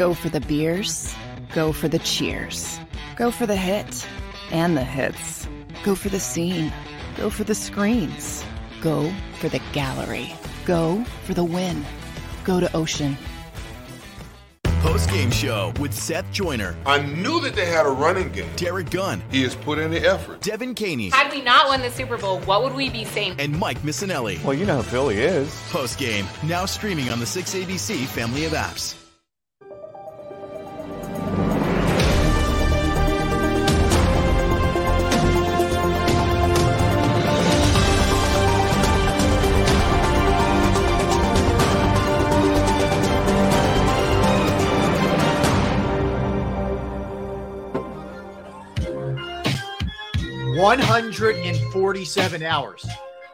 [0.00, 1.14] Go for the beers,
[1.54, 2.80] go for the cheers,
[3.16, 4.08] go for the hit
[4.50, 5.46] and the hits,
[5.84, 6.72] go for the scene,
[7.18, 8.42] go for the screens,
[8.80, 10.32] go for the gallery,
[10.64, 11.84] go for the win,
[12.44, 13.14] go to Ocean.
[14.80, 18.48] Post game show with Seth Joyner, I knew that they had a running game.
[18.56, 20.40] Derrick Gunn, He has put in the effort.
[20.40, 23.36] Devin Caney, Had we not won the Super Bowl, what would we be saying?
[23.38, 24.42] and Mike Missanelli.
[24.42, 25.54] Well, you know how Philly is.
[25.68, 28.99] Post game now streaming on the 6ABC family of apps.
[50.56, 52.84] One hundred and forty-seven hours.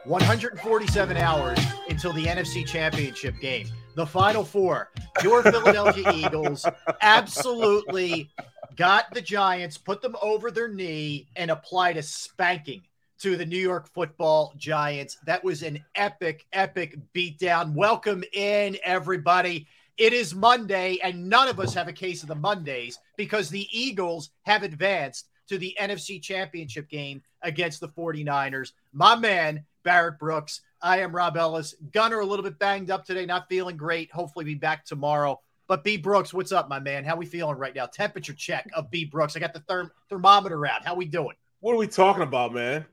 [0.05, 1.59] 147 hours
[1.89, 3.69] until the NFC Championship game.
[3.95, 4.91] The Final Four.
[5.23, 6.67] Your Philadelphia Eagles
[7.01, 8.31] absolutely
[8.77, 12.83] got the Giants, put them over their knee, and applied a spanking
[13.21, 15.17] to the New York football Giants.
[15.25, 17.73] That was an epic, epic beatdown.
[17.73, 19.67] Welcome in, everybody.
[19.97, 23.67] It is Monday, and none of us have a case of the Mondays because the
[23.73, 28.73] Eagles have advanced to the NFC Championship game against the 49ers.
[28.93, 30.63] My man, Barrett Brooks.
[30.83, 31.75] I am Rob Ellis.
[31.93, 34.13] Gunner, a little bit banged up today, not feeling great.
[34.13, 35.41] Hopefully, be back tomorrow.
[35.69, 37.05] But B Brooks, what's up, my man?
[37.05, 37.87] How we feeling right now?
[37.87, 39.37] Temperature check of B Brooks.
[39.37, 40.85] I got the therm- thermometer out.
[40.85, 41.35] How we doing?
[41.61, 42.85] What are we talking about, man?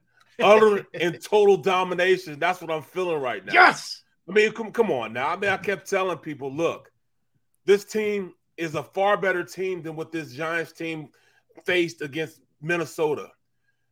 [0.41, 2.39] Utter and total domination.
[2.39, 3.53] That's what I'm feeling right now.
[3.53, 4.03] Yes.
[4.27, 5.29] I mean, come, come on now.
[5.29, 6.91] I mean, I kept telling people, look,
[7.65, 11.09] this team is a far better team than what this Giants team
[11.65, 13.29] faced against Minnesota.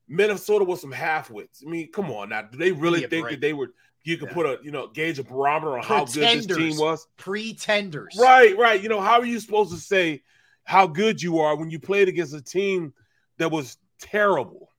[0.07, 1.63] Minnesota was some half-wits.
[1.65, 2.41] I mean, come on now.
[2.41, 3.35] Do they really think break.
[3.35, 3.71] that they were
[4.03, 4.33] you could Yeah.
[4.33, 7.07] put a you know gauge a barometer on how good this team was?
[7.17, 8.17] Pretenders.
[8.19, 8.81] Right, right.
[8.81, 10.23] You know, how are you supposed to say
[10.63, 12.93] how good you are when you played against a team
[13.37, 14.69] that was terrible?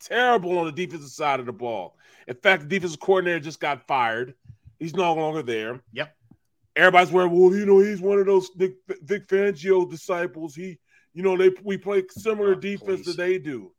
[0.00, 1.96] Terrible on the defensive side of the ball.
[2.26, 4.34] In fact, the defensive coordinator just got fired.
[4.78, 5.80] He's no longer there.
[5.92, 6.14] Yep.
[6.76, 10.54] Everybody's wearing, well, you know, he's one of those Vic, Vic Fangio disciples.
[10.54, 10.78] He,
[11.14, 13.06] you know, they we play similar Oh, defense please.
[13.06, 13.72] that they do.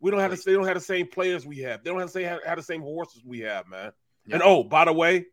[0.00, 0.44] We don't have Please.
[0.44, 1.84] the they don't have the same players we have.
[1.84, 3.92] They don't have the same have, the same horses we have, man.
[4.26, 4.34] Yep.
[4.34, 5.26] And oh, by the way,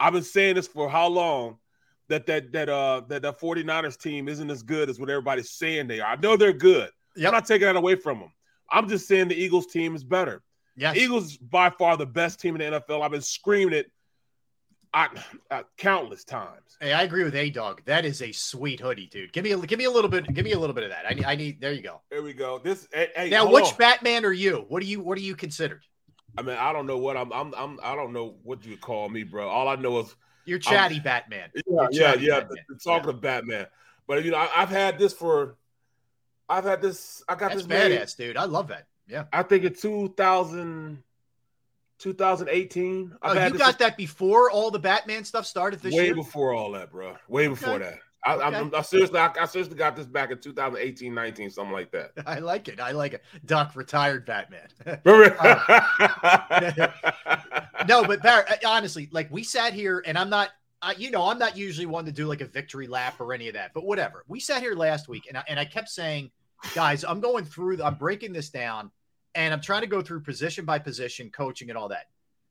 [0.00, 1.58] I've been saying this for how long
[2.08, 5.88] that that that uh that the 49ers team isn't as good as what everybody's saying
[5.88, 6.12] they are.
[6.12, 6.90] I know they're good.
[7.16, 7.26] Yep.
[7.28, 8.32] I'm not taking that away from them.
[8.70, 10.42] I'm just saying the Eagles team is better.
[10.76, 10.96] Yes.
[10.96, 13.02] Eagles by far the best team in the NFL.
[13.02, 13.90] I've been screaming it
[14.94, 15.08] I,
[15.50, 16.76] uh, countless times.
[16.80, 17.82] Hey, I agree with A Dog.
[17.84, 19.32] That is a sweet hoodie, dude.
[19.32, 20.32] Give me a give me a little bit.
[20.32, 21.04] Give me a little bit of that.
[21.08, 21.24] I need.
[21.24, 21.60] I need.
[21.60, 22.00] There you go.
[22.10, 22.58] There we go.
[22.58, 23.76] This hey, hey, Now, which on.
[23.78, 24.64] Batman are you?
[24.68, 25.82] What do you What are you considered?
[26.36, 27.32] I mean, I don't know what I'm.
[27.32, 27.54] I'm.
[27.56, 27.78] I'm.
[27.82, 29.48] I don't know what you call me, bro.
[29.48, 30.14] All I know is
[30.46, 31.50] You're chatty Batman.
[31.54, 32.40] yeah, You're yeah, chatty yeah.
[32.40, 32.56] Batman.
[32.68, 33.66] the- the talking of Batman,
[34.06, 35.56] but you know, I, I've had this for.
[36.48, 37.22] I've had this.
[37.28, 37.92] I got That's this made.
[37.92, 38.36] badass, dude.
[38.38, 38.86] I love that.
[39.06, 39.24] Yeah.
[39.32, 41.02] I think in 2000,
[41.98, 43.16] 2018.
[43.22, 46.14] I've Oh, you got that before all the Batman stuff started this way year.
[46.14, 47.16] before all that, bro.
[47.28, 47.98] Way before that.
[48.24, 48.56] I, Okay.
[48.56, 52.12] I'm, I seriously, I, I seriously got this back in 2018, 19, something like that.
[52.26, 52.80] I like it.
[52.80, 53.22] I like it.
[53.46, 54.68] Duck retired Batman.
[57.88, 60.50] no, but Barrett, uh, honestly, like we sat here, and I'm not,
[60.82, 63.48] uh, you know, I'm not usually one to do like a victory lap or any
[63.48, 64.24] of that, but whatever.
[64.28, 66.30] We sat here last week, and I, and I kept saying,
[66.74, 68.90] guys, I'm going through, I'm breaking this down,
[69.38, 72.08] and I'm trying to go through position by position, coaching and all that.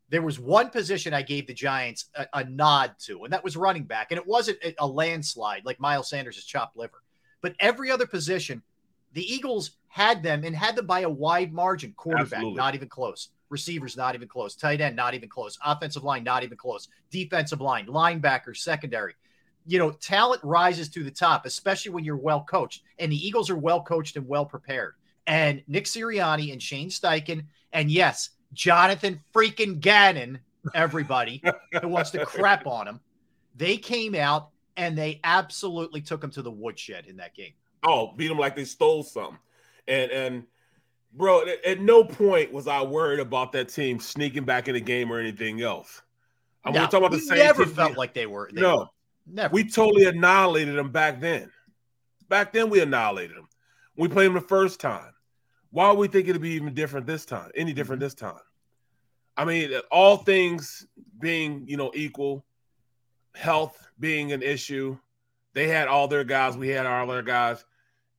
[0.09, 3.57] There was one position I gave the Giants a, a nod to, and that was
[3.57, 7.03] running back, and it wasn't a, landslide like Miles Sanders' chopped liver,
[7.41, 8.63] but every other position,
[9.11, 11.93] the Eagles had them and had them by a wide margin.
[11.97, 12.57] Quarterback, Absolutely.
[12.57, 13.29] not even close.
[13.49, 14.55] Receivers, not even close.
[14.55, 15.57] Tight end, not even close.
[15.65, 16.87] Offensive line, not even close.
[17.11, 19.15] Defensive line, linebacker, secondary.
[19.65, 22.83] You know, talent rises to the top, especially when you're well coached.
[22.97, 24.93] And the Eagles are well coached and well prepared.
[25.27, 27.43] And Nick Sirianni and Shane Steichen,
[27.73, 30.39] and yes, Jonathan freaking Gannon,
[30.73, 31.43] everybody
[31.81, 32.99] who wants to crap on him,
[33.55, 37.51] they came out and they absolutely took him to the woodshed in that game.
[37.83, 39.37] oh, beat them like they stole something.
[39.87, 40.43] And and
[41.13, 45.11] bro, at, no point was I worried about that team sneaking back in the game
[45.11, 46.01] or anything else.
[46.63, 48.49] I'm No, talking about the same never team- felt like they were.
[48.53, 48.85] They no, were.
[49.29, 49.53] Never.
[49.53, 51.51] We totally annihilated them back then.
[52.29, 53.47] Back then, we annihilated them.
[53.97, 55.13] We played them the first time.
[55.71, 57.51] Why would we think it'd be even different this time?
[57.55, 58.39] Any different this time?
[59.35, 60.87] I mean, all things
[61.19, 62.45] being you know equal,
[63.35, 64.97] health being an issue,
[65.53, 67.63] they had all their guys, we had all their guys,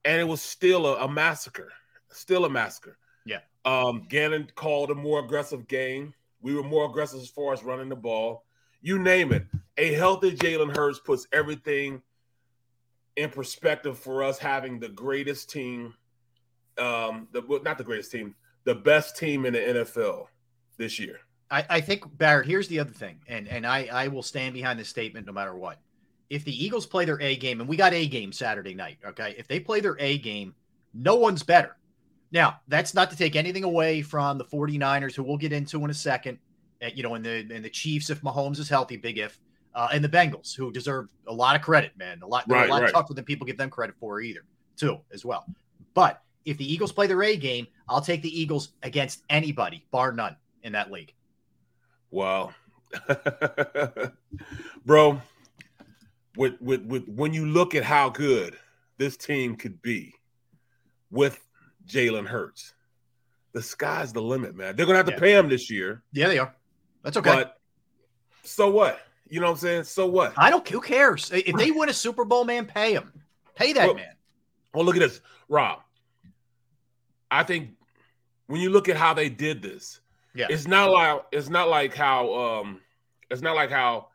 [0.05, 1.73] and it was still a, a massacre.
[2.11, 2.99] Still a massacre.
[3.27, 3.41] Yeah.
[3.65, 6.15] Um, Gannon called a more aggressive game.
[6.41, 8.45] We were more aggressive as far as running the ball.
[8.81, 9.45] You name it.
[9.77, 12.03] A healthy Jalen Hurts puts everything
[13.17, 15.95] in perspective for us having the greatest team,
[16.79, 18.35] um, the well, not the greatest team,
[18.65, 20.27] the best team in the NFL
[20.77, 21.21] this year.
[21.51, 22.47] I, I think Barrett.
[22.47, 25.55] Here's the other thing, and and I I will stand behind this statement no matter
[25.55, 25.79] what.
[26.31, 29.35] If the Eagles play their A game, and we got A game Saturday night, okay.
[29.39, 30.55] If they play their A game,
[30.93, 31.77] no one's better.
[32.31, 35.91] Now, that's not to take anything away from the 49ers, who we'll get into in
[35.91, 36.39] a second.
[36.83, 39.41] Uh, you know, and the and the Chiefs, if Mahomes is healthy, big if,
[39.75, 42.21] uh, and the Bengals, who deserve a lot of credit, man.
[42.23, 42.93] A lot, Right, a lot right.
[42.93, 44.45] tougher than people give them credit for either,
[44.77, 45.47] too, as well.
[45.95, 50.13] But if the Eagles play their A game, I'll take the Eagles against anybody, bar
[50.13, 51.13] none, in that league.
[52.11, 52.53] Wow.
[54.87, 55.21] Bro,
[56.37, 58.57] with, with with when you look at how good
[58.97, 60.15] this team could be
[61.11, 61.39] with
[61.87, 62.73] Jalen Hurts,
[63.53, 64.75] the sky's the limit, man.
[64.77, 65.19] They're gonna have to Yeah.
[65.19, 66.55] pay him this year, Yeah, they are.
[67.03, 67.31] That's okay.
[67.35, 67.59] but
[68.43, 69.01] so what?
[69.29, 69.85] You know what I'm saying?
[69.85, 70.33] So what?
[70.39, 70.67] I don't.
[70.69, 71.31] Who cares?
[71.33, 73.13] If they win a Super Bowl, man, pay them.
[73.55, 74.15] Pay that Well, man.
[74.73, 75.81] Well, look at this, Rob.
[77.31, 77.71] I think
[78.47, 80.01] when you look at how they did this,
[80.35, 80.47] Yeah.
[80.51, 82.81] it's not like it's not like how um
[83.31, 84.09] it's not like how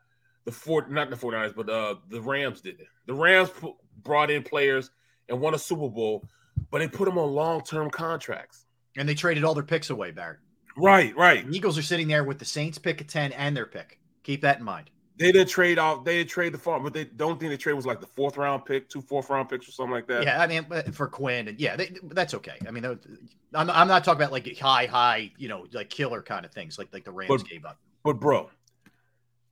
[0.44, 2.86] the four not the 49ers, but uh the Rams did it.
[3.06, 4.90] The Rams pu- brought in players
[5.28, 6.28] and won a Super Bowl,
[6.70, 8.66] but they put them on long-term contracts.
[8.96, 10.38] And they traded all their picks away, Barrett.
[10.76, 11.48] Right, right.
[11.48, 13.98] The Eagles are sitting there with the Saints pick at 10 and their pick.
[14.22, 14.90] Keep that in mind.
[15.16, 16.04] They didn't trade off.
[16.04, 18.36] They didn't trade the farm, but they don't think the trade was like the fourth
[18.36, 20.24] round pick, two fourth round picks or something like that.
[20.24, 22.56] Yeah, I mean, but for Quinn, and yeah, they, that's okay.
[22.66, 26.44] I mean, I'm, I'm not talking about like high, high, you know, like killer kind
[26.44, 27.78] of things, like like the Rams But- gave up.
[28.02, 28.50] But bro,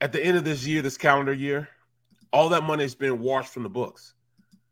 [0.01, 1.69] at the end of this year, this calendar year,
[2.33, 4.15] all that money has been washed from the books.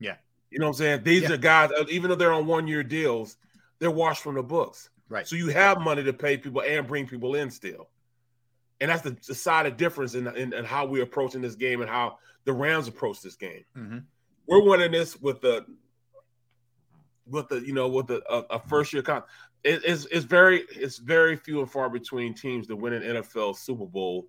[0.01, 0.17] Yeah.
[0.51, 1.03] You know what I'm saying?
[1.05, 1.33] These Yeah.
[1.33, 3.37] are guys, uh, even though they're on one year deals,
[3.79, 4.91] they're washed from the books.
[5.09, 5.27] Right.
[5.27, 7.89] So you have money to pay people and bring people in still.
[8.81, 12.19] And that's the decided difference in, in, in how we're approaching this game and how
[12.45, 13.65] the Rams approach this game.
[13.77, 14.05] Mhm.
[14.47, 15.67] We're winning this with the
[17.27, 19.23] with the you know with the a, a first year con.
[19.63, 23.57] It, it's it's very it's very few and far between teams that win an NFL
[23.57, 24.27] Super Bowl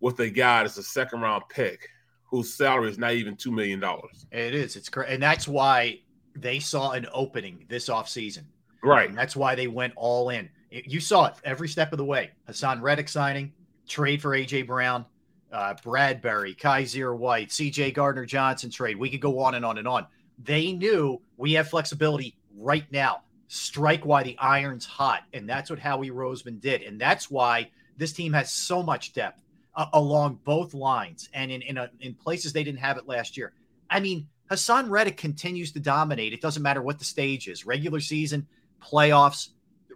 [0.00, 1.88] with a guy that's a second round pick
[2.24, 4.26] whose salary is not even two million dollars.
[4.32, 4.74] It is.
[4.74, 6.00] It's correct, and that's why
[6.34, 8.44] they saw an opening this offseason.
[8.82, 9.08] Right.
[9.08, 10.48] And that's why they went all in.
[10.70, 12.30] You saw it every step of the way.
[12.48, 13.52] Haason Reddick signing,
[13.88, 15.04] trade for AJ Brown,
[15.52, 18.96] uh, Bradbury, Kyzir White, CJ Gardner Johnson trade.
[18.96, 20.06] We could go on and on and on.
[20.42, 23.22] They knew we have flexibility right now.
[23.48, 25.24] Strike while the iron's hot.
[25.34, 26.82] And that's what Howie Roseman did.
[26.82, 29.38] And that's why this team has so much depth
[29.74, 33.36] uh, along both lines and in, in, a, in places they didn't have it last
[33.36, 33.52] year.
[33.90, 36.32] I mean, Haason Reddick continues to dominate.
[36.32, 38.46] It doesn't matter what the stage is regular season,
[38.82, 39.50] playoffs,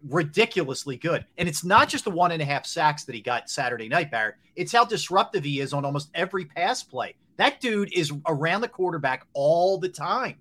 [0.08, 1.24] ridiculously good.
[1.38, 4.10] And it's not just the one and a half sacks that he got Saturday night,
[4.10, 4.36] Barrett.
[4.54, 7.14] It's how disruptive he is on almost every pass play.
[7.36, 10.36] That dude is around the quarterback all the time.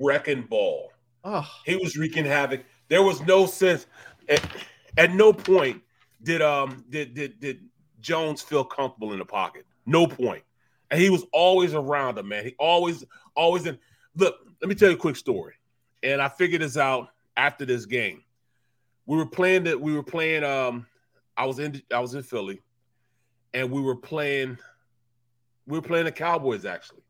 [0.00, 0.92] Wrecking ball.
[1.24, 2.64] Oh, He was wreaking havoc.
[2.88, 3.86] There was no sense.
[4.28, 4.44] At,
[4.96, 5.82] at no point
[6.22, 7.60] did um did did did
[8.00, 9.66] Jones feel comfortable in the pocket.
[9.86, 10.42] No point.
[10.90, 12.44] And he was always around him, man.
[12.44, 13.78] He always always in.
[14.16, 15.54] Look, let me tell you a quick story.
[16.02, 18.22] And I figured this out after this game.
[19.08, 19.80] We were playing that.
[19.80, 20.44] We were playing.
[20.44, 20.86] Um,
[21.36, 21.82] I was in.
[21.92, 22.62] I was in Philly,
[23.52, 24.58] and we were playing.
[25.66, 27.02] We were playing the Cowboys actually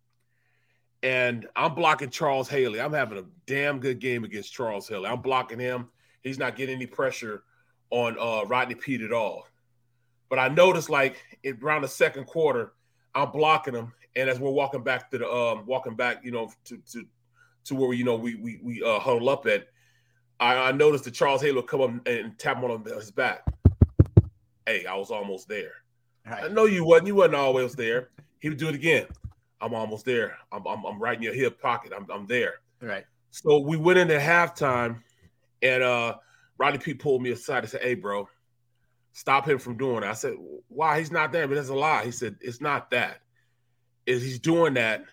[1.03, 2.81] and I'm blocking Charles Haley.
[2.81, 5.07] I'm having a damn good game against Charles Haley.
[5.07, 5.89] I'm blocking him.
[6.23, 7.45] He's not getting any pressure
[7.91, 9.47] on uh, Rodney Peete at all.
[10.29, 12.73] But I noticed, like in, around the second quarter,
[13.15, 16.51] I'm blocking him, and as we're walking back to the um, walking back, you know,
[16.65, 17.07] to to
[17.65, 19.69] to where you know we we we uh, huddle up at,
[20.41, 23.45] I, I noticed that Charles Haley would come up and tap him on his back.
[24.67, 25.73] Hey, I was almost there.
[26.27, 27.09] I know you wasn't.
[27.09, 28.11] You wasn't always there.
[28.41, 29.07] He would do it again.
[29.61, 30.37] I'm almost there.
[30.53, 31.93] I'm, I'm, I'm right in your hip pocket.
[31.97, 32.61] I'm, I'm there.
[32.81, 33.05] Right.
[33.31, 35.03] So we went into halftime,
[35.63, 36.17] and uh,
[36.59, 38.29] Rodney Peete pulled me aside and said, "Hey, bro,
[39.13, 40.35] stop him from doing it." I said,
[40.69, 40.99] "Why?
[40.99, 42.05] He's not there." But that's a lie.
[42.05, 43.21] He said, "It's not that.
[44.07, 45.05] Is he's doing that,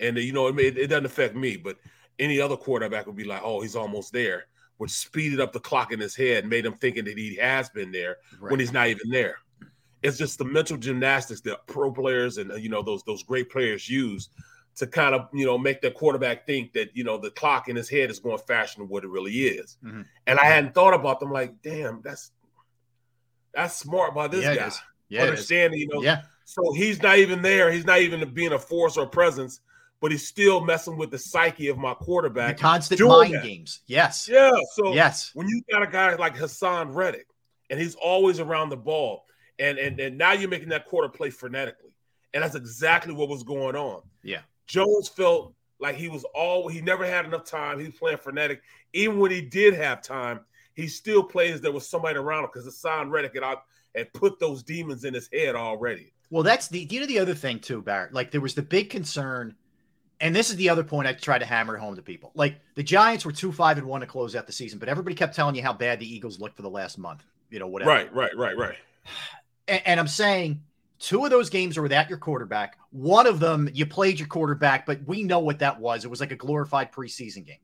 [0.00, 1.78] and you know, it, it doesn't affect me, but
[2.18, 4.46] any other quarterback would be like, oh, he's almost there."
[4.82, 7.92] Which speeded up the clock in his head, made him thinking that he has been
[7.92, 8.50] there right.
[8.50, 9.36] when he's not even there.
[10.02, 13.88] It's just the mental gymnastics that pro players and you know those those great players
[13.88, 14.30] use
[14.74, 17.76] to kind of you know make the quarterback think that you know the clock in
[17.76, 19.76] his head is going faster than what it really is.
[19.84, 20.02] Mm-hmm.
[20.26, 22.32] And I hadn't thought about them like, damn, that's
[23.54, 24.70] that's smart by this yeah, guy.
[25.10, 26.02] Yeah, understanding, you know.
[26.02, 26.22] Yeah.
[26.44, 27.70] So he's not even there.
[27.70, 29.60] He's not even being a force or a presence,
[30.02, 32.56] but he's still messing with the psyche of my quarterback.
[32.56, 33.44] The constant mind that.
[33.44, 33.80] games.
[33.86, 34.28] Yes.
[34.28, 34.50] Yeah.
[34.74, 37.28] So yes, when you got a guy like Haason Reddick,
[37.70, 39.24] and he's always around the ball,
[39.60, 41.92] and and and now you're making that quarter play frenetically,
[42.34, 44.02] and that's exactly what was going on.
[44.24, 44.40] Yeah.
[44.66, 47.78] Jones felt like he was all he never had enough time.
[47.78, 48.60] He was playing frenetic.
[48.92, 50.40] Even when he did have time,
[50.74, 53.58] he still plays there was somebody around him because Haason Reddick had,
[53.94, 56.12] had put those demons in his head already.
[56.28, 58.12] Well, that's the you know the other thing too, Barrett.
[58.12, 59.54] Like there was the big concern,
[60.22, 62.32] and this is the other point I try to hammer home to people.
[62.34, 65.14] Like the Giants were two five and one to close out the season, but everybody
[65.14, 67.22] kept telling you how bad the Eagles looked for the last month.
[67.50, 67.90] You know, whatever.
[67.90, 68.76] Right, right, right, right.
[69.68, 70.62] And, and I'm saying
[71.02, 72.78] Two of those games are without your quarterback.
[72.92, 76.04] One of them, you played your quarterback, but we know what that was.
[76.04, 77.58] It was like a glorified preseason game.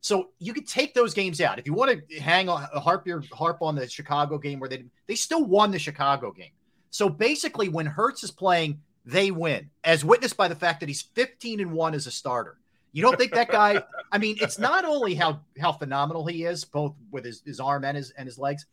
[0.00, 1.58] So you could take those games out.
[1.58, 4.84] If you want to hang on, harp your harp on the Chicago game where they
[5.08, 6.52] they still won the Chicago game.
[6.90, 11.02] So basically, when Hurts is playing, they win, as witnessed by the fact that he's
[11.02, 12.58] 15 and one as a starter.
[12.92, 13.82] You don't think that guy?
[14.12, 17.84] I mean, it's not only how how phenomenal he is, both with his, his arm
[17.84, 18.66] and his and his legs.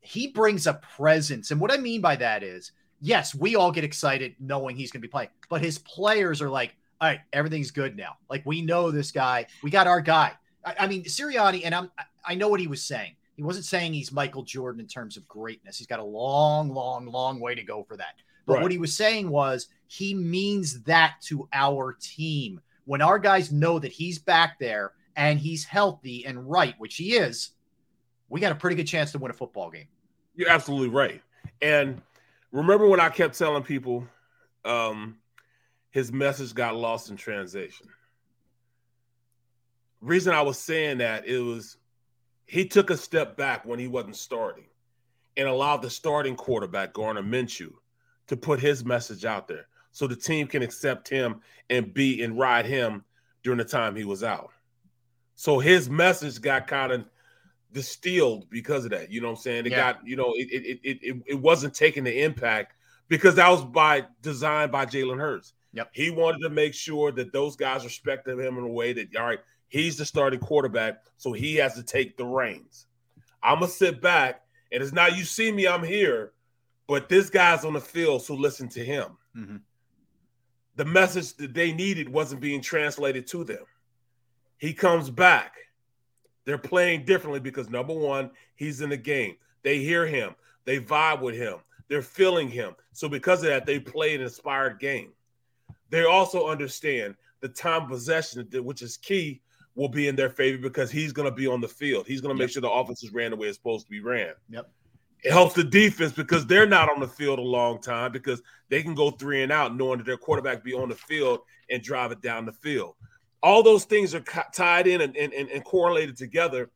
[0.00, 3.84] He brings a presence, and what I mean by that is yes, we all get
[3.84, 7.70] excited knowing he's going to be playing, but his players are like, all right, everything's
[7.70, 8.16] good now.
[8.30, 10.32] Like we know this guy, we got our guy.
[10.64, 11.90] I, I mean, Sirianni, and I'm
[12.24, 13.16] I know what he was saying.
[13.36, 15.76] He wasn't saying he's Michael Jordan in terms of greatness.
[15.76, 18.14] He's got a long, long, long way to go for that.
[18.46, 18.62] But right.
[18.62, 22.60] what he was saying was he means that to our team.
[22.84, 27.14] When our guys know that he's back there and he's healthy and right, which he
[27.14, 27.50] is,
[28.28, 29.86] we got a pretty good chance to win a football game.
[30.34, 31.22] You're absolutely right.
[31.62, 32.02] And
[32.54, 34.06] Remember when I kept telling people
[34.64, 35.16] um,
[35.90, 37.88] his message got lost in translation?
[40.00, 41.78] Reason I was saying that it was
[42.46, 44.66] he took a step back when he wasn't starting
[45.36, 47.72] and allowed the starting quarterback Gardner Minshew
[48.26, 51.40] to put his message out there so the team can accept him
[51.70, 53.04] and be and ride him
[53.42, 54.50] during the time he was out.
[55.34, 57.04] So his message got kind of
[57.72, 59.10] distilled because of that.
[59.10, 59.66] You know what I'm saying?
[59.66, 59.92] It yeah.
[59.92, 62.74] got, you know, it, it it it it wasn't taking the impact
[63.08, 65.52] because that was by design by Jalen Hurts.
[65.74, 65.90] Yep.
[65.92, 69.26] He wanted to make sure that those guys respected him in a way that all
[69.26, 72.86] right, he's the starting quarterback, so he has to take the reins.
[73.42, 76.32] I'm gonna sit back, and it's not you see me, I'm here,
[76.86, 79.16] but this guy's on the field, so listen to him.
[79.36, 79.56] Mm-hmm.
[80.76, 83.64] The message that they needed wasn't being translated to them.
[84.58, 85.56] He comes back.
[86.44, 89.36] They're playing differently because number one, he's in the game.
[89.62, 90.34] They hear him,
[90.66, 91.56] they vibe with him,
[91.88, 92.74] they're feeling him.
[92.92, 95.12] So because of that, they play an inspired game.
[95.90, 99.40] They also understand the time possession, which is key,
[99.74, 102.06] will be in their favor because he's going to be on the field.
[102.06, 104.00] He's going to make sure the offense is ran the way it's supposed to be
[104.00, 104.34] ran.
[104.50, 104.70] Yep.
[105.24, 108.82] It helps the defense because they're not on the field a long time because they
[108.82, 111.40] can go three and out knowing that their quarterback be on the field
[111.70, 112.94] and drive it down the field
[113.44, 116.70] all those things are tied in and, and, and correlated together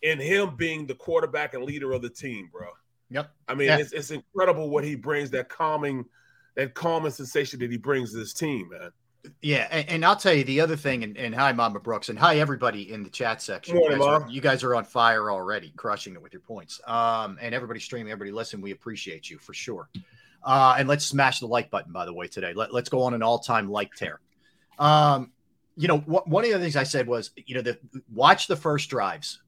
[0.00, 2.68] in him being the quarterback and leader of the team, bro.
[3.10, 3.30] Yep.
[3.46, 3.78] I mean, yeah.
[3.78, 6.06] it's, it's incredible what he brings that calming,
[6.54, 8.90] that calming sensation that he brings to this team, man.
[9.42, 12.18] Yeah, and, and, I'll tell you the other thing, and, and, hi, Mama Brooks, and
[12.18, 13.76] hi everybody in the chat section.
[13.76, 16.80] Morning, you, guys are, you, guys are, on fire already, crushing it with your points.
[16.86, 19.88] Um, and everybody streaming, everybody listen, we appreciate you for sure.
[20.42, 22.52] Uh, and let's smash the like button, by the way, today.
[22.54, 24.20] Let, let's go on an all-time like tear.
[24.78, 25.32] Um,
[25.76, 27.78] you know, wh- one of the things I said was, you know, the
[28.12, 29.42] watch the first drives,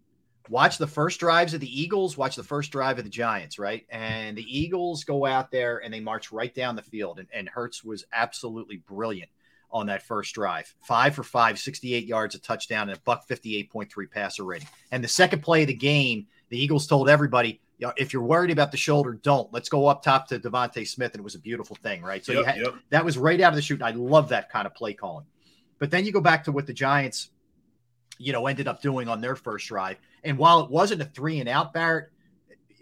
[0.49, 3.87] watch the first drives of the Eagles, watch the first drive of the Giants, right?
[3.91, 7.49] And the Eagles go out there and they march right down the field, and, and
[7.49, 9.31] Hurts was absolutely brilliant
[9.71, 10.75] on that first drive.
[10.83, 14.69] Five for five, 68 yards, a touchdown, and a buck 58.3 passer rating.
[14.91, 18.23] And the second play of the game, the Eagles told everybody, you know, if you're
[18.23, 19.53] worried about the shoulder, don't.
[19.53, 22.25] Let's go up top to DeVonta Smith, and it was a beautiful thing, right?
[22.25, 22.75] So yep, had, yep.
[22.91, 23.83] that was right out of the shoot.
[23.83, 25.27] I love that kind of play calling.
[25.79, 27.31] But then you go back to what the Giants,
[28.19, 29.99] you know, ended up doing on their first drive.
[30.25, 32.11] And while it wasn't a three and out, Barrett,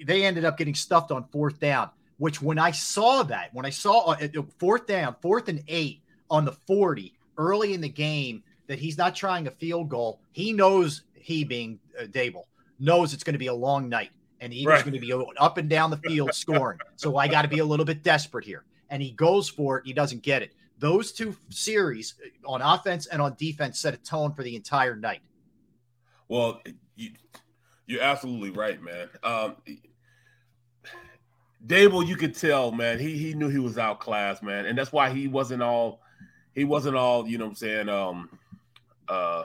[0.02, 1.90] they ended up getting stuffed on fourth down.
[2.18, 4.28] Which when I saw that, when I saw uh,
[4.58, 9.14] fourth down, fourth and eight on the 40 early in the game, that he's not
[9.14, 10.20] trying a field goal.
[10.32, 12.44] He knows he being uh, Daboll
[12.78, 14.84] knows it's going to be a long night and the Eagles right.
[14.84, 16.78] going to be up and down the field scoring.
[16.96, 18.64] So I got to be a little bit desperate here.
[18.90, 19.86] And he goes for it.
[19.86, 22.14] He doesn't get it those two series
[22.44, 25.20] on offense and on defense set a tone for the entire night.
[26.28, 26.60] Well,
[26.96, 29.08] you, are absolutely right, man.
[29.22, 29.56] Um,
[31.66, 35.10] Daboll, you could tell, man, he he knew he was outclassed, man, and that's why
[35.10, 36.00] he wasn't all
[36.56, 38.38] he wasn't all, you know what I'm saying, um
[39.08, 39.44] uh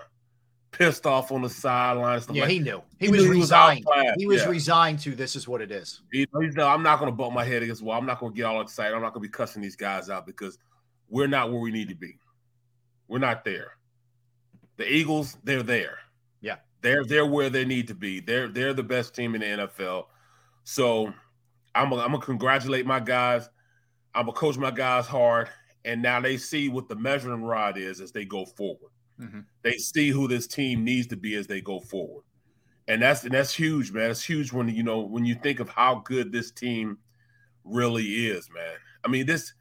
[0.72, 2.22] pissed off on the sideline.
[2.32, 2.82] Yeah, like, he knew.
[2.98, 3.80] He, he was knew resigned.
[3.80, 4.50] He was, he was yeah.
[4.50, 6.01] resigned to this is what it is.
[6.12, 8.00] He's no, I'm not going to bump my head against wall.
[8.00, 8.96] I'm not going to get all excited.
[8.96, 10.58] I'm not going to be cussing these guys out because
[11.10, 12.18] we're not where we need to be.
[13.08, 13.74] We're not there.
[14.77, 16.00] The Eagles, they're there.
[16.39, 18.22] Yeah, they're they're where they need to be.
[18.22, 20.06] They're they're the best team in the NFL.
[20.63, 21.13] So
[21.75, 23.50] I'm a, I'm gonna congratulate my guys.
[24.15, 25.50] I'm gonna coach my guys hard,
[25.86, 28.92] and now they see what the measuring rod is as they go forward.
[29.20, 29.42] Mm-hmm.
[29.62, 32.24] They see who this team needs to be as they go forward,
[32.88, 34.12] and that's and that's huge, man.
[34.12, 36.98] It's huge when you know when you think of how good this team
[37.64, 38.76] really is, man.
[39.04, 39.54] I mean this.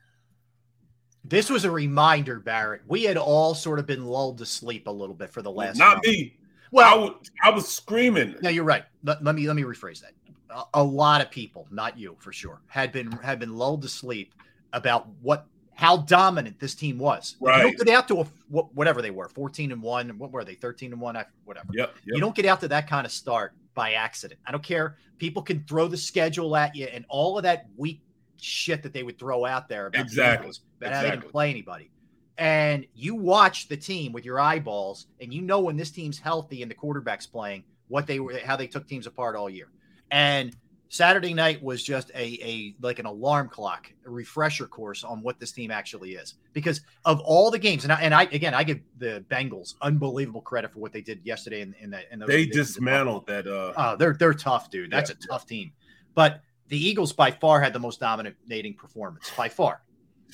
[1.22, 2.80] This was a reminder, Barrett.
[2.86, 5.76] We had all sort of been lulled to sleep a little bit for the last.
[5.76, 6.06] Not month.
[6.06, 6.38] me.
[6.70, 8.36] Well, I, was screaming.
[8.42, 8.84] No, you're right.
[9.02, 10.12] Let, let me let me rephrase that.
[10.50, 13.88] A, a lot of people, not you for sure, had been had been lulled to
[13.88, 14.34] sleep
[14.72, 15.46] about what
[15.80, 17.36] how dominant this team was.
[17.40, 17.56] Right.
[17.56, 20.54] You don't get out to a whatever they were, 14 and 1, what were they?
[20.54, 21.68] 13 and 1, whatever.
[21.72, 22.04] Yep, yep.
[22.04, 24.38] You don't get out to that kind of start by accident.
[24.46, 24.98] I don't care.
[25.16, 28.02] People can throw the schedule at you and all of that weak
[28.36, 30.50] shit that they would throw out there about exactly.
[30.80, 31.10] About exactly.
[31.10, 31.90] they didn't play anybody.
[32.36, 36.60] And you watch the team with your eyeballs and you know when this team's healthy
[36.60, 39.68] and the quarterback's playing, what they were how they took teams apart all year.
[40.10, 40.54] And
[40.92, 45.38] Saturday night was just a, a like an alarm clock, a refresher course on what
[45.38, 46.34] this team actually is.
[46.52, 50.40] Because of all the games, and I, and I again I give the Bengals unbelievable
[50.40, 52.06] credit for what they did yesterday in, in that.
[52.10, 53.46] In they dismantled that.
[53.46, 54.90] Uh, oh, they're they're tough, dude.
[54.90, 55.56] That's yeah, a tough yeah.
[55.58, 55.72] team.
[56.16, 59.82] But the Eagles by far had the most dominating performance by far.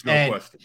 [0.06, 0.60] no and, question.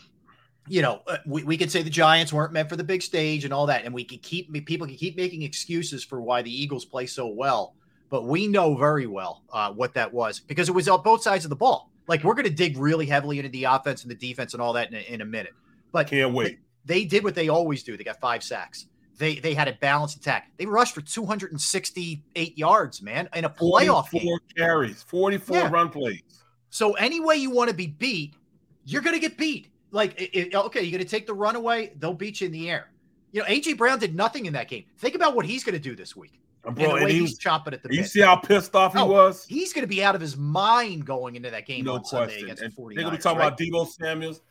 [0.70, 3.44] You know, uh, we, we could say the Giants weren't meant for the big stage
[3.44, 6.62] and all that, and we could keep people can keep making excuses for why the
[6.64, 7.76] Eagles play so well
[8.12, 11.46] but we know very well uh, what that was because it was on both sides
[11.46, 11.90] of the ball.
[12.08, 14.74] Like we're going to dig really heavily into the offense and the defense and all
[14.74, 15.54] that in a, in a minute.
[15.92, 16.60] But can't wait.
[16.86, 17.96] They, they, did what they always do.
[17.96, 18.88] They got five sacks.
[19.18, 20.52] They they had a balanced attack.
[20.58, 24.40] They rushed for 268 yards, man, in a playoff 44 game.
[24.58, 25.70] carries, 44 yeah.
[25.70, 26.22] run plays.
[26.70, 28.34] So any way you want to be beat,
[28.84, 29.68] you're going to get beat.
[29.92, 32.70] Like, it, it, okay, you're going to take the runaway, they'll beat you in the
[32.70, 32.90] air.
[33.32, 34.86] You know, AJ Brown did nothing in that game.
[34.98, 36.42] Think about what he's going to do this week.
[36.64, 37.94] Bro, and, and he was chopping at the.
[37.94, 38.10] You bit.
[38.10, 39.46] see how pissed off he oh, was?
[39.46, 42.30] He's going to be out of his mind going into that game no on question.
[42.30, 42.96] Sunday against and the 49ers.
[42.96, 43.48] They're going to be talking right?
[43.48, 44.42] about Deebo Samuels.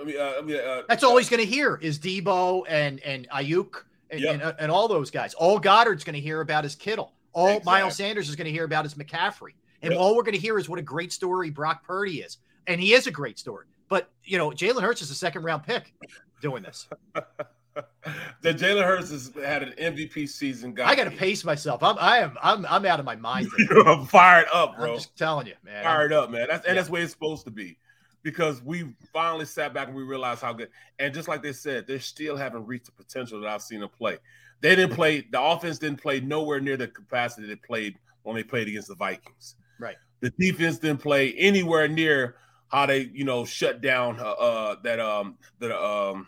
[0.00, 3.00] I mean, uh, I mean, uh, That's all he's going to hear is Deebo and
[3.00, 4.34] and Aiyuk and, yep.
[4.34, 5.34] and, uh, and, all those guys.
[5.34, 7.12] All Goedert's going to hear about is Kittle.
[7.32, 7.72] All exactly.
[7.72, 9.52] Miles Sanders is going to hear about is McCaffrey.
[9.82, 10.00] And yep.
[10.00, 12.38] all we're going to hear is what a great story Brock Purdy is.
[12.66, 13.66] And he is a great story.
[13.88, 15.92] But, you know, Jalen Hurts is a second round pick
[16.40, 16.88] doing this.
[18.42, 20.74] that Jalen Hurts has had an MVP season.
[20.74, 20.86] Guy.
[20.86, 21.82] I got to pace myself.
[21.82, 23.48] I'm I am I'm I'm out of my mind.
[23.86, 24.90] I'm fired up, bro.
[24.90, 25.84] I'm just telling you, man.
[25.84, 26.46] Fired I'm, up, man.
[26.48, 27.78] That's and that's the way it's supposed to be.
[28.22, 30.70] Because we finally sat back and we realized how good.
[30.98, 33.90] And just like they said, they still haven't reached the potential that I've seen them
[33.96, 34.18] play.
[34.60, 35.20] They didn't play.
[35.30, 38.96] The offense didn't play nowhere near the capacity they played when they played against the
[38.96, 39.54] Vikings.
[39.78, 39.96] Right.
[40.20, 42.36] The defense didn't play anywhere near
[42.68, 46.26] how they, you know, shut down uh, uh that um that um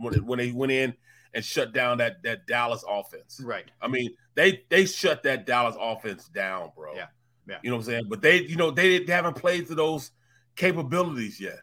[0.00, 0.94] when when they went in
[1.34, 3.40] and shut down that that Dallas offense.
[3.44, 3.70] Right.
[3.80, 6.94] I mean, they they shut that Dallas offense down, bro.
[6.94, 7.06] Yeah.
[7.48, 7.58] Yeah.
[7.62, 8.02] You know what I'm saying?
[8.08, 10.12] But they, you know, they, they haven't played to those
[10.56, 11.58] capabilities yet.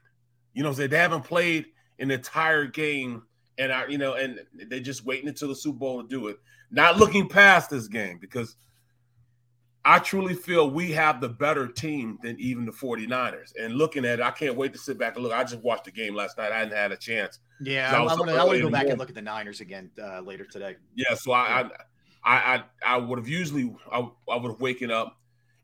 [0.53, 0.89] You know what I'm saying?
[0.89, 1.67] They haven't played
[1.99, 3.23] an entire game
[3.57, 6.37] and I, you know, and they're just waiting until the Super Bowl to do it.
[6.69, 8.55] Not looking past this game because
[9.83, 13.53] I truly feel we have the better team than even the 49ers.
[13.59, 15.33] And looking at it, I can't wait to sit back and look.
[15.33, 16.51] I just watched the game last night.
[16.51, 17.39] I hadn't had a chance.
[17.59, 20.45] Yeah, I, I want to go back and look at the Niners again uh, later
[20.45, 20.75] today.
[20.95, 21.69] Yeah, so I,
[22.23, 25.17] I, I, I would have usually I, I would have waken up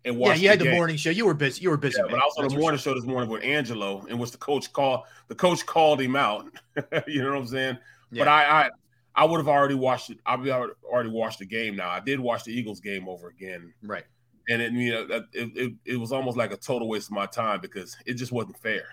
[0.06, 0.40] and watched.
[0.40, 1.10] Yeah, you had the, the morning show.
[1.10, 1.62] You were busy.
[1.62, 1.98] You were busy.
[2.00, 5.02] Yeah, but also the morning show this morning with Angelo, and which the coach called
[5.28, 6.46] the coach called him out.
[7.08, 7.78] you know what I'm saying?
[8.12, 8.22] Yeah.
[8.22, 8.70] But I, I
[9.16, 10.18] I would have already watched it.
[10.26, 11.90] I've already watched the game now.
[11.90, 13.74] I did watch the Eagles game over again.
[13.84, 14.06] Right
[14.50, 17.26] and it you know it, it, it was almost like a total waste of my
[17.26, 18.86] time because it just wasn't fair.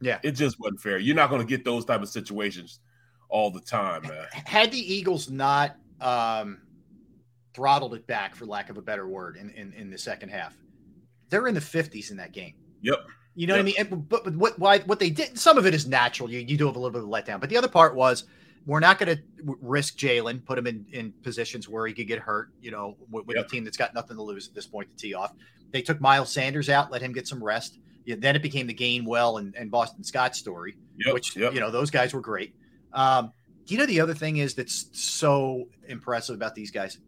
[0.00, 0.98] Yeah, it just wasn't fair.
[0.98, 2.80] You're not going to get those type of situations
[3.28, 4.26] all the time, man.
[4.32, 6.58] Had the Eagles not um,
[7.54, 10.56] throttled it back, for lack of a better word, in, in, in the second half,
[11.30, 12.54] they're in the 50s in that game.
[12.82, 12.98] Yep.
[13.34, 13.64] You know yep.
[13.64, 13.92] what I mean?
[13.92, 15.38] And, but, but what why what they did?
[15.38, 16.30] Some of it is natural.
[16.30, 18.24] You you do have a little bit of letdown, but the other part was
[18.66, 19.22] we're not going to
[19.60, 23.26] risk Jalen, put him in, in positions where he could get hurt, you know, with,
[23.26, 23.46] with yep.
[23.46, 25.32] a team that's got nothing to lose at this point to tee off.
[25.70, 27.78] They took Miles Sanders out, let him get some rest.
[28.06, 31.12] Yeah, then it became the Gainwell and, and Boston Scott story, yep.
[31.12, 31.52] which, yep.
[31.52, 32.54] you know, those guys were great.
[32.92, 33.32] Um,
[33.66, 36.98] you know, the other thing is that's so impressive about these guys.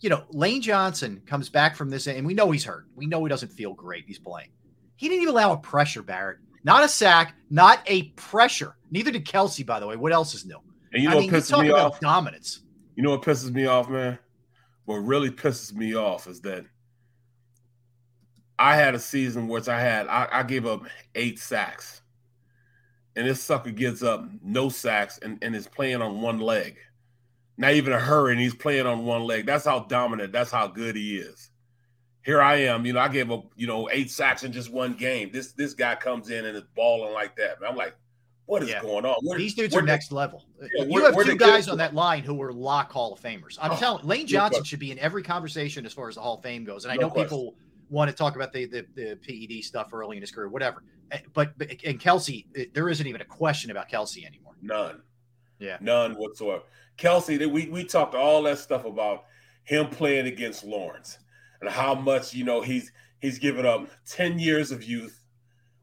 [0.00, 2.86] You know, Lane Johnson comes back from this, and we know he's hurt.
[2.94, 4.04] We know he doesn't feel great.
[4.06, 4.50] He's playing.
[4.94, 6.38] He didn't even allow a pressure, Barrett.
[6.62, 8.76] Not a sack, not a pressure.
[8.90, 9.96] Neither did Kelce, by the way.
[9.96, 10.58] What else is new?
[10.92, 12.00] And you know I what mean, you pisses talk me about off?
[12.00, 12.60] dominance.
[12.94, 14.18] You know what pisses me off, man?
[14.84, 16.64] What really pisses me off is that
[18.58, 22.00] I had a season which I had I, I gave up eight sacks.
[23.14, 26.76] And this sucker gets up no sacks and, and is playing on one leg.
[27.58, 29.46] Not even a hurry, and he's playing on one leg.
[29.46, 31.50] That's how dominant, that's how good he is.
[32.22, 34.92] Here I am, you know, I gave up, you know, eight sacks in just one
[34.94, 35.30] game.
[35.32, 37.56] This this guy comes in and is balling like that.
[37.66, 37.96] I'm like,
[38.44, 38.82] what is Yeah.
[38.82, 39.14] going on?
[39.22, 40.44] Where- These dudes are next level.
[40.60, 42.52] Yeah, you where- have where two they get it guys on that line who are
[42.52, 43.56] lock Hall of Famers.
[43.62, 44.64] I'm Oh, telling Lane Johnson question.
[44.64, 46.84] should be in every conversation as far as the Hall of Fame goes.
[46.84, 47.54] And I No know people
[47.88, 50.82] want to talk about the, the the PED stuff early in his career, whatever.
[51.12, 54.54] Eh, But, but and Kelce, eh, there isn't even a question about Kelce anymore.
[54.60, 55.02] None.
[55.58, 55.78] Yeah.
[55.80, 56.62] None whatsoever.
[56.98, 59.24] Kelce, we we talked all that stuff about
[59.64, 61.18] him playing against Lawrence
[61.60, 65.22] and how much you know he's he's given up ten years of youth.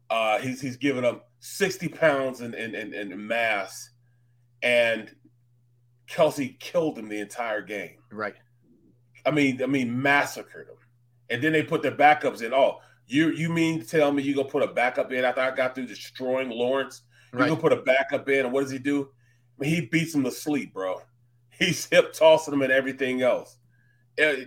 [0.09, 3.91] Uh, he's he's given up sixty pounds in in, in, in mass,
[4.61, 5.13] and
[6.09, 7.97] Kelce killed him the entire game.
[8.11, 8.35] Right.
[9.25, 10.75] I mean, I mean, massacred him.
[11.33, 12.53] And then they put their backups in.
[12.53, 15.51] Oh, you you mean to tell me you gonna put a backup in after I
[15.55, 17.01] got through destroying Lawrence?
[17.33, 17.49] You Right.
[17.49, 19.09] gonna put a backup in, and what does he do?
[19.59, 21.01] I mean, he beats him to sleep, bro.
[21.59, 23.57] He's hip tossing him and everything else.
[24.17, 24.45] Eh,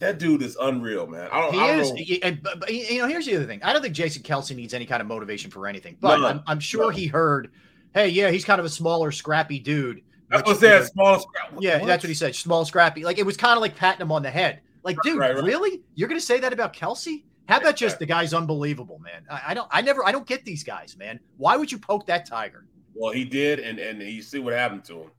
[0.00, 1.28] That dude is unreal, man.
[1.32, 1.54] I don't.
[1.54, 2.16] He I don't is, know.
[2.28, 3.06] and, but, you know.
[3.08, 3.62] Here's the other thing.
[3.62, 5.96] I don't think Jason Kelce needs any kind of motivation for anything.
[6.00, 6.38] But None.
[6.38, 6.94] I'm, I'm sure None.
[6.94, 7.52] he heard,
[7.94, 10.78] "Hey, yeah, he's kind of a smaller, scrappy dude." That's which, what you said.
[10.80, 11.52] know, Small scrap.
[11.60, 11.86] Yeah, What?
[11.86, 12.34] that's what he said.
[12.34, 13.04] Small, scrappy.
[13.04, 14.60] Like it was kind of like patting him on the head.
[14.84, 15.44] Like, dude, right, right.
[15.44, 15.82] really?
[15.94, 17.24] You're gonna say that about Kelce?
[17.48, 19.24] How about just the guy's unbelievable, man?
[19.30, 19.68] I, I don't.
[19.70, 20.06] I never.
[20.06, 21.20] I don't get these guys, man.
[21.36, 22.66] Why would you poke that tiger?
[22.94, 25.10] Well, he did, and and you see what happened to him.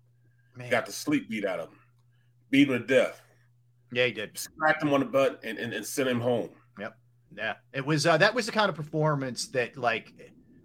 [0.55, 0.69] Man.
[0.69, 1.79] Got the sleep beat out of him,
[2.49, 3.21] beat him to death,
[3.91, 4.37] Yeah, he did.
[4.37, 6.49] smacked him on the butt, and and, and sent him home.
[6.79, 6.97] Yep.
[7.37, 8.05] Yeah, it was.
[8.07, 10.13] Uh, that was the kind of performance that, like,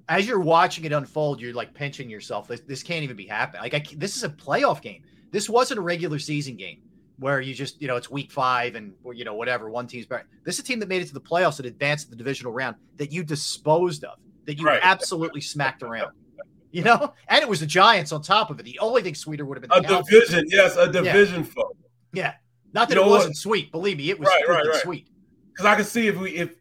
[0.08, 2.46] as you're watching it unfold, you're like pinching yourself.
[2.46, 3.62] This, this can't even be happening.
[3.62, 5.02] Like, I, this is a playoff game.
[5.32, 6.82] This wasn't a regular season game
[7.20, 9.70] where you just, you know, it's week five and you know whatever.
[9.70, 10.26] One team's better.
[10.44, 12.52] This is a team that made it to the playoffs and advanced to the divisional
[12.52, 14.80] round that you disposed of, that you Right.
[14.82, 16.12] absolutely smacked around.
[16.72, 18.62] You know, and it was the Giants on top of it.
[18.62, 20.08] The only thing sweeter would have been A Cowboys.
[20.08, 21.76] division, yes, a division foe.
[22.12, 22.34] Yeah,
[22.72, 23.72] not that You it wasn't sweet.
[23.72, 24.82] Believe me, it was Right, right, right.
[24.82, 25.08] sweet.
[25.48, 26.54] Because I can see if we, if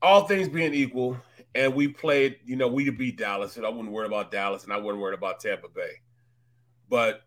[0.00, 1.18] all things being equal,
[1.56, 4.64] and we played, you know, we to beat Dallas, and I wouldn't worry about Dallas,
[4.64, 5.92] and I wouldn't worry about Tampa Bay.
[6.88, 7.22] But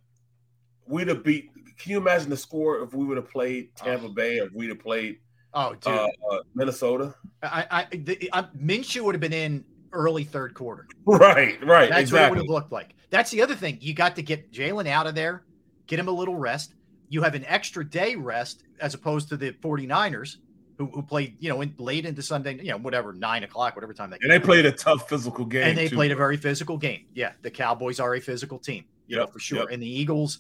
[0.86, 1.50] we'd have beat.
[1.78, 4.70] Can you imagine the score if we would have played Tampa Bay, or if we'd
[4.70, 5.20] have played
[5.54, 5.94] Oh, dude.
[5.94, 7.16] uh, uh, Minnesota?
[7.44, 9.64] I, I, the, I Minshew would have been in
[9.94, 10.88] early third quarter.
[11.06, 12.94] Right, right, That's what it would have looked like.
[13.10, 13.78] That's the other thing.
[13.80, 15.44] You got to get Jalen out of there,
[15.88, 16.74] get him a little rest.
[17.10, 20.38] You have an extra day rest as opposed to the 49ers
[20.78, 23.94] who, who played, you know, in, late into Sunday, you know, whatever, nine o'clock, whatever
[23.94, 25.64] time they And they played a tough physical game.
[25.64, 25.96] and they too.
[25.96, 27.06] played a very physical game.
[27.14, 29.60] Yeah, the Cowboys are a physical team, you know, for sure.
[29.60, 29.68] yep.
[29.72, 30.40] And the Eagles,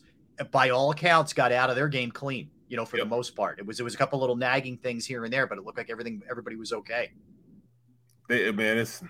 [0.51, 3.05] by all accounts, got out of their game clean, you know, for Yep.
[3.05, 3.59] the most part.
[3.59, 5.77] It was it was a couple little nagging things here and there, but it looked
[5.77, 7.11] like everything everybody was okay.
[8.29, 9.01] They, man, it's.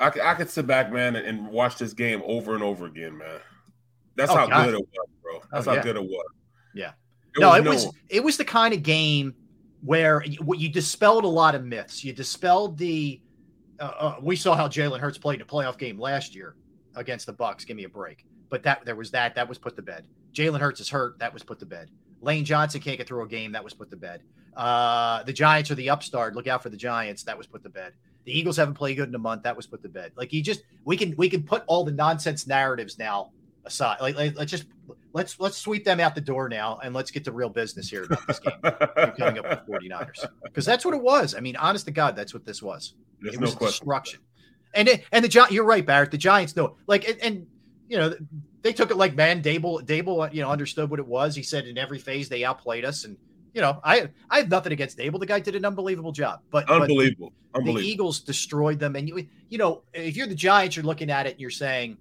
[0.00, 2.86] I could, I could sit back, man, and, and watch this game over and over
[2.86, 3.40] again, man.
[4.16, 4.64] That's Oh, how God.
[4.66, 5.40] good it was, bro.
[5.52, 5.82] That's Oh, how yeah.
[5.82, 6.26] good it was.
[6.74, 6.92] Yeah.
[7.34, 9.34] There no, was it was it was the kind of game
[9.82, 12.04] where you, you dispelled a lot of myths.
[12.04, 13.20] You dispelled the.
[13.80, 16.56] Uh, uh, we saw how Jalen Hurts played in a playoff game last year
[16.96, 17.64] against the Bucks.
[17.64, 18.24] Give me a break.
[18.50, 20.06] But that there was that that was put to bed.
[20.32, 21.18] Jalen Hurts is hurt.
[21.18, 21.90] That was put to bed.
[22.20, 23.52] Lane Johnson can't get through a game.
[23.52, 24.22] That was put to bed.
[24.56, 26.34] Uh, the Giants are the upstart.
[26.34, 27.22] Look out for the Giants.
[27.24, 27.92] That was put to bed.
[28.24, 29.44] The Eagles haven't played good in a month.
[29.44, 30.12] That was put to bed.
[30.16, 33.30] Like you just we can we can put all the nonsense narratives now
[33.64, 33.98] aside.
[34.00, 34.66] Like, like let's just
[35.12, 38.04] let's let's sweep them out the door now and let's get to real business here
[38.04, 41.34] about this game coming up with 49ers because that's what it was.
[41.34, 42.94] I mean, honest to God, that's what this was.
[43.20, 43.70] There's it no was question.
[43.70, 44.20] destruction.
[44.74, 46.10] And it, and the Gi- you're right, Barrett.
[46.10, 47.46] The Giants know, like, and, and
[47.88, 48.14] you know,
[48.62, 49.42] they took it like man.
[49.42, 51.34] Daboll, Daboll, uh, you know, understood what it was.
[51.34, 53.16] He said in every phase they outplayed us, and
[53.54, 55.20] you know, I I have nothing against Daboll.
[55.20, 57.32] The guy did an unbelievable job, but but Unbelievable.
[57.82, 61.26] the Eagles destroyed them, and you you know, if you're the Giants, you're looking at
[61.26, 61.96] it and you're saying,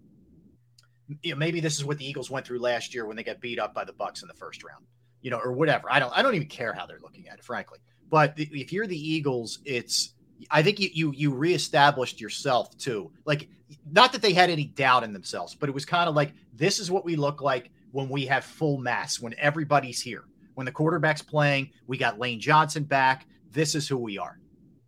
[1.24, 3.40] you know, maybe this is what the Eagles went through last year when they got
[3.40, 4.86] beat up by the Bucks in the first round,
[5.22, 5.88] you know, or whatever.
[5.90, 7.80] I don't I don't even care how they're looking at it, frankly.
[8.10, 10.14] But the, if you're the Eagles, it's
[10.52, 13.12] I think you you you reestablished yourself too.
[13.26, 13.50] Like
[13.92, 16.80] not that they had any doubt in themselves, but it was kind of like this
[16.80, 20.26] is what we look like when we have full mass, when everybody's here.
[20.56, 23.28] When the quarterback's playing, we got Lane Johnson back.
[23.52, 24.40] This is who we are.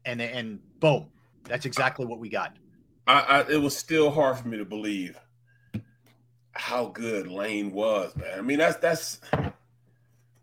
[0.06, 1.08] And and boom.
[1.44, 2.58] That's exactly what we got.
[3.08, 5.20] I, I, it was still hard for me to believe
[6.52, 8.38] how good Lane was, man.
[8.38, 9.20] I mean, that's that's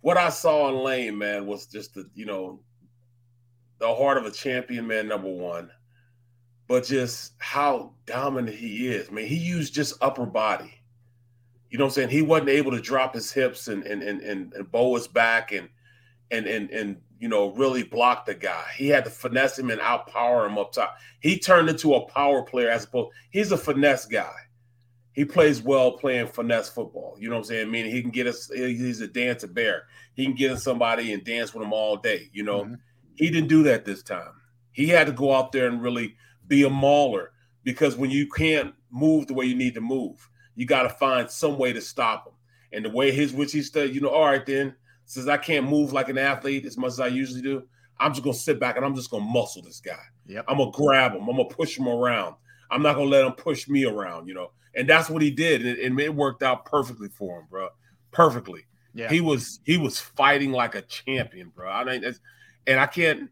[0.00, 2.60] what I saw in Lane, man, was just the you know
[3.78, 5.08] the heart of a champion, man.
[5.08, 5.70] Number one,
[6.68, 9.26] but just how dominant he is, man.
[9.26, 10.72] He used just upper body.
[11.70, 12.08] You know what I'm saying?
[12.10, 15.52] He wasn't able to drop his hips and and and and, and bow his back
[15.52, 15.68] and
[16.30, 18.64] and and and you know really block the guy.
[18.76, 20.96] He had to finesse him and outpower him up top.
[21.20, 23.12] He turned into a power player as opposed.
[23.30, 24.34] He's a finesse guy.
[25.12, 27.16] He plays well playing finesse football.
[27.18, 27.70] You know what I'm saying?
[27.70, 28.50] Meaning he can get us.
[28.54, 29.84] He's a dancer bear.
[30.14, 32.28] He can get in somebody and dance with them all day.
[32.32, 32.74] You know, mm-hmm.
[33.14, 34.32] he didn't do that this time.
[34.72, 37.32] He had to go out there and really be a mauler
[37.64, 41.30] because when you can't move the way you need to move, you got to find
[41.30, 42.32] some way to stop him.
[42.72, 45.68] And the way his which he said, you know, all right then, since I can't
[45.68, 47.62] move like an athlete as much as I usually do,
[47.98, 50.02] I'm just gonna sit back and I'm just gonna muscle this guy.
[50.26, 50.44] Yep.
[50.48, 51.28] I'm gonna grab him.
[51.28, 52.34] I'm gonna push him around.
[52.70, 54.26] I'm not gonna let him push me around.
[54.26, 57.40] You know, and that's what he did, and it, and it worked out perfectly for
[57.40, 57.68] him, bro.
[58.10, 58.66] Perfectly.
[58.94, 59.08] Yeah.
[59.08, 61.70] He was he was fighting like a champion, bro.
[61.70, 62.04] I mean,
[62.66, 63.30] and I can't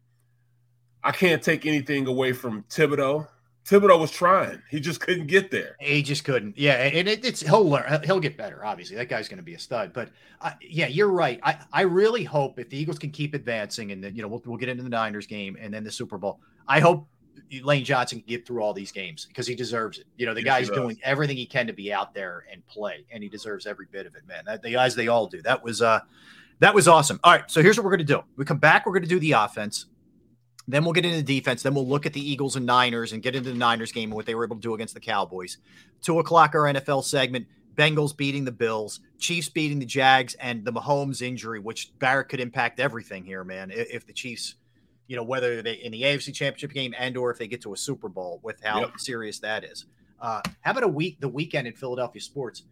[1.04, 3.28] I can't take anything away from Thibodeaux.
[3.66, 4.60] Thibodeaux was trying.
[4.70, 5.76] He just couldn't get there.
[5.80, 6.58] He just couldn't.
[6.58, 8.02] Yeah, and it, it's he'll learn.
[8.04, 8.64] He'll get better.
[8.64, 9.92] Obviously, that guy's going to be a stud.
[9.92, 11.40] But uh, yeah, you're right.
[11.42, 14.42] I I really hope if the Eagles can keep advancing, and then you know we'll
[14.44, 16.40] we'll get into the Niners game and then the Super Bowl.
[16.68, 17.06] I hope
[17.62, 20.06] Lane Johnson can get through all these games because he deserves it.
[20.16, 23.06] You know, the yes, guy's doing everything he can to be out there and play,
[23.10, 24.44] and he deserves every bit of it, man.
[24.44, 25.40] That, the guys they all do.
[25.40, 26.00] That was uh
[26.58, 27.18] that was awesome.
[27.24, 28.22] All right, so here's what we're gonna do.
[28.36, 29.86] We come back, we're gonna do the offense.
[30.66, 31.62] Then we'll get into defense.
[31.62, 34.14] Then we'll look at the Eagles and Niners and get into the Niners game and
[34.14, 35.58] what they were able to do against the Cowboys.
[36.00, 37.46] Two o'clock, our NFL segment.
[37.74, 42.38] Bengals beating the Bills, Chiefs beating the Jags, and the Mahomes injury, which Barrett could
[42.38, 43.72] impact everything here, man.
[43.74, 44.54] If the Chiefs,
[45.08, 47.72] you know, whether they in the AFC Championship game and or if they get to
[47.72, 48.92] a Super Bowl, with how yep.
[48.98, 49.86] serious that is.
[50.20, 51.20] Uh, how about a week?
[51.20, 52.62] The weekend in Philadelphia sports.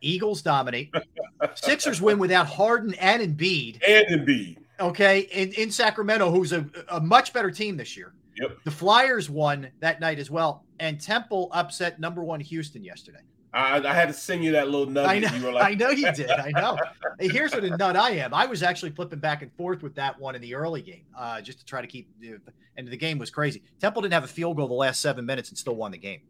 [0.00, 0.92] Eagles dominate.
[1.54, 3.80] Sixers win without Harden and Embiid.
[3.86, 8.14] And Embiid okay, in, in Sacramento, who's a, a much better team this year.
[8.36, 8.58] Yep.
[8.64, 13.20] The Flyers won that night as well, and Temple upset number one Houston yesterday.
[13.52, 15.10] I, I had to send you that little nugget.
[15.10, 15.64] I know you, like...
[15.64, 16.30] I know you did.
[16.30, 16.78] I know.
[17.18, 18.32] here's what a nut I am.
[18.32, 21.40] I was actually flipping back and forth with that one in the early game, uh,
[21.40, 22.08] just to try to keep.
[22.20, 22.38] The
[22.76, 23.62] end of the game was crazy.
[23.80, 26.20] Temple didn't have a field goal the last seven minutes and still won the game.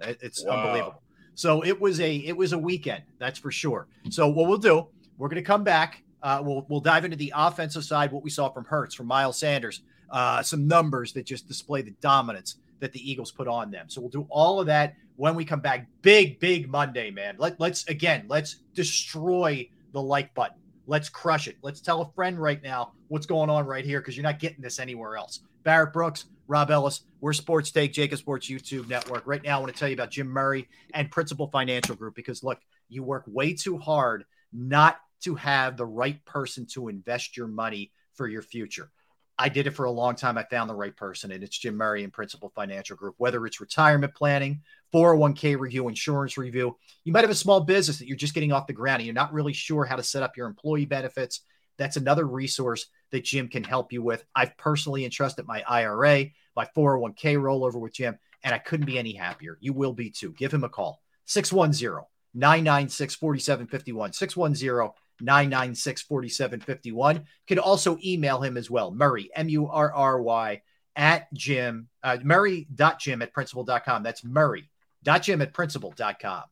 [0.00, 0.56] It's wow.
[0.56, 1.02] unbelievable.
[1.34, 3.86] So it was a it was a weekend, that's for sure.
[4.08, 7.32] So what we'll do, we're going to come back uh, we'll we'll dive into the
[7.34, 11.48] offensive side, what we saw from Hurts, from Miles Sanders, uh, some numbers that just
[11.48, 13.86] display the dominance that the Eagles put on them.
[13.88, 15.86] So we'll do all of that when we come back.
[16.02, 17.36] Big big Monday, man.
[17.38, 20.58] Let let's again let's destroy the like button.
[20.86, 21.56] Let's crush it.
[21.62, 24.60] Let's tell a friend right now what's going on right here because you're not getting
[24.60, 25.40] this anywhere else.
[25.62, 29.26] Barrett Brooks, Rob Ellis, we're Sports Take, JAKIB Sports YouTube Network.
[29.26, 32.42] Right now, I want to tell you about Jim Murray and Principal Financial Group because
[32.42, 37.48] look, you work way too hard not to have the right person to invest your
[37.48, 38.90] money for your future.
[39.40, 40.36] I did it for a long time.
[40.36, 43.14] I found the right person, and it's Jim Murray and Principal Financial Group.
[43.16, 44.60] Whether it's retirement planning,
[44.92, 48.66] 401k review, insurance review, you might have a small business that you're just getting off
[48.66, 51.40] the ground and you're not really sure how to set up your employee benefits.
[51.78, 54.26] That's another resource that Jim can help you with.
[54.34, 59.14] I've personally entrusted my IRA, my 401k rollover with Jim, and I couldn't be any
[59.14, 59.56] happier.
[59.60, 60.32] You will be too.
[60.32, 62.04] Give him a call 610
[62.34, 64.12] 996 4751.
[64.12, 67.24] 610 996 4751.
[67.46, 68.90] Can also email him as well.
[68.90, 70.62] Murray, M U R R Y,
[70.96, 74.02] at Jim, uh, Murray.jim at principal.com.
[74.02, 76.42] That's Murray.jim at principal.com.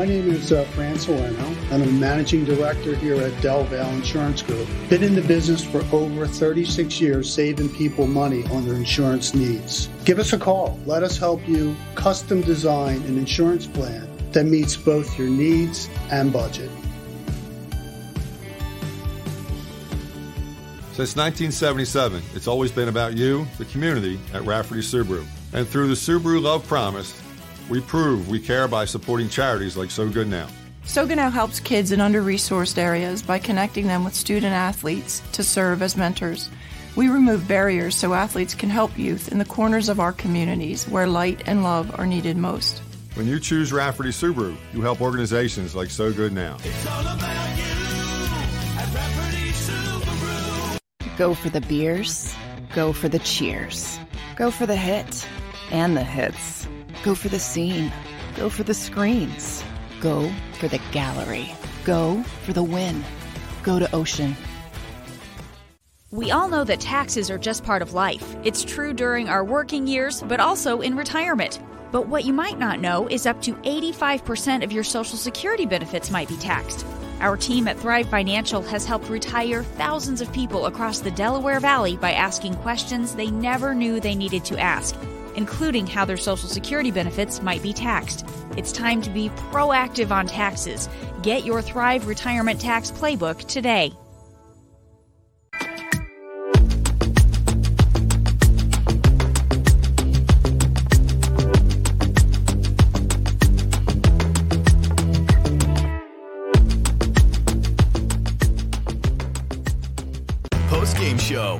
[0.00, 0.96] My name is uh, Fran.
[1.70, 4.66] I'm a managing director here at Del Valle Insurance Group.
[4.88, 9.90] Been in the business for over 36 years, saving people money on their insurance needs.
[10.06, 10.80] Give us a call.
[10.86, 16.32] Let us help you custom design an insurance plan that meets both your needs and
[16.32, 16.70] budget.
[20.92, 25.26] Since 1977, it's always been about you, the community, at Rafferty Subaru.
[25.52, 27.19] And through the Subaru Love Promise,
[27.70, 30.48] we prove we care by supporting charities like So Good Now.
[30.84, 35.22] So Good now helps kids in under resourced areas by connecting them with student athletes
[35.32, 36.50] to serve as mentors.
[36.96, 41.06] We remove barriers so athletes can help youth in the corners of our communities where
[41.06, 42.82] light and love are needed most.
[43.14, 46.56] When you choose Rafferty Subaru, you help organizations like So Good Now.
[51.16, 52.34] Go for the beers,
[52.74, 53.98] go for the cheers,
[54.36, 55.28] go for the hit
[55.70, 56.66] and the hits,
[57.02, 57.92] go for the scene,
[58.36, 59.64] go for the screens,
[60.00, 61.52] go for the gallery,
[61.84, 63.04] go for the win,
[63.62, 64.36] go to Ocean.
[66.10, 68.34] We all know that taxes are just part of life.
[68.42, 71.60] It's true during our working years, but also in retirement.
[71.92, 76.10] But what you might not know is up to 85% of your Social Security benefits
[76.10, 76.84] might be taxed.
[77.20, 81.96] Our team at Thrive Financial has helped retire thousands of people across the Delaware Valley
[81.96, 84.96] by asking questions they never knew they needed to ask,
[85.36, 88.26] including how their Social Security benefits might be taxed.
[88.56, 90.88] It's time to be proactive on taxes.
[91.22, 93.92] Get your Thrive Retirement Tax Playbook today.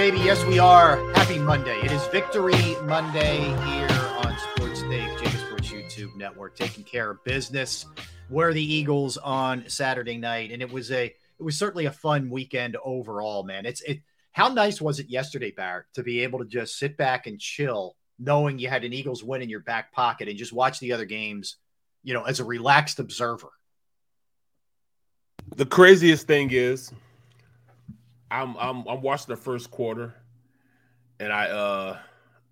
[0.00, 0.20] Baby.
[0.20, 0.96] Yes, we are.
[1.12, 1.78] Happy Monday.
[1.82, 3.36] It is Victory Monday
[3.66, 3.86] here
[4.24, 7.84] on Sports Take, JAKIB Sports YouTube Network, taking care of business.
[8.30, 12.30] Where the Eagles on Saturday night, and it was a it was certainly a fun
[12.30, 13.66] weekend overall, man.
[13.66, 14.00] It's it.
[14.32, 17.94] How nice was it yesterday, Barrett, to be able to just sit back and chill,
[18.18, 21.04] knowing you had an Eagles win in your back pocket, and just watch the other
[21.04, 21.56] games,
[22.04, 23.50] you know, as a relaxed observer.
[25.56, 26.90] The craziest thing is,
[28.30, 30.14] I'm I'm I'm watching the first quarter,
[31.18, 31.98] and I uh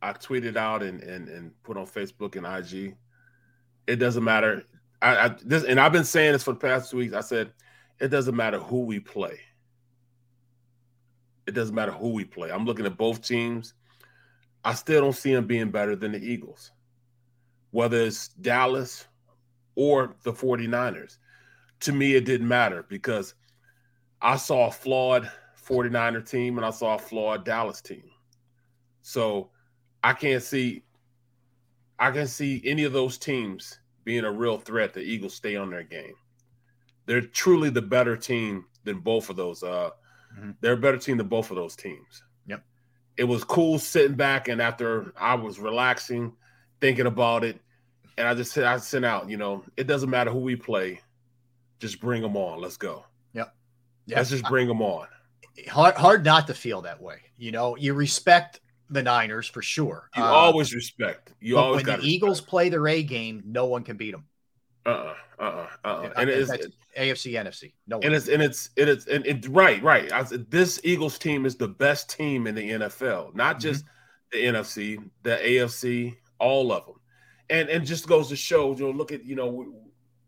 [0.03, 2.97] I tweeted out and and and put on Facebook and IG.
[3.87, 4.64] It doesn't matter.
[5.01, 7.14] I, I this and I've been saying this for the past two weeks.
[7.14, 7.53] I said
[8.01, 9.38] it doesn't matter who we play.
[11.47, 12.51] It doesn't matter who we play.
[12.51, 13.75] I'm looking at both teams.
[14.64, 16.73] I still don't see them being better than the Eagles,
[17.71, 19.07] whether it's Dallas
[19.75, 21.17] or the 49ers.
[21.81, 23.35] To me, it didn't matter because
[24.21, 25.31] I saw a flawed
[25.68, 28.04] 49er team and I saw a flawed Dallas team.
[29.02, 29.50] So
[30.02, 30.83] I can't see
[31.98, 34.94] I can see any of those teams being a real threat.
[34.94, 36.14] The Eagles stay on their game.
[37.07, 39.62] They're truly the better team than both of those.
[39.62, 39.90] Uh,
[40.38, 40.57] Mhm.
[40.61, 42.22] They're a better team than both of those teams.
[42.46, 42.62] Yep.
[43.16, 46.37] It was cool sitting back and after I was relaxing,
[46.81, 47.61] thinking about it,
[48.16, 49.28] and I just said I sent out.
[49.28, 51.00] You know, it doesn't matter who we play,
[51.78, 52.61] just bring them on.
[52.61, 53.07] Let's go.
[53.33, 53.54] Yep.
[54.09, 55.09] Let's just bring them on.
[55.66, 57.21] Hard hard not to feel that way.
[57.37, 60.09] You know, you respect the Niners for sure.
[60.16, 61.33] You Uh, always respect.
[61.40, 64.25] You always when the Eagles play their A game, no one can beat them.
[64.87, 66.01] Uh uh-uh, uh uh uh.
[66.05, 66.51] Yeah, And it's
[66.97, 67.73] AFC, NFC.
[67.87, 68.07] No one.
[68.07, 70.11] and it's and it's and it's and it right right.
[70.12, 73.61] I this Eagles team is the best team in the NFL, not Mm-hmm.
[73.61, 73.85] just
[74.33, 76.94] the NFC, the AFC, all of them.
[77.51, 79.66] And and just goes to show, you know, look at you know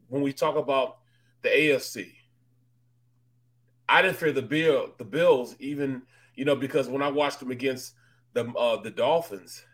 [0.08, 0.98] when we talk about
[1.42, 2.12] the AFC.
[3.90, 6.02] I didn't fear the bill the Bills even
[6.36, 7.94] you know because when I watched them against
[8.32, 9.64] the uh, the Dolphins,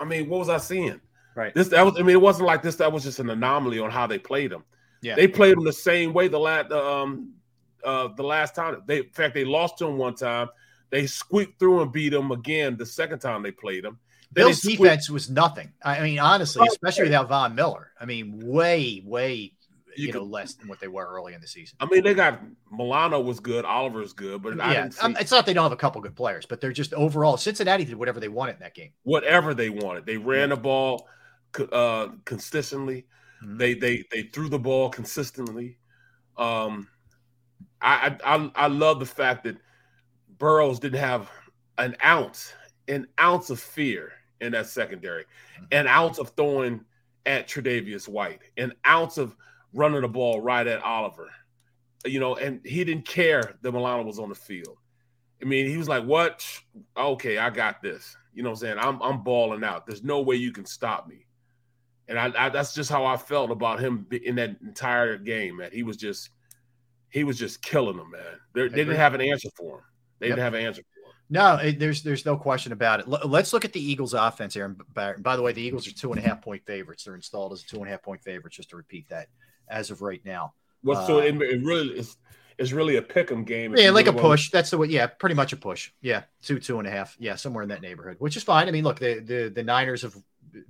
[0.00, 1.00] I mean, what was I seeing?
[1.34, 1.54] Right.
[1.54, 2.76] This that was I mean, it wasn't like this.
[2.76, 4.64] That was just an anomaly on how they played them.
[5.02, 5.14] Yeah.
[5.14, 7.34] They played them the same way the last um
[7.84, 10.48] uh the last time they in fact they lost to them one time.
[10.90, 13.98] They squeaked through and beat them again the second time they played them.
[14.32, 15.72] Then Bill's squeaked- defense was nothing.
[15.82, 17.92] I mean, honestly, Oh, especially without Von Miller.
[18.00, 19.52] I mean, way, way,
[19.96, 21.76] you, You know, less than what they were early in the season.
[21.80, 25.16] I mean, they got Milano was good, Oliver's good, but I yeah, didn't see um,
[25.20, 27.36] it's not they don't have a couple good players, but they're just overall.
[27.36, 28.90] Cincinnati did whatever they wanted in that game.
[29.02, 30.06] whatever they wanted.
[30.06, 31.08] They ran the ball
[31.72, 33.06] uh, consistently.
[33.44, 33.58] Mhm.
[33.58, 35.78] They they they threw the ball consistently.
[36.36, 36.88] Um,
[37.80, 39.56] I, I I I love the fact that
[40.38, 41.30] Burrows didn't have
[41.78, 42.52] an ounce,
[42.88, 45.24] an ounce of fear in that secondary,
[45.72, 46.84] an ounce of throwing
[47.24, 49.34] at Tre'Davious White, an ounce of
[49.76, 51.30] running the ball right at Oliver.
[52.04, 54.78] You know, and he didn't care that Milano was on the field.
[55.42, 56.46] I mean, he was like, "What?
[56.96, 58.78] Okay, I got this." You know what I'm saying?
[58.78, 59.86] I'm I'm balling out.
[59.86, 61.26] There's no way you can stop me.
[62.08, 65.70] And I, I that's just how I felt about him in that entire game, man.
[65.72, 66.30] He was just
[67.10, 68.22] he was just killing them, man.
[68.54, 69.84] They're, they didn't have an answer for him.
[70.20, 70.36] They yep.
[70.36, 71.14] didn't have an answer for him.
[71.28, 73.08] No, there's there's no question about it.
[73.08, 74.66] Let's look at the Eagles' offense here.
[74.66, 77.04] And by, by, the way, the Eagles are two and a half point favorites.
[77.04, 78.56] They're installed as two and a half point favorites.
[78.56, 79.26] Just to repeat that,
[79.68, 80.54] as of right now.
[80.82, 82.16] Well, uh, so it, it really is.
[82.58, 83.76] It's really a pick 'em game.
[83.76, 84.50] Yeah, like really a push.
[84.50, 84.88] That's the way.
[84.88, 85.90] Yeah, pretty much a push.
[86.00, 87.14] Yeah, two, two and a half.
[87.18, 88.68] Yeah, somewhere in that neighborhood, which is fine.
[88.68, 90.14] I mean, look, the the, the Niners have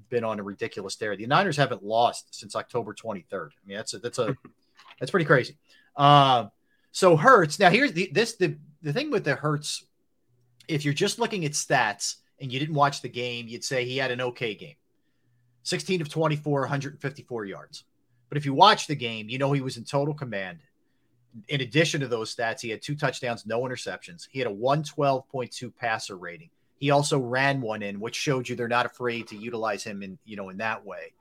[0.09, 1.17] been on a ridiculous tear.
[1.17, 3.51] The Niners haven't lost since October 23rd.
[3.51, 4.37] I mean, that's a, that's a
[5.01, 5.57] that's pretty crazy.
[5.97, 6.47] Uh,
[6.91, 7.59] so Hurts.
[7.59, 9.85] Now here's the this the the thing with the Hurts.
[10.69, 13.99] If you're just looking at stats and you didn't watch the game, you'd say he
[13.99, 14.75] had an okay game.
[15.63, 17.85] 16 of 24, 154 yards.
[18.29, 20.59] But if you watch the game, you know he was in total command
[21.49, 24.27] in addition to those stats, he had two touchdowns, no interceptions.
[24.31, 26.51] He had a 112.2 passer rating.
[26.79, 30.19] He also ran one in, which showed you they're not afraid to utilize him in,
[30.25, 31.13] you know, in that way.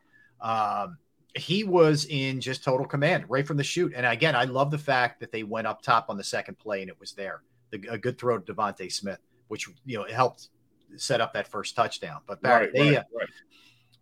[0.41, 0.97] Um,
[1.33, 3.93] he was in just total command right from the shoot.
[3.95, 6.81] And again, I love the fact that they went up top on the second play
[6.81, 7.41] and it was there.
[7.71, 10.49] The, a good throw to DeVonta Smith, which you know helped
[10.97, 12.21] set up that first touchdown.
[12.27, 13.29] But Barrett, right, they, right, uh, right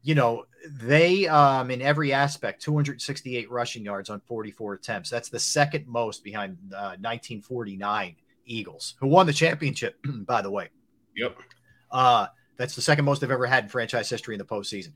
[0.04, 5.10] you know, they um, in every aspect 268 rushing yards on 44 attempts.
[5.10, 10.70] That's the second most behind uh, 1949 Eagles, who won the championship, by the way.
[11.16, 11.38] Yep.
[11.92, 12.28] Uh,
[12.58, 14.94] that's the second most they've ever had in franchise history in the postseason.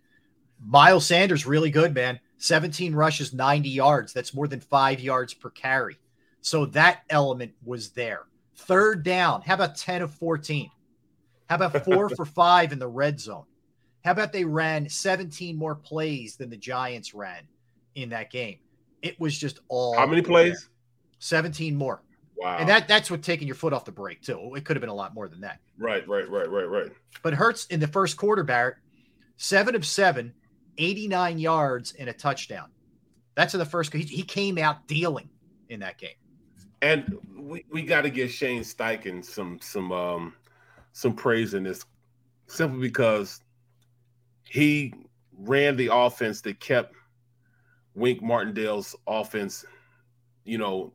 [0.63, 2.19] Miles Sanders, really good, man.
[2.39, 4.13] 17 rushes, 90 yards.
[4.13, 5.97] That's more than five yards per carry.
[6.41, 8.23] So that element was there.
[8.55, 9.41] Third down.
[9.41, 10.69] How about 10 of 14?
[11.47, 13.45] How about four for five in the red zone?
[14.07, 17.43] How about they ran 17 more plays than the Giants ran
[17.95, 18.59] in that game?
[19.01, 19.97] It was just all.
[19.97, 20.61] How many plays?
[20.61, 20.69] There.
[21.19, 22.01] 17 more.
[22.37, 22.55] Wow.
[22.57, 24.53] And that that's what taking your foot off the brake too.
[24.55, 25.59] It could have been a lot more than that.
[25.77, 26.89] Right, right, right, right, right.
[27.21, 28.77] But Hurts in the first quarter, Barrett,
[29.35, 30.33] seven of seven,
[30.77, 32.69] 89 yards and a touchdown.
[33.35, 33.91] That's in the first.
[33.91, 35.27] He, he came out dealing
[35.67, 36.11] in that game.
[36.81, 40.33] And we, we got to give Shane Steichen some some um
[40.93, 41.83] some praise in this,
[42.47, 43.41] simply because
[44.49, 44.93] he
[45.37, 46.93] ran the offense that kept
[47.95, 49.65] Wink Martindale's offense.
[50.45, 50.93] You know,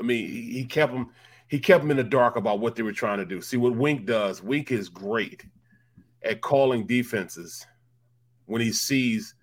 [0.00, 1.10] I mean, he kept him.
[1.48, 3.42] He kept him in the dark about what they were trying to do.
[3.42, 4.42] See what Wink does.
[4.42, 5.44] Wink is great
[6.24, 7.66] at calling defenses
[8.46, 9.34] when he sees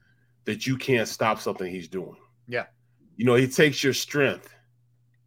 [0.46, 2.16] that you can't stop something he's doing.
[2.48, 2.66] Yeah.
[3.16, 4.56] You know, he takes your strength,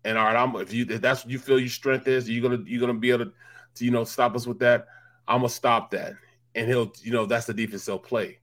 [0.05, 2.43] and all right, I'm if you if that's what you feel your strength is, you're
[2.43, 3.33] gonna you're gonna be able to,
[3.77, 4.87] to you know stop us with that.
[5.29, 6.15] I'm gonna stop that
[6.55, 8.39] and he'll, you know, that's the defense he'll play.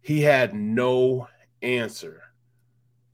[0.00, 1.28] He had no
[1.62, 2.22] answer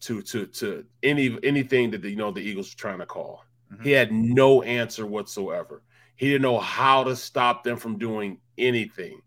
[0.01, 3.45] to to to any anything that the, you know the Eagles were trying to call.
[3.73, 3.85] Mm-hmm.
[3.85, 5.83] He had no answer whatsoever.
[6.17, 9.21] He didn't know how to stop them from doing anything.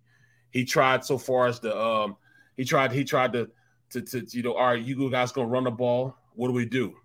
[0.52, 2.18] He tried so far as the um
[2.58, 3.50] he tried he tried to
[3.92, 6.16] to, to you know all right you guys gonna run the ball.
[6.34, 6.96] What do we do?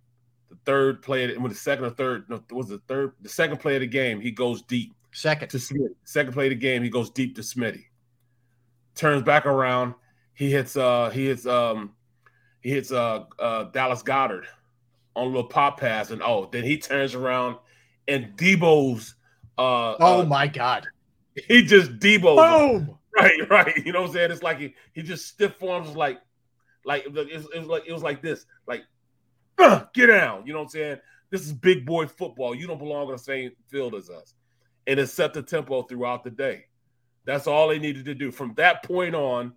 [0.51, 3.77] The third play when the second or third no, was the third the second play
[3.77, 4.95] of the game he goes deep.
[5.13, 5.95] Second to Smitty.
[6.05, 7.85] Second play of the game he goes deep to Smitty
[8.99, 9.95] turns back around.
[10.35, 11.95] He hits uh he hits um
[12.61, 14.45] he hits uh, uh Dallas Goedert
[15.17, 17.57] on a little pop pass, and oh, then he turns around
[18.07, 19.15] and Deebo's
[19.57, 20.87] uh oh uh, my god.
[21.47, 22.99] He just Deebo boom.
[23.17, 23.77] Right, right.
[23.85, 24.31] You know what I'm saying?
[24.33, 26.21] It's like he, he just stiff forms like
[26.85, 28.83] like it was, it was like it was like this, like
[29.59, 30.47] uh, get down.
[30.47, 30.97] You know what I'm saying?
[31.31, 32.55] This is big boy football.
[32.55, 34.35] You don't belong on the same field as us.
[34.87, 36.65] And it set the tempo throughout the day.
[37.29, 38.31] That's all they needed to do.
[38.31, 39.53] From that point on,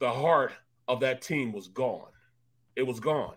[0.00, 0.50] the heart
[0.88, 2.08] of that team was gone.
[2.74, 3.36] It was gone.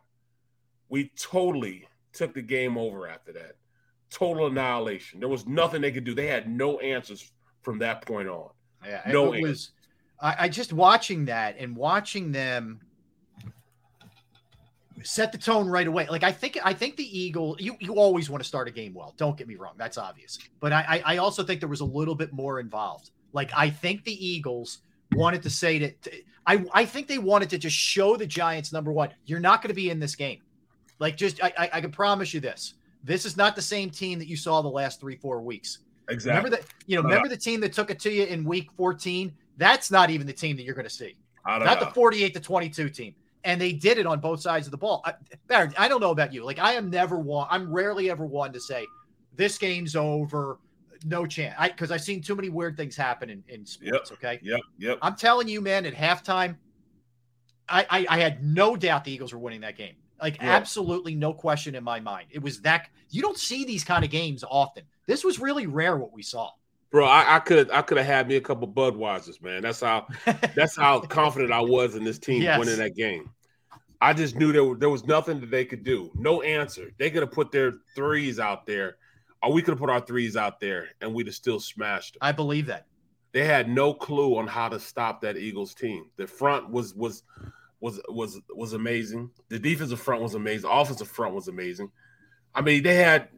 [0.89, 3.51] We totally took the game over after that.
[4.09, 5.19] Total annihilation.
[5.19, 6.15] There was nothing they could do.
[6.15, 8.49] They had no answers from that point on.
[8.84, 9.73] Yeah, no it was.
[10.19, 12.82] I, I just watching that and watching them
[15.03, 16.07] set the tone right away.
[16.09, 18.95] Like I think I think the Eagle, you you always want to start a game
[18.95, 19.13] well.
[19.17, 20.39] Don't get me wrong, that's obvious.
[20.59, 23.11] But I I also think there was a little bit more involved.
[23.34, 24.80] Like I think the Eagles
[25.13, 26.07] wanted to say that
[26.45, 29.69] I I think they wanted to just show the Giants number one, you're not going
[29.69, 30.41] to be in this game.
[30.99, 32.75] Like just I, I I can promise you this.
[33.03, 35.80] This is not the same team that you saw the last three four weeks.
[36.09, 36.38] Exactly.
[36.38, 39.34] Remember that you know remember the team that took it to you in week 14.
[39.57, 41.15] That's not even the team that you're going to see.
[41.45, 41.80] Not know.
[41.80, 43.15] the 48 to 22 team
[43.47, 45.01] and they did it on both sides of the ball.
[45.05, 45.13] I,
[45.78, 46.43] I don't know about you.
[46.43, 47.47] Like I am never one.
[47.49, 48.86] I'm rarely ever one to say
[49.36, 50.59] this game's over
[51.06, 51.56] no chance.
[51.58, 54.12] I because I've seen too many weird things happen in, in sports.
[54.12, 54.18] Yep.
[54.20, 54.39] Okay.
[54.43, 54.60] Yep.
[54.80, 55.00] Yep.
[55.02, 56.58] I'm telling you, man, at halftime,
[57.70, 59.95] I, I, I had no doubt the Eagles were winning that game.
[60.22, 62.28] Like absolutely no question in my mind.
[62.32, 64.84] It was that you don't see these kind of games often.
[65.06, 66.50] This was really rare what we saw.
[66.89, 69.62] Bro, I, I could I could have had me a couple Budweisers, man.
[69.62, 70.08] That's how
[70.56, 72.58] that's how confident I was in this team Yes.
[72.60, 73.30] winning that game.
[74.00, 76.12] I just knew there, there was nothing that they could do.
[76.16, 76.91] No answer.
[76.98, 78.98] They could have put their threes out there,
[79.44, 82.20] or we could have put our threes out there, and we'd have still smashed them.
[82.22, 82.88] I believe that.
[83.34, 86.10] They had no clue on how to stop that Eagles team.
[86.16, 87.24] The front was was
[87.80, 89.30] was was was amazing.
[89.50, 90.70] The defensive front was amazing.
[90.72, 91.92] Offensive front was amazing.
[92.56, 93.30] I mean, they had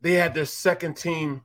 [0.00, 1.42] they had their second team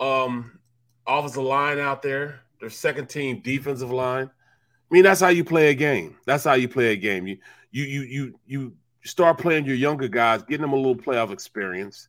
[0.00, 0.58] um
[1.06, 4.26] offensive line out there, their second team defensive line.
[4.28, 6.16] I mean, that's how you play a game.
[6.26, 7.26] That's how you play a game.
[7.26, 7.38] You
[7.70, 8.72] you you you you
[9.04, 12.08] start playing your younger guys, getting them a little playoff experience,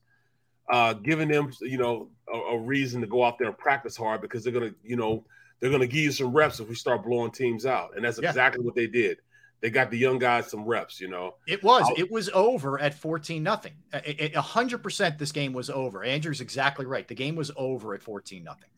[0.72, 4.22] uh, giving them you know a, a reason to go out there and practice hard
[4.22, 5.26] because they're gonna you know
[5.60, 8.30] they're gonna give you some reps if we start blowing teams out, and that's Yeah.
[8.30, 9.20] exactly what they did.
[9.62, 11.36] They got the young guys some reps, you know.
[11.48, 11.86] It was.
[11.88, 13.72] I'll- It was over at 14 nothing.
[13.94, 16.04] A hundred percent this game was over.
[16.04, 17.08] Andrew's exactly right.
[17.08, 18.70] The game was over at 14 nothing.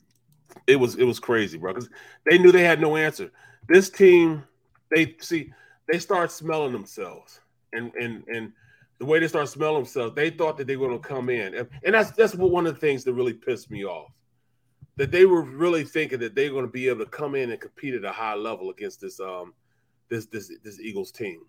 [0.67, 1.73] it was it was crazy, bro.
[1.73, 1.89] Because
[2.29, 3.31] they knew they had no answer.
[3.67, 4.43] This team,
[4.95, 5.51] they see,
[5.91, 7.41] they start smelling themselves,
[7.73, 8.53] and and and
[8.99, 11.53] the way they start smelling themselves, they thought that they were going to come in,
[11.53, 14.11] and, and that's that's what one of the things that really pissed me off.
[14.95, 17.51] That they were really thinking that they were going to be able to come in
[17.51, 19.53] and compete at a high level against this um
[20.09, 21.41] this this this Eagles team.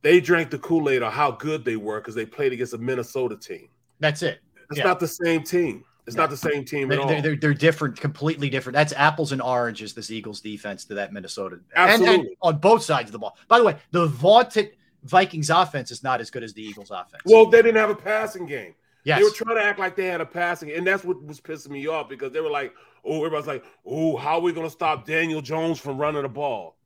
[0.00, 2.78] They drank the Kool Aid on how good they were because they played against a
[2.78, 3.68] Minnesota team.
[4.00, 4.40] That's it.
[4.70, 4.84] It's Yeah.
[4.84, 5.84] not the same team.
[6.06, 7.22] It's not the same team at They're, all.
[7.22, 8.74] they're, they're, different, completely different.
[8.74, 11.60] That's apples and oranges, this Eagles defense to that Minnesota.
[11.76, 13.36] And- And, on both sides of the ball.
[13.46, 14.72] By the way, the vaunted
[15.04, 17.22] Vikings offense is not as good as the Eagles offense.
[17.24, 18.74] Well, they didn't have a passing game.
[19.04, 19.18] Yes.
[19.18, 21.70] They were trying to act like they had a passing, and that's what was pissing
[21.70, 22.72] me off because they were like,
[23.04, 26.28] "Oh, everybody's like, oh, how are we going to stop Daniel Jones from running the
[26.28, 26.76] ball?"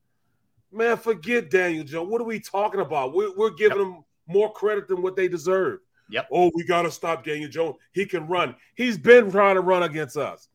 [0.72, 2.08] Man, forget Daniel Jones.
[2.08, 3.14] What are we talking about?
[3.14, 5.80] We're, we're giving them more credit than what they deserve.
[6.10, 6.28] Yep.
[6.32, 7.76] Oh, we got to stop Daniel Jones.
[7.92, 8.54] He can run.
[8.74, 10.48] He's been trying to run against us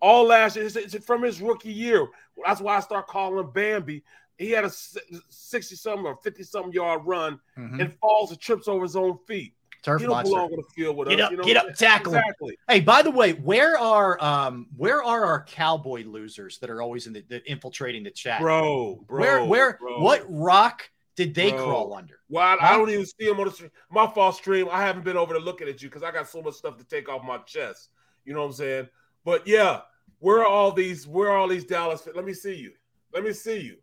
[0.00, 0.66] all last year.
[0.66, 2.06] It's, it's from his rookie year.
[2.44, 4.02] That's why I start calling him Bambi.
[4.38, 7.80] He had a sixty something or fifty something yard run Mhm.
[7.80, 9.54] and falls and trips over his own feet.
[9.82, 10.34] Turf he don't monster.
[10.34, 11.24] belong on the field with Get us.
[11.26, 12.14] up, you know get up, tackle.
[12.14, 12.58] Exactly.
[12.68, 17.06] Hey, by the way, where are um where are our cowboy losers that are always
[17.06, 18.40] in the, the infiltrating the chat?
[18.40, 20.02] Bro, bro, where where bro.
[20.02, 21.64] what rock did they Bro.
[21.64, 22.18] crawl under?
[22.28, 23.70] Well, I, I don't even see him on the stream.
[23.90, 24.68] My fault stream.
[24.70, 26.84] I haven't been over to looking at you because I got so much stuff to
[26.84, 27.88] take off my chest.
[28.24, 28.88] You know what I'm saying?
[29.24, 29.82] But yeah,
[30.18, 31.06] where are all these?
[31.06, 32.06] Where are all these Dallas?
[32.12, 32.72] Let me see you.
[33.14, 33.76] Let me see you.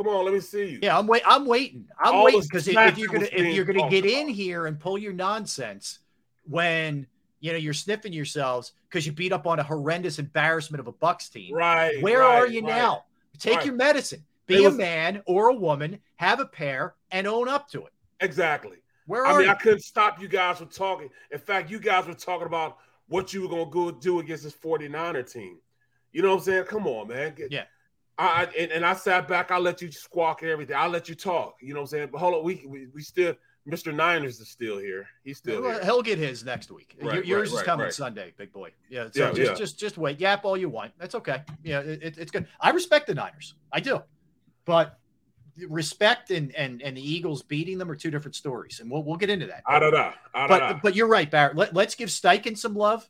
[0.00, 0.78] Come on, let me see you.
[0.80, 1.20] Yeah, I'm wait.
[1.26, 1.84] I'm waiting.
[2.02, 4.96] I'm All waiting because if, you're gonna if you're gonna get in here and pull
[4.96, 5.98] your nonsense
[6.48, 7.06] when
[7.40, 10.92] you know you're sniffing yourselves because you beat up on a horrendous embarrassment of a
[10.92, 11.54] Bucks team.
[11.54, 12.00] Right.
[12.00, 12.76] Where right, are you right.
[12.76, 13.04] now?
[13.38, 13.66] Take right.
[13.66, 14.24] your medicine.
[14.46, 15.98] Be It a man or a woman.
[16.16, 17.92] Have a pair and own up to it.
[18.20, 18.78] Exactly.
[19.04, 19.50] Where I mean, you?
[19.50, 21.10] I couldn't stop you guys from talking.
[21.30, 22.78] In fact, you guys were talking about
[23.08, 25.58] what you were going to go do against this 49er team.
[26.12, 26.64] You know what I'm saying?
[26.64, 27.34] Come on, man.
[27.34, 27.64] Get- Yeah.
[28.28, 29.50] I, and, and I sat back.
[29.50, 30.76] I let you squawk and everything.
[30.76, 31.56] I let you talk.
[31.60, 32.08] You know what I'm saying?
[32.12, 33.34] But hold on, we we, we still
[33.68, 33.94] Mr.
[33.94, 35.06] Niners is still here.
[35.24, 35.82] He's still here.
[35.84, 36.96] He'll get his next week.
[37.00, 37.92] Right, Yours right, is coming right.
[37.94, 38.70] Sunday, big boy.
[38.88, 39.54] Yeah, so Yeah, just yeah.
[39.54, 40.20] just just wait.
[40.20, 40.92] Yap all you want.
[40.98, 41.42] That's okay.
[41.62, 42.46] Yeah, it, it- it's good.
[42.60, 43.54] I respect the Niners.
[43.72, 44.02] I do,
[44.64, 44.98] but
[45.68, 49.16] respect and and and the Eagles beating them are two different stories, and we'll we'll
[49.16, 49.62] get into that.
[49.66, 50.12] I don't know.
[50.34, 50.80] I don't But know.
[50.82, 51.56] but you're right, Barrett.
[51.56, 53.08] Let, let's give Steichen some love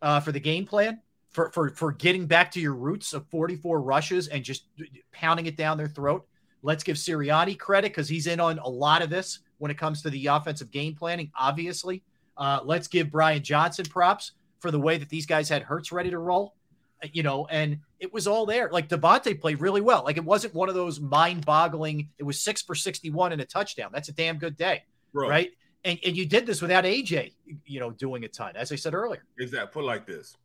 [0.00, 1.00] uh, for the game plan.
[1.32, 4.64] For, for, for getting back to your roots of 44 rushes and just
[5.12, 6.26] pounding it down their throat.
[6.62, 10.02] Let's give Sirianni credit because he's in on a lot of this when it comes
[10.02, 12.02] to the offensive game planning, obviously.
[12.36, 16.10] Uh, let's give Brian Johnson props for the way that these guys had Hurts ready
[16.10, 16.54] to roll,
[17.02, 18.68] Uh, you know, and it was all there.
[18.70, 20.04] Like DeVonta played really well.
[20.04, 23.44] Like it wasn't one of those mind boggling, it was six for 61 and a
[23.44, 23.90] touchdown.
[23.92, 25.50] That's a damn good day, Bro, right?
[25.84, 27.32] And, and you did this without AJ,
[27.66, 29.24] you know, doing a ton, as I said earlier.
[29.38, 29.72] Exactly.
[29.72, 30.36] Put like this.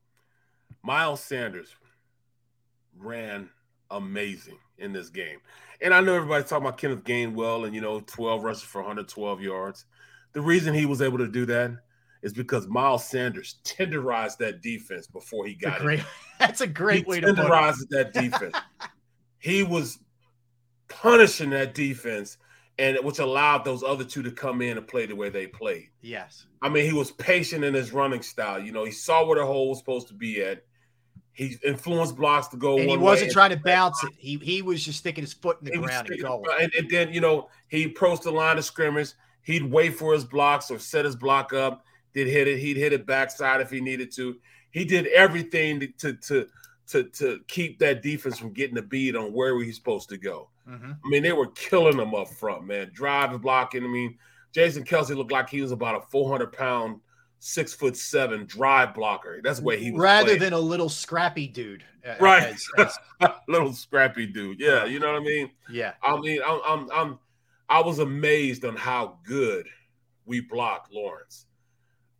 [0.87, 1.75] Miles Sanders
[2.97, 3.49] ran
[3.91, 5.39] amazing in this game.
[5.81, 9.41] And I know everybody's talking about Kenneth Gainwell and, you know, 12 rushes for 112
[9.41, 9.83] yards.
[10.31, 11.71] The reason he was able to do that
[12.21, 16.05] is because Miles Sanders tenderized that defense before he That's got great, it.
[16.39, 18.55] that's a great he way to tenderized that defense.
[19.39, 19.99] he was
[20.87, 22.37] punishing that defense,
[22.79, 25.89] and which allowed those other two to come in and play the way they played.
[25.99, 26.45] Yes.
[26.61, 28.57] I mean, he was patient in his running style.
[28.57, 30.63] You know, he saw where the hole was supposed to be at.
[31.37, 33.33] He influenced blocks to go And he wasn't way.
[33.33, 34.09] trying to bounce it.
[34.17, 36.43] He he was just sticking his foot in the He ground and going.
[36.59, 39.11] and, and then you know he approached the line of scrimmage.
[39.43, 41.85] He'd wait for his blocks or set his block up.
[42.15, 42.57] Did hit it.
[42.57, 44.37] He'd hit it backside if he needed to.
[44.71, 46.47] He did everything to to to
[46.87, 50.49] to, to keep that defense from getting a beat on where he's supposed to go.
[50.67, 50.97] Mhm.
[51.05, 52.89] I mean, they were killing him up front, man.
[52.93, 53.83] Driving, blocking.
[53.83, 54.17] I mean,
[54.53, 56.99] Jason Kelce looked like he was about a 400 pound
[57.39, 59.39] six foot seven drive blocker.
[59.43, 60.39] That's the way he was rather playing.
[60.41, 64.59] than a little scrappy dude, uh, right, as- as- little scrappy dude.
[64.59, 65.51] Yeah, you know what I mean.
[65.71, 67.19] yeah, I mean, I'm, I'm, I'm,
[67.69, 69.67] I was amazed on how good
[70.25, 71.45] we blocked Lawrence.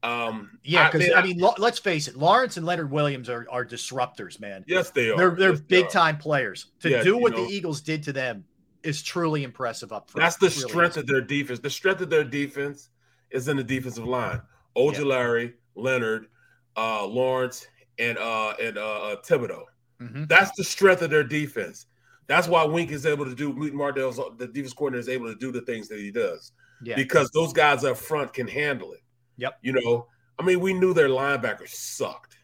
[0.04, 0.90] Um, yeah.
[0.90, 4.64] Because mean, I, mean, let's face it, Lawrence and Leonard Williams are are disruptors, man.
[4.68, 5.18] yes, they are.
[5.18, 5.90] They're they're Yes, they big are.
[5.90, 6.68] time players.
[6.82, 7.46] To Yeah, do what know.
[7.46, 8.46] the Eagles did to them
[8.84, 10.22] is truly impressive up front.
[10.24, 11.60] That's the really strength of their defense.
[11.60, 12.90] The strength of their defense
[13.32, 14.40] is in the defensive line.
[14.78, 16.28] Ojulari, Leonard,
[16.76, 17.68] uh, Lawrence,
[18.00, 19.64] and uh, and uh, uh, Thibodeaux.
[20.02, 20.28] Mhm.
[20.30, 21.88] That's the strength of their defense.
[22.28, 23.50] That's why Wink is able to do.
[23.50, 26.52] Wink Martell's the defense coordinator is able to do the things that he does
[26.84, 26.96] Yeah.
[26.96, 29.02] because those guys up front can handle it.
[29.38, 29.60] Yep.
[29.62, 30.08] You know,
[30.38, 32.38] I mean, we knew their linebackers sucked,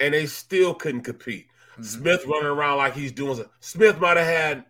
[0.00, 1.46] and they still couldn't compete.
[1.72, 1.82] Mm-hmm.
[1.84, 3.36] Smith running around like he's doing.
[3.36, 4.64] some- Smith might have had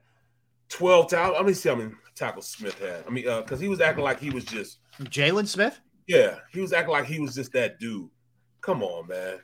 [0.68, 1.36] twelve tackles.
[1.38, 3.04] Let me see how many tackles Smith had.
[3.06, 4.78] I mean, because he was acting like he was just.
[5.00, 5.80] Jaylon Smith.
[6.06, 8.08] Yeah, he was acting like he was just that dude.
[8.60, 9.38] Come on, man.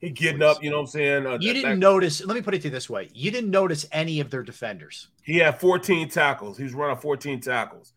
[0.00, 0.62] He getting up.
[0.62, 1.26] You know what I'm saying?
[1.26, 2.24] Uh, You didn't that- notice.
[2.24, 5.08] Let me put it to you this way: you didn't notice any of their defenders.
[5.22, 6.56] He had 14 tackles.
[6.56, 7.92] He was running 14 tackles.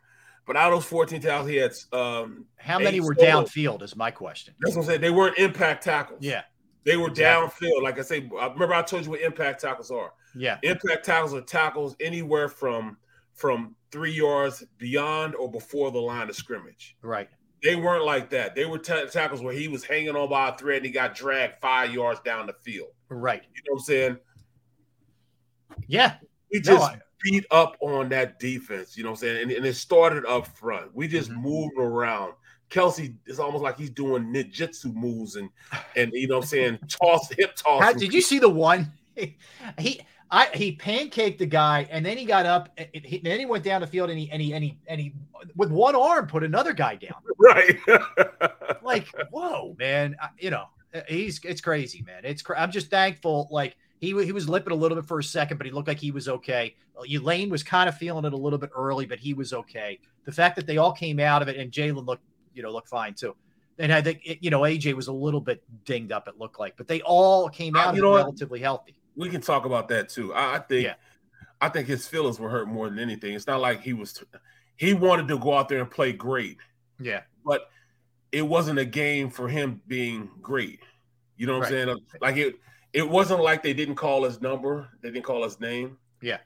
[0.46, 3.82] But out of those 14 tackles, he had um How many were downfield?
[3.84, 4.54] Is my question.
[4.60, 5.02] That's what I'm saying.
[5.02, 6.20] They weren't impact tackles.
[6.22, 6.42] Yeah,
[6.84, 7.70] They were Exactly.
[7.70, 7.82] downfield.
[7.82, 10.12] Like I say, I remember I told you what impact tackles are.
[10.36, 12.98] yeah, Impact tackles are tackles anywhere from
[13.36, 16.98] from three yards beyond or before the line of scrimmage.
[17.02, 17.30] right.
[17.64, 18.56] They weren't like that.
[18.56, 21.16] They were ta- tackles where he was hanging on by a thread and he got
[21.16, 22.90] dragged five yards down the field.
[23.10, 23.42] Right.
[23.56, 24.18] You know what I'm saying?
[25.88, 26.16] Yeah.
[26.52, 29.42] We No, just I- beat up on that defense, you know what I'm saying?
[29.44, 30.94] And, and it started up front.
[30.94, 31.42] We just Mm-hmm.
[31.42, 32.34] moved around.
[32.70, 35.50] Kelce is almost like he's doing ninjutsu moves and
[35.96, 37.82] and you know what I'm saying, toss hip toss.
[37.84, 38.92] How, did you see the one?
[39.80, 40.02] He
[40.34, 43.64] I he pancaked the guy, and then he got up, and he, then he went
[43.64, 45.14] down the field, and he and he and he and he
[45.56, 47.22] with one arm put another guy down.
[47.38, 47.78] right?
[48.82, 50.16] Like, whoa, man!
[50.22, 52.22] I- You know, uh, he's it's crazy, man.
[52.26, 53.48] It's cra- I'm just thankful.
[53.52, 56.00] Like he he was limping a little bit for a second, but he looked like
[56.00, 56.76] he was okay.
[57.10, 60.00] Elaine was kind of feeling it a little bit early, but he was okay.
[60.26, 62.24] The fact that they all came out of it, and Jalen looked
[62.54, 63.36] you know looked fine too.
[63.80, 66.28] And I think it- you know AJ was a little bit dinged up.
[66.28, 68.18] It looked like, but they all came Uh, out of you it know what?
[68.24, 68.96] relatively healthy.
[69.16, 70.34] We can talk about that too.
[70.34, 70.96] I, I think Yeah.
[71.62, 73.34] I think his feelings were hurt more than anything.
[73.34, 74.24] It's not like he was
[74.76, 76.58] he wanted to go out there and play great,
[77.00, 77.22] Yeah.
[77.46, 77.70] but
[78.32, 80.80] it wasn't a game for him being great.
[81.38, 81.82] You know what Right.
[81.82, 81.98] I'm saying?
[82.22, 82.56] Like it
[82.92, 85.98] it wasn't like they didn't call his number, they didn't call his name.
[86.22, 86.40] Yeah.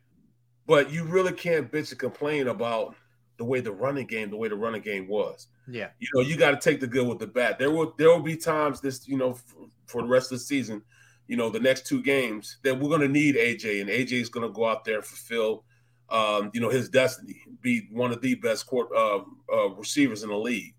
[0.66, 2.96] But you really can't bitch and complain about
[3.38, 5.48] the way the running game, the way the running game was.
[5.68, 5.90] Yeah.
[6.00, 7.58] You know, you got to take the good with the bad.
[7.60, 10.44] There will there will be times this, you know, for, for the rest of the
[10.44, 10.82] season,
[11.28, 14.30] you know, the next two games that we're going to need AJ, and AJ is
[14.30, 15.64] going to go out there and fulfill,
[16.10, 19.20] um, you know, his destiny, be one of the best court uh,
[19.54, 20.74] uh, receivers in the league.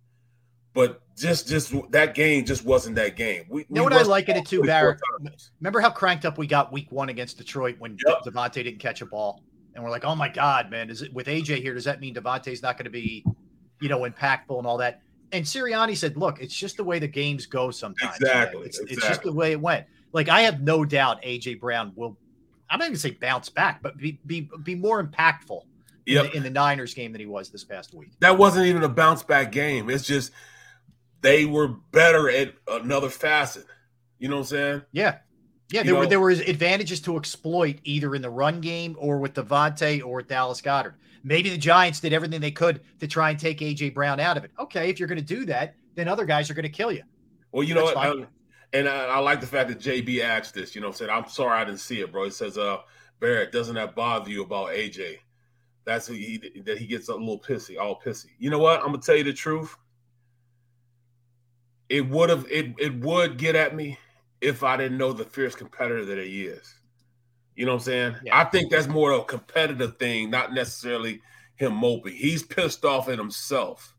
[0.75, 3.45] But just just that game just wasn't that game.
[3.49, 5.01] We, You know what I rushed like in it too, Barrett?
[5.61, 8.19] Remember how cranked up we got week one against Detroit when Yep.
[8.27, 9.43] DeVonta didn't catch a ball?
[9.75, 11.75] And we're like, oh my God, man, is it with AJ here?
[11.75, 13.25] Does that mean DeVonta's not going to be,
[13.81, 15.03] you know, impactful and all that?
[15.33, 18.17] And Sirianni said, look, it's just the way the games go sometimes.
[18.17, 19.87] Exactly, It's, it's just the way it went.
[20.13, 22.17] Like, I have no doubt AJ Brown will,
[22.71, 25.63] I'm not going to say bounce back, but be, be, be more impactful
[26.07, 26.25] in, Yep.
[26.33, 28.11] the, in the Niners game than he was this past week.
[28.21, 29.91] that wasn't even a bounce back game.
[29.91, 30.33] It's just
[31.21, 33.65] they were better at another facet.
[34.19, 34.83] You know what I'm saying?
[34.93, 35.19] Yeah.
[35.71, 38.97] Yeah, You there were know- there were advantages to exploit either in the run game
[38.99, 40.95] or with DeVonta or with Dallas Goedert.
[41.25, 44.45] Maybe the Giants did everything they could to try and take AJ Brown out of
[44.45, 44.51] it.
[44.59, 47.03] Okay, if you're going to do that, then other guys are going to kill you.
[47.53, 48.29] Well, you know That's what?
[48.73, 50.75] And I, I like the fact that JB asked this.
[50.75, 52.79] You know, said, "I'm sorry I didn't see it, bro." He says, "Uh,
[53.21, 55.19] Barrett, doesn't that bother you about AJ?
[55.85, 58.27] That's he that he gets a little pissy, all pissy.
[58.39, 58.81] You know what?
[58.81, 59.77] I'm gonna tell you the truth.
[61.89, 63.99] It would have it it would get at me
[64.41, 66.75] if I didn't know the fierce competitor that he is.
[67.57, 68.17] You know what I'm saying?
[68.25, 68.39] Yeah.
[68.39, 71.21] I think that's more of a competitive thing, not necessarily
[71.57, 72.15] him moping.
[72.15, 73.97] He's pissed off at himself.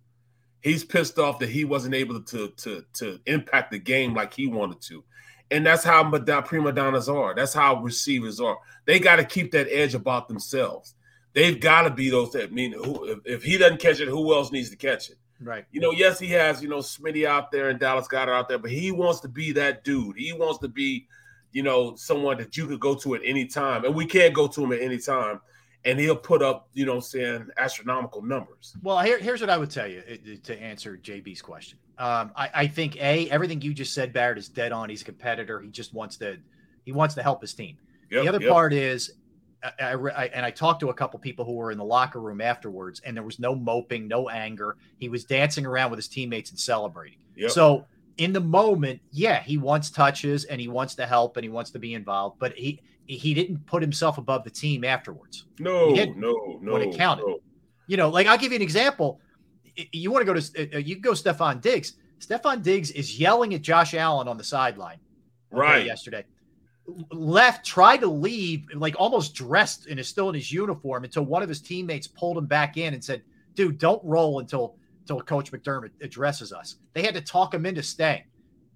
[0.62, 4.48] He's pissed off that he wasn't able to to to impact the game like he
[4.48, 5.04] wanted to.
[5.52, 6.04] And that's how
[6.42, 7.34] prima donnas are.
[7.34, 8.58] That's how receivers are.
[8.86, 10.94] They got to keep that edge about themselves.
[11.34, 14.34] They've got to be those that mean who if, if he doesn't catch it, who
[14.34, 15.18] else needs to catch it?
[15.42, 15.66] Right.
[15.72, 18.58] You know, yes, he has, you know, Smitty out there and Dallas Goedert out there,
[18.58, 20.18] but he wants to be that dude.
[20.18, 21.08] He wants to be,
[21.52, 23.86] you know, someone that you could go to at any time.
[23.86, 25.40] And we can't go to him at any time.
[25.86, 28.76] And he'll put up, you know, I'm saying astronomical numbers.
[28.84, 30.02] Well, here, here's what I would tell you
[30.44, 31.80] to answer JB's question.
[31.98, 34.90] Um, I, I think a everything you just said, Barrett, is dead on.
[34.90, 35.62] He's a competitor.
[35.62, 36.38] He just wants to
[36.86, 37.78] he wants to help his team.
[38.12, 38.52] Yep, the other yep.
[38.52, 39.12] part is
[39.64, 42.42] I, I, and I talked to a couple people who were in the locker room
[42.42, 44.78] afterwards, and there was no moping, no anger.
[44.98, 47.20] He was dancing around with his teammates and celebrating.
[47.36, 47.52] Yep.
[47.52, 47.86] So
[48.18, 51.72] in the moment, yeah, he wants touches and he wants to help and he wants
[51.72, 52.82] to be involved, but he
[53.18, 55.46] he didn't put himself above the team afterwards.
[55.60, 56.74] No, no, no.
[56.74, 57.40] When it counted, no.
[57.88, 59.20] you know, like I'll give you an example.
[59.92, 61.94] You want to go to uh, you go Stefon Diggs.
[62.20, 65.00] Stefon Diggs is yelling at Josh Allen on the sideline.
[65.52, 66.26] Okay, right yesterday
[67.12, 71.44] left, tried to leave, like almost dressed and is still in his uniform until one
[71.44, 73.24] of his teammates pulled him back in and said,
[73.56, 77.84] "Dude, don't roll until until Coach McDermott addresses us." They had to talk him into
[77.84, 78.24] staying.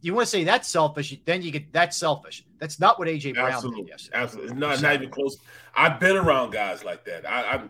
[0.03, 1.17] You want to say that's selfish?
[1.23, 2.45] Then you get that's selfish.
[2.59, 4.17] That's not what AJ Brown absolutely, did yesterday.
[4.17, 5.37] Absolutely, not, not even close.
[5.75, 7.25] I've been around guys like that.
[7.25, 7.63] I, I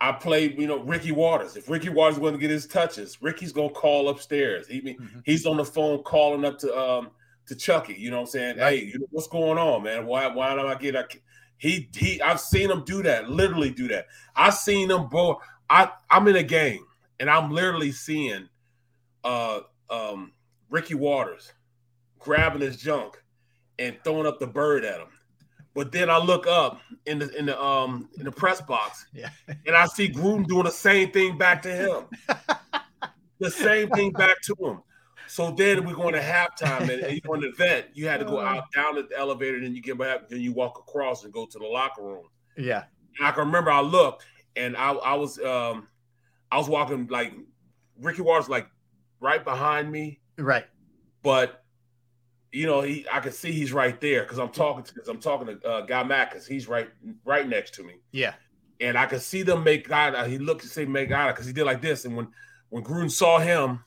[0.00, 1.56] I played, you know, Ricky Watters.
[1.56, 4.68] If Ricky Watters going to get his touches, Ricky's going to call upstairs.
[4.68, 5.18] He, mm-hmm.
[5.24, 7.10] He's on the phone calling up to um,
[7.46, 7.94] to Chucky.
[7.94, 8.58] You know what I'm saying?
[8.58, 8.78] Right.
[8.78, 10.06] Hey, you know, what's going on, man?
[10.06, 11.08] Why why don't I get a
[11.58, 14.06] he he I've seen him do that, literally do that.
[14.36, 15.40] I've seen him bro.
[15.68, 16.86] I I'm in a game
[17.18, 18.48] and I'm literally seeing
[19.24, 19.60] uh
[19.90, 20.32] um
[20.70, 21.52] Ricky Watters
[22.18, 23.22] grabbing his junk
[23.78, 25.08] and throwing up the bird at him.
[25.74, 29.28] But then I look up in the in the um in the press box yeah.
[29.66, 32.04] and I see Gruden doing the same thing back to him.
[33.38, 34.82] the same thing back to him.
[35.28, 37.90] So then we're going to halftime, and, and you're on the vet.
[37.94, 40.78] You had to go out down the elevator, then you get back, then you walk
[40.78, 42.24] across and go to the locker room.
[42.56, 42.84] Yeah,
[43.18, 45.88] and I can remember I looked, and I, I was um,
[46.50, 47.34] I was walking like
[48.00, 48.68] Ricky Watters like
[49.20, 50.64] right behind me, right,
[51.22, 51.64] but
[52.56, 55.20] you know he I can see he's right there because I'm talking to because I'm
[55.20, 56.88] talking to uh, Guy Mack because he's right
[57.24, 58.00] right next to me.
[58.12, 58.34] Yeah,
[58.80, 60.28] and I could see them make God.
[60.28, 62.28] He looked to say make God because he did like this, and when
[62.70, 63.80] when Gruden saw him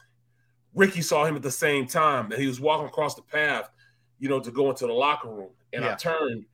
[0.74, 3.70] Ricky saw him at the same time, and he was walking across the path,
[4.20, 5.50] you know, to go into the locker room.
[5.74, 5.94] And yeah.
[5.94, 6.46] I turned,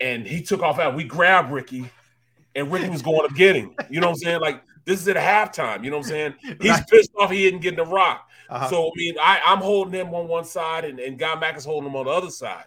[0.00, 0.94] and he took off out.
[0.94, 1.90] We grabbed Ricky,
[2.54, 3.74] and Ricky was going to get him.
[3.90, 4.40] You know what I'm saying?
[4.40, 5.84] Like this is at halftime.
[5.84, 6.34] You know what I'm saying?
[6.60, 6.86] He's right.
[6.88, 8.27] pissed off he didn't get the rock.
[8.48, 8.68] Uh-huh.
[8.68, 11.64] So I mean, I, I'm holding him on one side, and, and Guy Mack is
[11.64, 12.64] holding him on the other side.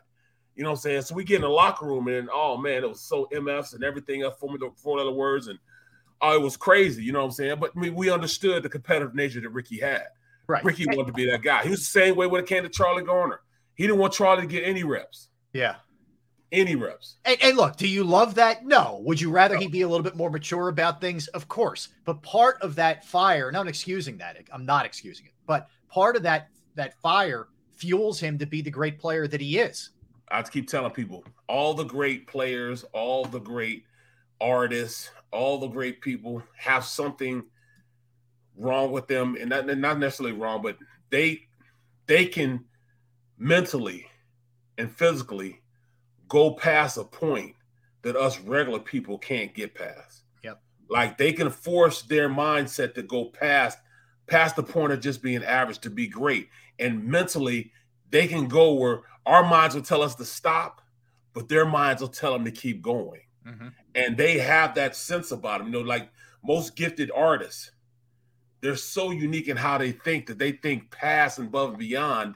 [0.56, 1.02] You know what I'm saying?
[1.04, 3.84] So we get in the locker room, and oh man, it was so MFs and
[3.84, 5.58] everything else, four, four other words, and
[6.22, 7.04] oh, it was crazy.
[7.04, 7.58] You know what I'm saying?
[7.60, 10.04] But I mean, we understood the competitive nature that Ricky had.
[10.48, 10.64] Right.
[10.64, 11.64] Ricky wanted to be that guy.
[11.64, 13.40] He was the same way when it came to Charlie Garner.
[13.76, 15.30] He didn't want Charlie to get any reps.
[15.54, 15.76] Yeah.
[16.52, 17.16] Any reps.
[17.24, 18.66] And, and look, do you love that?
[18.66, 19.02] No.
[19.04, 19.62] Would you rather no.
[19.62, 21.28] he be a little bit more mature about things?
[21.30, 21.90] Of course.
[22.04, 26.24] But part of that fire, not excusing that, I'm not excusing it, but part of
[26.24, 29.92] that that fire fuels him to be the great player that he is.
[30.30, 33.84] I keep telling people, all the great players, all the great
[34.40, 37.44] artists, all the great people have something–
[38.58, 40.78] wrong with them, and not, not necessarily wrong, but
[41.10, 41.48] they
[42.08, 42.66] they can
[43.38, 44.06] mentally
[44.78, 45.61] and physically
[46.32, 47.54] go past a point
[48.04, 50.24] that us regular people can't get past.
[50.46, 50.62] Yep.
[50.90, 53.78] Like they can force their mindset to go past
[54.28, 56.48] past the point of just being average to be great.
[56.80, 57.74] And mentally,
[58.12, 60.80] they can go where our minds will tell us to stop,
[61.34, 63.20] but their minds will tell them to keep going.
[63.46, 63.68] Mm-hmm.
[63.96, 65.68] And they have that sense about them.
[65.68, 66.10] You know, like
[66.46, 67.72] most gifted artists,
[68.62, 72.36] they're so unique in how they think that they think past and above and beyond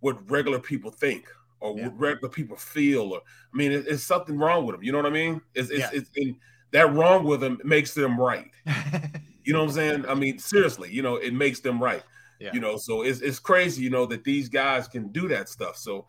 [0.00, 1.24] what regular people think
[1.64, 1.88] or yeah.
[1.88, 3.12] what regular people feel.
[3.12, 4.82] Or I mean, it, it's something wrong with them.
[4.82, 5.40] You know what I mean?
[5.54, 5.90] It's it's, yeah.
[5.92, 6.38] it's,
[6.72, 8.50] that wrong with them makes them right.
[9.44, 10.06] you know what I'm saying?
[10.06, 12.02] I mean, seriously, you know, it makes them right.
[12.40, 12.50] Yeah.
[12.52, 15.76] You know, so it's it's crazy, you know, that these guys can do that stuff.
[15.76, 16.06] So,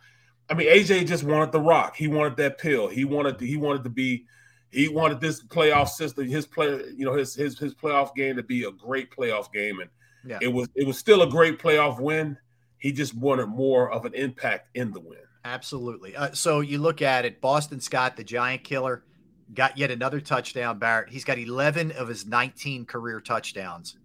[0.49, 1.95] I mean, AJ just wanted the rock.
[1.95, 2.88] He wanted that pill.
[2.88, 4.26] He wanted to, he wanted to be
[4.72, 8.43] he wanted this playoff system, his play, you know, his his his playoff game to
[8.43, 9.89] be a great playoff game, and
[10.26, 10.39] yeah.
[10.41, 12.38] it was it was still a great playoff win.
[12.80, 15.25] He just wanted more of an impact in the win.
[15.46, 16.16] Absolutely.
[16.16, 19.04] Uh, so you look at it, Boston Scott, the Giant killer,
[19.54, 20.80] got yet another touchdown.
[20.80, 23.96] Barrett, he's got 11 of his 19 career touchdowns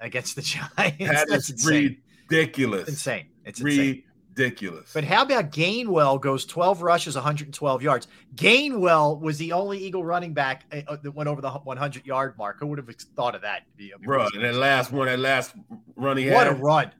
[0.00, 0.42] against the
[0.76, 0.98] Giants.
[0.98, 1.98] That That's is insane.
[2.28, 2.82] ridiculous.
[2.82, 3.26] It's insane.
[3.44, 4.02] It's insane
[4.36, 4.92] ridiculous.
[4.92, 8.08] But how about Gainwell goes 12 rushes, 112 yards?
[8.34, 12.36] Gainwell was the only Eagle running back uh, uh, that went over the 100 yard
[12.38, 12.58] mark.
[12.60, 13.62] Who would have thought of that?
[14.02, 15.54] Bro, and that last one, that last
[15.96, 16.60] run he what had.
[16.60, 16.92] What a run.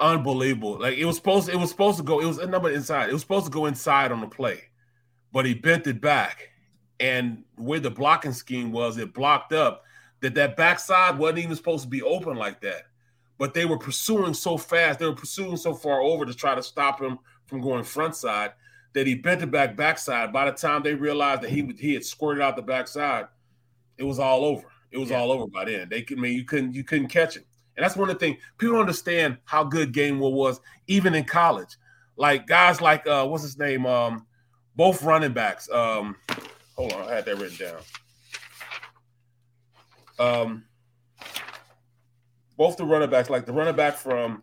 [0.00, 0.80] Unbelievable.
[0.80, 3.08] Like it was supposed it was supposed to go, it was a number inside.
[3.08, 4.64] It was supposed to go inside on the play,
[5.32, 6.50] but he bent it back.
[6.98, 9.84] And where the blocking scheme was, it blocked up
[10.20, 12.86] that that backside wasn't even supposed to be open like that
[13.38, 16.62] but they were pursuing so fast, they were pursuing so far over to try to
[16.62, 18.52] stop him from going front side
[18.94, 20.32] that he bent it back backside.
[20.32, 23.26] By the time they realized that he he had squirted out the backside,
[23.98, 24.66] it was all over.
[24.90, 25.18] It was yeah.
[25.18, 25.88] all over by then.
[25.88, 27.44] They could I mean you couldn't you couldn't catch him.
[27.76, 31.24] And that's one of the things people understand how good Game Gainwell was even in
[31.24, 31.76] college.
[32.16, 33.86] Like guys like uh what's his name?
[33.86, 34.26] Um
[34.74, 35.70] both running backs.
[35.70, 36.16] Um
[36.76, 37.80] Hold on, I had that written down.
[40.18, 40.64] Um,
[42.56, 44.42] both the running backs, like the running back from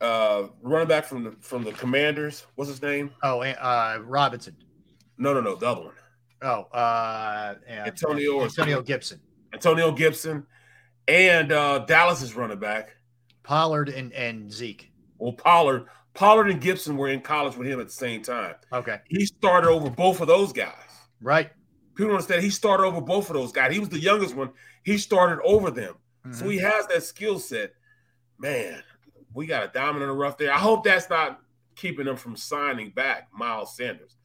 [0.00, 3.10] uh running back from the from the Commanders, what's his name?
[3.22, 4.56] Oh, uh, Robinson.
[5.16, 5.94] No, no, no, the other one.
[6.42, 9.20] Oh, uh, Antonio Antonio Gibson.
[9.52, 10.46] Antonio Gibson,
[11.08, 12.90] and uh Dallas's running back
[13.42, 14.92] Pollard and and Zeke.
[15.18, 18.54] Well, Pollard, Pollard and Gibson were in college with him at the same time.
[18.72, 20.74] Okay, he started over both of those guys.
[21.20, 21.50] Right.
[21.96, 23.72] People understand he started over both of those guys.
[23.72, 24.50] He was the youngest one.
[24.84, 25.94] He started over them,
[26.26, 26.32] Mm-hmm.
[26.38, 27.72] so he has that skill set.
[28.38, 28.82] Man,
[29.34, 30.52] we got a diamond in the rough there.
[30.52, 31.40] I hope that's not
[31.74, 34.16] keeping them from signing back Miles Sanders.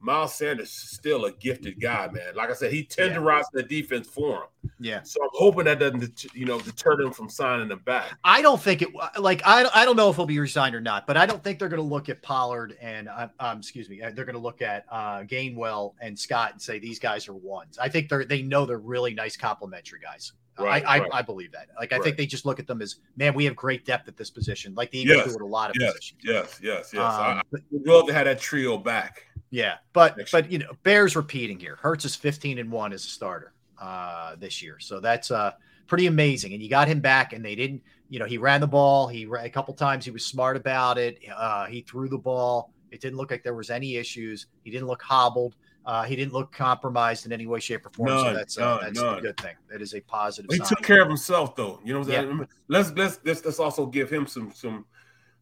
[0.00, 2.34] Miles Sanders is still a gifted guy, man.
[2.36, 4.70] Like I said, he tenderized the defense for him.
[4.78, 5.02] Yeah.
[5.02, 8.16] So I'm hoping that doesn't, you know, deter them from signing them back.
[8.22, 8.88] I don't think it
[9.18, 11.58] like I, I don't know if he'll be resigned or not, but I don't think
[11.58, 14.62] they're going to look at Pollard and uh, um excuse me, they're going to look
[14.62, 17.78] at uh Gainwell and Scott and say these guys are ones.
[17.78, 20.32] I think they're they know they're really nice complimentary guys.
[20.60, 21.10] Right, I, right.
[21.12, 21.68] I I believe that.
[21.78, 22.04] Like I Right.
[22.04, 24.74] think they just look at them as man, we have great depth at this position,
[24.74, 26.20] like the Eagles Yes, do at a lot of yes, positions.
[26.24, 27.00] yes, yes, yes.
[27.00, 29.24] Um, I would love to have that trio back.
[29.50, 31.76] Yeah, but but you know, Bears repeating here.
[31.80, 34.78] Hurts is 15 and 1 as a starter uh this year.
[34.80, 35.52] So that's uh
[35.86, 36.52] pretty amazing.
[36.52, 39.08] And you got him back and they didn't, you know, he ran the ball.
[39.08, 41.18] He ran a couple times he was smart about it.
[41.34, 42.72] Uh he threw the ball.
[42.90, 44.46] It didn't look like there was any issues.
[44.64, 45.56] He didn't look hobbled.
[45.86, 48.10] Uh, he didn't look compromised in any way, shape, or form.
[48.10, 49.18] so None, that's uh, none, that's none.
[49.18, 49.54] a good thing.
[49.70, 50.50] That is a positive.
[50.50, 50.66] He sign.
[50.66, 51.80] took care of himself, though.
[51.82, 52.44] You know what Yeah.
[52.68, 54.84] Let's let's let's let's also give him some some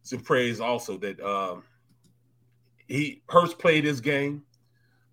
[0.03, 1.63] some praise also that um
[2.87, 4.43] he Hurts played his game,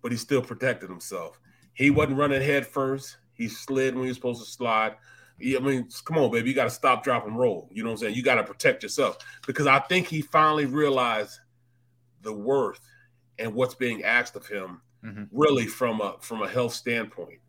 [0.01, 1.39] but he still protected himself.
[1.73, 3.17] He wasn't running head first.
[3.33, 4.95] He slid when he was supposed to slide.
[5.41, 7.69] I mean, come on, baby, you got to stop, drop, and roll.
[7.73, 8.15] You know what I'm saying?
[8.15, 11.39] You got to protect yourself because I think he finally realized
[12.21, 12.79] the worth
[13.37, 15.27] and what's being asked of him Mhm.
[15.31, 17.39] really from a from a health standpoint.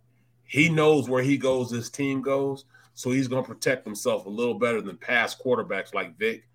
[0.44, 2.64] He knows where he goes, his team goes,
[2.94, 6.48] so he's going to protect himself a little better than past quarterbacks like Vic.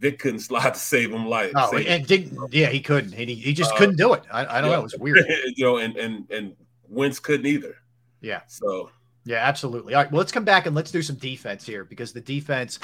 [0.00, 1.52] Vic couldn't slide to save him life.
[1.54, 3.12] Oh, save- and didn't yeah, he couldn't.
[3.12, 4.22] He, he just Uh, couldn't do it.
[4.30, 4.76] I, I don't yeah.
[4.76, 4.80] know.
[4.80, 5.24] It was weird.
[5.56, 6.56] you know, and and and
[6.88, 7.76] Wentz couldn't either.
[8.20, 8.40] Yeah.
[8.46, 8.90] So
[9.24, 9.94] Yeah, absolutely.
[9.94, 12.78] All right, well, let's come back and let's do some defense here because the defense,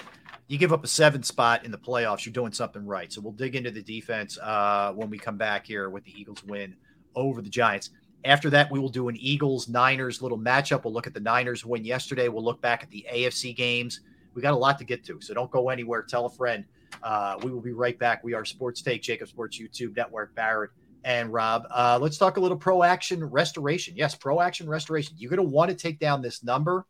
[0.48, 3.12] you give up a seven spot in the playoffs, you're doing something right.
[3.12, 6.42] So we'll dig into the defense uh, when we come back here with the Eagles
[6.44, 6.76] win
[7.14, 7.90] over the Giants.
[8.24, 10.84] After that, we will do an Eagles Niners little matchup.
[10.84, 12.28] We'll look at the Niners win yesterday.
[12.28, 14.00] We'll look back at the AFC games.
[14.34, 16.02] We got a lot to get to, so don't go anywhere.
[16.02, 16.64] Tell a friend.
[17.03, 18.22] Uh, we will be right back.
[18.24, 20.70] We are Sports Take, JAKIB Sports YouTube Network, Barrett
[21.05, 21.66] and Rob.
[21.70, 23.95] Uh, let's talk a little pro action restoration.
[23.97, 25.14] Yes, pro action restoration.
[25.16, 26.86] You're going to want to take down this number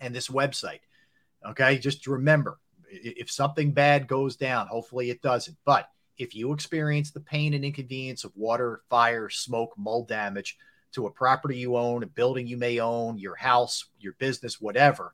[0.00, 0.80] and this website.
[1.46, 1.78] Okay.
[1.78, 2.58] Just remember
[2.88, 5.56] if something bad goes down, hopefully it doesn't.
[5.64, 10.56] But if you experience the pain and inconvenience of water, fire, smoke, mold damage
[10.92, 15.12] to a property you own, a building you may own, your house, your business, whatever,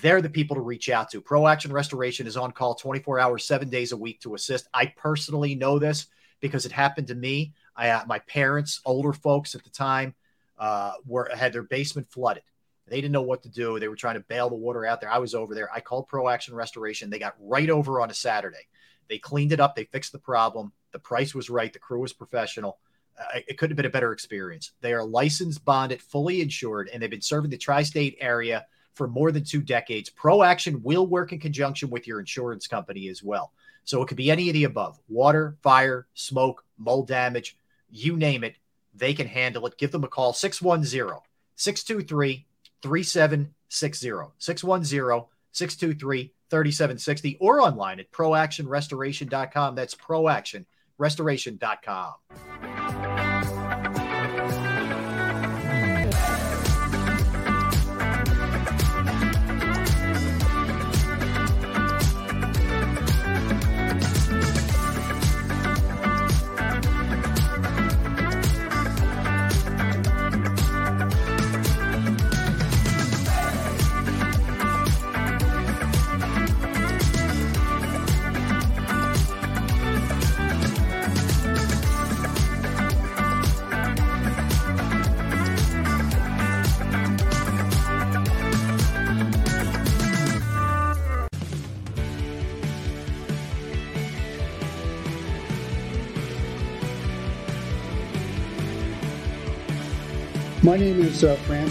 [0.00, 1.20] they're the people to reach out to.
[1.20, 4.68] Pro Action Restoration is on call 24 hours, seven days a week to assist.
[4.74, 6.06] I personally know this
[6.40, 7.52] because it happened to me.
[7.76, 10.14] I, uh, my parents, older folks at the time,
[10.58, 12.42] uh, were had their basement flooded.
[12.86, 13.78] They didn't know what to do.
[13.78, 15.10] They were trying to bail the water out there.
[15.10, 15.72] I was over there.
[15.72, 17.08] I called Pro Action Restoration.
[17.08, 18.68] They got right over on a Saturday.
[19.08, 19.74] They cleaned it up.
[19.74, 20.72] They fixed the problem.
[20.92, 21.72] The price was right.
[21.72, 22.78] The crew was professional.
[23.18, 24.72] Uh, it couldn't have been a better experience.
[24.80, 29.08] They are licensed, bonded, fully insured, and they've been serving the tri state area for
[29.08, 30.10] more than two decades.
[30.10, 33.52] Pro Action will work in conjunction with your insurance company as well.
[33.84, 37.58] So it could be any of the above water, fire, smoke, mold damage,
[37.90, 38.56] you name it.
[38.94, 39.76] They can handle it.
[39.76, 41.18] Give them a call 610
[41.56, 42.46] 623
[42.82, 44.32] 3760.
[44.38, 49.74] 610 623 3760 or online at proactionrestoration.com.
[49.74, 52.14] That's proactionrestoration.com.
[100.74, 101.70] My name is uh, Fran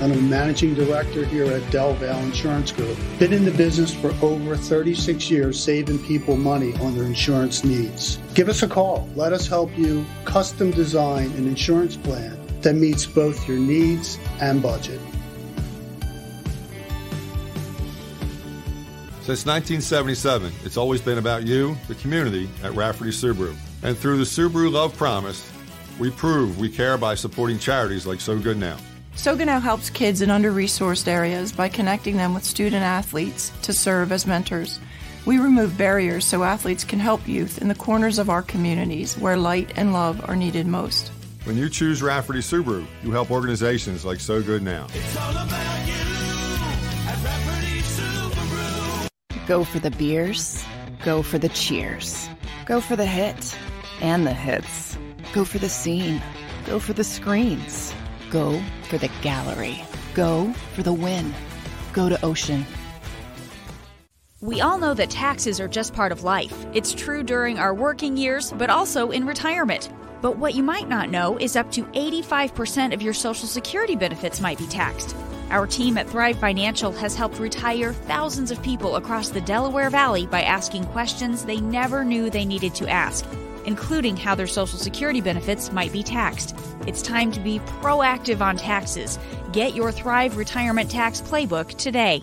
[0.00, 2.96] I'm a managing director here at Del Valle Insurance Group.
[3.18, 8.16] Been in the business for over 36 years, saving people money on their insurance needs.
[8.32, 9.06] Give us a call.
[9.16, 14.62] Let us help you custom design an insurance plan that meets both your needs and
[14.62, 14.98] budget.
[19.20, 23.54] Since 1977, it's always been about you, the community, at Rafferty Subaru.
[23.82, 25.51] And through the Subaru Love Promise,
[25.98, 28.76] we prove we care by supporting charities like So Good Now.
[29.14, 33.52] So Good Now helps kids in under resourced areas by connecting them with student athletes
[33.62, 34.80] to serve as mentors.
[35.26, 39.36] We remove barriers so athletes can help youth in the corners of our communities where
[39.36, 41.12] light and love are needed most.
[41.44, 44.86] When you choose Rafferty Subaru, you help organizations like So Good Now.
[49.46, 50.64] Go for the beers,
[51.04, 52.28] go for the cheers,
[52.64, 53.56] go for the hit
[54.00, 54.96] and the hits.
[55.32, 56.20] Go for the scene,
[56.66, 57.94] go for the screens,
[58.30, 61.32] go for the gallery, go for the win,
[61.94, 62.66] go to Ocean.
[64.42, 66.66] We all know that taxes are just part of life.
[66.74, 69.90] It's true during our working years, but also in retirement.
[70.20, 74.40] But what you might not know is up to 85% of your Social Security benefits
[74.40, 75.16] might be taxed.
[75.48, 80.26] Our team at Thrive Financial has helped retire thousands of people across the Delaware Valley
[80.26, 83.24] by asking questions they never knew they needed to ask,
[83.66, 86.56] including how their Social Security benefits might be taxed.
[86.86, 89.18] It's time to be proactive on taxes.
[89.52, 92.22] Get your Thrive Retirement Tax Playbook today.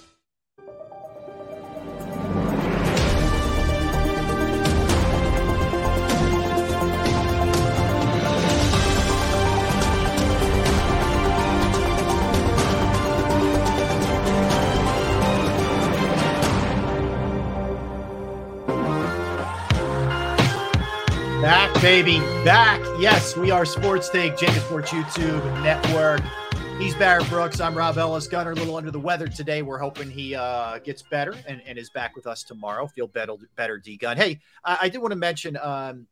[21.81, 22.79] Baby, back.
[22.99, 26.21] Yes, we are Sports Take, JAKIB Sports YouTube Network.
[26.79, 27.59] He's Barrett Brooks.
[27.59, 28.27] I'm Rob Ellis.
[28.27, 29.63] Gunner, a little under the weather today.
[29.63, 32.85] We're hoping he uh, gets better and, and is back with us tomorrow.
[32.85, 34.15] Feel better, better D Gun.
[34.15, 35.57] Hey, I, I did want to mention.
[35.57, 36.05] Um,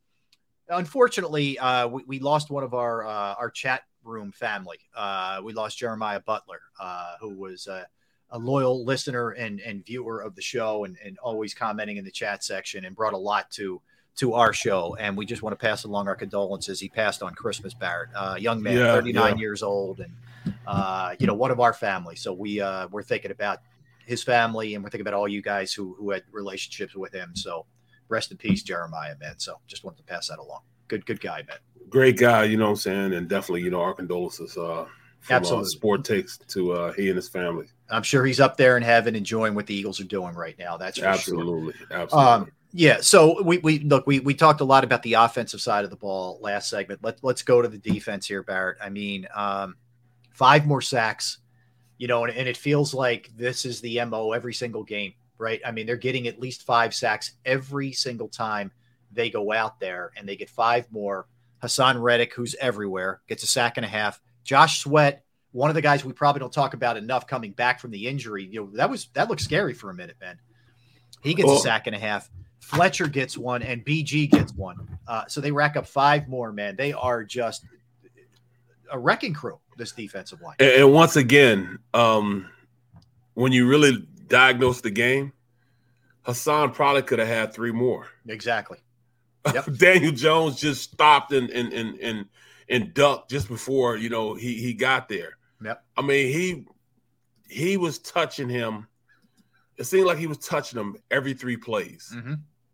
[0.69, 4.79] unfortunately, uh, we, we lost one of our uh, our chat room family.
[4.95, 7.85] Uh, we lost Jeremiah Butler, uh, who was a,
[8.31, 12.11] a loyal listener and, and viewer of the show, and, and always commenting in the
[12.11, 13.79] chat section, and brought a lot to
[14.19, 14.95] to our show.
[14.99, 16.79] And we just want to pass along our condolences.
[16.79, 19.39] He passed on Christmas, Barrett, uh, young man, Yeah, 39 yeah.
[19.39, 20.13] years old, and
[20.67, 22.15] uh, you know one of our family.
[22.15, 23.59] So we uh, we're thinking about
[24.05, 27.31] his family, and we're thinking about all you guys who who had relationships with him.
[27.35, 27.65] So
[28.09, 29.39] rest in peace, Jeremiah, man.
[29.39, 30.61] So just wanted to pass that along.
[30.87, 31.57] Good, good guy, man.
[31.89, 33.13] Great guy, you know what I'm saying?
[33.13, 34.85] And definitely, you know, our condolences uh,
[35.21, 35.65] from Absolutely.
[35.65, 37.67] Uh, Sport Takes to uh, he and his family.
[37.89, 40.77] I'm sure he's up there in heaven enjoying what the Eagles are doing right now.
[40.77, 41.11] That's for sure.
[41.11, 41.73] Absolutely.
[41.91, 42.31] Absolutely.
[42.31, 42.97] Um, yeah.
[43.01, 45.95] So we we look we we talked a lot about the offensive side of the
[45.95, 47.03] ball last segment.
[47.03, 48.77] Let let's go to the defense here, Barrett.
[48.81, 49.75] I mean, um,
[50.31, 51.39] five more sacks,
[51.97, 55.61] you know, and, and it feels like this is the mo every single game, right?
[55.65, 58.71] I mean, they're getting at least five sacks every single time
[59.11, 61.27] they go out there, and they get five more.
[61.63, 64.21] Haason Reddick, who's everywhere, gets a sack and a half.
[64.45, 67.91] Josh Sweat, one of the guys we probably don't talk about enough, coming back from
[67.91, 68.45] the injury.
[68.45, 70.39] You know, that was that looked scary for a minute, man.
[71.21, 72.29] He gets Well- a sack and a half.
[72.59, 74.99] Fletcher gets one, and BG gets one.
[75.07, 76.75] Uh, so they rack up five more, man.
[76.75, 77.65] They are just
[78.91, 79.59] a wrecking crew.
[79.77, 80.55] This defensive line.
[80.59, 82.49] And, and once again, um,
[83.33, 85.31] when you really diagnose the game,
[86.27, 88.07] Haason probably could have had three more.
[88.27, 88.79] Exactly.
[89.77, 92.25] Daniel Jones just stopped and and and and,
[92.67, 95.37] and ducked just before you know he he got there.
[95.63, 95.83] Yep.
[95.95, 96.65] I mean he
[97.47, 98.87] he was touching him.
[99.79, 102.11] It seemed like he was touching him every three plays.
[102.13, 102.33] Mm-hmm.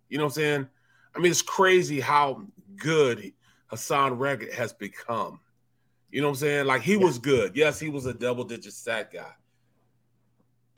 [0.10, 0.68] You know what I'm saying?
[1.16, 3.32] I mean, it's crazy how good
[3.72, 5.40] Haason Reddick has become.
[6.12, 6.66] You know what I'm saying?
[6.66, 7.56] Like he was good.
[7.56, 9.32] Yes, he was a double digit sack guy.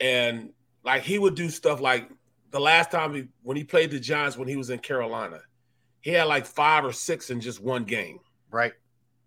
[0.00, 0.50] And
[0.84, 2.10] like he would do stuff like
[2.50, 5.40] the last time he, when he played the Giants when he was in Carolina,
[6.00, 8.20] he had like five or six in just one game.
[8.50, 8.74] Right.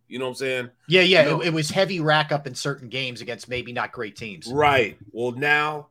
[0.07, 0.69] You know what I'm saying?
[0.87, 1.23] Yeah, yeah.
[1.23, 1.41] You know?
[1.41, 4.47] It, it was heavy rack up in certain games against maybe not great teams.
[4.47, 4.97] Right.
[5.11, 5.87] Well, now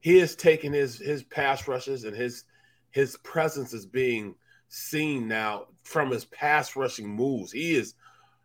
[0.00, 2.44] he is taking his his pass rushes and his
[2.90, 4.34] his presence is being
[4.68, 7.52] seen now from his pass rushing moves.
[7.52, 7.94] He is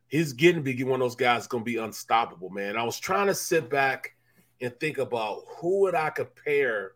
[0.07, 2.77] he's getting to be one of those guys going to be unstoppable, man.
[2.77, 4.15] I was trying to sit back
[4.59, 6.91] and think about who would I compare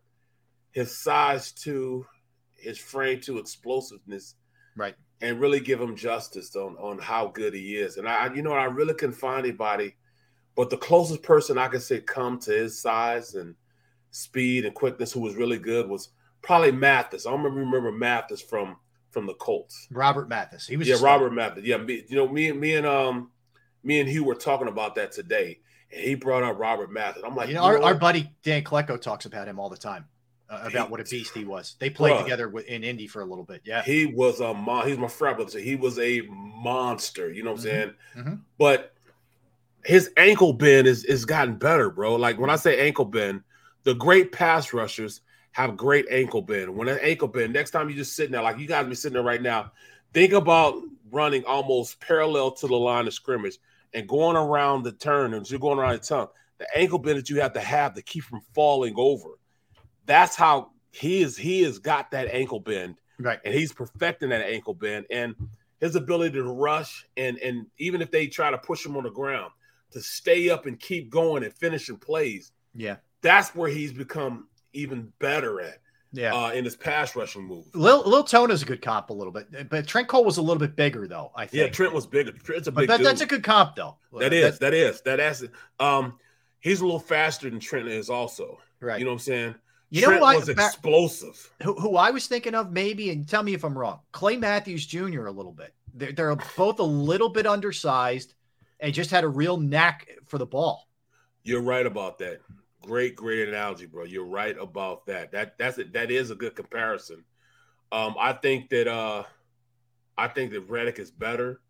[0.70, 2.06] his size to,
[2.58, 4.34] his frame to explosiveness.
[4.76, 4.94] Right.
[5.22, 7.96] and really give him justice on on how good he is.
[7.96, 9.94] And I, you know, I really couldn't find anybody,
[10.54, 13.54] but the closest person I could say come to his size and
[14.10, 16.10] speed and quickness who was really good was
[16.42, 17.26] probably Mathis.
[17.26, 18.76] I remember remember Mathis from
[19.10, 19.86] from the Colts.
[19.90, 20.66] Robert Mathis.
[20.66, 21.64] He was yeah, Robert Mathis.
[21.64, 23.30] Yeah, me, you know, me and me and um
[23.82, 25.60] me and Hugh were talking about that today,
[25.92, 27.22] and he brought up Robert Mathis.
[27.24, 30.06] I'm like, you know, our, our buddy Dan Klecko talks about him all the time.
[30.48, 31.74] Uh, about he, what a beast he was.
[31.80, 33.62] They played bruh, together in Indy for a little bit.
[33.64, 35.50] Yeah, he was a mon- he's my frat brother.
[35.50, 37.32] So he was a monster.
[37.32, 37.76] You know what I'm Mm-hmm.
[37.76, 37.94] saying?
[38.16, 38.34] Mm-hmm.
[38.58, 38.92] But
[39.84, 42.14] his ankle bend is is gotten better, bro.
[42.16, 43.42] Like when I say ankle bend,
[43.86, 45.20] the great pass rushers
[45.52, 46.74] have great ankle bend.
[46.74, 49.14] When an ankle bend, next time you just sitting there, like you guys be sitting
[49.14, 49.70] there right now,
[50.12, 50.82] think about
[51.12, 53.58] running almost parallel to the line of scrimmage
[53.94, 56.26] and going around the turn and you're going around the tongue.
[56.58, 59.38] The ankle bend that you have to have to keep from falling over.
[60.04, 61.36] That's how he is.
[61.36, 63.38] He has got that ankle bend, right?
[63.44, 65.36] And he's perfecting that ankle bend and
[65.78, 69.10] his ability to rush and and even if they try to push him on the
[69.10, 69.52] ground,
[69.92, 72.50] to stay up and keep going and finishing plays.
[72.74, 75.78] Yeah, that's where he's become even better at.
[76.12, 77.66] Yeah, uh, in his pass rushing move.
[77.74, 80.60] Lil Lil Tona's a good comp a little bit, but Trent Cole was a little
[80.60, 81.30] bit bigger though.
[81.34, 81.60] I think.
[81.60, 82.32] Yeah, Trent was bigger.
[82.32, 82.86] Trent's a big.
[82.86, 83.98] But that, that's a good comp though.
[84.18, 84.58] That is.
[84.58, 85.00] That, that is.
[85.02, 85.44] That is.
[85.78, 86.18] Um,
[86.60, 88.58] he's a little faster than Trent is also.
[88.80, 88.98] Right.
[88.98, 89.54] You know what I'm saying?
[89.90, 91.52] You Trent know who was explosive.
[91.62, 94.00] Who, who I was thinking of maybe, and tell me if I'm wrong.
[94.12, 95.26] Clay Matthews Jr.
[95.26, 95.74] a little bit.
[95.94, 98.34] They're, they're both a little bit undersized,
[98.80, 100.88] and just had a real knack for the ball.
[101.44, 102.40] You're right about that.
[102.86, 104.04] Great, great analogy, bro.
[104.04, 105.32] You're right about that.
[105.32, 105.92] That that's it.
[105.92, 107.24] That is a good comparison.
[107.90, 109.24] Um, I think that uh,
[110.16, 111.60] I think that Reddick is better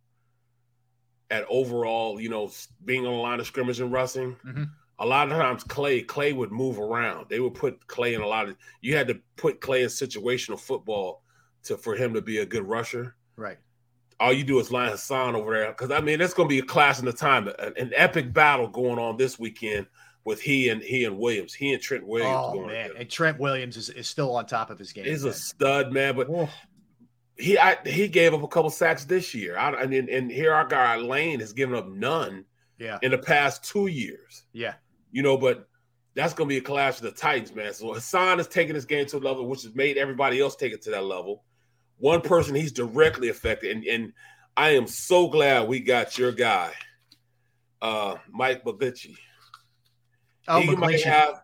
[1.30, 2.50] at overall, you know,
[2.84, 4.36] being on the line of scrimmage and rushing.
[4.46, 4.64] Mm-hmm.
[4.98, 7.30] A lot of times, Clay Clay would move around.
[7.30, 8.56] They would put Clay in a lot of.
[8.82, 11.22] You had to put Clay in situational football
[11.62, 13.16] to for him to be a good rusher.
[13.36, 13.56] Right.
[14.20, 16.58] All you do is line Haason over there because I mean that's going to be
[16.58, 19.86] a clash in the time, an, an, epic battle going on this weekend
[20.26, 22.36] with he and he and Williams, he and Trent Williams.
[22.36, 25.04] Oh going man, and Trent Williams is, is still on top of his game.
[25.04, 25.30] He's man.
[25.30, 26.16] a stud, man.
[26.16, 26.50] But
[27.38, 29.56] he I, he gave up a couple sacks this year.
[29.56, 32.44] I, and and here our guy Lane has given up none.
[32.78, 32.98] Yeah.
[33.00, 34.44] In the past two years.
[34.52, 34.74] Yeah.
[35.10, 35.66] You know, but
[36.14, 37.72] that's going to be a clash of the Titans, man.
[37.72, 40.74] So Haason is taking this game to a level which has made everybody else take
[40.74, 41.44] it to that level.
[41.96, 44.12] One person he's directly affected, and, and
[44.56, 46.72] I am so glad we got your guy,
[47.80, 49.16] uh, Mike Babici.
[50.49, 51.42] Oh, he might have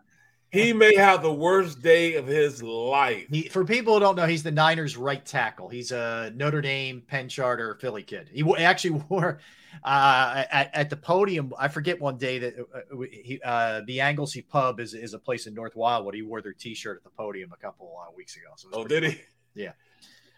[0.53, 3.25] he may have the worst day of his life.
[3.27, 5.67] He, for people who don't know, he's the Niners' right tackle.
[5.67, 8.29] He's a Notre Dame, Penn Charter, Philly kid.
[8.31, 9.39] He actually wore
[9.83, 11.53] uh, at, at the podium.
[11.57, 15.47] I forget one day that uh, he, uh, the Anglesey Pub is, is a place
[15.47, 16.13] in North Wildwood.
[16.13, 18.49] He wore their T-shirt at the podium a couple uh, weeks ago.
[18.55, 19.21] So oh, did he?
[19.55, 19.71] Yeah.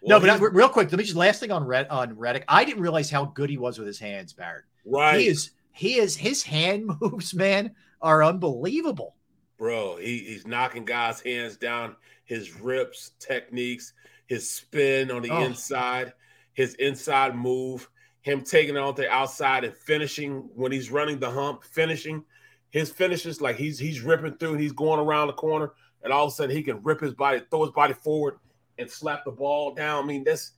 [0.01, 2.45] Well, no, but real quick, let me just last thing on Red on Reddick.
[2.47, 4.63] I didn't realize how good he was with his hands, Barrett.
[4.85, 5.19] Right.
[5.19, 5.51] He is.
[5.73, 6.15] He is.
[6.15, 7.75] His hand moves, man,
[8.05, 9.15] are unbelievable
[9.57, 9.97] bro.
[9.97, 11.95] He, he's knocking guys' hands down,
[12.25, 13.93] his rips, techniques,
[14.27, 15.43] his spin on the oh.
[15.43, 16.13] inside,
[16.53, 17.89] his inside move,
[18.21, 22.23] him taking it on the outside and finishing when he's running the hump, finishing
[22.71, 25.71] his finishes like he's he's ripping through and he's going around the corner,
[26.03, 28.37] and all of a sudden he can rip his body, throw his body forward,
[28.77, 30.03] and slap the ball down.
[30.03, 30.53] I mean, that's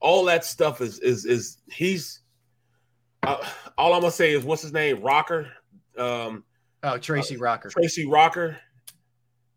[0.00, 2.20] all that stuff is is is he's.
[3.24, 3.36] Uh,
[3.78, 5.46] all I'm gonna say is what's his name, Rocker.
[5.96, 6.42] Um,
[6.82, 7.68] Oh, Tracy Rocker.
[7.68, 8.58] Uh, Tracy Rocker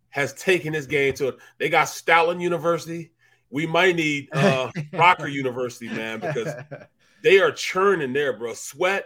[0.10, 1.38] has taken this game to it.
[1.58, 3.12] They got Stoutland University.
[3.50, 6.54] We might need uh, Rocker University, man, because
[7.24, 8.54] they are churning there, bro.
[8.54, 9.06] Sweat,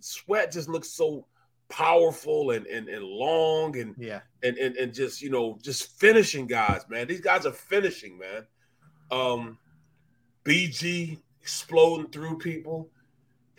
[0.00, 1.26] sweat just looks so
[1.68, 6.46] powerful and and, and long and yeah and, and and just you know just finishing
[6.46, 7.06] guys, man.
[7.06, 8.46] These guys are finishing, man.
[9.10, 9.58] Um,
[10.44, 12.90] BG exploding through people.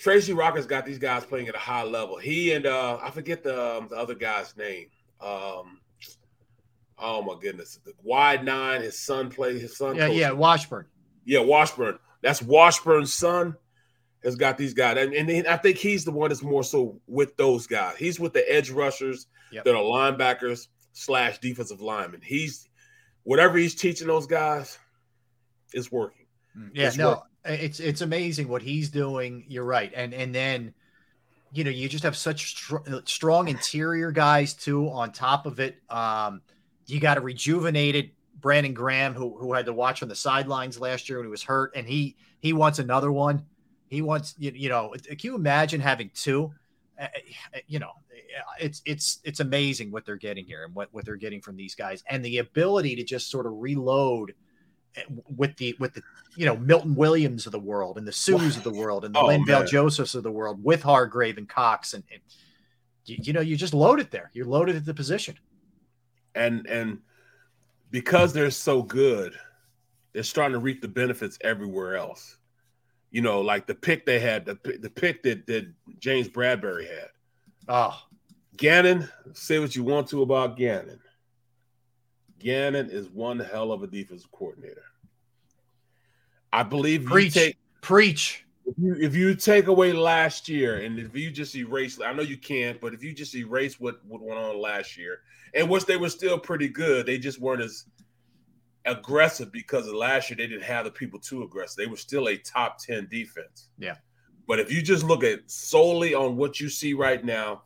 [0.03, 2.17] Tracy Rocker's got these guys playing at a high level.
[2.17, 4.87] He and uh I forget the um, the other guy's name.
[5.21, 5.79] Um
[6.99, 7.79] oh my goodness.
[7.85, 9.95] The wide nine, his son played his son.
[9.95, 10.87] Yeah, yeah, Washburn.
[11.23, 11.99] Yeah, Washburn.
[12.21, 13.55] That's Washburn's son
[14.25, 14.97] has got these guys.
[14.97, 17.95] And, and I think he's the one that's more so with those guys.
[17.97, 19.63] He's with the edge rushers yep.
[19.63, 22.19] that are linebackers slash defensive linemen.
[22.21, 22.67] He's
[23.23, 24.77] whatever he's teaching those guys
[25.73, 26.25] is working.
[26.73, 29.45] Yeah, it's no, working it's it's amazing what he's doing.
[29.47, 30.73] You're right, and and then
[31.51, 34.89] you know you just have such str- strong interior guys too.
[34.89, 36.41] On top of it, um,
[36.85, 41.09] you got a rejuvenated Brandon Graham who who had to watch on the sidelines last
[41.09, 43.45] year when he was hurt, and he he wants another one.
[43.89, 44.93] He wants you, you know.
[45.07, 46.51] Can you imagine having two?
[46.99, 47.07] Uh,
[47.67, 47.91] you know,
[48.59, 51.75] it's it's it's amazing what they're getting here and what what they're getting from these
[51.75, 54.33] guys, and the ability to just sort of reload
[55.35, 56.01] with the with the
[56.35, 59.19] you know Milton Williams of the world and the Sues of the world and the
[59.19, 59.67] Oh, Linval.
[59.67, 62.21] Josephs of the world with Hargrave and Cox and, and
[63.05, 64.29] you, you know you just load it there.
[64.33, 65.37] You're loaded at the position.
[66.35, 66.99] and and
[67.91, 69.33] because they're so good,
[70.13, 72.37] they're starting to reap the benefits everywhere else.
[73.11, 77.09] You know, like the pick they had, the the pick that that James Bradberry had.
[77.67, 77.99] Oh,
[78.57, 80.99] Gannon, say what you want to about Gannon.
[82.43, 84.83] Gannon is one hell of a defensive coordinator.
[86.51, 87.33] I believe Preach.
[87.33, 88.45] take preach.
[88.65, 92.21] if you, if you take away last year and if you just erase, I know
[92.21, 95.19] you can't, but if you just erase what, what went on last year,
[95.53, 97.85] and which they were still pretty good, they just weren't as
[98.85, 101.77] aggressive because of last year they didn't have the people too aggressive.
[101.77, 103.69] They were still a top 10 defense.
[103.77, 103.95] Yeah.
[104.47, 107.63] But if you just look at solely on what you see right now,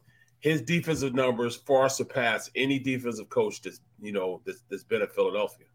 [0.48, 5.14] his defensive numbers far surpass any defensive coach that's you know that's, that's been at
[5.14, 5.66] Philadelphia.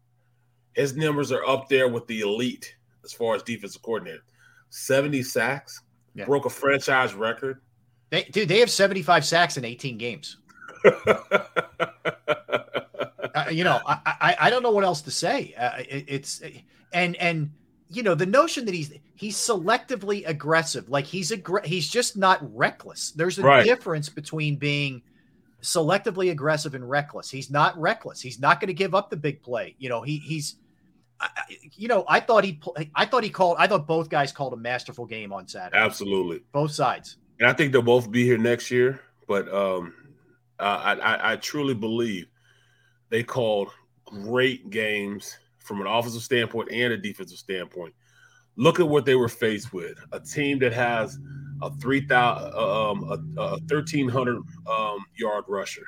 [0.73, 4.23] His numbers are up there with the elite as far as defensive coordinator.
[4.71, 5.81] 70 sacks,
[6.15, 6.25] Yeah.
[6.25, 7.61] broke a franchise record.
[8.09, 10.37] They dude, they have 75 sacks in 18 games.
[13.35, 15.55] Uh, you know, I, I I don't know what else to say.
[15.57, 16.39] Uh, it, it's
[16.93, 17.49] and and
[17.93, 22.39] you know the notion that he's he's selectively aggressive, like he's aggr- he's just not
[22.55, 23.11] reckless.
[23.11, 23.63] There's a Right.
[23.65, 25.01] difference between being
[25.61, 27.29] selectively aggressive and reckless.
[27.29, 28.19] He's not reckless.
[28.21, 29.75] He's not going to give up the big play.
[29.79, 30.55] You know, he he's
[31.19, 31.29] I-
[31.75, 32.59] you know, I thought he
[32.95, 35.77] I thought he called I thought both guys called a masterful game on Saturday.
[35.77, 36.41] Absolutely.
[36.51, 37.17] Both sides.
[37.39, 38.99] And I think they'll both be here next year.
[39.27, 39.93] But um,
[40.59, 42.27] I, I, I truly believe
[43.09, 43.69] they called
[44.05, 47.93] great games from an offensive standpoint and a defensive standpoint.
[48.55, 51.17] Look at what they were faced with: a team that has
[51.61, 53.03] a three thousand, um,
[53.37, 54.37] a, a thirteen hundred
[54.69, 55.85] um, yard rusher.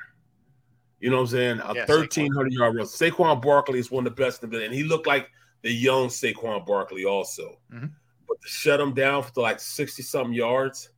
[0.98, 1.60] You know what I'm saying?
[1.60, 1.86] A Yeah, Saquon.
[1.86, 2.88] thirteen hundred yard rusher.
[2.88, 5.28] Saquon Barkley is one of the best in the and he looked like
[5.62, 7.58] the young Saquon Barkley also.
[7.72, 7.92] Mhm.
[8.26, 10.90] But to shut him down for like sixty something yards,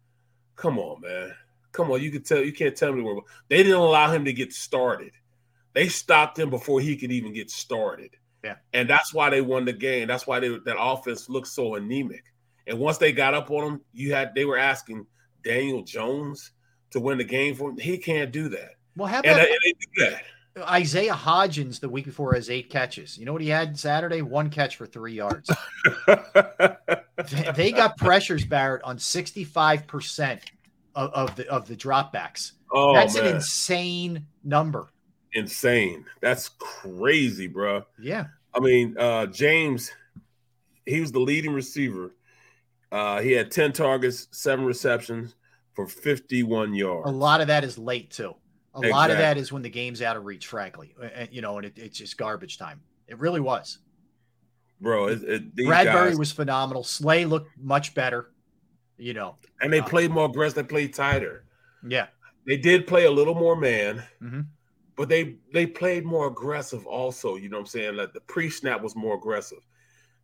[0.57, 1.35] come on, man.
[1.73, 3.17] Come on, you can tell you can't tell me where
[3.49, 5.13] they didn't allow him to get started.
[5.75, 8.17] They stopped him before he could even get started.
[8.45, 8.57] Yeah.
[8.73, 10.09] And that's why they won the game.
[10.09, 12.25] That's why they, that offense looked so anemic.
[12.67, 15.07] And once they got up on him, you had they were asking
[15.43, 16.53] Daniel Jones
[16.91, 17.79] to win the game for him.
[17.79, 18.73] He can't do that.
[18.97, 20.23] Well, how about and they do that.
[20.71, 23.17] Isaiah Hodgins the week before has eight catches.
[23.17, 24.23] You know what he had Saturday?
[24.23, 25.51] One catch for three yards.
[27.19, 30.41] They- they got pressures, Barrett, on 65%
[30.95, 32.53] of, of the of the dropbacks.
[32.73, 34.89] Oh That's man, an insane number.
[35.35, 36.05] Insane.
[36.21, 37.85] That's crazy, bro.
[38.01, 38.27] Yeah.
[38.55, 39.93] I mean, uh, James,
[40.87, 42.15] he was the leading receiver.
[42.91, 45.35] Uh, he had 10 targets, seven receptions
[45.75, 47.09] for 51 yards.
[47.09, 48.35] A lot of that is late too.
[48.75, 50.95] A lot of that is when the game's out of reach, frankly.
[51.15, 52.81] And, you know, and it, it's just garbage time.
[53.09, 53.79] It really was.
[54.81, 56.85] Bro, it, it, Bradberry guys, was phenomenal.
[56.85, 58.31] Slay looked much better.
[58.97, 61.45] You know, and they uh, played more aggressive, they played tighter.
[61.87, 62.07] yeah.
[62.47, 64.47] They did play a little more man, Mhm.
[64.99, 67.37] But they they played more aggressive also.
[67.37, 67.97] You know what I'm saying?
[67.97, 69.61] Like the pre-snap was more aggressive.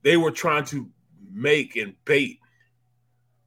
[0.03, 0.91] They were trying to
[1.33, 2.41] make and bait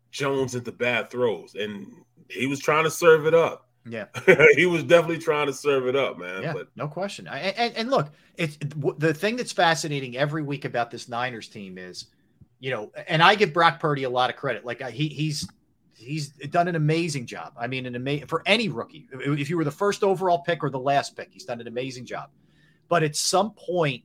[0.09, 1.85] Jones into bad throws, and
[2.29, 3.67] he was trying to serve it up.
[3.89, 4.05] Yeah.
[4.55, 6.43] he was definitely trying to serve it up, man.
[6.43, 7.27] Yeah, But no question.
[7.27, 8.57] I, and, and look, it's
[8.97, 12.07] the thing that's fascinating every week about this Niners team is,
[12.59, 14.65] you know, and I give Brock Purdy a lot of credit.
[14.65, 15.47] Like he he's
[15.97, 17.53] he's done an amazing job.
[17.57, 19.07] I mean, an amazing for any rookie.
[19.11, 22.05] If you were the first overall pick or the last pick, he's done an amazing
[22.05, 22.29] job.
[22.87, 24.03] But at some point,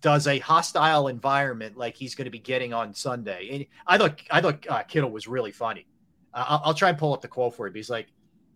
[0.00, 3.48] does a hostile environment like he's going to be getting on Sunday?
[3.52, 5.86] And I thought I thought uh, Kittle was really funny.
[6.34, 7.68] Uh, I'll, I'll try and pull up the quote for.
[7.68, 8.08] But he's like,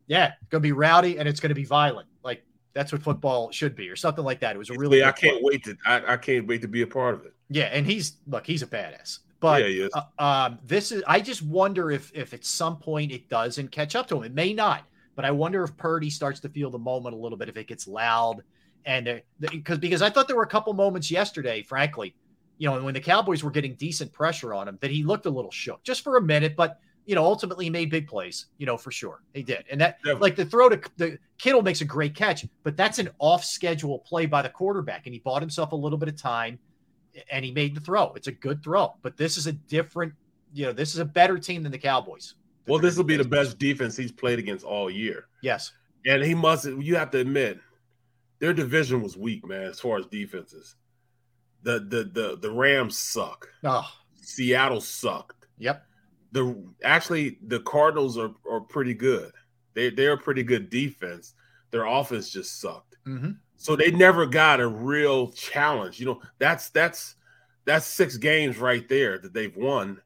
[0.07, 2.09] "Yeah, it's going to be rowdy and it's going to be violent.
[2.25, 2.43] Like
[2.73, 5.05] that's what football should be, or something like that." It was a really.
[5.05, 5.53] I can't quote.
[5.53, 7.35] wait to I, I can't wait to be a part of it.
[7.51, 9.19] Yeah, and he's look, he's a badass.
[9.47, 13.29] But Yeah, uh, um, this is I just wonder if if at some point it
[13.29, 14.25] doesn't catch up to him.
[14.25, 17.39] It may not, but I wonder if Purdy starts to feel the moment a little
[17.39, 18.43] bit if it gets loud
[18.87, 22.15] and because because I thought there were a couple moments yesterday, frankly,
[22.59, 25.31] you know, when the Cowboys were getting decent pressure on him, that he looked a
[25.31, 28.67] little shook just for a minute, but you know, ultimately he made big plays, you
[28.67, 29.23] know, for sure.
[29.33, 29.65] He did.
[29.71, 30.21] And that Definitely.
[30.21, 34.01] like the throw to the Kittle makes a great catch, but that's an off schedule
[34.01, 35.07] play by the quarterback.
[35.07, 36.59] And he bought himself a little bit of time
[37.31, 38.13] and he made the throw.
[38.15, 40.13] It's a good throw, but this is a different,
[40.53, 42.35] you know, this is a better team than the Cowboys.
[42.67, 45.27] Well, this will be the best defense he's played against all year.
[45.43, 45.73] Yes.
[46.05, 47.61] And he must you have to admit
[48.39, 50.75] their division was weak, man, as far as defenses.
[51.63, 53.49] The the the the Rams suck.
[53.65, 53.89] Oh,
[54.21, 55.47] Seattle sucked.
[55.59, 55.85] yep.
[56.33, 59.33] The actually the Cardinals are, are pretty good.
[59.75, 61.35] They they're a pretty good defense.
[61.71, 62.97] Their offense just sucked.
[63.07, 63.31] Mm-hmm.
[63.57, 65.99] So they never got a real challenge.
[65.99, 67.17] You know, that's that's
[67.65, 70.01] That's six games right there that they've won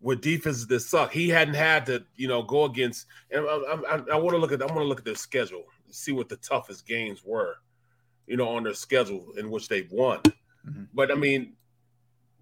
[0.00, 1.10] with defenses that suck.
[1.10, 3.06] He hadn't had to, you know, go against.
[3.30, 3.54] And I,
[3.88, 4.60] I, I want to look at.
[4.60, 7.54] I want to look at their schedule, see what the toughest games were,
[8.26, 10.18] you know, on their schedule in which they've won.
[10.66, 10.84] Mm-hmm.
[10.92, 11.54] But I mean,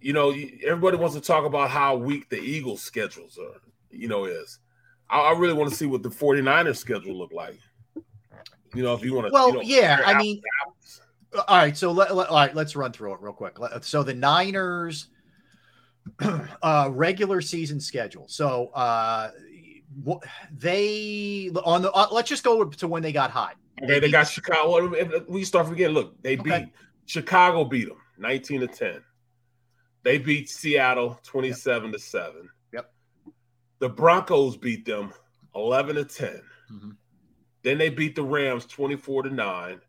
[0.01, 0.35] you know,
[0.67, 3.61] everybody wants to talk about how weak the Eagles' schedules are,
[3.91, 4.59] you know, is.
[5.09, 7.61] I, I really want to see what the 49ers schedule look like.
[8.75, 9.33] You know, if you want to.
[9.33, 10.41] Well, you know, yeah, I mean,
[11.35, 11.77] all right.
[11.77, 13.57] So let, let, all right, let's run through it real quick.
[13.83, 15.09] So the Niners
[16.63, 18.27] uh, regular season schedule.
[18.29, 19.31] So uh,
[20.57, 23.57] they on the uh, let's just go to when they got hot.
[23.83, 24.93] Okay, they got Chicago.
[25.29, 25.95] We start forgetting.
[25.95, 26.69] Look, they beat
[27.07, 27.65] Chicago.
[27.65, 29.03] Beat them nineteen to ten.
[30.03, 31.93] They beat Seattle twenty seven yep.
[31.95, 32.49] to seven.
[32.73, 32.93] Yep.
[33.79, 35.13] The Broncos beat them
[35.55, 36.43] eleven to 10
[36.73, 36.91] mm-hmm.
[37.63, 39.81] Then they beat the Rams twenty four to nine.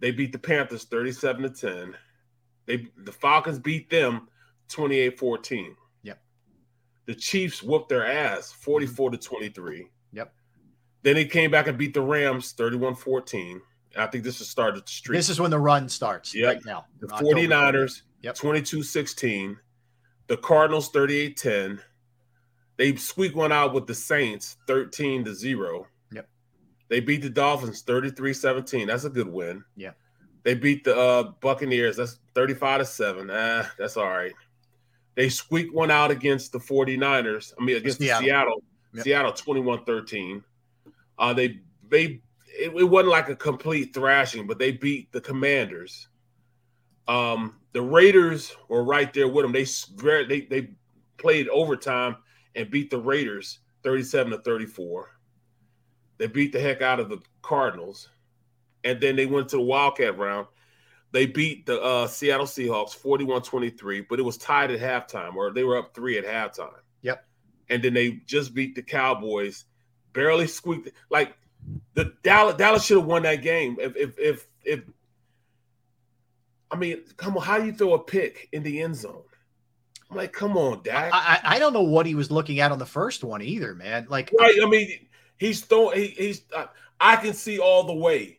[0.00, 1.94] They beat the Panthers thirty seven to ten.
[2.66, 4.28] They the Falcons beat them
[4.72, 5.74] 28-14.
[6.02, 6.22] Yep.
[7.06, 9.86] The Chiefs whooped their ass 44 to 23.
[10.12, 10.34] Yep.
[11.02, 13.60] Then they came back and beat the Rams 31-14.
[13.96, 15.18] I think this is started the streak.
[15.18, 16.54] This is when the run starts yep.
[16.54, 16.86] right now.
[17.00, 18.36] The 49ers yep.
[18.36, 19.56] 22-16.
[20.28, 21.80] The Cardinals 38-10.
[22.78, 25.86] They squeak one out with the Saints 13 to 0.
[26.92, 28.86] They beat the Dolphins 33-17.
[28.86, 29.64] That's a good win.
[29.76, 29.92] Yeah.
[30.42, 31.96] They beat the uh, Buccaneers.
[31.96, 33.30] That's 35 to 7.
[33.32, 34.34] Ah, that's all right.
[35.14, 37.54] They squeaked one out against the 49ers.
[37.58, 38.22] I mean, against Seattle.
[38.22, 38.62] Seattle,
[38.92, 39.04] yep.
[39.04, 40.44] Seattle 21 13.
[41.18, 46.08] Uh, they, they, it, it, wasn't like a complete thrashing, but they beat the Commanders.
[47.08, 49.52] Um, the Raiders were right there with them.
[49.52, 49.64] They,
[50.24, 50.68] they, they
[51.16, 52.18] played overtime
[52.54, 55.11] and beat the Raiders 37 to 34.
[56.22, 58.08] They beat the heck out of the Cardinals.
[58.84, 60.46] And then they went to the Wildcat round
[61.12, 65.52] they beat the uh, Seattle Seahawks 41 23, but it was tied at halftime, or
[65.52, 66.72] they were up three at halftime.
[67.02, 67.24] Yep.
[67.68, 69.66] And then they just beat the Cowboys,
[70.14, 70.88] barely squeaked.
[71.10, 71.36] Like
[71.94, 73.76] the Dallas, Dallas should have won that game.
[73.78, 74.80] If, if, if, if,
[76.70, 79.22] I mean, come on, how do you throw a pick in the end zone?
[80.10, 81.10] I'm like, come on, Dak.
[81.12, 84.06] I, I don't know what he was looking at on the first one either, man.
[84.08, 84.54] Like, right?
[84.62, 84.90] I mean,
[85.42, 85.98] he's throwing.
[85.98, 86.42] He, he's.
[86.54, 86.66] Uh,
[87.00, 88.38] I can see all the way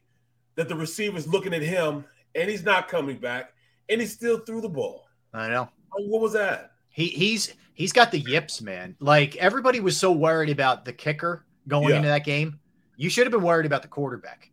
[0.55, 2.05] that the receiver's looking at him
[2.35, 3.53] and he's not coming back,
[3.89, 5.07] and he still threw the ball.
[5.33, 5.69] I know.
[5.91, 6.71] What was that?
[6.89, 8.95] He he's he's got the yips, man.
[8.99, 11.97] Like everybody was so worried about the kicker going yeah.
[11.97, 12.59] into that game.
[12.95, 14.49] You should have been worried about the quarterback.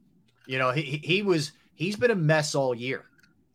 [0.47, 3.05] You know, he he was he's been a mess all year.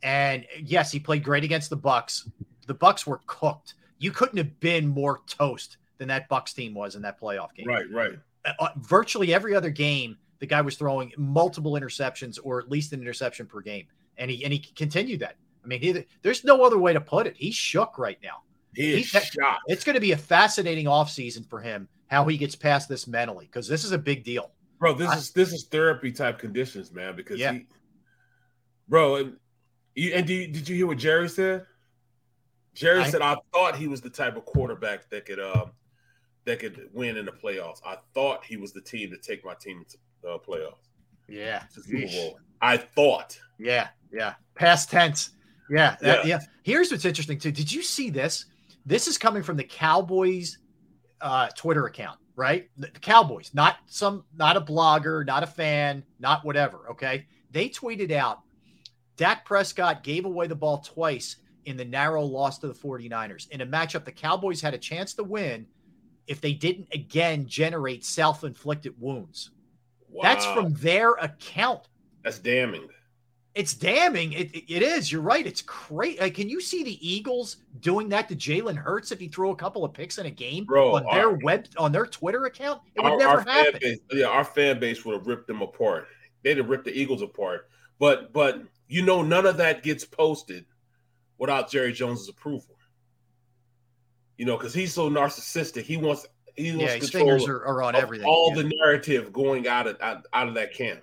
[0.03, 2.29] And yes, he played great against the Bucks.
[2.67, 3.73] The Bucks were cooked.
[3.97, 7.67] You couldn't have been more toast than that Bucks team was in that playoff game.
[7.67, 8.19] Right, right.
[8.45, 12.93] Uh, uh virtually every other game, the guy was throwing multiple interceptions or at least
[12.93, 15.35] an interception per game and he and he continued that.
[15.63, 17.35] I mean, he, there's no other way to put it.
[17.37, 18.43] He's shook right now.
[18.75, 19.63] He is He's, shocked.
[19.67, 23.45] It's going to be a fascinating offseason for him how he gets past this mentally
[23.45, 24.51] because this is a big deal.
[24.79, 27.15] Bro, this I, is this is therapy type conditions, man.
[27.15, 27.53] Because yeah.
[27.53, 27.65] he,
[28.87, 29.37] bro, and,
[29.95, 31.65] you, and you, did you hear what Jerry said?
[32.73, 35.65] Jerry I, said, "I thought he was the type of quarterback that could uh,
[36.45, 37.79] that could win in the playoffs.
[37.85, 40.89] I thought he was the team to take my team to the uh, playoffs.
[41.27, 41.63] Yeah,
[42.61, 43.37] I thought.
[43.57, 44.35] Yeah, yeah.
[44.53, 45.31] Past tense.
[45.69, 46.39] Yeah, that, yeah.
[46.39, 46.45] yeah.
[46.63, 47.51] Here's what's interesting too.
[47.51, 48.45] Did you see this?
[48.85, 50.59] This is coming from the Cowboys
[51.21, 52.69] uh, Twitter account, right?
[52.77, 56.89] The, the Cowboys, not some, not a blogger, not a fan, not whatever.
[56.91, 58.41] Okay, they tweeted out
[59.17, 63.61] Dak Prescott gave away the ball twice in the narrow loss to the 49ers in
[63.61, 65.65] a matchup the Cowboys had a chance to win
[66.27, 69.51] if they didn't again generate self-inflicted wounds.
[70.09, 70.23] Wow.
[70.23, 71.87] That's from their account.
[72.23, 72.87] That's damning.
[73.53, 74.33] It's damning.
[74.33, 75.09] It, it, is.
[75.09, 75.47] You're right.
[75.47, 76.19] It's crazy.
[76.19, 79.55] Like, can you see the Eagles doing that to Jalen Hurts if he threw a
[79.55, 82.81] couple of picks in a game Bro, on their web on their Twitter account?
[82.95, 83.79] It would our, never our happen.
[83.81, 86.07] Base, yeah, our fan base would have ripped them apart.
[86.43, 87.69] They'd have ripped the Eagles apart.
[87.97, 90.65] But but you know, none of that gets posted
[91.37, 92.74] without Jerry Jones's approval.
[94.37, 95.83] You know, because he's so narcissistic.
[95.83, 96.25] He wants
[96.55, 98.27] he wants yeah, his fingers are, are on everything.
[98.27, 98.63] All yeah.
[98.63, 101.01] the narrative going out of out, out of that camp.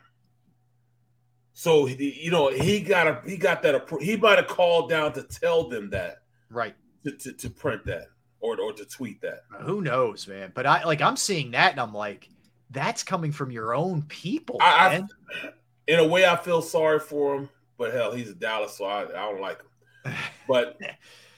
[1.54, 5.22] So you know he got a he got that he might have called down to
[5.22, 8.06] tell them that right to, to, to print that
[8.40, 9.44] or or to tweet that.
[9.54, 10.52] Uh, who knows, man?
[10.54, 12.28] But I like I'm seeing that and I'm like,
[12.70, 14.56] that's coming from your own people.
[14.60, 15.04] I,
[15.44, 15.50] I,
[15.86, 19.02] in a way, I feel sorry for him, but hell, he's a Dallas, so I,
[19.02, 20.14] I don't like him.
[20.48, 20.78] But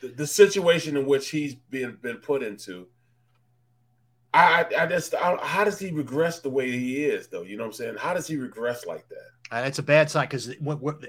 [0.05, 2.87] the, the situation in which he's been been put into,
[4.33, 7.43] I, I just, I, how does he regress the way he is, though?
[7.43, 7.97] You know what I'm saying?
[7.99, 9.29] How does he regress like that?
[9.51, 10.55] And it's a bad sign because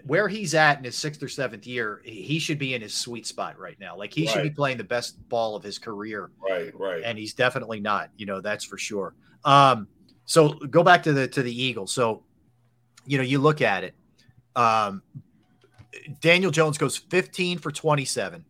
[0.05, 3.25] where he's at in his sixth or seventh year, he should be in his sweet
[3.25, 3.97] spot right now.
[3.97, 4.33] Like he right.
[4.33, 6.31] should be playing the best ball of his career.
[6.39, 7.01] Right, right.
[7.03, 8.09] And he's definitely not.
[8.17, 9.15] You know, that's for sure.
[9.45, 9.87] Um,
[10.25, 11.91] so go back to the to the Eagles.
[11.91, 12.23] So,
[13.05, 13.95] you know, you look at it.
[14.55, 15.01] Um,
[16.21, 18.45] Daniel Jones goes 15 for 27,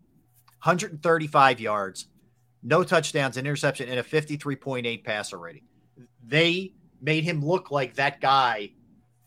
[0.65, 2.07] 135 yards,
[2.63, 5.61] no touchdowns, an interception, and a 53.8 passer rating.
[6.25, 8.71] They made him look like that guy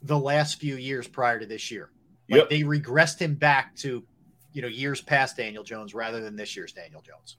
[0.02, 1.90] the last few years prior to this year.
[2.28, 2.50] Like yep.
[2.50, 4.04] they regressed him back to,
[4.52, 7.36] you know, years past Daniel Jones rather than this year's Daniel Jones.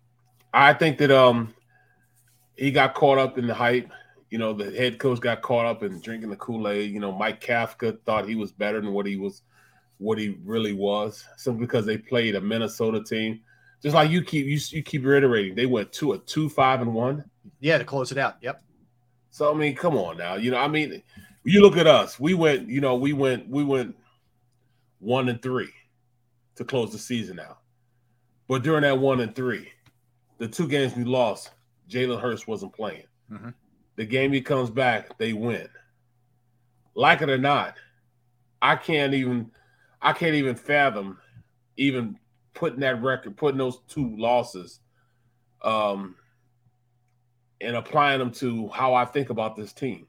[0.54, 1.54] I think that um
[2.56, 3.92] he got caught up in the hype.
[4.30, 6.92] You know, the head coach got caught up in drinking the Kool-Aid.
[6.92, 9.42] You know, Mike Kafka thought he was better than what he was
[9.98, 13.42] what he really was, simply because they played a Minnesota team.
[13.82, 16.94] Just like you keep you, you keep reiterating, they went to a two, five, and
[16.94, 17.24] one.
[17.60, 18.38] Yeah, to close it out.
[18.42, 18.62] Yep.
[19.30, 20.36] So I mean, come on now.
[20.36, 21.02] You know, I mean,
[21.44, 22.20] you look at us.
[22.20, 23.96] We went, you know, we went, we went
[25.00, 25.72] one and three
[26.56, 27.60] to close the season out.
[28.48, 29.70] But during that one and three,
[30.40, 31.52] the two games we lost,
[31.90, 33.06] Jalen Hurts wasn't playing.
[33.32, 33.50] Mm-hmm.
[33.96, 35.70] The game he comes back, they win.
[36.96, 37.76] Like it or not,
[38.62, 39.52] I can't even,
[40.02, 41.18] I can't even fathom
[41.78, 42.18] even
[42.54, 44.80] putting that record, putting those two losses,
[45.62, 46.16] um,
[47.62, 50.08] and applying them to how I think about this team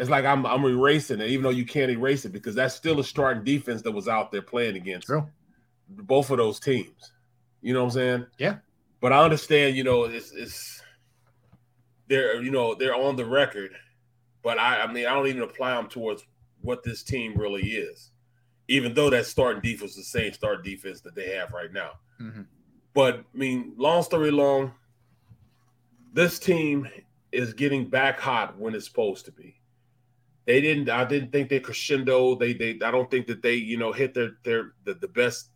[0.00, 3.00] it's like I'm I'm erasing it, even though you can't erase it because that's still
[3.00, 5.28] a starting defense that was out there playing against True.
[5.90, 7.12] both of those teams.
[7.60, 8.26] You know what I'm saying?
[8.38, 8.56] Yeah.
[9.00, 10.82] But I understand, you know, it's it's
[12.08, 13.72] they're you know they're on the record,
[14.42, 16.24] but I I mean I don't even apply them towards
[16.62, 18.10] what this team really is,
[18.70, 21.92] even though that starting defense is the same start defense that they have right now.
[22.20, 22.42] Mm-hmm.
[22.94, 24.72] But I mean, long story long,
[26.12, 26.88] this team
[27.32, 29.60] is getting back hot when it's supposed to be
[30.50, 32.34] they didn't I didn't think they crescendo.
[32.34, 35.50] They they I don't think that they, you know, hit their their the, the best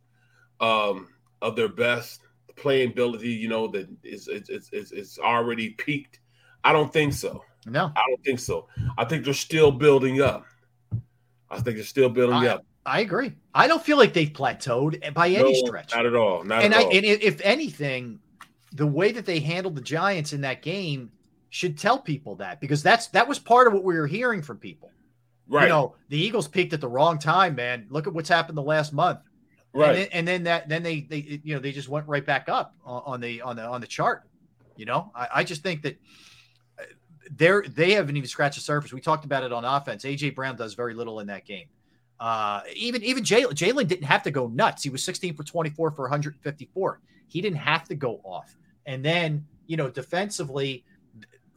[0.61, 1.09] um
[1.43, 2.21] of their best
[2.57, 6.21] playing ability, you know, that is it's it's it's already peaked.
[6.63, 7.43] I don't think so.
[7.67, 7.93] No.
[7.97, 8.69] I don't think so.
[8.97, 10.45] I think they're still building up.
[11.51, 12.65] I think they're still building I, up.
[12.87, 13.33] I agree.
[13.55, 15.95] I don't feel like they've plateaued by any no, stretch.
[15.95, 16.45] Not at all.
[16.45, 16.91] Not and at I, all.
[16.91, 18.21] And if anything,
[18.73, 21.11] the way that they handled the Giants in that game
[21.51, 24.59] should tell people that because that's that was part of what we were hearing from
[24.59, 24.91] people.
[25.47, 25.65] Right.
[25.65, 27.87] You know, the Eagles peaked at the wrong time, man.
[27.91, 29.21] Look at what's happened the last month.
[29.73, 29.89] Right.
[29.89, 32.49] And then, and then that then they they you know they just went right back
[32.49, 34.25] up on the on the on the chart.
[34.77, 35.97] You know, I, I just think that
[36.79, 36.85] uh,
[37.31, 38.93] they're they haven't even scratched the surface.
[38.93, 40.05] We talked about it on offense.
[40.05, 41.67] AJ Brown does very little in that game.
[42.25, 44.83] Uh, even even Jalen didn't have to go nuts.
[44.83, 47.01] He was 16 for 24 for 154.
[47.29, 48.57] He didn't have to go off.
[48.87, 50.87] And then you know defensively,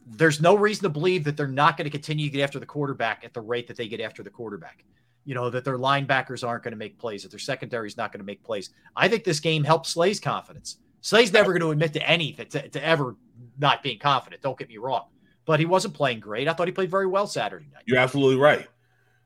[0.06, 2.66] there's no reason to believe that they're not going to continue to get after the
[2.66, 4.84] quarterback at the rate that they get after the quarterback.
[5.24, 8.12] You know, that their linebackers aren't going to make plays, that their secondary is not
[8.12, 8.72] going to make plays.
[8.94, 10.80] I think this game helps Slay's confidence.
[11.00, 13.16] Slay's never going to admit to anything, to, to ever
[13.58, 14.42] not being confident.
[14.42, 15.06] Don't get me wrong.
[15.46, 16.50] But he wasn't playing great.
[16.50, 17.84] I thought he played very well Saturday night.
[17.86, 18.68] You're absolutely right.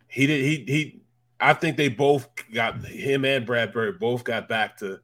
[0.07, 0.43] He did.
[0.43, 1.00] He, he,
[1.41, 4.99] I think they both got him and Bradberry both got back to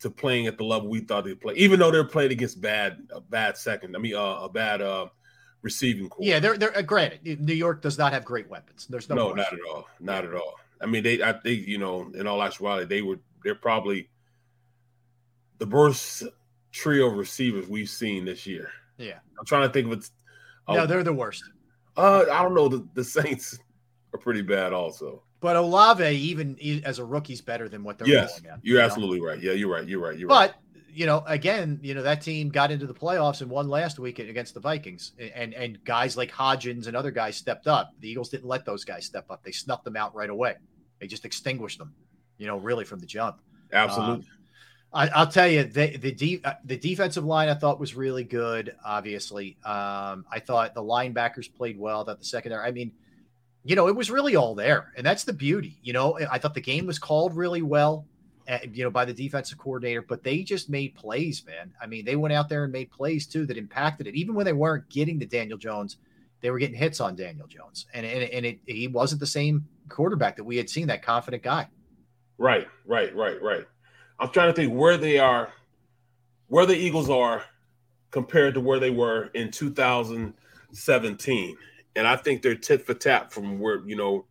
[0.00, 3.06] to playing at the level we thought they'd play, even though they're playing against bad
[3.10, 3.96] a bad second.
[3.96, 5.06] I mean, uh, a bad uh,
[5.62, 6.24] receiving core.
[6.24, 7.40] Yeah, they're they're uh, granted.
[7.40, 8.86] New York does not have great weapons.
[8.88, 10.54] There's no, no, not at all, not at all.
[10.80, 14.10] I mean, they I think you know, in all actuality, they were they're probably
[15.58, 16.24] the worst
[16.72, 18.70] trio of receivers we've seen this year.
[18.98, 20.10] Yeah, I'm trying to think of it.
[20.66, 21.44] Oh, no, they're the worst.
[21.96, 22.68] Uh, I don't know.
[22.68, 23.58] The, the Saints
[24.14, 25.22] are pretty bad, also.
[25.42, 28.80] But Olave, even as a rookie, is better than what they're yes, at, You're you
[28.80, 29.26] absolutely know?
[29.26, 29.42] right.
[29.42, 29.86] Yeah, you're right.
[29.86, 30.16] You're right.
[30.16, 30.84] You're but, right.
[30.94, 34.20] you know, again, you know, that team got into the playoffs and won last week
[34.20, 35.12] against the Vikings.
[35.34, 37.90] And and guys like Hodgins and other guys stepped up.
[37.98, 39.42] The Eagles didn't let those guys step up.
[39.42, 40.54] They snuffed them out right away.
[41.00, 41.92] They just extinguished them,
[42.38, 43.40] you know, really from the jump.
[43.72, 44.26] Absolutely.
[44.92, 47.96] Um, I, will tell you the the de- uh, the defensive line I thought was
[47.96, 48.76] really good.
[48.84, 52.04] Obviously, um, I thought the linebackers played well.
[52.04, 52.64] That the secondary.
[52.64, 52.92] I mean,
[53.64, 54.92] you know, it was really all there.
[54.96, 55.78] And that's the beauty.
[55.82, 58.06] You know, I thought the game was called really well,
[58.48, 61.72] uh, you know, by the defensive coordinator, but they just made plays, man.
[61.80, 64.16] I mean, they went out there and made plays too that impacted it.
[64.16, 65.98] Even when they weren't getting to Daniel Jones,
[66.40, 67.86] they were getting hits on Daniel Jones.
[67.94, 71.44] And, and, and it, he wasn't the same quarterback that we had seen, that confident
[71.44, 71.68] guy.
[72.38, 73.64] Right, right, right, right.
[74.18, 75.52] I'm trying to think where they are,
[76.48, 77.44] where the Eagles are
[78.10, 81.56] compared to where they were in 2017
[81.96, 84.26] and I think they're tit for tat from where you know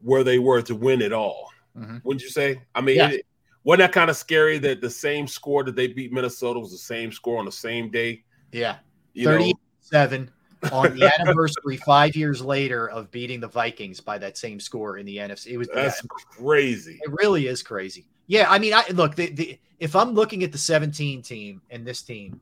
[0.00, 1.50] where they were to win it all.
[1.76, 1.98] Mm-hmm.
[2.04, 2.60] Wouldn't you say?
[2.74, 3.10] I mean, yeah.
[3.10, 3.26] it,
[3.64, 6.78] wasn't that kind of scary that the same score that they beat Minnesota was the
[6.78, 8.22] same score on the same day?
[8.52, 8.76] Yeah,
[9.16, 10.30] 37
[10.70, 15.06] on the anniversary five years later of beating the Vikings by that same score in
[15.06, 15.48] the NFC.
[15.48, 16.08] It was that's yeah,
[16.38, 17.00] crazy.
[17.02, 18.06] it really is crazy.
[18.26, 21.86] Yeah, I mean, I look the, the if I'm looking at the 17 team and
[21.86, 22.40] this team,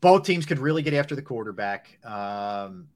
[0.00, 1.98] both teams could really get after the quarterback.
[2.04, 2.88] Um,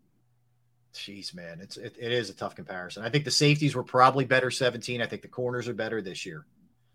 [0.95, 3.05] Jeez, man, it's it, it is a tough comparison.
[3.05, 5.01] I think the safeties were probably better 17.
[5.01, 6.47] I think the corners are better this year.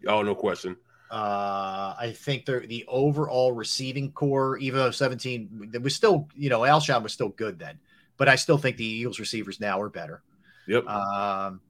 [0.08, 0.76] Oh, no question.
[1.10, 6.50] Uh, I think the the overall receiving core, even though 17 it was still, you
[6.50, 7.80] know, Alshon was still good then,
[8.18, 10.24] but I still think the Eagles receivers now are better.
[10.68, 10.88] Yep.
[10.88, 11.62] Um,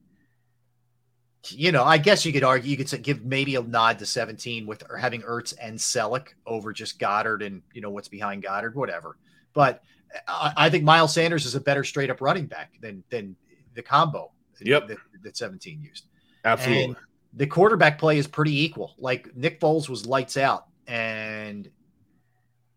[1.51, 4.05] you know, I guess you could argue you could say, give maybe a nod to
[4.05, 8.75] 17 with having Ertz and Celek over just Goedert and you know what's behind Goedert,
[8.75, 9.17] whatever.
[9.53, 9.83] But
[10.27, 13.35] uh, I, I think Miles Sanders is a better straight up running back than than
[13.73, 14.31] the combo.
[14.61, 14.87] Yep.
[14.87, 16.05] That, that 17 used.
[16.45, 16.83] Absolutely.
[16.85, 16.95] And
[17.33, 18.95] the quarterback play is pretty equal.
[18.97, 21.69] Like Nick Foles was lights out, and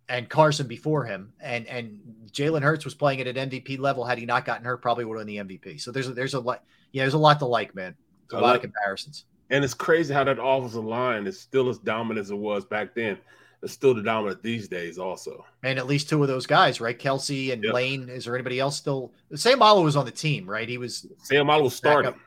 [0.09, 2.01] and Carson before him, and and
[2.33, 4.05] Jalen Hurts was playing at an MVP level.
[4.05, 5.81] Had he not gotten hurt, probably would have won the MVP.
[5.81, 6.65] So there's a, there's a lot.
[6.93, 7.95] Yeah, there's a lot to like, man.
[8.31, 9.25] There's a lot of comparisons.
[9.51, 12.95] And it's crazy how that offensive line is still as dominant as it was back
[12.95, 13.19] then.
[13.63, 15.45] It's still the dominant these days, also.
[15.65, 16.97] And at least two of those guys, right?
[16.99, 17.75] Kelce and Yep.
[17.75, 18.09] Lane.
[18.09, 19.13] Is there anybody else still?
[19.35, 20.69] Sam Malo was on the team, right?
[20.69, 22.13] He was Seumalo was starting.
[22.13, 22.25] backup.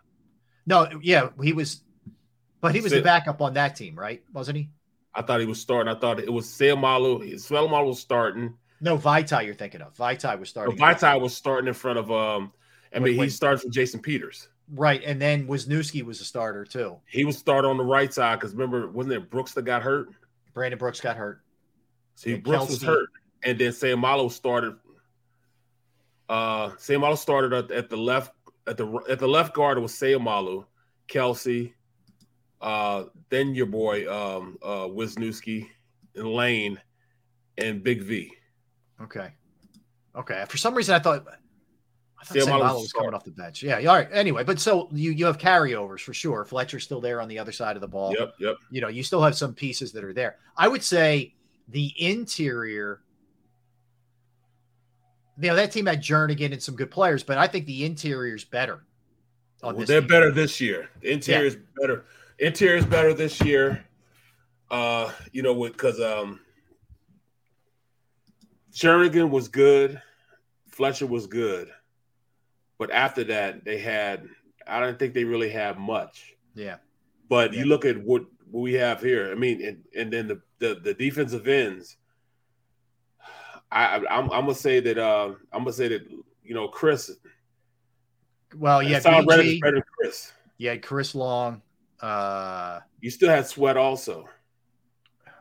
[0.66, 1.82] No, yeah, he was,
[2.60, 4.24] but he was the backup on that team, right?
[4.34, 4.70] Wasn't he?
[5.14, 5.94] I thought he was starting.
[5.94, 7.40] I thought it was Seumalo.
[7.40, 8.56] Sam Malo was starting.
[8.82, 9.46] No, Vaitai.
[9.46, 10.78] You're thinking of Vaitai was But starting.
[10.78, 12.52] Vaitai was starting in front of um.
[12.94, 14.50] I Wait, mean, he started from Jason Peters.
[14.74, 16.98] Right, and then Wisniewski was a starter too.
[17.06, 20.10] He was started on the right side because remember, wasn't it Brooks that got hurt?
[20.54, 21.42] Brandon Brooks got hurt.
[22.16, 23.10] See, Yeah, Brooks was hurt,
[23.44, 24.76] and then Seumalo started.
[26.30, 28.34] Uh, Seumalo started at, at the left
[28.66, 29.78] at the at the left guard.
[29.78, 30.68] Was Sam Malo,
[31.10, 31.74] Kelce,
[32.62, 35.68] uh, then your boy um, uh, Wisniewski,
[36.16, 36.80] and Lane,
[37.58, 38.32] and Big V.
[39.02, 39.32] Okay,
[40.16, 40.46] okay.
[40.48, 41.26] For some reason, I thought.
[42.22, 43.64] I thought Sam Sam Malo Malo was coming off the bench.
[43.64, 44.08] Yeah, all right.
[44.12, 46.46] Anyway, but so you you have carryovers for sure.
[46.46, 48.14] Fletcher's still there on the other side of the ball.
[48.18, 48.56] Yep, yep.
[48.70, 50.38] you know, you still have some pieces that are there.
[50.56, 51.34] I would say
[51.70, 53.02] the interior,
[55.40, 58.36] you know, that team had Jernigan and some good players, but I think the interior
[58.36, 58.84] is better.
[59.64, 60.08] on Well, they're team.
[60.08, 60.90] better this year.
[61.02, 62.06] The interior is better.
[62.38, 63.84] Interior is better this year.
[64.70, 66.40] Uh, you know, because um,
[68.74, 70.02] Jernigan was good,
[70.70, 71.70] Fletcher was good,
[72.82, 74.28] but after that, they had.
[74.66, 76.34] I don't think they really have much.
[76.56, 76.78] Yeah.
[77.30, 77.60] But Yeah.
[77.60, 79.32] you look at what, what we have here.
[79.32, 81.98] I mean, and, and then the, the the defensive ends.
[83.72, 86.10] I, I I'm, I'm gonna say that uh, I'm gonna say that
[86.44, 87.12] you know Chris.
[88.58, 90.34] Well, yeah, Haason Reddick better than Chris.
[90.58, 91.62] yeah, Chris Long.
[92.02, 94.28] Uh, You still had Sweat also.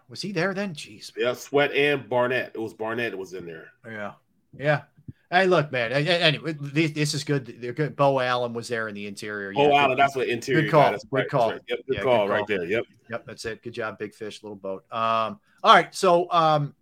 [0.09, 0.75] was he there then?
[0.75, 1.11] Jeez.
[1.17, 2.53] Yeah, Sweat and Barnett.
[2.55, 3.69] It was Barnett that was in there.
[3.87, 4.13] Yeah.
[4.57, 4.83] Yeah.
[5.31, 5.93] Hey, look, man.
[5.93, 7.57] Anyway, this, this is good.
[7.61, 7.95] They're good.
[7.95, 9.53] Beau Allen was there in the interior.
[9.57, 10.63] Oh, Yeah, Allen, good- that's what interior.
[10.63, 10.91] Good call.
[10.91, 11.51] That's Good right, call.
[11.53, 11.61] right.
[11.69, 12.65] Yep, good Yeah, call good right there.
[12.65, 12.85] Yep.
[13.11, 13.63] Yep, that's it.
[13.63, 14.85] Good job, big fish, little boat.
[14.91, 16.75] Um, all right, so um,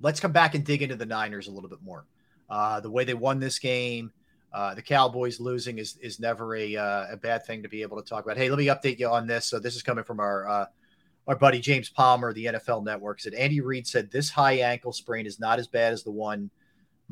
[0.00, 2.06] let's come back and dig into the Niners a little bit more.
[2.48, 4.12] Uh, the way they won this game,
[4.52, 8.00] uh, the Cowboys losing is is never a uh, a bad thing to be able
[8.00, 8.36] to talk about.
[8.36, 9.46] Hey, let me update you on this.
[9.46, 10.66] So this is coming from our uh,
[11.26, 13.20] our buddy James Palmer, the NFL Network.
[13.20, 16.50] Said Andy Reid said this high ankle sprain is not as bad as the one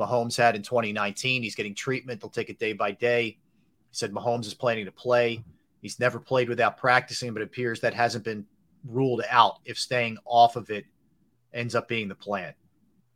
[0.01, 1.43] Mahomes had in 2019.
[1.43, 2.21] He's getting treatment.
[2.21, 3.25] They'll take it day by day.
[3.25, 3.39] He
[3.93, 5.45] said Mahomes is planning to play.
[5.83, 8.47] He's never played without practicing, but it appears that hasn't been
[8.85, 10.85] ruled out if staying off of it
[11.53, 12.55] ends up being the plan.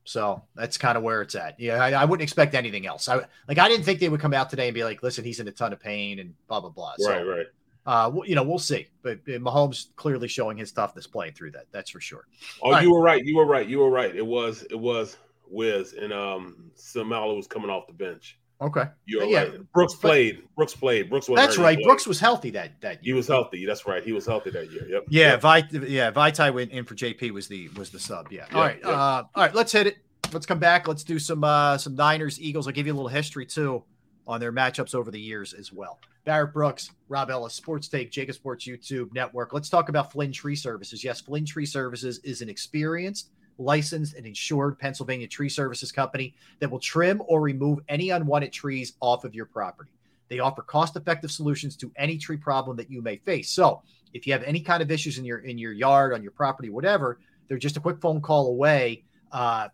[0.05, 1.59] So that's kind of where it's at.
[1.59, 3.09] Yeah, I, I wouldn't expect anything else.
[3.09, 5.40] I like I didn't think they would come out today and be like, "Listen, he's
[5.40, 7.47] in a ton of pain and blah blah blah." So, Right, right.
[7.86, 8.86] Uh, well, you know, we'll see.
[9.02, 11.66] But uh, Mahomes clearly showing his toughness playing through that.
[11.70, 12.27] That's for sure.
[12.62, 13.24] Oh, All you were right.
[13.24, 13.66] You were right.
[13.66, 14.15] You were right.
[14.15, 15.16] It was it was
[15.55, 18.39] Wiz and um Seumalo was coming off the bench.
[18.60, 18.85] Okay.
[19.06, 19.72] You were Yeah, right.
[19.72, 20.43] Brooks played.
[20.56, 21.10] Brooks played.
[21.10, 21.78] Brooks was That's right.
[21.82, 23.12] Brooks was healthy that that year.
[23.14, 23.66] He was healthy.
[23.66, 24.02] That's right.
[24.02, 24.86] He was healthy that year.
[24.89, 25.05] Yep.
[25.09, 25.40] Yeah, Yep.
[25.40, 25.59] Vi,
[25.89, 28.28] yeah, Vaitai went in for JP was the was the sub.
[28.31, 28.47] Yeah.
[28.52, 28.78] All Yeah, right.
[28.82, 28.89] yeah.
[28.90, 29.55] Uh, all right.
[29.55, 29.97] Let's hit it.
[30.32, 30.86] Let's come back.
[30.89, 32.66] Let's do some uh, some Niners Eagles.
[32.66, 33.82] I'll give you a little history too
[34.26, 35.98] on their matchups over the years as well.
[36.24, 39.52] Barrett Brooks, Rob Ellis, Sports Take, JAKIB Sports YouTube Network.
[39.52, 41.05] Let's talk about Flynn Tree Services.
[41.05, 43.28] Yes, Flynn Tree Services is an experienced,
[43.59, 48.94] licensed, and insured Pennsylvania tree services company that will trim or remove any unwanted trees
[49.01, 49.90] off of your property.
[50.28, 53.51] They offer cost-effective solutions to any tree problem that you may face.
[53.51, 53.82] So,
[54.12, 56.70] if you have any kind of issues in your in your yard, on your property,
[56.70, 57.18] whatever,
[57.48, 59.05] they're just a quick phone call away.
[59.32, 59.68] Uh,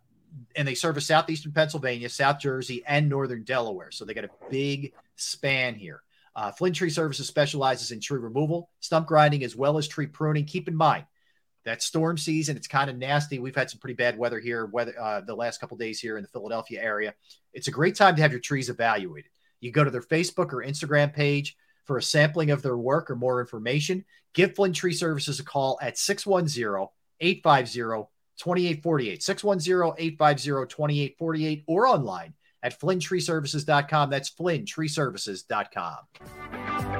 [0.57, 3.90] and they service southeastern Pennsylvania, South Jersey, and northern Delaware.
[3.90, 6.02] So they got a big span here.
[6.35, 10.44] Uh, Flynn Tree Services specializes in tree removal, stump grinding, as well as tree pruning.
[10.44, 11.05] Keep in mind,
[11.65, 12.57] that storm season.
[12.57, 13.39] It's kind of nasty.
[13.39, 16.23] We've had some pretty bad weather here, weather uh, the last couple days here in
[16.23, 17.15] the Philadelphia area.
[17.53, 19.31] It's a great time to have your trees evaluated.
[19.61, 23.16] You go to their Facebook or Instagram page for a sampling of their work or
[23.16, 24.05] more information.
[24.32, 26.89] Give Flynn Tree Services a call at 610
[27.20, 28.09] 850
[28.39, 29.23] 2848.
[29.23, 34.11] 610 850 2848 or online at flynntreeservices.com.
[34.11, 37.00] That's flynntreeservices.com.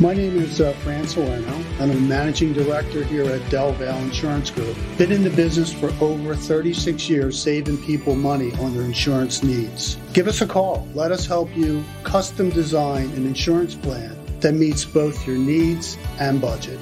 [0.00, 4.50] My name is uh, Fran Salerno, I'm a managing director here at Del Valle Insurance
[4.50, 4.76] Group.
[4.98, 9.96] Been in the business for over 36 years, saving people money on their insurance needs.
[10.12, 10.88] Give us a call.
[10.94, 16.40] Let us help you custom design an insurance plan that meets both your needs and
[16.40, 16.80] budget.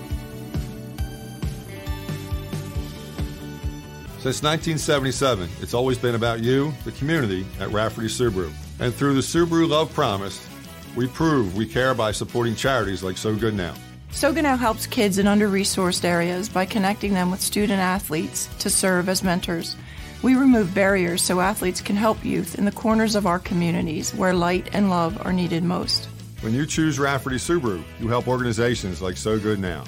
[4.21, 8.51] Since 1977, it's always been about you, the community, at Rafferty Subaru.
[8.81, 10.49] And through the Subaru Love Promise,
[10.97, 13.75] we prove we care by supporting charities like So Good Now.
[14.11, 18.49] So Good Now helps kids in under resourced areas by connecting them with student athletes
[18.59, 19.77] to serve as mentors.
[20.23, 24.35] We remove barriers so athletes can help youth in the corners of our communities where
[24.35, 26.09] light and love are needed most.
[26.43, 29.85] When you choose Rafferty Subaru, you help organizations like So Good Now.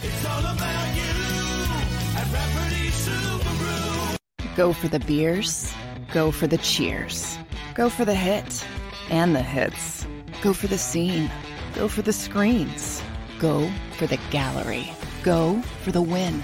[4.57, 5.75] Go for the beers,
[6.13, 7.37] go for the cheers,
[7.75, 8.65] go for the hit
[9.11, 10.07] and the hits.
[10.45, 11.31] Go for the scene.
[11.75, 13.03] Go for the screens.
[13.39, 13.67] Go
[13.97, 14.93] for the gallery.
[15.23, 16.43] Go for the win.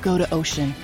[0.00, 0.74] Go to Ocean.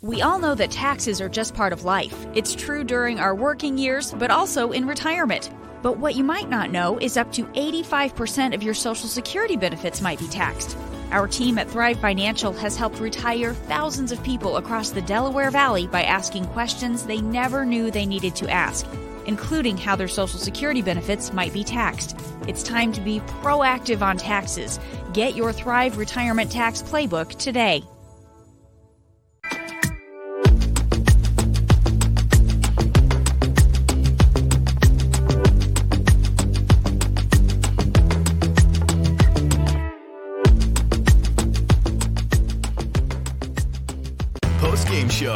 [0.00, 2.26] We all know that taxes are just part of life.
[2.34, 5.50] It's true during our working years, but also in retirement.
[5.82, 10.00] But what you might not know is up to 85% of your Social Security benefits
[10.00, 10.78] might be taxed.
[11.10, 15.88] Our team at Thrive Financial has helped retire thousands of people across the Delaware Valley
[15.88, 18.86] by asking questions they never knew they needed to ask
[19.26, 22.16] including how their Social Security benefits might be taxed.
[22.46, 24.80] It's time to be proactive on taxes.
[25.12, 27.84] Get your Thrive Retirement Tax Playbook today.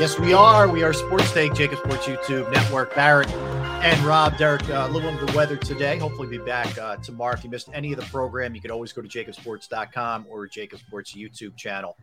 [0.00, 0.66] Yes, we are.
[0.66, 2.94] We are Sports Take, JAKIB Sports YouTube Network.
[2.94, 5.98] Barrett and Rob, Derrick, uh, a little under the weather today.
[5.98, 7.34] Hopefully, be back uh, tomorrow.
[7.34, 10.78] If you missed any of the program, you can always go to jakibsports.com or JAKIB
[10.78, 11.98] Sports YouTube channel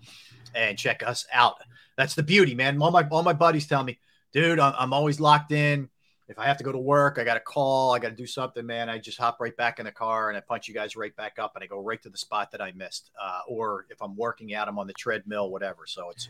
[0.54, 1.56] and check us out.
[1.96, 2.80] That's the beauty, man.
[2.80, 3.98] All my all my buddies tell me,
[4.32, 5.90] dude, I'm, I'm always locked in.
[6.28, 8.28] If I have to go to work, I got a call, I got to do
[8.28, 8.90] something, man.
[8.90, 11.40] I just hop right back in the car and I punch you guys right back
[11.40, 13.10] up and I go right to the spot that I missed.
[13.20, 15.88] Uh, or if I'm working out, I'm on the treadmill, whatever.
[15.88, 16.28] So it's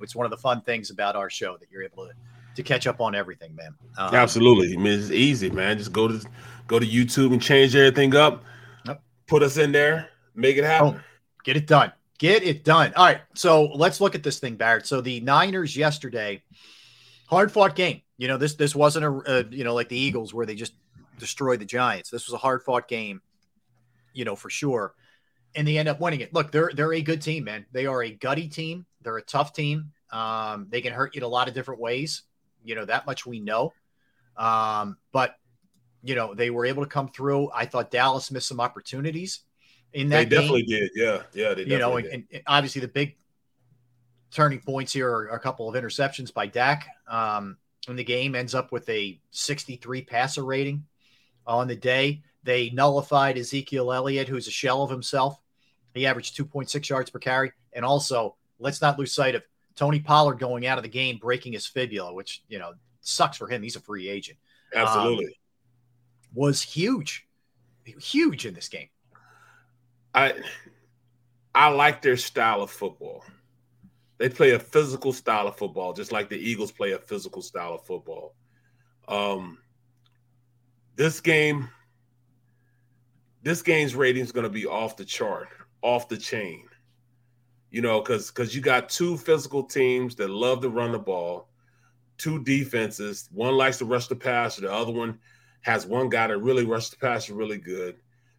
[0.00, 2.12] it's one of the fun things about our show that you're able to
[2.56, 3.74] to catch up on everything, man.
[3.98, 4.74] Um, Absolutely.
[4.74, 5.78] I mean, it's easy, man.
[5.78, 6.20] Just go to
[6.66, 8.44] go to YouTube and change everything up.
[8.86, 9.02] Yep.
[9.26, 10.94] Put us in there, make it happen.
[10.96, 11.00] Oh,
[11.44, 11.92] get it done.
[12.18, 12.94] Get it done.
[12.96, 13.20] All right.
[13.34, 14.86] So let's look at this thing, Barrett.
[14.86, 16.42] So the Niners yesterday,
[17.28, 18.00] hard fought game.
[18.16, 20.72] You know, this this wasn't a, a you know like the Eagles where they just
[21.18, 22.10] destroyed the Giants.
[22.10, 23.20] This was a hard fought game,
[24.14, 24.94] you know for sure,
[25.54, 26.32] and they end up winning it.
[26.32, 27.66] Look, they're they're a good team, man.
[27.72, 28.86] They are a gutty team.
[29.06, 29.92] They're a tough team.
[30.10, 32.22] Um, they can hurt you in a lot of different ways.
[32.64, 33.72] You know that much we know.
[34.36, 35.36] Um, but
[36.02, 37.52] you know they were able to come through.
[37.54, 39.44] I thought Dallas missed some opportunities
[39.92, 40.28] in that.
[40.28, 40.80] They definitely game.
[40.80, 40.90] did.
[40.96, 41.54] Yeah, yeah.
[41.54, 43.16] They you know, definitely and, and obviously the big
[44.32, 46.88] turning points here are a couple of interceptions by Dak.
[47.06, 47.58] Um,
[47.88, 50.84] in the game ends up with a 63 passer rating
[51.46, 52.22] on the day.
[52.42, 55.40] They nullified Ezekiel Elliott, who's a shell of himself.
[55.94, 57.52] He averaged 2.6 yards per carry.
[57.72, 59.42] And also, let's not lose sight of
[59.74, 63.48] Tony Pollard going out of the game, breaking his fibula, which, you know, sucks for
[63.48, 63.62] him.
[63.62, 64.38] He's a free agent.
[64.74, 65.38] Um, Absolutely.
[66.34, 67.26] was huge,
[67.84, 68.88] huge in this game.
[70.14, 70.34] I
[71.54, 73.24] I like their style of football.
[74.18, 77.74] They play a physical style of football, just like the Eagles play a physical style
[77.74, 78.34] of football.
[79.08, 79.58] Um,
[80.96, 81.68] this game,
[83.42, 85.48] this game's rating is going to be off the chart,
[85.82, 86.66] off the chain.
[87.76, 91.50] You know, because because you got two physical teams that love to run the ball,
[92.16, 93.28] two defenses.
[93.34, 95.18] One likes to rush the passer, the other one
[95.60, 97.96] has one guy that really rushes the passer really good.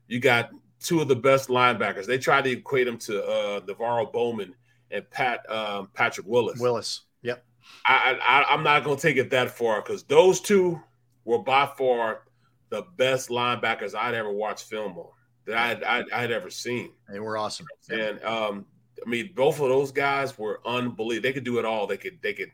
[0.07, 0.49] You got
[0.79, 2.07] two of the best linebackers.
[2.07, 4.55] They tried to equate them to uh, NaVorro Bowman
[4.89, 6.59] and Pat um, Patrick Willis.
[6.59, 7.01] Willis.
[7.21, 7.45] Yep.
[7.85, 10.81] I, I I'm not going to take it that far because those two
[11.25, 12.23] were by far
[12.69, 15.09] the best linebackers I'd ever watched film on
[15.45, 16.93] that I had, I, I had ever seen.
[17.07, 17.67] They were awesome.
[17.91, 18.65] And um,
[19.05, 21.21] I mean, both of those guys were unbelievable.
[21.21, 21.87] They could do it all.
[21.87, 22.51] They could they could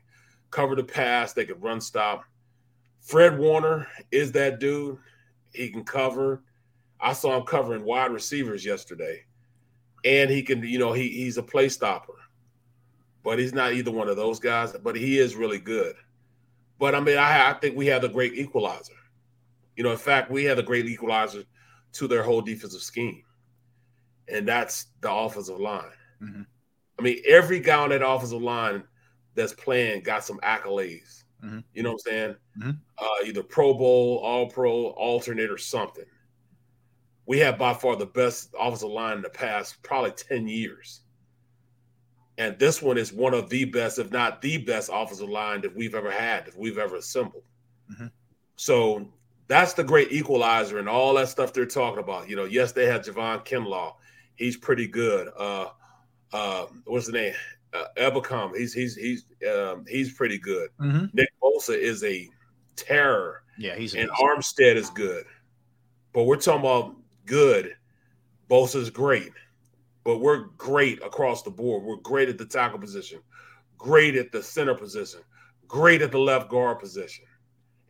[0.50, 1.32] cover the pass.
[1.32, 2.24] They could run stop.
[3.00, 4.98] Fred Warner is that dude.
[5.52, 6.42] He can cover.
[7.00, 9.24] I saw him covering wide receivers yesterday,
[10.04, 10.62] and he can.
[10.62, 12.14] You know, he he's a play stopper,
[13.22, 14.72] but he's not either one of those guys.
[14.72, 15.96] But he is really good.
[16.78, 18.92] But I mean, I, I think we have the great equalizer.
[19.76, 21.44] You know, in fact, we have the great equalizer
[21.92, 23.22] to their whole defensive scheme,
[24.28, 25.90] and that's the offensive line.
[26.24, 26.42] Mm-hmm.
[26.98, 28.84] I mean, every guy on that offensive line
[29.34, 31.24] that's playing got some accolades.
[31.44, 31.60] Mm-hmm.
[31.74, 32.36] You know what I'm saying?
[32.58, 32.70] Mm-hmm.
[32.98, 36.04] Uh, either Pro Bowl, All Pro, alternate, or something.
[37.26, 41.00] We have by far the best offensive line in the past probably 10 years.
[42.36, 45.74] And this one is one of the best, if not the best, offensive line that
[45.74, 47.44] we've ever had, that we've ever assembled.
[47.92, 48.06] Mm-hmm.
[48.56, 49.08] So
[49.46, 52.28] that's the great equalizer and all that stuff they're talking about.
[52.28, 53.94] You know, yes, they had Javon Kinlaw.
[54.36, 55.28] He's pretty good.
[55.36, 55.68] Uh,
[56.34, 57.34] uh, what's the name?
[57.72, 58.56] Uh, Ebukam.
[58.56, 60.68] He's he's he's um, he's pretty good.
[60.80, 61.06] Mm-hmm.
[61.12, 62.28] Nick Bosa is a
[62.76, 63.44] terror.
[63.56, 64.10] Yeah, he's and.
[64.10, 65.24] Armstead is good.
[66.12, 67.74] But we're talking about good.
[68.50, 69.32] Bosa's great.
[70.02, 71.82] But we're great across the board.
[71.82, 73.20] We're great at the tackle position,
[73.78, 75.20] great at the center position,
[75.66, 77.24] great at the left guard position.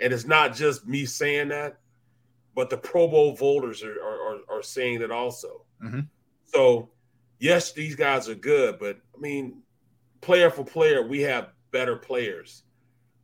[0.00, 1.78] And it's not just me saying that,
[2.54, 5.64] but the Pro Bowl voters are are, are, are saying that also.
[5.82, 6.00] Mm-hmm.
[6.44, 6.90] So,
[7.44, 9.62] yes, these guys are good, but I mean,
[10.22, 12.62] player for player, we have better players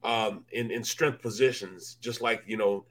[0.05, 1.97] um, in in strength positions.
[2.03, 2.85] Just like you know,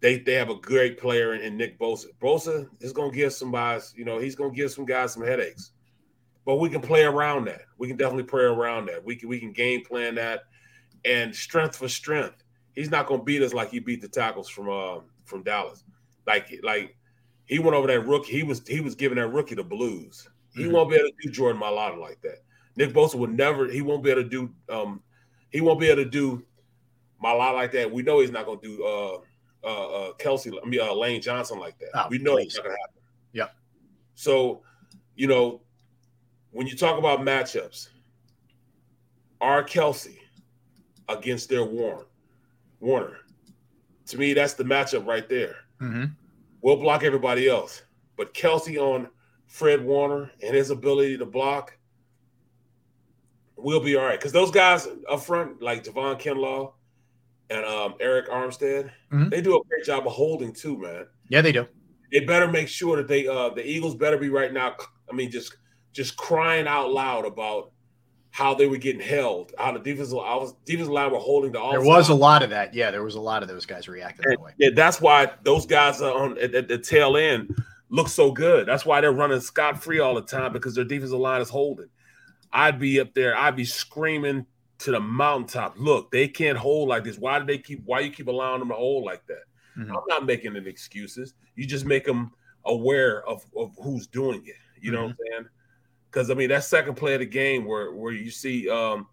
[0.00, 2.06] they they have a great player in, in Nick Bosa.
[2.22, 5.12] Bosa is going to give some guys, you know, he's going to give some guys
[5.12, 5.72] some headaches.
[6.46, 7.62] But we can play around that.
[7.76, 9.04] We can definitely play around that.
[9.04, 10.42] We can we can game plan that,
[11.04, 12.44] and strength for strength.
[12.74, 15.82] He's not going to beat us like he beat the tackles from uh, from Dallas.
[16.28, 16.96] Like like
[17.46, 18.32] He went over that rookie.
[18.32, 20.28] He was he was giving that rookie the blues.
[20.54, 20.72] He Mhm.
[20.72, 22.42] won't be able to do Jordan Mailata like that.
[22.76, 23.68] Nick Bosa would never.
[23.68, 24.54] He won't be able to do.
[24.68, 25.02] Um,
[25.50, 26.44] he won't be able to do
[27.22, 27.90] Mailata like that.
[27.90, 29.18] We know he's not going to do uh,
[29.62, 30.52] uh, uh, Kelce.
[30.62, 31.90] I mean uh, Lane Johnson like that.
[31.94, 32.46] Oh, we know please.
[32.46, 33.02] it's not going to happen.
[33.32, 33.56] Yep.
[34.14, 34.62] So,
[35.16, 35.60] you know,
[36.52, 37.88] when you talk about matchups,
[39.40, 39.62] R.
[39.64, 40.16] Kelce
[41.08, 42.06] against their Warren,
[42.80, 43.18] Warner,
[44.06, 45.56] to me, that's the matchup right there.
[45.80, 46.06] Mm-hmm.
[46.62, 47.82] We'll block everybody else,
[48.16, 49.08] but Kelce on
[49.50, 51.76] Fred Warner and his ability to block,
[53.56, 54.18] we'll be all right.
[54.18, 56.72] Because those guys up front, like Javon Kinlaw
[57.50, 59.28] and um, Arik Armstead, Mhm.
[59.30, 61.66] they do a great job of holding too, man Yeah, they do.
[62.12, 64.76] they better make sure that they uh the Eagles better be right now.
[65.10, 65.56] I mean, just
[65.92, 67.72] just crying out loud about
[68.30, 71.58] how they were getting held, how the defensive I was defensive line were holding the
[71.72, 72.72] There was a lot of that.
[72.72, 74.52] Yeah, there was a lot of those guys reacting that way.
[74.58, 77.52] Yeah, that's why those guys are on at, at the tail end
[77.90, 78.66] look so good.
[78.66, 81.88] That's why they're running scot free all the time because their defensive line is holding.
[82.52, 84.46] I'd be up there, I'd be screaming
[84.78, 85.74] to the mountaintop.
[85.78, 87.18] Look, they can't hold like this.
[87.18, 87.82] Why do they keep?
[87.84, 89.44] Why you keep allowing them to hold like that?
[89.76, 89.90] Mhm.
[89.90, 91.34] I'm not making any excuses.
[91.54, 92.32] You just make them
[92.64, 94.56] aware of, of who's doing it.
[94.80, 95.48] You know what I'm saying?
[96.10, 99.06] Because I mean that second play of the game where where you see um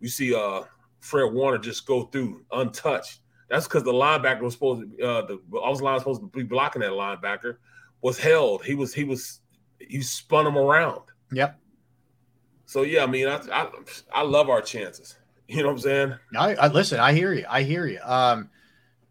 [0.00, 0.62] you see uh
[1.00, 3.20] Fred Warner just go through untouched.
[3.48, 6.42] That's because the linebacker was supposed to uh the offensive line was supposed to be
[6.42, 7.56] blocking that linebacker
[8.02, 8.64] was held.
[8.64, 9.40] He was he was
[9.78, 11.02] you spun him around.
[11.32, 11.58] Yep.
[12.66, 13.68] So yeah, I mean I I,
[14.12, 15.16] I love our chances.
[15.48, 16.14] You know what I'm saying?
[16.36, 17.00] I, I listen.
[17.00, 17.44] I hear you.
[17.48, 17.98] I hear you.
[18.04, 18.50] Um,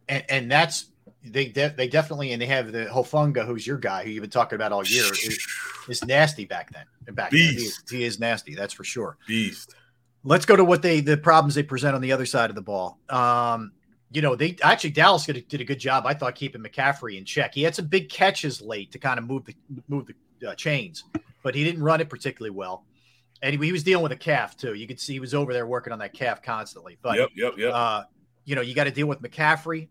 [0.07, 0.86] and and that's
[1.24, 4.30] they de- they definitely and they have the Hufanga, who's your guy, who you've been
[4.30, 5.45] talking about all year, is,
[5.90, 6.86] is nasty back then.
[7.07, 7.90] And back then, he, Beast.
[7.90, 8.56] he is nasty.
[8.56, 9.18] That's for sure.
[9.28, 9.76] Beast.
[10.24, 12.61] Let's go to what they the problems they present on the other side of the
[12.61, 12.99] ball.
[13.10, 13.74] Um,
[14.11, 17.18] you know, they actually Dallas did a, did a good job, I thought, keeping McCaffrey
[17.18, 17.53] in check.
[17.53, 19.56] He had some big catches late to kind of move the
[19.88, 20.10] move
[20.40, 21.03] the uh, chains,
[21.44, 22.86] but he didn't run it particularly well.
[23.41, 24.73] And he, he was dealing with a calf too.
[24.73, 26.98] You could see he was over there working on that calf constantly.
[27.02, 27.73] But Yep, yep, yep.
[27.73, 28.03] uh,
[28.45, 29.88] you know, you got to deal with McCaffrey.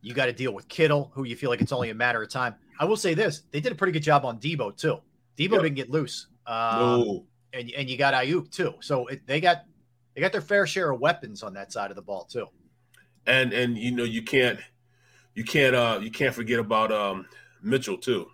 [0.00, 2.28] You got to deal with Kittle, who you feel like it's only a matter of
[2.30, 2.54] time.
[2.80, 4.98] I will say this: they did a pretty good job on Deebo too.
[5.36, 5.62] Deebo Yep.
[5.62, 7.26] didn't get loose, um, No.
[7.52, 8.74] and and you got Aiyuk too.
[8.80, 9.64] So it, they got
[10.14, 12.46] they got their fair share of weapons on that side of the ball too.
[13.28, 14.58] And and you know you can't
[15.34, 17.26] you can't uh you can't forget about um
[17.62, 18.28] Mitchell too.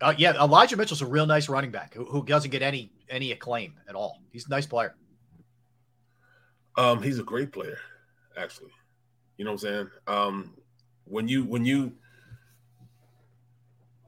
[0.00, 3.32] Uh, yeah, Elijah Mitchell's a real nice running back who, who doesn't get any any
[3.32, 4.20] acclaim at all.
[4.32, 4.94] He's a nice player.
[6.76, 7.78] Um, he's a great player,
[8.36, 8.72] actually.
[9.38, 9.90] You know what I'm saying?
[10.06, 10.54] Um,
[11.04, 11.92] when you when you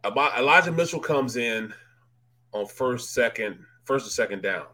[0.05, 1.73] about Elijah Mitchell comes in
[2.53, 4.67] on first, second, first or second down,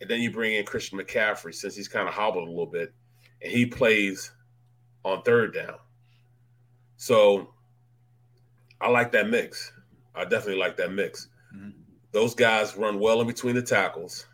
[0.00, 2.92] and then you bring in Christian McCaffrey since he's kind of hobbled a little bit,
[3.42, 4.32] and he plays
[5.04, 5.76] on third down.
[6.96, 7.50] So
[8.80, 9.72] I like that mix.
[10.14, 11.28] I definitely like that mix.
[12.12, 14.26] Those guys run well in between the tackles,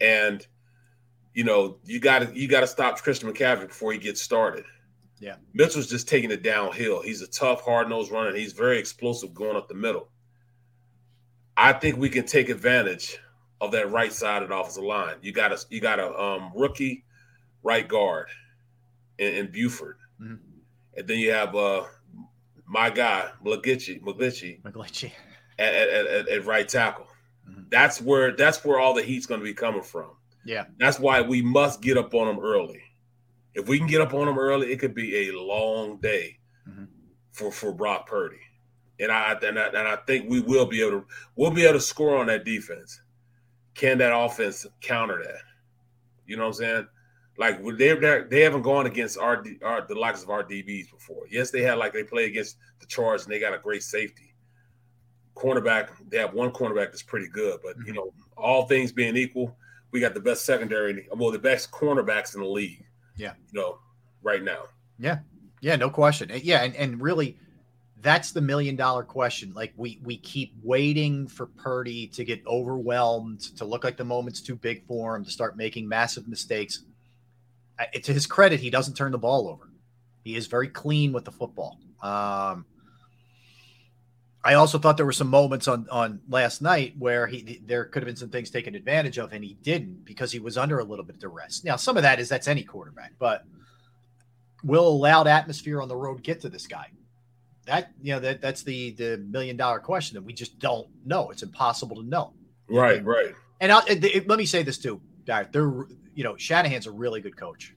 [0.00, 0.44] and
[1.34, 4.64] you know you got to you got to stop Christian McCaffrey before he gets started.
[5.18, 5.36] Yeah.
[5.54, 7.00] Mitchell's just taking it downhill.
[7.02, 8.28] He's a tough, hard nosed runner.
[8.28, 10.08] And he's very explosive going up the middle.
[11.56, 13.18] I think we can take advantage
[13.60, 15.16] of that right side of the offensive line.
[15.22, 17.05] You got a you got a um, rookie
[17.66, 18.28] right guard
[19.18, 20.38] in, in Burford, Mhm.
[20.96, 21.84] and then you have uh,
[22.66, 25.12] my guy Mlagichi, Mlagichi McGlinchey.
[25.58, 27.06] at, at, at, at right tackle.
[27.68, 30.10] That's where that's where all the heat's going to be coming from.
[30.44, 30.66] Yeah.
[30.78, 32.80] That's why we must get up on them early.
[33.54, 36.38] If we can get up on them early, it could be a long day
[37.32, 38.38] for for Brock Purdy.
[39.00, 41.06] And I, and I and I think we will be able to
[41.36, 43.00] we'll be able to score on that defense.
[43.74, 45.42] Can that offense counter that?
[46.26, 46.86] You know what I'm saying?
[47.38, 47.94] Like they
[48.28, 51.24] they haven't gone against our, our the likes of our DBs before.
[51.30, 54.34] Yes, they had like they play against the Chargers and they got a great safety.
[55.34, 57.94] Cornerback, they have one cornerback that's pretty good, but you mm-hmm.
[57.94, 59.54] know, all things being equal,
[59.90, 62.86] we got the best secondary, well, the best cornerbacks in the league.
[63.16, 63.34] Yeah.
[63.52, 63.78] You know,
[64.22, 64.64] right now.
[64.98, 65.18] Yeah.
[65.60, 66.30] Yeah, no question.
[66.30, 67.38] Eh, yeah, and, and really
[68.00, 69.52] that's the million dollar question.
[69.54, 74.40] Like we we keep waiting for Purdy to get overwhelmed, to look like the moment's
[74.40, 76.84] too big for him, to start making massive mistakes.
[78.02, 79.70] To his credit, he doesn't turn the ball over.
[80.24, 81.78] He is very clean with the football.
[82.02, 82.64] Um,
[84.46, 88.02] I also thought there were some moments on on last night where he there could
[88.02, 90.84] have been some things taken advantage of, and he didn't because he was under a
[90.84, 91.64] little bit of duress.
[91.64, 93.44] Now, some of that is that's any quarterback, but
[94.62, 96.90] will a loud atmosphere on the road get to this guy?
[97.66, 101.30] That you know that that's the the million dollar question that we just don't know.
[101.30, 102.32] It's impossible to know.
[102.68, 103.34] Right, right.
[103.60, 105.52] And I'll, and th- let me say this too, Barrett.
[105.52, 105.86] They're
[106.16, 107.74] you know Shanahan's a really good coach,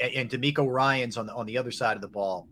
[0.00, 2.48] and, DeMeco Ryans on the on the other side of the ball.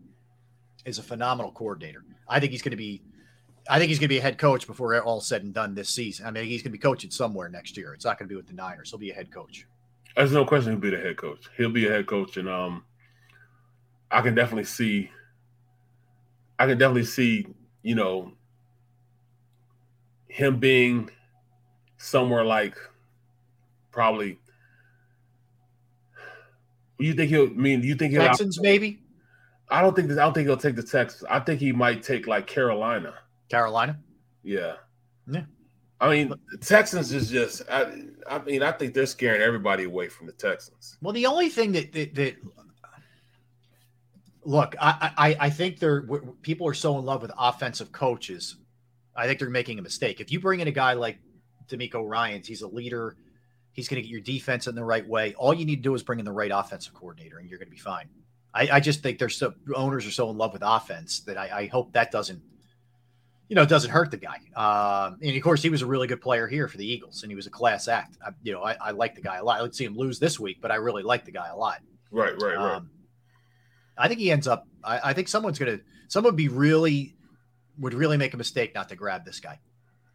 [0.85, 2.05] is a phenomenal coordinator.
[2.29, 3.01] I think he's going to be.
[3.69, 5.89] I think he's going to be a head coach before all said and done this
[5.89, 6.25] season.
[6.25, 7.93] I mean, he's going to be coaching somewhere next year.
[7.93, 8.91] It's not going to be with the Niners.
[8.91, 9.67] He'll be a head coach.
[10.15, 11.49] There's no question he'll be the head coach.
[11.57, 12.83] He'll be a head coach, and um,
[14.09, 15.09] I can definitely see.
[16.59, 17.47] I can definitely see,
[17.81, 18.33] you know,
[20.27, 21.09] him being
[21.97, 22.77] somewhere like
[23.91, 24.39] probably.
[26.99, 27.47] You think he'll?
[27.47, 29.01] I mean, do you think he'll Texans maybe?
[29.69, 30.17] I don't think this.
[30.17, 31.23] I don't think he'll take the Texans.
[31.29, 33.13] I think he might take like Carolina.
[33.49, 33.99] Carolina.
[34.43, 34.73] Yeah.
[35.27, 35.43] Yeah.
[36.01, 37.61] I mean, the Texans is just.
[37.69, 40.97] I, I mean, I think they're scaring everybody away from the Texans.
[41.01, 42.35] Well, the only thing that that, that
[44.43, 46.03] look, I, I I think they're
[46.41, 48.57] people are so in love with offensive coaches.
[49.15, 50.19] I think they're making a mistake.
[50.19, 51.19] If you bring in a guy like
[51.69, 53.17] DeMeco Ryans, he's a leader.
[53.79, 55.33] He's going to get your defense in the right way.
[55.35, 57.69] All you need to do is bring in the right offensive coordinator, and you're going
[57.69, 58.09] to be fine.
[58.53, 61.61] I, I just think there's so owners are so in love with offense that I,
[61.61, 62.41] I hope that doesn't,
[63.47, 64.39] you know, doesn't hurt the guy.
[64.53, 67.31] Um, and of course, he was a really good player here for the Eagles, and
[67.31, 68.17] he was a class act.
[68.21, 69.59] I, you know, I, I like the guy a lot.
[69.59, 71.79] I would see him lose this week, but I really like the guy a lot.
[72.11, 72.75] Right, right, right.
[72.75, 72.89] Um,
[73.97, 74.67] I think he ends up.
[74.83, 75.83] I, I think someone's going to.
[76.09, 77.15] Someone would be really
[77.77, 79.57] would really make a mistake not to grab this guy.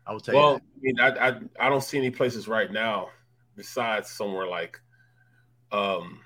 [0.06, 0.94] I will tell well, you.
[0.98, 3.08] Well, I mean, I, I I don't see any places right now
[3.56, 4.80] besides somewhere like,
[5.72, 6.20] um,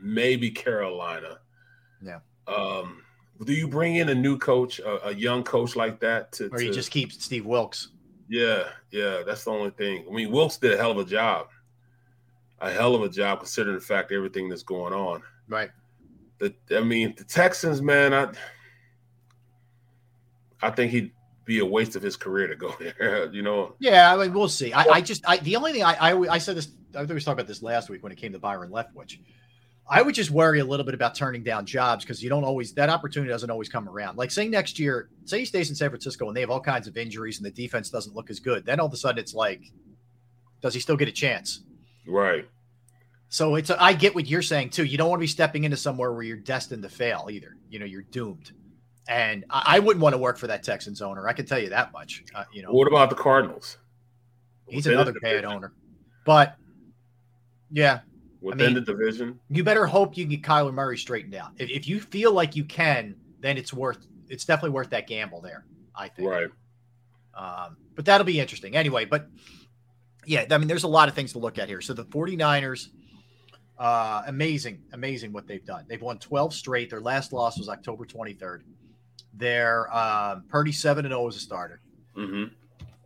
[0.00, 1.38] maybe Carolina.
[2.04, 2.20] Yeah.
[2.46, 3.02] Um,
[3.44, 6.60] do you bring in a new coach, a, a young coach like that, to, or
[6.60, 7.88] you to, just keep Steve Wilks?
[8.28, 10.04] Yeah, yeah, that's the only thing.
[10.08, 11.48] I mean, Wilks did a hell of a job,
[12.60, 15.22] a hell of a job considering the fact everything that's going on.
[15.48, 15.70] Right.
[16.38, 18.28] The, I mean, the Texans, man, I,
[20.62, 21.12] I think he'd
[21.44, 23.32] be a waste of his career to go there.
[23.32, 23.74] You know.
[23.78, 24.72] Yeah, I mean, we'll see.
[24.72, 26.68] I, I just, I the only thing I, I, I said this.
[26.94, 29.18] I think we talked about this last week when it came to Byron Leftwich.
[29.86, 32.72] I would just worry a little bit about turning down jobs because you don't always
[32.74, 34.16] that opportunity doesn't always come around.
[34.16, 36.86] Like say next year, say he stays in San Francisco and they have all kinds
[36.86, 38.64] of injuries and the defense doesn't look as good.
[38.64, 39.60] Then all of a sudden it's like,
[40.62, 41.62] does he still get a chance?
[42.06, 42.48] Right.
[43.28, 44.84] So it's a, I get what you're saying too.
[44.84, 47.56] You don't want to be stepping into somewhere where you're destined to fail either.
[47.68, 48.52] You know, you're doomed.
[49.08, 51.28] And I, I wouldn't want to work for that Texans owner.
[51.28, 52.24] I can tell you that much.
[52.34, 52.72] Uh, you know.
[52.72, 53.78] What about the Cardinals?
[54.66, 55.72] He's Within another bad owner.
[56.24, 56.56] But
[57.70, 58.00] yeah,
[58.40, 59.38] within I mean, the division.
[59.50, 61.52] You better hope you get Kyler Murray straightened out.
[61.58, 65.40] If, if you feel like you can, then it's worth it's definitely worth that gamble
[65.40, 65.66] there.
[65.94, 66.28] I think.
[66.28, 66.48] Right.
[67.34, 69.04] Um, but that'll be interesting anyway.
[69.04, 69.28] But
[70.26, 71.80] yeah, I mean, there's a lot of things to look at here.
[71.80, 72.88] So the 49ers,
[73.78, 75.84] uh, amazing, amazing what they've done.
[75.88, 76.90] They've won 12 straight.
[76.90, 78.62] Their last loss was October 23rd.
[79.32, 81.80] They're um, Purdy 7 and 0 as a starter.
[82.16, 82.54] Mm-hmm.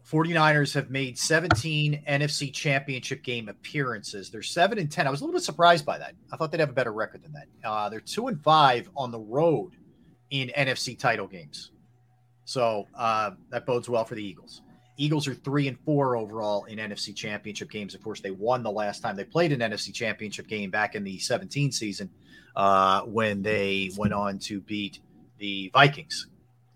[0.09, 4.30] 49ers have made 17 NFC championship game appearances.
[4.30, 5.06] They're 7 and 10.
[5.06, 6.14] I was a little bit surprised by that.
[6.32, 7.47] I thought they'd have a better record than that.
[7.62, 9.72] Uh, they're 2 and 5 on the road
[10.30, 11.72] in NFC title games.
[12.47, 14.62] So uh, that bodes well for the Eagles.
[14.97, 17.94] Eagles are 3 and 4 overall in NFC championship games.
[17.94, 21.05] Of course, they won the last time they played an NFC championship game back in
[21.05, 22.10] the 17 season
[22.56, 25.01] uh, when they went on to beat
[25.39, 26.27] the Vikings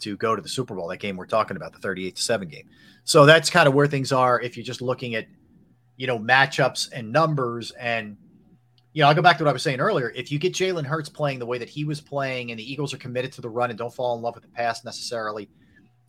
[0.01, 0.89] to go to the Super Bowl.
[0.89, 2.69] That game we're talking about, the 38 to 7 game.
[3.05, 5.27] So that's kind of where things are if you're just looking at,
[5.97, 7.73] you know, matchups and numbers.
[7.73, 8.17] And,
[8.93, 10.11] you know, I'll go back to what I was saying earlier.
[10.11, 12.93] If you get Jalen Hurts playing the way that he was playing and the Eagles
[12.95, 15.49] are committed to the run and don't fall in love with the pass necessarily,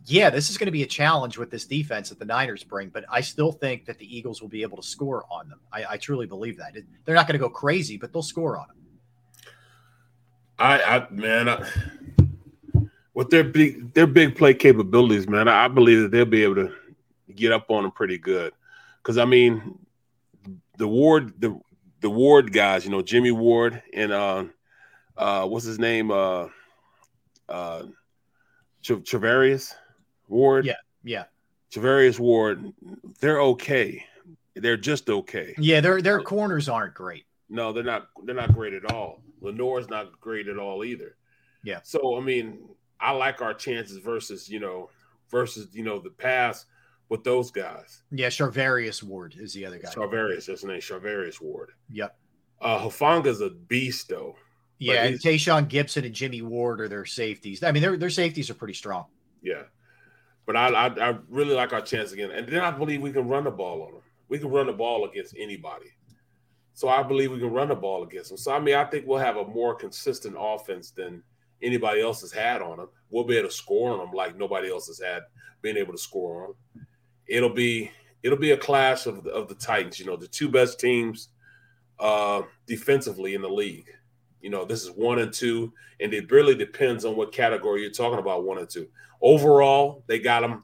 [0.06, 2.90] yeah, this is going to be a challenge with this defense that the Niners bring.
[2.90, 5.60] But I still think that the Eagles will be able to score on them.
[5.72, 6.76] I, I truly believe that.
[7.06, 8.78] They're not going to go crazy, but they'll score on them.
[10.60, 11.68] I, I man, I,
[13.14, 16.74] with their big their big play capabilities, man, I believe that they'll be able to
[17.36, 18.54] get up on them pretty good.
[19.02, 19.78] Because I mean,
[20.78, 21.60] the Ward the
[22.02, 24.46] the Ward guys, you know, Jimmy Ward and uh,
[25.18, 26.48] uh, what's his name, uh,
[27.50, 27.84] uh,
[28.84, 29.74] Charvarius
[30.28, 30.66] Ward.
[30.66, 30.74] Yeah,
[31.04, 31.26] yeah.
[31.72, 32.74] Charvarius Ward,
[33.20, 34.06] they're okay.
[34.56, 35.56] They're just okay.
[35.58, 37.26] Yeah, their their corners aren't great.
[37.50, 38.10] No, they're not.
[38.24, 39.22] They're not great at all.
[39.42, 41.16] Lenoir's not great at all either.
[41.64, 41.80] Yeah.
[41.84, 42.60] So I mean,
[43.04, 44.90] I like our chances versus you know
[45.30, 46.68] versus you know the past
[47.10, 48.04] with those guys.
[48.12, 49.90] Yeah, Charvarius Ward is the other guy.
[49.90, 50.80] Charvarius, that's his name.
[50.80, 51.72] Charvarius Ward.
[51.92, 52.16] Yep.
[52.62, 54.36] Uh, Hufanga's a beast though.
[54.80, 57.62] Yeah, and Tashaun Gipson and Jimmy Ward are their safeties.
[57.64, 59.06] I mean, their their safeties are pretty strong.
[59.42, 59.64] Yeah,
[60.46, 63.28] but I, I I really like our chance again, and then I believe we can
[63.28, 64.02] run the ball on them.
[64.30, 65.92] We can run the ball against anybody.
[66.74, 68.38] So I believe we can run the ball against them.
[68.38, 71.22] So I mean, I think we'll have a more consistent offense than
[71.64, 72.90] anybody else has had on them.
[73.10, 75.24] We'll be able to score on them like nobody else has had
[75.62, 76.54] been able to score on.
[76.76, 76.88] Them.
[77.28, 77.92] It'll be
[78.22, 80.00] it'll be a clash of the, of the Titans.
[80.00, 81.30] You know, the two best teams
[82.00, 83.90] uh, defensively in the league.
[84.42, 87.92] You know, this is one and two, and it really depends on what category you're
[87.92, 88.44] talking about.
[88.44, 88.88] One and two.
[89.22, 90.64] Overall, they got them.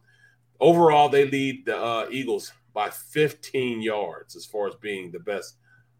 [0.59, 5.55] Overall, they lead the uh, Eagles by 15 yards as far as being the best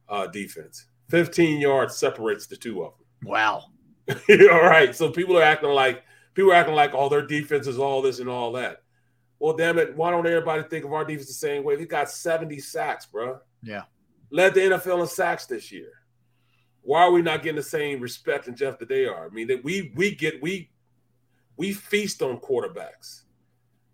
[0.09, 0.87] uh, defense.
[1.09, 3.29] 15 yards separates the two of them.
[3.29, 3.65] Wow.
[4.51, 4.95] all right.
[4.95, 6.03] So people are acting like
[6.33, 8.83] people are acting like all oh, their defense is all this and all that.
[9.39, 11.77] Well, damn it, why don't everybody think of our defense the same way?
[11.77, 13.39] We got 70 sacks, bro.
[13.63, 13.83] Yeah.
[14.31, 15.91] Led the NFL in sacks this year.
[16.81, 19.25] Why are we not getting the same respect and Jeff that they are?
[19.25, 20.69] I mean, that we we get we
[21.57, 23.23] we feast on quarterbacks.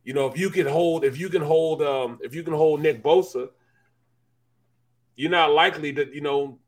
[0.03, 2.81] You know, if you can hold, if you can hold, um, if you can hold
[2.81, 3.49] Nick Bosa,
[5.15, 6.59] you're not likely to, you know,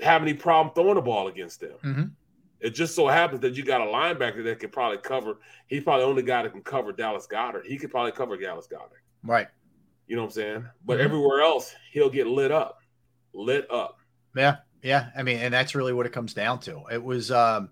[0.00, 1.76] have any problem throwing the ball against them.
[1.82, 2.04] Mm-hmm.
[2.60, 5.38] It just so happens that you got a linebacker that can probably cover.
[5.66, 7.66] He's probably the only guy that can cover Dallas Goedert.
[7.66, 9.02] He could probably cover Dallas Goedert.
[9.22, 9.48] Right.
[10.06, 10.66] You know what I'm saying?
[10.84, 11.04] But Mm-hmm.
[11.04, 12.78] everywhere else, he'll get lit up.
[13.34, 13.98] Lit up.
[14.34, 15.08] Yeah, yeah.
[15.16, 16.82] I mean, and that's really what it comes down to.
[16.90, 17.70] It was um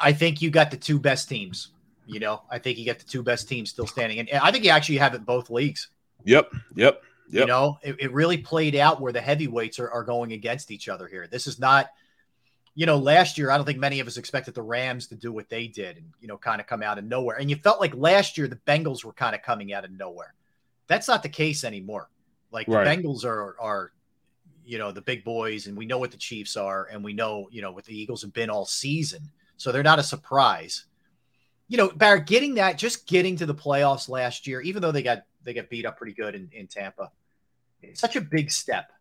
[0.00, 1.72] I- think you got the two best teams.
[2.06, 4.18] You know, I think you got the two best teams still standing.
[4.18, 5.88] And and I think you actually have it both leagues.
[6.24, 6.50] Yep.
[6.74, 7.02] Yep.
[7.30, 7.40] Yep.
[7.42, 10.88] You know, it, it really played out where the heavyweights are, are going against each
[10.88, 11.26] other here.
[11.30, 11.88] This is not,
[12.74, 15.32] you know, last year, I don't think many of us expected the Rams to do
[15.32, 17.36] what they did and, you know, kind of come out of nowhere.
[17.36, 20.34] And you felt like last year the Bengals were kind of coming out of nowhere.
[20.86, 22.08] That's not the case anymore.
[22.50, 22.84] Like Right.
[22.84, 23.92] the Bengals are, are,
[24.64, 27.48] you know, the big boys, and we know what the Chiefs are, and we know,
[27.50, 29.22] you know, what the Eagles have been all season.
[29.56, 30.84] So they're not a surprise.
[31.68, 35.02] You know, Barrett, getting that, just getting to the playoffs last year, even though they
[35.02, 37.10] got they got beat up pretty good in, in Tampa,
[37.82, 38.92] it's such a big step.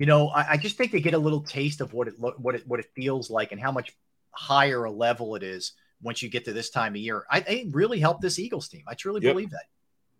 [0.00, 2.34] You know, I, I just think they get a little taste of what it lo-
[2.38, 3.94] what it what it feels like and how much
[4.30, 7.26] higher a level it is once you get to this time of year.
[7.30, 8.82] I, I really helped this Eagles team.
[8.88, 9.34] I truly Yep.
[9.34, 9.64] believe that.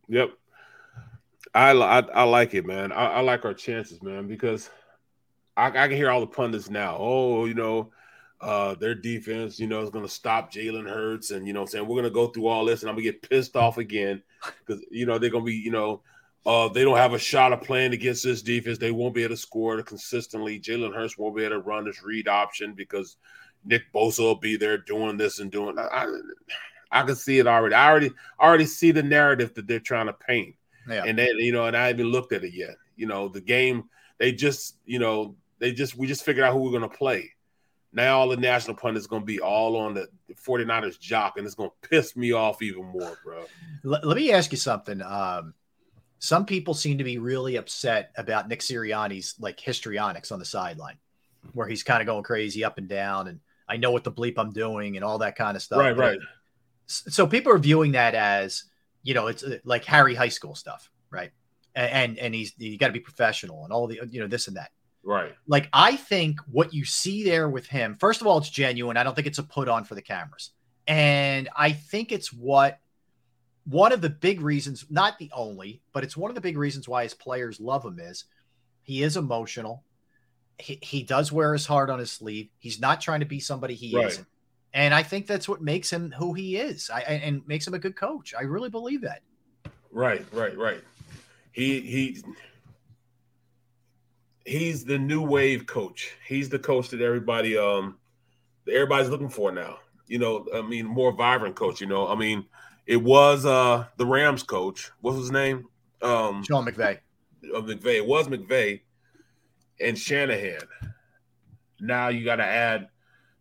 [0.09, 0.33] Yep.
[1.55, 2.93] I, I I like it, man.
[2.93, 4.69] I, I like our chances, man, because
[5.57, 6.99] I, I can hear all the pundits now.
[6.99, 7.91] Oh, you know,
[8.43, 11.67] uh, their defense, you know, is going to stop Jalen Hurts, and you know, I'm
[11.67, 13.79] saying we're going to go through all this, and I'm going to get pissed off
[13.79, 14.23] again
[14.59, 16.03] because you know they're going to be, you know,
[16.47, 18.79] uh, they don't have a shot of playing against this defense.
[18.79, 20.59] They won't be able to score consistently.
[20.59, 23.17] Jalen Hurts won't be able to run this read option because
[23.65, 25.79] Nick Bosa will be there doing this and doing.
[25.79, 26.07] I, I,
[26.91, 27.75] I can see it already.
[27.75, 30.55] I already I already see the narrative that they're trying to paint.
[30.89, 31.05] Yeah.
[31.05, 32.77] And then you know, and I haven't looked at it yet.
[32.97, 33.85] You know, the game
[34.19, 37.33] they just, you know, they just we just figured out who we're gonna play.
[37.93, 41.71] Now all the national pundits gonna be all on the 49ers jock, and it's gonna
[41.83, 43.45] piss me off even more, bro.
[43.83, 45.03] Let, let me ask you something.
[45.03, 45.55] Um,
[46.21, 50.99] some people seem to be really upset about Nick Sirianni's like histrionics on the sideline,
[51.55, 54.35] where he's kind of going crazy up and down, and I know what the bleep
[54.37, 55.79] I'm doing and all that kind of stuff.
[55.79, 56.19] Right, right.
[56.87, 58.65] So people are viewing that as
[59.03, 61.31] you know it's uh, like Harry High School stuff, right?
[61.75, 64.47] And and, and he's you got to be professional and all the you know this
[64.47, 64.71] and that.
[65.03, 65.35] Right.
[65.47, 68.99] Like I think what you see there with him, first of all, it's genuine.
[68.99, 70.51] I don't think it's a put on for the cameras,
[70.87, 72.79] and I think it's what
[73.65, 76.89] one of the big reasons, not the only, but it's one of the big reasons
[76.89, 78.25] why his players love him is
[78.83, 79.85] he is emotional.
[80.59, 82.49] He, he does wear his heart on his sleeve.
[82.59, 84.07] He's not trying to be somebody he Right.
[84.07, 84.27] isn't.
[84.73, 86.91] And I think that's what makes him who he is.
[86.91, 88.35] I, and and makes him a good coach.
[88.39, 89.23] I really believe that.
[89.91, 90.81] Right, right, right.
[91.53, 92.23] He he
[94.47, 96.13] he's the new wave coach.
[96.27, 97.99] He's the coach that everybody um
[98.69, 99.79] everybody's looking for now.
[100.07, 101.81] You know, I mean, more vibrant coach.
[101.81, 102.45] You know, I mean,
[102.87, 104.91] it was uh the Rams coach.
[105.01, 105.67] What was his name?
[106.03, 106.99] Um, Sean McVay.
[107.55, 107.97] Of McVay.
[107.97, 108.81] It was McVay
[109.81, 110.61] and Shanahan.
[111.81, 112.89] Now you got to add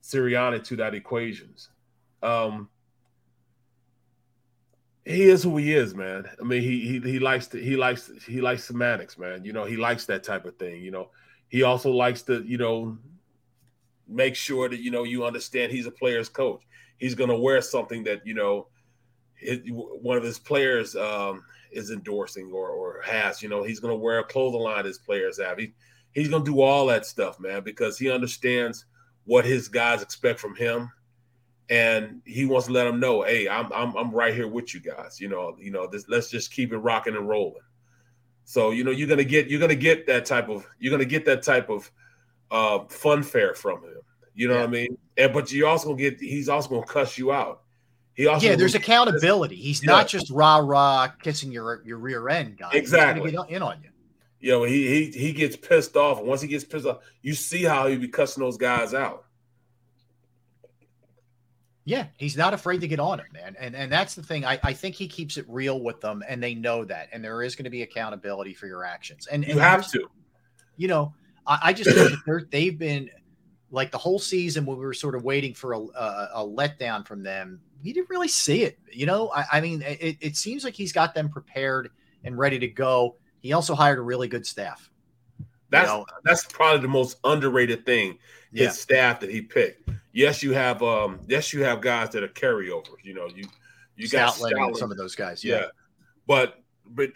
[0.01, 1.69] Sirianni to that equations.
[2.23, 2.69] Um,
[5.05, 6.25] he is who he is, man.
[6.39, 9.43] I mean, he he he likes to he likes he likes semantics, man.
[9.43, 10.81] You know, he likes that type of thing.
[10.81, 11.09] You know,
[11.49, 12.97] he also likes to you know
[14.07, 16.61] make sure that you know you understand he's a player's coach.
[16.97, 18.67] He's going to wear something that you know
[19.41, 23.41] it, one of his players um, is endorsing or or has.
[23.41, 25.57] You know, he's going to wear a clothing line his players have.
[25.57, 25.73] He
[26.11, 28.85] he's going to do all that stuff, man, because he understands
[29.25, 30.91] what his guys expect from him
[31.69, 34.79] and he wants to let them know, hey, I'm I'm I'm right here with you
[34.79, 35.19] guys.
[35.19, 37.61] You know, you know, this, let's just keep it rocking and rolling.
[38.43, 41.25] So you know, you're gonna get you're gonna get that type of you're gonna get
[41.25, 41.91] that type of
[42.49, 44.01] uh, fun fare from him.
[44.33, 44.97] You know what I mean?
[45.17, 47.61] And but you also gonna get he's also gonna cuss you out.
[48.19, 49.55] He also yeah, there's accountability.
[49.55, 49.91] He's Yeah.
[49.93, 52.67] not just rah rah kissing your your rear end, guy.
[52.73, 53.31] He's Exactly.
[53.31, 53.91] get in on you.
[54.41, 57.33] you know, he he he gets pissed off, and once he gets pissed off, you
[57.33, 59.23] see how he be cussing those guys out.
[61.85, 63.55] Yeah, he's not afraid to get on it, man.
[63.57, 64.43] And and that's the thing.
[64.43, 67.07] I, I think he keeps it real with them, and they know that.
[67.13, 69.27] And there is going to be accountability for your actions.
[69.27, 70.09] And, You and have to.
[70.75, 71.13] You know,
[71.47, 73.09] I, I just think that they've been
[73.71, 77.07] like the whole season when we were sort of waiting for a, a, a letdown
[77.07, 78.79] from them, we didn't really see it.
[78.91, 81.91] You know, I, I mean, it, it seems like he's got them prepared
[82.23, 83.15] and ready to go.
[83.39, 84.89] He also hired a really good staff.
[85.69, 88.17] That's you know, that's probably the most underrated thing.
[88.51, 88.69] His yeah.
[88.69, 89.89] staff that he picked.
[90.11, 93.03] Yes, you have um yes you have guys that are carryovers.
[93.03, 93.45] You know you
[93.95, 95.43] you got some of those guys.
[95.43, 95.65] Yeah, yeah.
[96.25, 96.55] but
[96.87, 97.11] but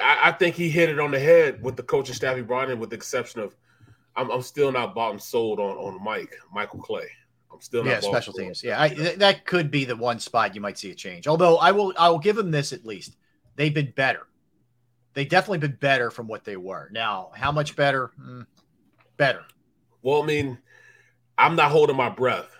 [0.00, 2.70] I, I, think he hit it on the head with the coaching staff he brought
[2.70, 3.56] in, with the exception of
[4.14, 7.08] I'm, I'm still not bottom sold on on Mike Michael Clay.
[7.54, 8.62] I'm still yeah special teams.
[8.62, 11.26] Yeah, I, that could be the one spot you might see a change.
[11.26, 13.16] Although I will I will give them this at least
[13.56, 14.26] they've been better.
[15.14, 16.88] They definitely been better from what they were.
[16.92, 18.10] Now, how much better?
[18.20, 18.46] Mm,
[19.16, 19.44] better.
[20.02, 20.58] Well, I mean,
[21.38, 22.54] I'm not holding my breath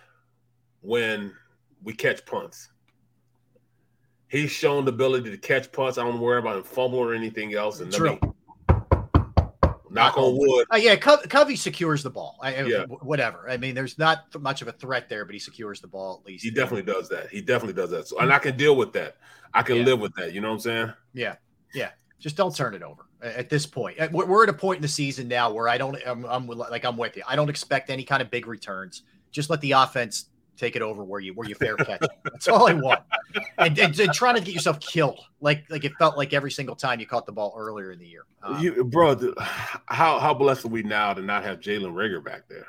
[0.81, 1.35] when
[1.83, 2.71] we catch punts.
[4.29, 5.99] He's shown the ability to catch punts.
[5.99, 7.81] I don't worry about him fumble or anything else.
[7.81, 8.19] And True.
[9.95, 10.67] Knock on wood.
[10.73, 12.39] Uh, yeah, Co- Covey secures the ball.
[12.43, 12.85] I, yeah.
[12.87, 13.49] Whatever.
[13.49, 16.27] I mean, there's not much of a threat there, but he secures the ball at
[16.27, 16.45] least.
[16.45, 17.31] He definitely does that.
[17.31, 18.09] He definitely does that.
[18.09, 19.17] So, and I can deal with that.
[19.55, 19.85] I can yeah.
[19.85, 20.33] live with that.
[20.33, 20.93] You know what I'm saying?
[21.13, 21.37] Yeah.
[21.73, 21.91] Yeah.
[22.19, 23.99] Just don't turn it over at this point.
[24.13, 25.97] We're at a point in the season now where I don't.
[26.07, 27.23] I'm, I'm like I'm with you.
[27.29, 29.03] I don't expect any kind of big returns.
[29.31, 30.27] Just let the offense
[30.57, 32.03] take it over where you where you fair catch.
[32.25, 33.01] That's all I want.
[33.59, 36.77] And, and, and, trying to get yourself killed, like like it felt like every single
[36.77, 38.25] time you caught the ball earlier in the year.
[38.43, 39.17] Um, you, bro,
[39.87, 42.67] how how blessed are we now to not have Jalen Reagor back there?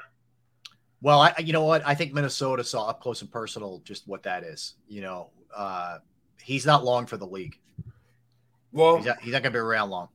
[1.02, 4.24] Well, I you know what I think Minnesota saw up close and personal just what
[4.24, 4.76] that is.
[4.88, 6.00] You know, uh,
[6.42, 7.60] he's not long for the league.
[8.72, 10.10] Well, he's not, he's not going to be around long.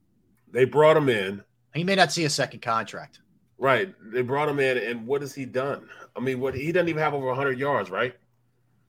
[0.52, 1.42] They brought him in.
[1.74, 3.20] He may not see a second contract.
[3.60, 3.94] Right.
[4.10, 5.86] They brought him in, and what has he done?
[6.16, 8.14] I mean, what he doesn't even have over 100 yards, right?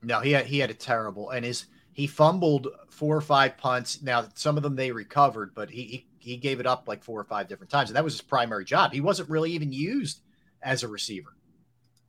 [0.02, 4.02] No, he had he had a terrible, and his he fumbled four or five punts.
[4.02, 7.20] Now some of them they recovered, but he he, he gave it up like four
[7.20, 8.92] or five different times, and that was his primary job.
[8.92, 10.22] He wasn't really even used
[10.62, 11.36] as a receiver.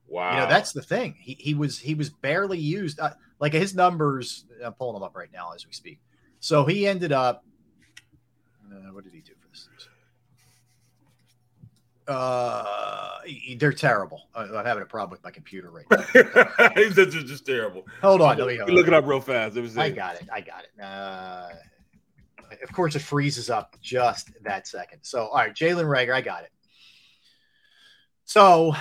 [0.08, 0.32] Wow.
[0.32, 1.16] You know that's the thing.
[1.20, 3.00] He he was he was barely used.
[3.00, 6.00] Uh, like his numbers, I'm pulling them up right now as we speak.
[6.40, 7.44] So he ended up.
[8.72, 9.34] Uh, what did he do?
[12.08, 13.20] Uh,
[13.58, 14.28] they're terrible.
[14.36, 16.70] I'm having a problem with my computer right now.
[16.76, 17.86] He's just, just terrible.
[18.02, 19.56] Hold on, let me look it up real fast.
[19.56, 20.28] It was I got it.
[20.32, 20.84] I got it.
[20.84, 21.50] Uh,
[22.62, 25.00] of course, it freezes up just that second.
[25.02, 26.52] So, all right, Jalen Reagor, I got it.
[28.26, 28.74] So,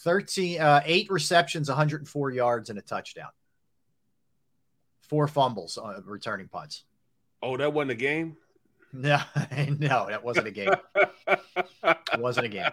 [0.00, 3.30] 13, uh, eight receptions, 104 yards, and a touchdown.
[5.08, 6.84] Four fumbles, uh, returning punts.
[7.42, 8.36] Oh, that wasn't a game.
[8.94, 9.18] No,
[9.78, 10.74] no, that wasn't a game.
[10.94, 11.40] it
[12.18, 12.70] wasn't a game.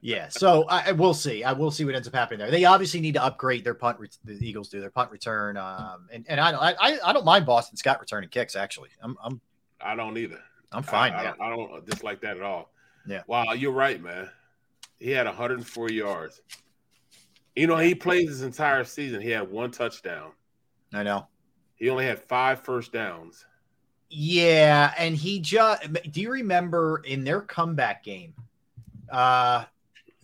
[0.00, 1.44] Yeah, so I, we'll see.
[1.44, 2.50] I will see what ends up happening there.
[2.50, 3.98] They obviously need to upgrade their punt.
[4.00, 7.26] Re- the Eagles do their punt return, um, and and I don't I, I don't
[7.26, 8.56] mind Boston Scott returning kicks.
[8.56, 9.40] Actually, I'm I'm
[9.82, 10.40] I don't either.
[10.72, 11.12] I'm fine.
[11.12, 12.72] I, I, don't, I don't dislike that at all.
[13.06, 13.22] Yeah.
[13.26, 14.30] Wow, you're right, man.
[14.98, 16.40] He had 104 yards.
[17.54, 19.20] You know, he played his entire season.
[19.20, 20.32] He had one touchdown.
[20.92, 21.28] I know.
[21.76, 23.44] He only had five first downs.
[24.10, 28.34] Yeah, and he just do you remember in their comeback game?
[29.10, 29.64] Uh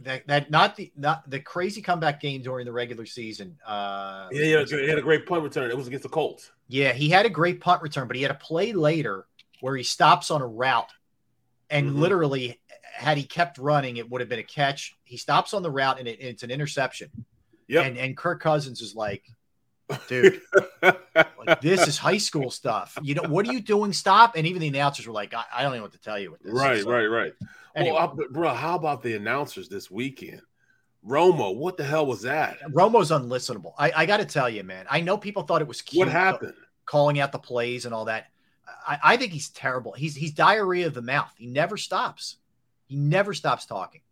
[0.00, 3.58] that, that not the not the crazy comeback game during the regular season.
[3.66, 5.70] Uh yeah, he had, he had a great punt return.
[5.70, 6.50] It was against the Colts.
[6.68, 9.26] Yeah, he had a great punt return, but he had a play later
[9.60, 10.90] where he stops on a route
[11.68, 12.00] and mm-hmm.
[12.00, 12.60] literally
[12.92, 14.96] had he kept running, it would have been a catch.
[15.04, 17.10] He stops on the route and it, it's an interception.
[17.66, 17.82] Yeah.
[17.82, 19.24] And and Kirk Cousins is like,
[20.08, 20.40] dude,
[20.82, 22.96] like, this is high school stuff.
[23.02, 23.92] You know, what are you doing?
[23.92, 24.36] Stop.
[24.36, 26.42] And even the announcers were like, I, I don't know what to tell you with
[26.42, 26.52] this.
[26.52, 27.32] Right, so, right, right.
[27.74, 27.96] Anyway.
[27.96, 30.42] Well, I, bro, how about the announcers this weekend?
[31.06, 32.58] Romo, what the hell was that?
[32.72, 33.72] Romo's unlistenable.
[33.78, 34.86] I, I got to tell you, man.
[34.90, 35.98] I know people thought it was cute.
[35.98, 36.54] What happened?
[36.84, 38.26] Calling out the plays and all that.
[38.86, 39.92] I, I think he's terrible.
[39.92, 41.32] He's he's diarrhea of the mouth.
[41.36, 42.36] He never stops.
[42.86, 44.02] He never stops talking.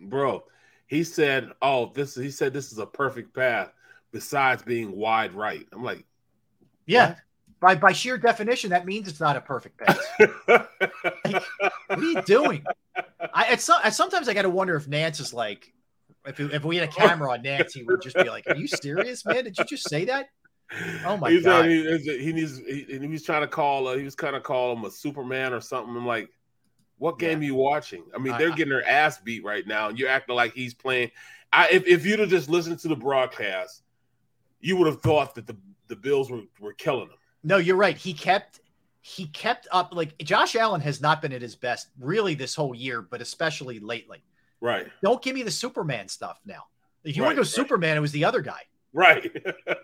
[0.00, 0.44] Bro,
[0.86, 3.72] he said, "Oh, this." He said, "This is a perfect path."
[4.14, 5.66] Besides being wide right.
[5.72, 6.06] I'm like,
[6.86, 7.08] yeah.
[7.08, 7.18] What?
[7.60, 9.98] By by sheer definition, that means it's not a perfect pass.
[10.46, 11.42] like,
[11.88, 12.64] what are you doing?
[13.32, 15.72] I at, some, at sometimes I got to wonder if Nance is like,
[16.26, 18.66] if if we had a camera on Nance, he would just be like, "Are you
[18.66, 19.44] serious, man?
[19.44, 20.28] Did you just say that?"
[21.04, 21.66] Oh my he's, god!
[21.66, 22.58] he, he needs.
[22.58, 23.88] He, he, was trying to call.
[23.88, 25.94] Uh, he was kind of call him a Superman or something.
[25.94, 26.30] I'm like,
[26.98, 27.48] what game yeah.
[27.48, 28.04] are you watching?
[28.14, 31.10] I mean, they're getting their ass beat right now, and you're acting like he's playing.
[31.52, 33.82] I if, if you'd have just listened to the broadcast,
[34.64, 35.56] you would have thought that the,
[35.88, 37.18] the Bills were, were killing him.
[37.42, 37.96] No, you're right.
[37.96, 38.60] He kept
[39.02, 42.74] he kept up like Josh Allen has not been at his best really this whole
[42.74, 44.24] year, but especially lately.
[44.62, 44.86] Right.
[45.02, 46.62] Don't give me the Superman stuff now.
[47.04, 47.68] If you right, want to go right.
[47.68, 48.60] Superman, it was the other guy.
[48.94, 49.30] Right.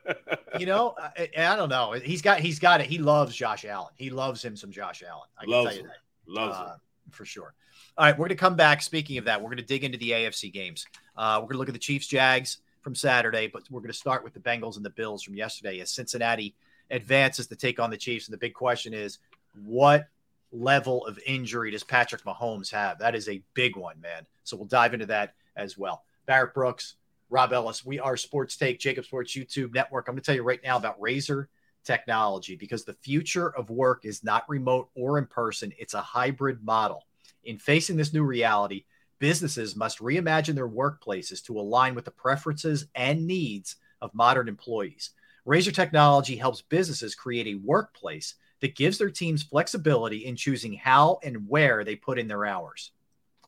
[0.59, 1.93] you know, I, I, don't know.
[1.93, 2.87] He's got he's got it.
[2.87, 3.93] He loves Josh Allen.
[3.97, 5.29] He loves him some Josh Allen.
[5.39, 6.33] I loves can tell you that.
[6.41, 6.81] Loves uh, him.
[7.11, 7.53] for sure.
[7.99, 8.81] All right, we're going to come back.
[8.81, 10.87] Speaking of that, we're going to dig into the AFC games.
[11.15, 13.99] Uh, we're going to look at the Chiefs Jags from Saturday, but we're going to
[13.99, 16.55] start with the Bengals and the Bills from yesterday as Cincinnati
[16.91, 18.27] advances to take on the Chiefs.
[18.27, 19.19] And the big question is
[19.65, 20.09] what
[20.53, 22.99] level of injury does Patrick Mahomes have?
[22.99, 24.27] That is a big one, man.
[24.45, 26.03] So we'll dive into that as well.
[26.27, 26.95] Barrett Brooks,
[27.29, 30.09] Rob Ellis, we are Sports Take, JAKIB Sports YouTube Network.
[30.09, 31.49] I'm going to tell you right now about Razor
[31.85, 36.63] technology because the future of work is not remote or in person, it's a hybrid
[36.65, 37.05] model.
[37.45, 38.85] In facing this new reality,
[39.21, 45.11] businesses must reimagine their workplaces to align with the preferences and needs of modern employees.
[45.45, 51.19] Razor Technology helps businesses create a workplace that gives their teams flexibility in choosing how
[51.23, 52.91] and where they put in their hours.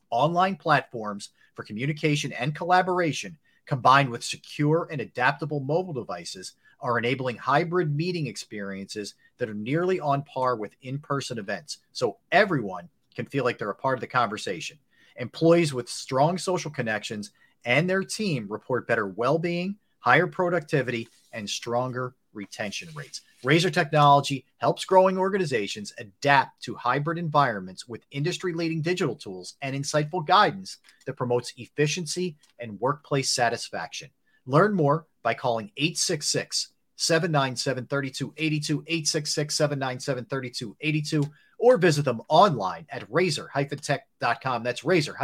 [0.09, 7.37] Online platforms for communication and collaboration, combined with secure and adaptable mobile devices, are enabling
[7.37, 11.79] hybrid meeting experiences that are nearly on par with in person events.
[11.93, 14.77] So everyone can feel like they're a part of the conversation.
[15.17, 17.31] Employees with strong social connections
[17.65, 23.21] and their team report better well being, higher productivity, and stronger retention rates.
[23.43, 29.75] Razor Technology helps growing organizations adapt to hybrid environments with industry leading digital tools and
[29.75, 34.09] insightful guidance that promotes efficiency and workplace satisfaction.
[34.45, 41.31] Learn more by calling 866 797 3282, 866 797 3282,
[41.63, 43.49] or visit them online at razor
[43.81, 44.63] tech.com.
[44.63, 45.15] That's razor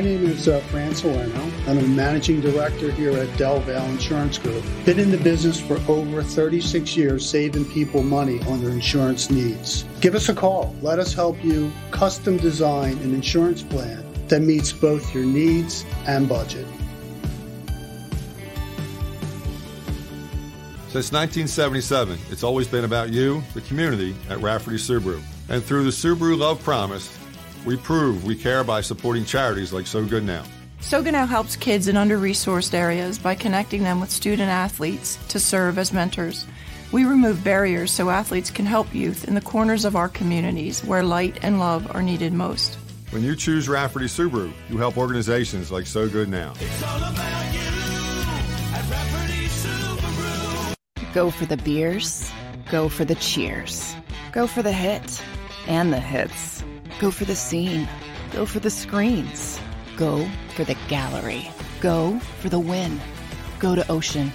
[0.00, 0.94] My name is uh, Fran
[1.68, 4.64] I'm a managing director here at Del Valle Insurance Group.
[4.86, 9.84] Been in the business for over 36 years, saving people money on their insurance needs.
[10.00, 10.74] Give us a call.
[10.80, 16.26] Let us help you custom design an insurance plan that meets both your needs and
[16.26, 16.66] budget.
[20.88, 25.20] Since 1977, it's always been about you, the community, at Rafferty Subaru.
[25.50, 27.19] And through the Subaru Love Promise,
[27.64, 30.44] we prove we care by supporting charities like So Good Now.
[30.80, 35.18] So Good Now helps kids in under resourced areas by connecting them with student athletes
[35.28, 36.46] to serve as mentors.
[36.90, 41.02] We remove barriers so athletes can help youth in the corners of our communities where
[41.02, 42.76] light and love are needed most.
[43.10, 46.54] When you choose Rafferty Subaru, you help organizations like So Good Now.
[51.12, 52.30] Go for the beers,
[52.70, 53.94] go for the cheers,
[54.32, 55.22] go for the hit
[55.66, 56.62] and the hits.
[57.00, 57.88] Go for the scene.
[58.30, 59.58] Go for the screens.
[59.96, 61.50] Go for the gallery.
[61.80, 63.00] Go for the win.
[63.58, 64.30] Go to Ocean.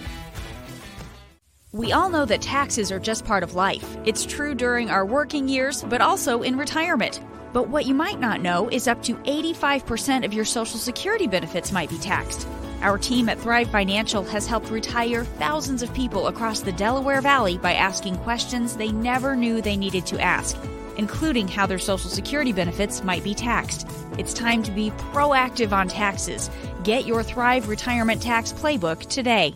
[1.74, 3.96] We all know that taxes are just part of life.
[4.04, 7.22] It's true during our working years, but also in retirement.
[7.54, 11.72] But what you might not know is up to 85% of your Social Security benefits
[11.72, 12.48] might be taxed.
[12.82, 17.60] Our team at Thrive Financial has helped retire thousands of people across the Delaware Valley
[17.60, 20.58] by asking questions they never knew they needed to ask
[20.98, 23.88] including how their Social Security benefits might be taxed.
[24.18, 26.50] It's time to be proactive on taxes.
[26.84, 29.56] Get your Thrive Retirement Tax Playbook today.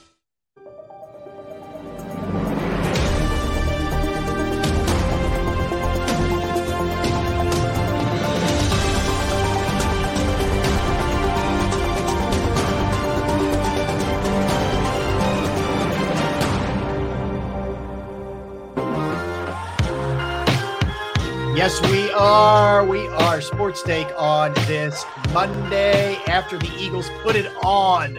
[21.61, 22.83] Yes, we are.
[22.83, 28.15] We are Sports Take on this Monday after the Eagles put it on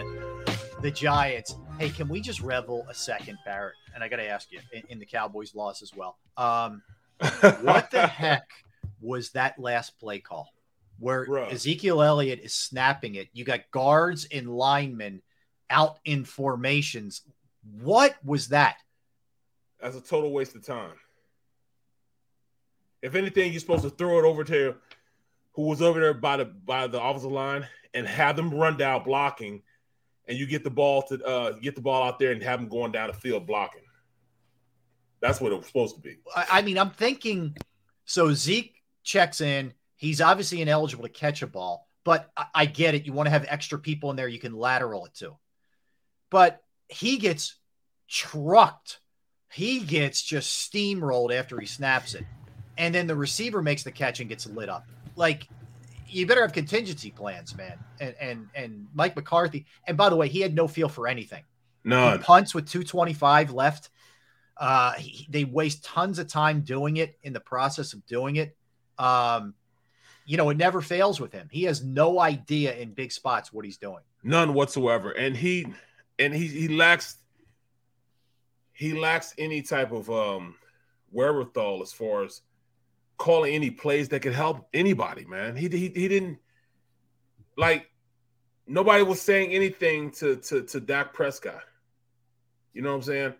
[0.81, 1.57] the Giants.
[1.77, 3.75] Hey, can we just revel a second, Barrett?
[3.93, 6.17] and I got to ask you in, in, the Cowboys' loss as well.
[6.37, 6.83] Um,
[7.63, 8.47] what the heck
[9.01, 10.47] was that last play call
[10.99, 11.47] where Bro.
[11.47, 13.27] Ezekiel Elliott is snapping it?
[13.33, 15.21] You got guards and linemen
[15.69, 17.23] out in formations.
[17.81, 18.77] What was that?
[19.81, 20.93] That's a total waste of time.
[23.03, 24.75] If anything, you're supposed to throw it over to
[25.51, 29.03] who was over there by the by the offensive line and have them run down
[29.03, 29.61] blocking,
[30.27, 32.69] and you get the ball to uh, get the ball out there and have them
[32.69, 33.81] going down the field blocking.
[35.19, 36.17] That's what it was supposed to be.
[36.35, 37.55] I mean, I'm thinking
[38.05, 39.73] so Zeke checks in.
[39.95, 43.05] He's obviously ineligible to catch a ball, but I, I get it.
[43.05, 45.37] You want to have extra people in there you can lateral it to.
[46.29, 47.55] But he gets
[48.07, 48.99] trucked.
[49.51, 52.25] He gets just steamrolled after he snaps it.
[52.77, 54.87] And then the receiver makes the catch and gets lit up.
[55.15, 55.47] Like
[56.07, 57.77] you better have contingency plans, man.
[57.99, 59.65] And and and Mike McCarthy.
[59.87, 61.43] And by the way, he had no feel for anything.
[61.83, 63.89] No punts with 225 left.
[64.55, 68.55] Uh, he, they waste tons of time doing it in the process of doing it.
[68.97, 69.55] Um,
[70.25, 71.49] you know, it never fails with him.
[71.51, 74.03] He has no idea in big spots what he's doing.
[74.23, 75.11] None whatsoever.
[75.11, 75.67] And he
[76.19, 77.17] and he he lacks
[78.71, 80.55] he lacks any type of um
[81.11, 82.41] wherewithal as far as
[83.17, 85.55] calling any plays that could help anybody, man.
[85.55, 86.39] He he, he didn't
[87.57, 87.89] like
[88.67, 91.63] nobody was saying anything to to to Dak Prescott.
[92.73, 93.33] You know what I'm saying?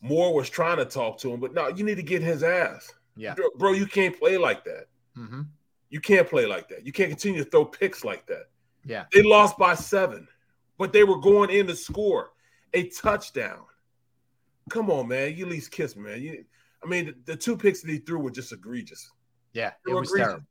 [0.00, 2.92] Moore was trying to talk to him, but no, you need to get his ass.
[3.16, 4.86] Yeah, bro, you can't play like that.
[5.16, 5.42] Mm-hmm.
[5.90, 6.86] You can't play like that.
[6.86, 8.48] You can't continue to throw picks like that.
[8.84, 10.26] Yeah, they lost by seven,
[10.78, 12.30] but they were going in to score
[12.72, 13.60] a touchdown.
[14.70, 15.36] Come on, man.
[15.36, 16.22] You at least kiss me, man.
[16.22, 16.44] You,
[16.82, 19.10] I mean, the, the two picks that he threw were just egregious.
[19.52, 20.44] Yeah, it was terrible.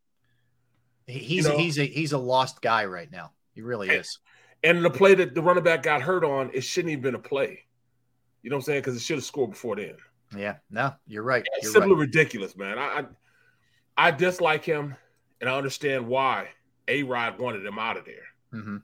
[1.08, 3.32] He's you know, he's a he's a lost guy right now.
[3.54, 4.20] He really and, is.
[4.64, 7.20] And the play that the running back got hurt on, it shouldn't even been a
[7.20, 7.66] play.
[8.42, 8.82] You know what I'm saying?
[8.82, 9.96] Because it should have scored before then.
[10.36, 11.44] Yeah, no, you're right.
[11.54, 12.02] It's you're simply right.
[12.02, 12.78] ridiculous, man.
[12.78, 13.06] I,
[13.98, 14.96] I, I dislike him,
[15.42, 16.50] and I understand why
[16.88, 18.26] A Rod wanted him out of there.
[18.54, 18.78] Mm-hmm.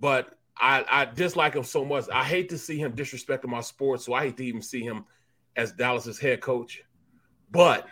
[0.00, 2.06] But I, I dislike him so much.
[2.12, 5.04] I hate to see him disrespecting my sport, so I hate to even see him
[5.56, 6.82] as Dallas's head coach.
[7.50, 7.86] But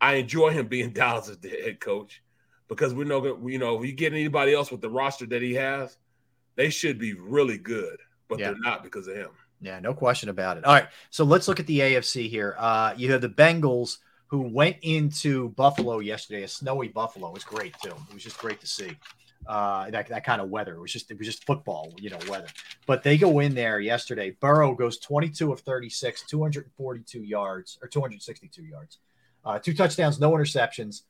[0.00, 2.22] I enjoy him being Dallas's head coach
[2.68, 5.54] because we know you know if you get anybody else with the roster that he
[5.54, 5.98] has,
[6.56, 7.98] they should be really good,
[8.28, 8.46] but yeah.
[8.46, 9.30] they're not because of him.
[9.60, 10.64] Yeah, no question about it.
[10.64, 12.56] All right, so let's look at the AFC here.
[12.58, 17.28] Uh, you have the Bengals who went into Buffalo yesterday, a snowy Buffalo.
[17.28, 17.94] It was great too.
[18.08, 18.96] It was just great to see
[19.46, 20.74] uh, that, that kind of weather.
[20.74, 22.46] It was just it was just football, you know, weather.
[22.86, 24.30] But they go in there yesterday.
[24.40, 28.98] Burrow goes 22 of 36, 242 yards or 262 yards,
[29.44, 31.02] uh, two touchdowns, no interceptions.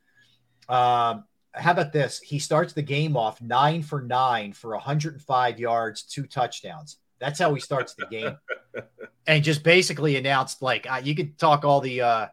[0.68, 2.20] Um, how about this?
[2.20, 6.98] He starts the game off nine for nine for 105 yards, two touchdowns.
[7.18, 8.36] That's how he starts the game,
[9.26, 12.26] and just basically announced like uh, you could talk all the uh,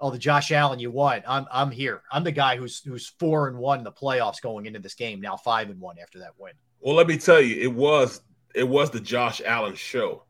[0.00, 1.24] all the Josh Allen you want.
[1.28, 2.02] I'm I'm here.
[2.10, 5.20] I'm the guy who's who's four and one in the playoffs going into this game.
[5.20, 6.52] Now five and one after that win.
[6.80, 8.22] Well, let me tell you, it was
[8.54, 10.24] it was the Josh Allen show.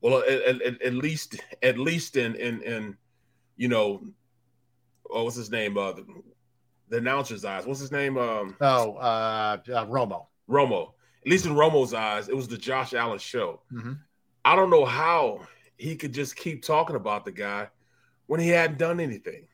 [0.00, 2.96] Well, at, at, at least at least in in in
[3.56, 4.04] you know
[5.14, 5.78] what was his name?
[5.78, 6.04] Uh, the,
[6.88, 7.66] the announcer's eyes.
[7.66, 8.18] What's his name?
[8.18, 10.26] Um, oh, uh, uh, Romo.
[10.50, 10.92] Romo.
[11.24, 13.62] At least in Romo's eyes, it was the Josh Allen show.
[13.72, 13.92] Mm-hmm.
[14.44, 15.40] I don't know how
[15.78, 17.68] he could just keep talking about the guy
[18.26, 19.46] when he hadn't done anything.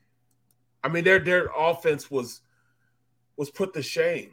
[0.82, 2.40] I mean, their their offense was
[3.36, 4.32] was put to shame.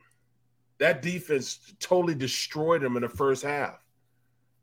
[0.79, 3.77] That defense totally destroyed him in the first half.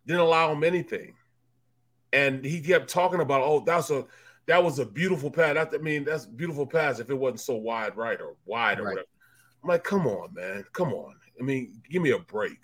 [0.07, 1.15] Didn't allow him anything.
[2.12, 4.07] And he kept talking about, oh, that's a
[4.47, 5.57] that was a beautiful pass.
[5.73, 8.91] I mean, that's beautiful pass if it wasn't so wide right or wide or right.
[8.91, 9.09] whatever.
[9.62, 10.65] I'm like, come on, man.
[10.73, 11.15] Come on.
[11.41, 12.59] I mean, give me a break.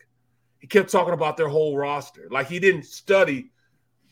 [0.58, 2.28] He kept talking about their whole roster.
[2.30, 3.50] Like he didn't study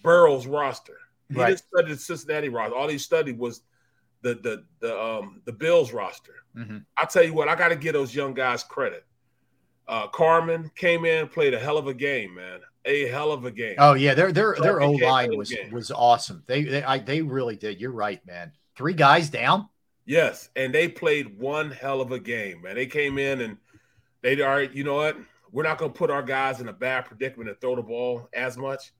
[0.02, 0.98] Burrow's roster.
[1.28, 1.48] He right.
[1.48, 2.74] didn't study the Cincinnati roster.
[2.74, 3.60] All he studied was
[4.22, 6.36] the the the um the Bills roster.
[6.56, 6.78] Mm-hmm.
[6.96, 9.04] I tell you what, I got to give those young guys credit.
[9.86, 13.50] Uh, Carman came in, played a hell of a game, man a hell of a
[13.50, 13.76] game.
[13.78, 16.42] Oh yeah, their their their O line was was awesome.
[16.46, 17.80] They they I, they really did.
[17.80, 18.52] You're right, man.
[18.76, 19.68] Three guys down.
[20.06, 22.76] Yes, and they played one hell of a game, man.
[22.76, 23.58] They came in and
[24.22, 24.72] they all right.
[24.72, 25.16] You know what?
[25.52, 28.28] We're not going to put our guys in a bad predicament and throw the ball
[28.32, 28.92] as much.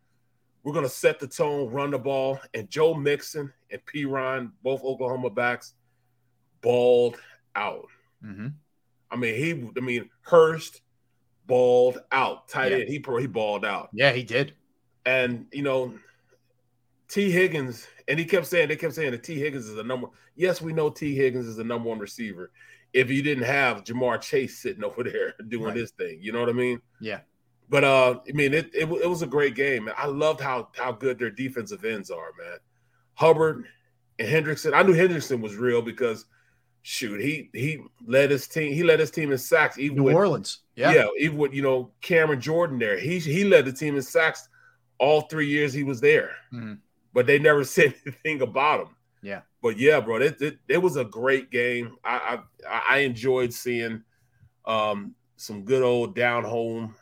[0.62, 4.82] We're going to set the tone, run the ball, and Joe Mixon and Perine, both
[4.82, 5.74] Oklahoma backs,
[6.60, 7.16] balled
[7.54, 7.88] out.
[8.24, 8.48] Mm-hmm.
[9.10, 9.70] I mean, he.
[9.76, 10.82] I mean, Hurst
[11.48, 12.46] balled out.
[12.46, 12.78] Tight yeah.
[12.78, 13.88] end, he he balled out.
[13.92, 14.54] Yeah, he did.
[15.04, 15.94] And you know,
[17.08, 17.32] T.
[17.32, 19.34] Higgins, and he kept saying they kept saying that T.
[19.34, 20.08] Higgins is the number.
[20.36, 21.16] Yes, we know T.
[21.16, 22.52] Higgins is the number one receiver.
[22.92, 25.74] If you didn't have Ja'Marr Chase sitting over there doing right.
[25.74, 26.80] this thing, you know what I mean?
[27.00, 27.20] Yeah.
[27.70, 29.90] But uh, I mean, it, it it was a great game.
[29.96, 32.58] I loved how how good their defensive ends are, man.
[33.14, 33.64] Hubbard
[34.18, 34.72] and Hendrickson.
[34.74, 36.24] I knew Hendrickson was real because
[36.82, 38.72] shoot, he he led his team.
[38.72, 39.78] He led his team in sacks.
[39.78, 43.44] Even New with, Orleans, yeah, yeah, even with you know Cameron Jordan there, he he
[43.44, 44.48] led the team in sacks
[44.98, 46.32] all three years he was there.
[46.52, 46.74] Mm-hmm.
[47.14, 48.94] But they never said anything about him.
[49.22, 51.96] Yeah, but yeah, bro, it it, it was a great game.
[52.04, 54.02] I I, I enjoyed seeing
[54.64, 56.94] um, some good old down home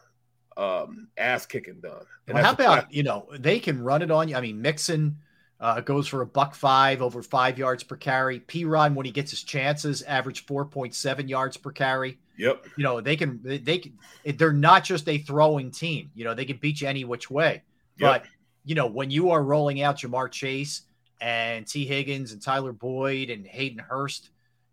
[0.57, 2.05] um, ass kicking done.
[2.27, 4.37] And well, how about you know they can run it on you?
[4.37, 5.19] I mean, Mixon
[5.61, 8.41] uh, goes for a buck five over five yards per carry.
[8.41, 8.65] P.
[8.65, 12.19] Ron when he gets his chances, average four point seven yards per carry.
[12.37, 12.67] Yep.
[12.77, 13.99] You know they can they, they can
[14.37, 16.11] they're not just a throwing team.
[16.15, 17.63] You know they can beat you any which way.
[17.99, 18.23] Yep.
[18.23, 18.31] But
[18.65, 20.83] you know when you are rolling out Ja'Marr Chase
[21.21, 21.87] and T.
[21.87, 24.31] Higgins and Tyler Boyd and Hayden Hurst,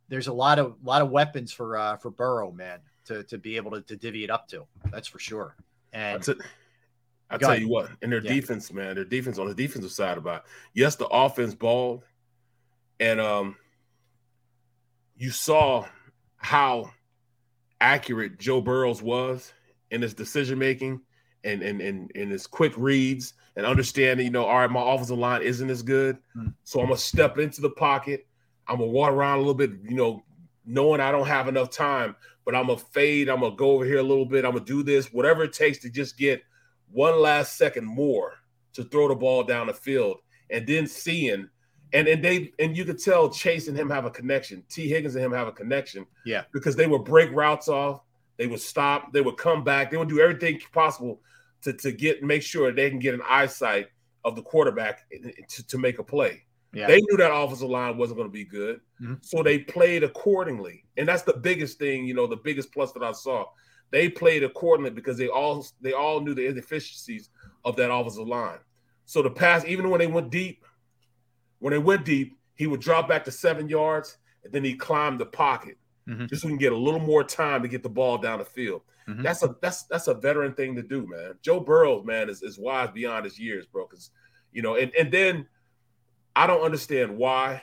[0.09, 3.55] there's a lot of lot of weapons for uh, for Burrow, man, to to be
[3.55, 4.65] able to, to divvy it up to.
[4.91, 5.55] That's for sure.
[5.93, 6.37] And That's it.
[7.33, 8.33] I tell you what, in their Yeah.
[8.33, 10.51] defense, man, their defense on the defensive side about it.
[10.73, 12.03] yes, the offense balled,
[12.99, 13.55] and um,
[15.15, 15.85] you saw
[16.37, 16.91] how
[17.81, 19.53] accurate Joe Burrows was
[19.91, 21.01] in his decision making
[21.43, 24.25] and and and and his quick reads and understanding.
[24.25, 26.47] You know, all right, my offensive line isn't as good, Hmm.
[26.63, 28.27] so I'm gonna step into the pocket.
[28.67, 30.23] I'm gonna walk around a little bit, you know,
[30.65, 32.15] knowing I don't have enough time,
[32.45, 33.27] but I'm gonna fade.
[33.29, 34.45] I'm gonna go over here a little bit.
[34.45, 36.41] I'm gonna do this, whatever it takes to just get
[36.93, 38.33] one last second more
[38.73, 40.17] to throw the ball down the field,
[40.49, 41.49] and then seeing.
[41.95, 44.63] And, and they and you could tell Chase and him have a connection.
[44.67, 44.87] T.
[44.87, 48.01] Higgins and him have a connection yeah, because they would break routes off,
[48.37, 51.21] they would stop, they would come back, they would do everything possible
[51.61, 53.89] to, to get make sure they can get an eyesight
[54.25, 55.01] of the quarterback
[55.49, 56.41] to, to make a play.
[56.73, 59.23] yeah, They knew that offensive line wasn't going to be good, Mhm.
[59.23, 62.05] so they played accordingly, and that's the biggest thing.
[62.05, 63.45] You know, the biggest plus that I saw.
[63.93, 67.29] They played accordingly because they all they all knew the inefficiencies
[67.63, 68.57] of that offensive line.
[69.05, 70.65] So the pass, even when they went deep,
[71.59, 75.19] when they went deep, he would drop back to seven yards, and then he climbed
[75.19, 76.27] the pocket Mhm.
[76.27, 78.45] just so we can get a little more time to get the ball down the
[78.45, 78.81] field.
[79.07, 79.21] Mhm.
[79.21, 81.37] That's a that's that's a veteran thing to do, man.
[81.43, 83.85] Joe Burrow, man, is, is wise beyond his years, bro.
[83.85, 84.09] Because
[84.51, 85.47] you know, and and then
[86.35, 87.61] I don't understand why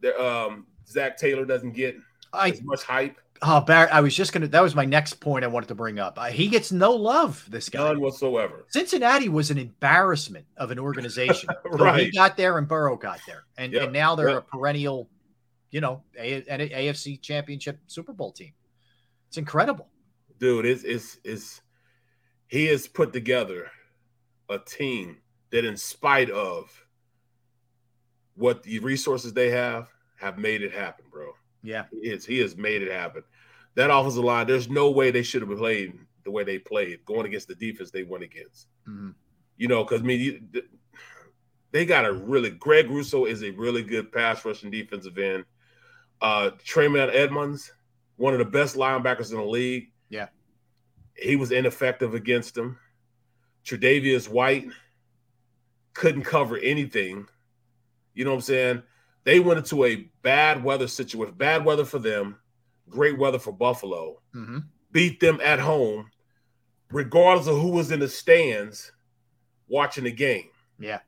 [0.00, 1.96] the, um, Zac Taylor doesn't get
[2.34, 3.18] I as much hype.
[3.42, 4.48] Oh, Barrett, I was just gonna.
[4.48, 6.18] That was my next point I wanted to bring up.
[6.18, 7.44] Uh, he gets no love.
[7.48, 7.84] This guy.
[7.84, 8.66] None whatsoever.
[8.68, 11.48] Cincinnati was an embarrassment of an organization.
[11.78, 14.38] So he got there and Burrow got there, and, Yep, and now they're yep.
[14.38, 15.08] a perennial,
[15.70, 18.52] you know, a, an AFC Championship Super Bowl team.
[19.28, 19.88] It's incredible.
[20.38, 21.60] Dude, it's it's it's
[22.48, 23.70] he has put together
[24.48, 25.18] a team
[25.50, 26.84] that, in spite of
[28.34, 31.32] what the resources they have, have made it happen, bro.
[31.62, 32.24] Yeah, He is.
[32.24, 33.22] He has made it happen.
[33.74, 37.26] That offensive line, there's no way they should have played the way they played, going
[37.26, 38.66] against the defense they went against.
[38.88, 39.14] Mhm.
[39.56, 40.62] You know, because I mean, you,
[41.72, 42.50] they got a really.
[42.50, 45.44] Greg Rousseau is a really good pass rushing defensive end.
[46.20, 47.72] Uh, Tremaine Edmunds,
[48.16, 49.90] one of the best linebackers in the league.
[50.08, 50.28] Yeah.
[51.16, 52.78] he was ineffective against them.
[53.64, 54.68] Tre'Davious White
[55.92, 57.26] couldn't cover anything.
[58.14, 58.82] You know what I'm saying?
[59.24, 62.38] They went into a bad weather situation, bad weather for them,
[62.88, 64.22] great weather for Buffalo.
[64.34, 64.64] Mhm.
[64.90, 66.10] Beat them at home,
[66.90, 68.92] regardless of who was in the stands
[69.68, 70.48] watching the game.
[70.78, 71.00] yeah,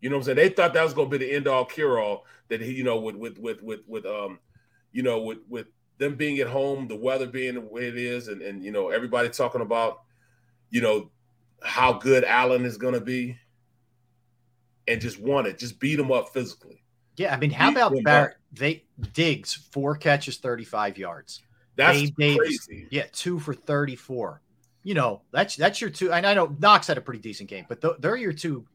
[0.00, 0.36] You know what I'm saying?
[0.36, 2.26] They thought that was going to be the end all cure all.
[2.48, 4.40] That he, you know, with with with with with um,
[4.90, 5.68] you know, with with
[5.98, 8.90] them being at home, the weather being the way it is, and and you know
[8.90, 10.02] everybody talking about,
[10.70, 11.10] you know,
[11.62, 13.38] how good Allen is going to be,
[14.88, 16.81] and just won it, just beat him up physically.
[17.16, 17.34] Yeah.
[17.34, 18.36] I mean, how about Barrett?
[18.52, 21.42] They digs four catches, thirty five yards.
[21.76, 22.86] That's Gabe Davis, crazy.
[22.90, 24.42] yeah, two for thirty four.
[24.82, 26.12] You know, that's that's your two.
[26.12, 28.66] And I know Knox had a pretty decent game, but th- they're your two,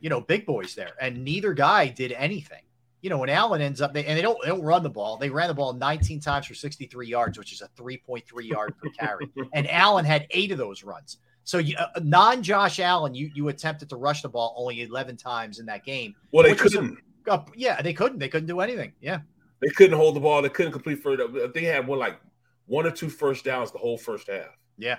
[0.00, 0.92] you know, big boys there.
[1.00, 2.62] And neither guy did anything.
[3.02, 5.16] You know, when Allen ends up, they, and they don't they don't run the ball.
[5.16, 8.88] They ran the ball 19 times for 63 yards, which is a 3.3 yard per
[8.90, 9.30] carry.
[9.52, 11.18] And Allen had eight of those runs.
[11.44, 15.16] So you, uh, non Josh Allen, you you attempted to rush the ball only 11
[15.16, 16.16] times in that game.
[16.32, 16.98] Well, they which was a- couldn't.
[17.28, 18.18] Uh, yeah, they couldn't.
[18.18, 18.92] They couldn't do anything.
[19.00, 19.20] Yeah.
[19.60, 20.40] They couldn't hold the ball.
[20.42, 21.22] They couldn't complete first.
[21.54, 22.20] They had one like
[22.66, 24.56] one or two first downs the whole first half.
[24.76, 24.98] Yeah.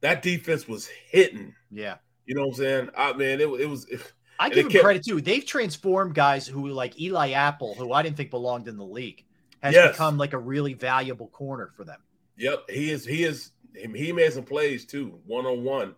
[0.00, 1.54] That defense was hitting.
[1.70, 1.96] Yeah.
[2.26, 2.90] You know what I'm saying?
[2.96, 3.86] I man, it, it was.
[4.40, 5.20] It, I give them kept- credit too.
[5.20, 9.24] They've transformed guys who like Eli Apple, who I didn't think belonged in the league,
[9.64, 9.90] has Yes.
[9.92, 11.98] become like a really valuable corner for them.
[12.36, 13.04] Yep, he is.
[13.04, 13.50] He is.
[13.74, 15.96] He made some plays too, one on one.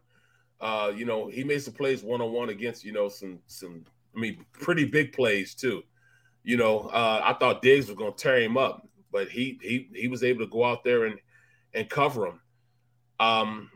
[0.58, 3.84] Uh, you know, he made some plays one on one against you know some some.
[4.14, 5.82] I mean, pretty big plays too.
[6.42, 9.88] You know, uh, I thought Diggs was going to tear him up, but he he
[9.94, 11.18] he was able to go out there and
[11.74, 12.40] and cover him.
[13.18, 13.70] Um,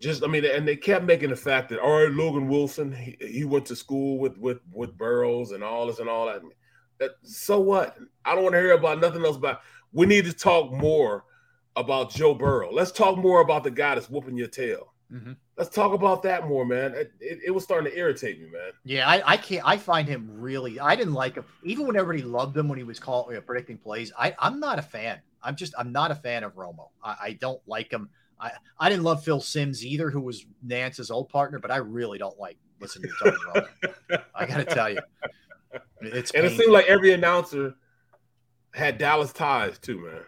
[0.00, 3.16] just I mean, and they kept making the fact that all right, Logan Wilson, he,
[3.20, 6.42] he went to school with with with Burrows and all this and all that.
[6.98, 7.96] that so what?
[8.24, 9.36] I don't want to hear about nothing else.
[9.36, 9.60] About
[9.92, 11.24] we need to talk more
[11.76, 12.72] about Joe Burrow.
[12.72, 14.92] Let's talk more about the guy that's whooping your tail.
[15.12, 15.32] Mm-hmm.
[15.58, 16.94] Let's talk about that more, man.
[16.94, 18.70] It, it, it, was starting to irritate me, man.
[18.84, 19.66] Yeah, I, I can't.
[19.66, 20.78] I find him really.
[20.78, 23.40] I didn't like him, even when everybody loved him when he was calling, you uh,
[23.40, 24.12] know, predicting plays.
[24.16, 25.18] I, I'm not a fan.
[25.42, 25.74] I'm just.
[25.76, 26.90] I'm not a fan of Romo.
[27.02, 28.08] I, I don't like him.
[28.40, 32.18] I, I didn't love Phil Simms either, who was Nantz's old partner, but I really
[32.18, 33.66] don't like listening to Tony
[34.10, 34.22] Romo.
[34.36, 35.00] I got to tell you,
[36.02, 36.46] it's and painful.
[36.46, 37.74] it seemed like every announcer
[38.74, 40.20] had Dallas ties too, man.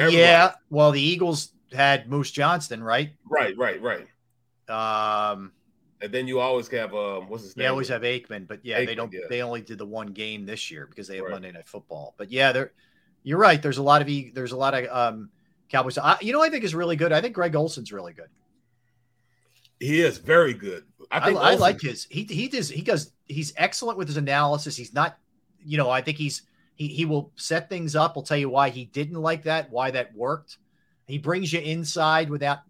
[0.00, 0.16] Everybody.
[0.16, 3.10] Yeah, well, the Eagles had Moose Johnston, right?
[3.28, 4.06] Right, right, right.
[4.68, 5.52] Um,
[6.00, 7.64] and then you always have um, what's his name?
[7.64, 9.12] Yeah, always have Aikman, but yeah, Aikman, they don't.
[9.12, 9.20] Yeah.
[9.28, 11.32] They only did the one game this year because they have right.
[11.32, 12.14] Monday Night Football.
[12.16, 12.72] But yeah, there,
[13.22, 13.60] you're right.
[13.60, 15.30] There's a lot of there's a lot of um
[15.68, 15.98] Cowboys.
[15.98, 17.12] I, you know, I think is really good.
[17.12, 18.28] I think Greg Olsen's really good.
[19.78, 20.84] He is very good.
[21.10, 22.06] I think I, I like his.
[22.10, 24.76] He he does he does he's excellent with his analysis.
[24.76, 25.18] He's not,
[25.64, 26.42] you know, I think he's
[26.74, 28.16] he he will set things up.
[28.16, 30.58] Will tell you why he didn't like that, why that worked.
[31.10, 32.60] He brings you inside without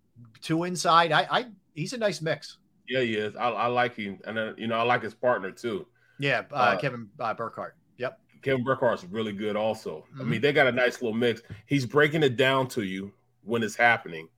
[0.41, 1.13] too inside.
[1.13, 2.59] I I he's a nice mix.
[2.89, 3.37] Yeah, he is.
[3.37, 5.87] I, I like him, and then you know I like his partner too.
[6.19, 7.77] Yeah, uh, uh, Kevin uh, Burkhardt.
[7.99, 8.21] Yep.
[8.43, 10.05] Kevin Burkhardt's really good also.
[10.13, 10.21] Mm-hmm.
[10.21, 11.43] I mean, they got a nice little mix.
[11.67, 13.13] He's breaking it down to you
[13.45, 14.29] when it's happening.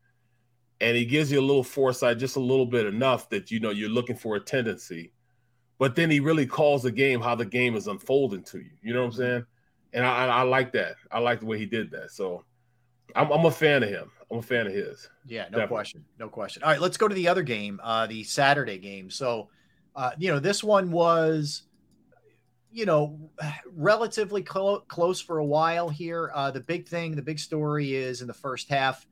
[0.80, 3.70] And he gives you a little foresight, just a little bit enough that you know
[3.70, 5.12] you're looking for a tendency.
[5.78, 8.70] But then he really calls the game how the game is unfolding to you.
[8.82, 9.46] You know what I'm saying?
[9.92, 10.96] And I, I, I like that.
[11.10, 12.10] I like the way he did that.
[12.10, 12.44] So
[13.14, 14.10] I'm, I'm, a fan of him.
[14.30, 15.08] I'm a fan of his.
[15.26, 15.66] Yeah, no Definitely.
[15.68, 16.04] question.
[16.18, 16.62] No question.
[16.62, 19.10] All right, let's go to the other game, uh, the Saturday game.
[19.10, 19.48] So,
[19.94, 21.62] uh, you know, this one was
[22.72, 23.30] you know,
[23.76, 26.32] relatively clo- close for a while here.
[26.34, 29.06] Uh, the big thing, the big story is in the first half,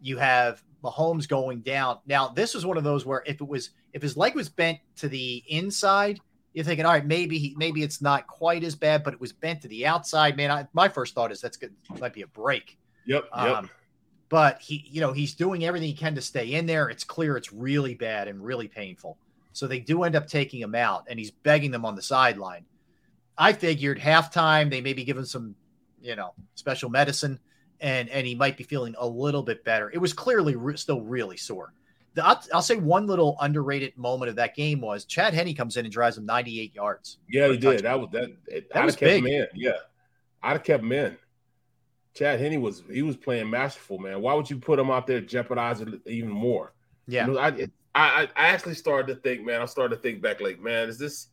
[0.00, 1.98] you have Mahomes going down.
[2.06, 4.78] Now, this was one of those where if it was if his leg was bent
[4.96, 6.18] to the inside,
[6.54, 9.32] you're thinking, all right, maybe he, maybe it's not quite as bad, but it was
[9.32, 10.36] bent to the outside.
[10.36, 12.78] Man, I, my first thought is that's good, It might be a break.
[13.06, 13.28] Yep.
[13.36, 13.56] Yep.
[13.56, 13.70] Um,
[14.28, 16.88] but he, you know, he's doing everything he can to stay in there.
[16.88, 19.18] It's clear it's really bad and really painful.
[19.52, 22.64] So they do end up taking him out, and he's begging them on the sideline.
[23.36, 25.54] I figured halftime they maybe give him some,
[26.00, 27.38] you know, special medicine,
[27.80, 29.90] and and he might be feeling a little bit better.
[29.90, 31.74] It was clearly re- still really sore.
[32.14, 35.76] The, I'll, I'll, say one little underrated moment of that game was Chad Henne comes
[35.76, 37.18] in and drives him 98 yards.
[37.28, 37.82] Yeah, he did.
[37.82, 38.30] That was that.
[38.46, 39.24] It, that I'd was have kept big.
[39.24, 39.46] him in.
[39.54, 39.72] Yeah,
[40.42, 41.16] I'd have kept him in.
[42.14, 44.20] Chad Henne was he was playing masterful, man.
[44.20, 46.74] Why would you put him out there jeopardizing even more?
[47.06, 47.48] Yeah, you know, I,
[47.94, 49.62] I I actually started to think, man.
[49.62, 51.28] I started to think back, like, man, is this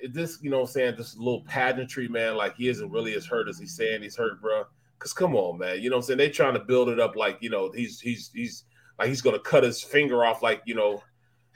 [0.00, 2.36] is this, you know I'm saying, this little pageantry, man.
[2.36, 4.64] Like he isn't really as hurt as he's saying he's hurt, bro.
[4.98, 5.80] Cause come on, man.
[5.80, 6.18] You know I'm saying?
[6.18, 8.64] They trying to build it up like, you know, he's he's he's
[8.98, 11.02] like he's gonna cut his finger off like, you know,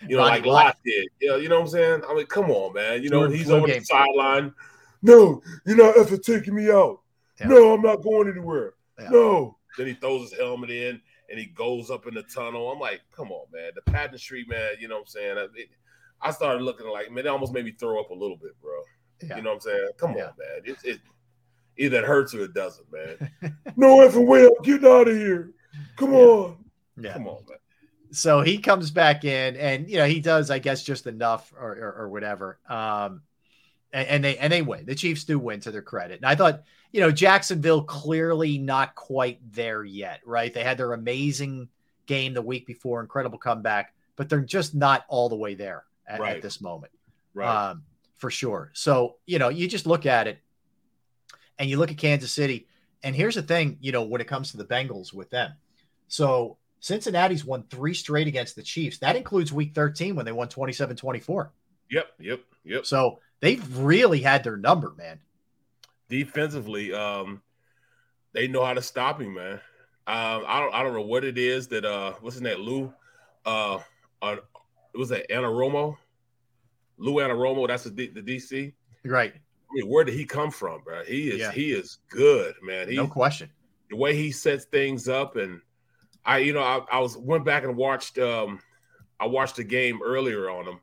[0.08, 1.08] you know, like Lott did.
[1.20, 2.02] You know, you know what I'm saying?
[2.08, 3.02] I mean, come on, man.
[3.02, 4.54] You know, he's on the sideline.
[5.02, 7.00] No, you're not ever taking me out.
[7.42, 7.48] Yeah.
[7.48, 8.74] No, I'm not going anywhere.
[8.98, 9.08] Yeah.
[9.10, 9.58] No.
[9.76, 12.70] Then he throws his helmet in and he goes up in the tunnel.
[12.70, 13.72] I'm like, come on, man.
[13.74, 15.36] The pageantry, man, you know what I'm saying?
[15.56, 15.70] It,
[16.20, 18.80] I started looking like, man, it almost made me throw up a little bit, bro.
[19.22, 19.36] Yeah.
[19.36, 19.88] You know what I'm saying?
[19.98, 20.26] Come yeah.
[20.26, 20.62] on, man.
[20.64, 21.00] It, it
[21.78, 23.56] either it hurts or it doesn't, man.
[23.76, 25.52] no effing way I'm getting out of here.
[25.96, 26.18] Come yeah.
[26.18, 26.64] on.
[27.00, 27.12] Yeah.
[27.14, 27.58] Come on, man.
[28.12, 31.72] So he comes back in and you know he does, I guess, just enough or
[31.72, 32.58] or, or whatever.
[32.68, 33.22] Um
[33.92, 34.86] and, and they and they win.
[34.86, 36.16] The Chiefs do win to their credit.
[36.16, 36.62] And I thought,
[36.92, 40.52] you know, Jacksonville clearly not quite there yet, right?
[40.52, 41.68] They had their amazing
[42.06, 46.20] game the week before, incredible comeback, but they're just not all the way there at,
[46.20, 46.36] right.
[46.36, 46.92] at this moment.
[47.34, 47.70] Right.
[47.70, 47.84] Um,
[48.16, 48.70] for sure.
[48.74, 50.38] So, you know, you just look at it
[51.58, 52.68] and you look at Kansas City.
[53.02, 55.52] And here's the thing, you know, when it comes to the Bengals with them.
[56.08, 58.98] So Cincinnati's won three straight against the Chiefs.
[58.98, 61.52] That includes week 13 when they won 27 24.
[61.90, 62.06] Yep.
[62.20, 62.40] Yep.
[62.64, 62.86] Yep.
[62.86, 65.20] So they've really had their number, man.
[66.08, 67.42] Defensively, um,
[68.32, 69.60] they know how to stop him, man.
[70.06, 72.92] Um, I don't I don't know what it is that uh what's his name, Lou?
[73.44, 73.78] Uh,
[74.22, 74.36] uh
[74.94, 75.96] it was that Anarumo,
[76.98, 77.68] Lou Anarumo.
[77.68, 78.72] That's the, the DC.
[79.04, 79.32] Right.
[79.34, 81.04] I mean, where did he come from, bro?
[81.04, 81.52] He is yeah.
[81.52, 82.88] he is good, man.
[82.88, 83.50] He, no question.
[83.90, 85.60] The way he sets things up, and
[86.24, 88.18] I, you know, I, I was went back and watched.
[88.18, 88.60] um
[89.20, 90.80] I watched the game earlier on him.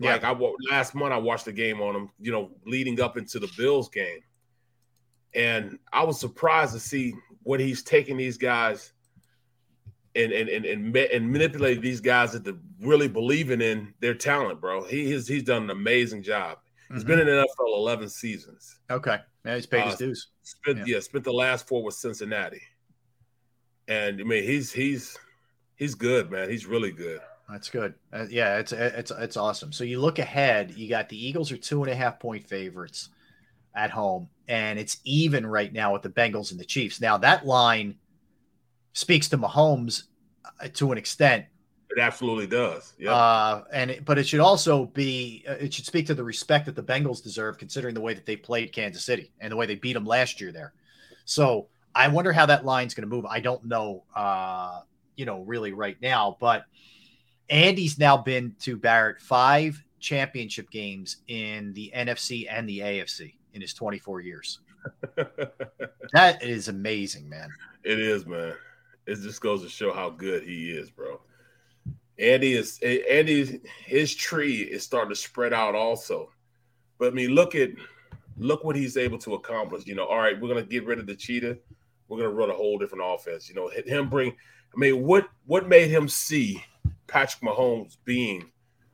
[0.00, 0.12] Yeah.
[0.12, 0.36] Like I
[0.70, 2.10] last month, I watched the game on him.
[2.18, 4.20] You know, leading up into the Bills game,
[5.34, 8.92] and I was surprised to see what he's taking these guys
[10.16, 14.84] and and and and, and manipulate these guys into really believing in their talent, bro.
[14.84, 16.58] He has he's done an amazing job.
[16.88, 17.08] He's mm-hmm.
[17.08, 18.80] been in the NFL eleven seasons.
[18.90, 20.28] Okay, yeah, he's paid his uh, dues.
[20.42, 20.94] Spent, yeah.
[20.94, 22.62] yeah, spent the last four with Cincinnati,
[23.86, 25.18] and I mean he's he's
[25.80, 26.50] He's good, man.
[26.50, 27.20] He's really good.
[27.50, 27.94] That's good.
[28.12, 29.72] Uh, yeah, it's it's it's awesome.
[29.72, 30.72] So you look ahead.
[30.76, 33.08] You got the Eagles are two and a half point favorites
[33.74, 37.00] at home, and it's even right now with the Bengals and the Chiefs.
[37.00, 37.96] Now that line
[38.92, 40.04] speaks to Mahomes
[40.62, 41.46] uh, to an extent.
[41.90, 42.92] It absolutely does.
[42.98, 43.12] Yeah.
[43.12, 46.66] Uh, and it, but it should also be uh, it should speak to the respect
[46.66, 49.66] that the Bengals deserve, considering the way that they played Kansas City and the way
[49.66, 50.72] they beat them last year there.
[51.24, 53.26] So I wonder how that line's going to move.
[53.26, 54.80] I don't know, uh,
[55.16, 56.64] you know, really right now, but
[57.50, 63.60] Andy's now been to Barrett five championship games in the NFC and the AFC in
[63.60, 64.60] his 24 years.
[65.16, 67.50] that is amazing, man.
[67.84, 68.54] It is, man.
[69.06, 71.20] It just goes to show how good he is, bro.
[72.18, 73.60] Andy is eh, Andy.
[73.84, 76.30] His tree is starting to spread out also.
[76.98, 77.70] But I mean, look at
[78.36, 79.86] look what he's able to accomplish.
[79.86, 81.58] You know, all right, we're gonna get rid of the cheetah.
[82.08, 83.48] We're gonna run a whole different offense.
[83.48, 84.32] You know, him bring.
[84.32, 86.62] I mean, what what made him see
[87.10, 88.50] Patrick Mahomes being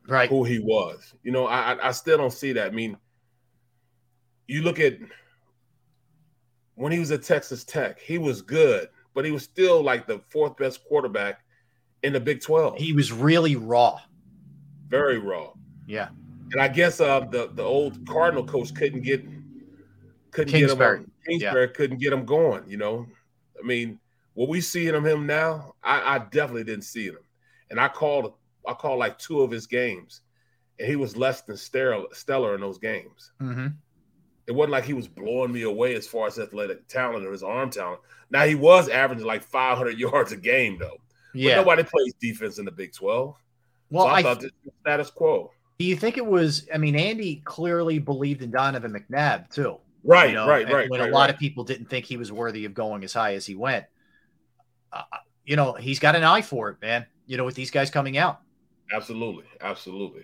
[0.07, 1.13] right who he was?
[1.23, 2.67] You know, I I still don't see that.
[2.67, 2.97] I mean,
[4.47, 4.97] you look at
[6.75, 10.19] when he was at Texas Tech, he was good, but he was still like the
[10.29, 11.41] fourth best quarterback
[12.03, 12.77] in the Big 12.
[12.77, 13.99] He was really raw.
[14.87, 15.53] Very raw.
[15.87, 16.09] Yeah.
[16.51, 19.25] And I guess uh, the the old Cardinal coach couldn't get
[20.31, 20.99] couldn't Kingsbury.
[20.99, 21.73] get him Kingsbury yeah.
[21.73, 23.05] couldn't get him going, you know.
[23.61, 23.99] I mean,
[24.33, 27.17] what we see in him now, I, I definitely didn't see him.
[27.69, 28.33] And I called
[28.67, 30.21] I called like two of his games,
[30.79, 33.31] and he was less than stellar, stellar in those games.
[33.41, 33.67] Mm-hmm.
[34.47, 37.43] It wasn't like he was blowing me away as far as athletic talent or his
[37.43, 37.99] arm talent.
[38.29, 40.97] Now he was averaging like 500 yards a game though.
[41.33, 41.55] Yeah.
[41.55, 43.35] But nobody plays defense in the Big 12.
[43.89, 45.51] Well, so I, I thought this was status quo.
[45.79, 46.67] Do you think it was?
[46.73, 49.77] I mean, Andy clearly believed in Donovan McNabb too.
[50.03, 50.89] Right, you know, right, right.
[50.89, 51.29] When right, a lot right.
[51.29, 53.85] of people didn't think he was worthy of going as high as he went,
[54.93, 55.03] uh,
[55.45, 57.05] you know, he's got an eye for it, man.
[57.27, 58.39] You know, with these guys coming out.
[58.91, 60.23] Absolutely, absolutely,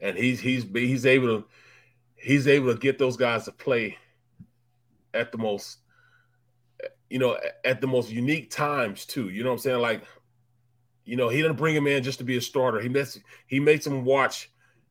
[0.00, 1.44] and he's he's he's able to
[2.16, 3.96] he's able to get those guys to play
[5.14, 5.78] at the most,
[7.08, 9.30] you know, at the most unique times too.
[9.30, 9.80] You know what I'm saying?
[9.80, 10.02] Like,
[11.04, 12.80] you know, he didn't bring him in just to be a starter.
[12.80, 14.50] He makes he makes him watch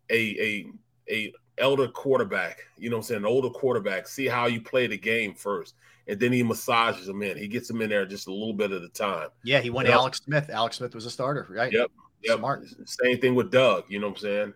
[0.09, 0.65] a a
[1.09, 2.59] a elder quarterback.
[2.77, 3.22] You know what I'm saying?
[3.22, 4.07] An older quarterback.
[4.07, 5.75] See how you play the game first,
[6.08, 7.38] and then he massages him in.
[7.38, 9.30] He gets him in there just a little bit at a time.
[9.43, 10.01] Yeah, he went You know?
[10.01, 10.50] Alex Smith.
[10.50, 11.72] Alex Smith was a starter, right?
[11.72, 11.92] Yep.
[12.24, 12.38] Yep.
[12.40, 12.66] Smart.
[12.85, 13.85] Same thing with Doug.
[13.88, 14.53] You know what I'm saying?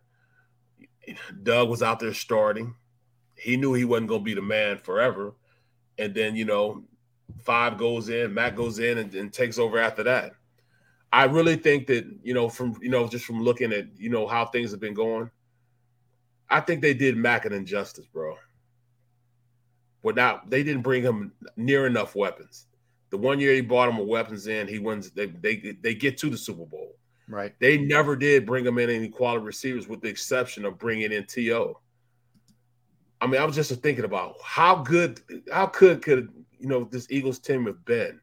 [1.43, 2.75] Doug was out there starting.
[3.35, 5.33] He knew he wasn't going to be the man forever.
[5.97, 6.83] And then, you know,
[7.41, 10.33] five goes in, Matt goes in and, and takes over after that.
[11.11, 14.27] I really think that, you know, from, you know, just from looking at, you know,
[14.27, 15.31] how things have been going,
[16.49, 18.35] I think they did Mac an injustice, bro.
[20.03, 22.67] But now they didn't bring him near enough weapons.
[23.09, 25.09] The one year he brought him with weapons in, he wins.
[25.11, 26.95] They they they get to the Super Bowl.
[27.27, 27.53] Right.
[27.59, 31.25] They never did bring him in any quality receivers, with the exception of bringing in
[31.25, 31.75] To.
[33.21, 35.21] I mean, I was just thinking about how good,
[35.51, 36.29] how good could
[36.59, 38.19] you know this Eagles team have been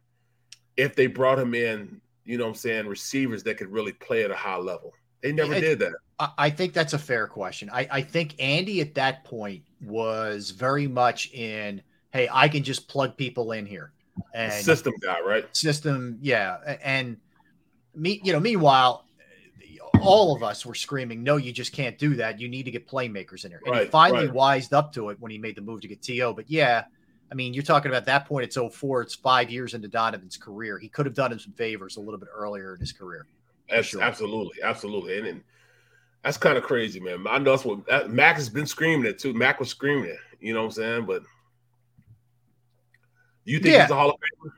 [0.77, 2.01] if they brought him in.
[2.25, 4.93] You know, what I'm saying receivers that could really play at a high level.
[5.23, 5.95] They never It- did that.
[6.19, 7.69] I, think that's a fair question.
[7.71, 12.89] I, I think Andy at that point was very much in, hey, I can just
[12.89, 13.93] plug people in here.
[14.35, 15.45] And System guy, right?
[15.55, 16.57] system, yeah.
[16.83, 17.19] And
[17.95, 19.05] me, you know, meanwhile,
[20.01, 22.41] all of us were screaming, no, you just can't do that.
[22.41, 23.61] You need to get playmakers in here.
[23.67, 24.35] And he finally right.
[24.35, 26.33] wised up to it when he made the move to get TO.
[26.35, 26.85] But yeah,
[27.31, 30.79] I mean, you're talking about that point, it's 04, it's five years into Donovan's career.
[30.79, 33.27] He could have done him some favors a little bit earlier in his career.
[33.69, 34.03] That's sure.
[34.03, 35.43] absolutely, absolutely, and, and
[36.27, 37.25] that's kind of crazy, man.
[37.29, 39.33] I know that's what that, Mac has been screaming it too.
[39.33, 41.07] Mac was screaming it, you know what I'm saying?
[41.07, 41.23] But
[43.45, 43.83] you think Yeah.
[43.83, 44.51] he's a Hall of Famer?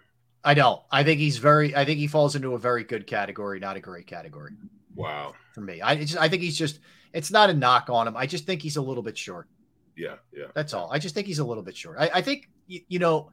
[0.44, 0.80] I don't.
[0.90, 1.76] I think he's very.
[1.76, 4.52] I think he falls into a very good category, not a great category
[4.94, 5.34] Wow.
[5.52, 5.82] for me.
[5.82, 6.80] I just, I think he's just.
[7.12, 8.16] It's not a knock on him.
[8.16, 9.46] I just think he's a little bit short.
[9.94, 10.46] Yeah, yeah.
[10.54, 10.90] That's all.
[10.90, 11.96] I just think he's a little bit short.
[11.98, 13.30] I, I think you, you know.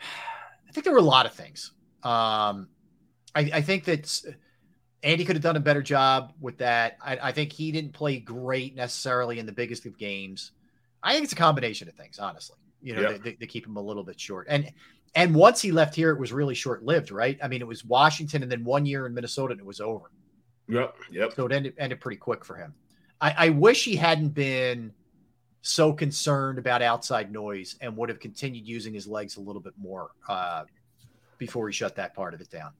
[0.00, 1.72] I think there were a lot of things.
[2.02, 2.68] Um,
[3.34, 4.22] I, I think that
[5.04, 6.96] Andy could have done a better job with that.
[7.04, 10.52] I, I think he didn't play great necessarily in the biggest of games.
[11.02, 12.56] I think it's a combination of things, honestly.
[12.82, 13.18] You know, Yeah.
[13.38, 14.46] that keep him a little bit short.
[14.48, 14.70] And
[15.14, 17.38] and once he left here, it was really short lived, right?
[17.42, 20.10] I mean, it was Washington and then one year in Minnesota, and it was over.
[20.66, 21.32] Yep, yep.
[21.36, 22.74] So it ended ended pretty quick for him.
[23.20, 24.92] I, I wish he hadn't been
[25.62, 29.74] so concerned about outside noise and would have continued using his legs a little bit
[29.78, 30.64] more uh,
[31.38, 32.72] before he shut that part of it down.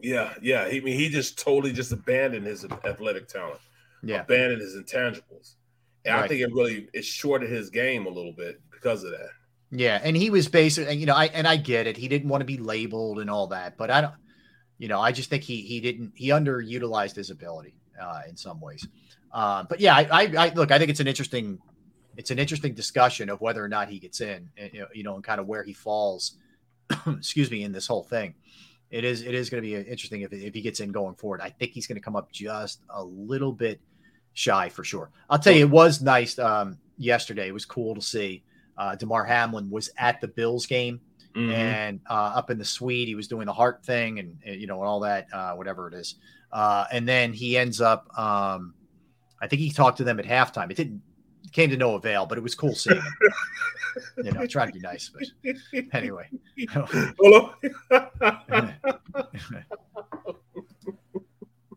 [0.00, 0.68] Yeah, yeah.
[0.68, 3.60] He I mean he just totally just abandoned his athletic talent.
[4.02, 4.22] Yeah.
[4.22, 5.54] Abandoned his intangibles.
[6.04, 9.30] And I think it really it shorted his game a little bit because of that.
[9.70, 11.96] Yeah, and he was basically, you know, I and I get it.
[11.96, 14.14] He didn't want to be labeled and all that, but I don't.
[14.78, 18.60] you know, I just think he he didn't he underutilized his ability uh, in some
[18.60, 18.86] ways.
[19.32, 20.70] Uh, but yeah, I, I, I look.
[20.70, 21.58] I think it's an interesting
[22.16, 24.48] it's an interesting discussion of whether or not he gets in,
[24.94, 26.36] you know, and kind of where he falls.
[27.06, 28.34] excuse me, in this whole thing.
[28.90, 31.40] It is it is going to be interesting if, if he gets in going forward.
[31.40, 33.80] I think he's going to come up just a little bit
[34.32, 35.10] shy for sure.
[35.28, 37.48] I'll tell you, it was nice um, yesterday.
[37.48, 38.42] It was cool to see.
[38.76, 41.00] Uh, Damar Hamlin was at the Bills game
[41.34, 41.50] mm-hmm.
[41.50, 43.08] and uh, up in the suite.
[43.08, 45.88] He was doing the heart thing and, and you know and all that, uh, whatever
[45.88, 46.16] it is.
[46.52, 48.06] Uh, and then he ends up.
[48.18, 48.74] Um,
[49.40, 50.70] I think he talked to them at halftime.
[50.70, 51.02] It didn't
[51.50, 53.12] came to no avail, but it was cool seeing him.
[54.24, 55.24] you know, I tried to be nice, but
[55.92, 56.28] anyway.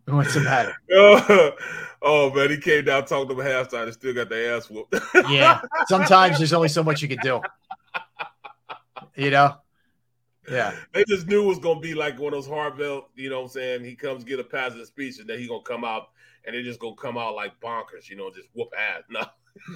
[0.08, 0.76] What's the matter?
[0.92, 1.52] Oh,
[2.02, 4.94] oh, man, he came down talking to him halftime and still got the ass whooped.
[5.30, 7.42] yeah, sometimes there's only so much you can do.
[9.16, 9.56] You know.
[10.50, 10.74] Yeah.
[10.94, 13.46] They just knew it was gonna be like one of those Harvell, you know what
[13.46, 13.84] I'm saying?
[13.84, 16.10] He comes get a positive speech and then he's gonna come out
[16.46, 19.04] and they're just gonna come out like bonkers, you know, just whoop ass.
[19.10, 19.22] No.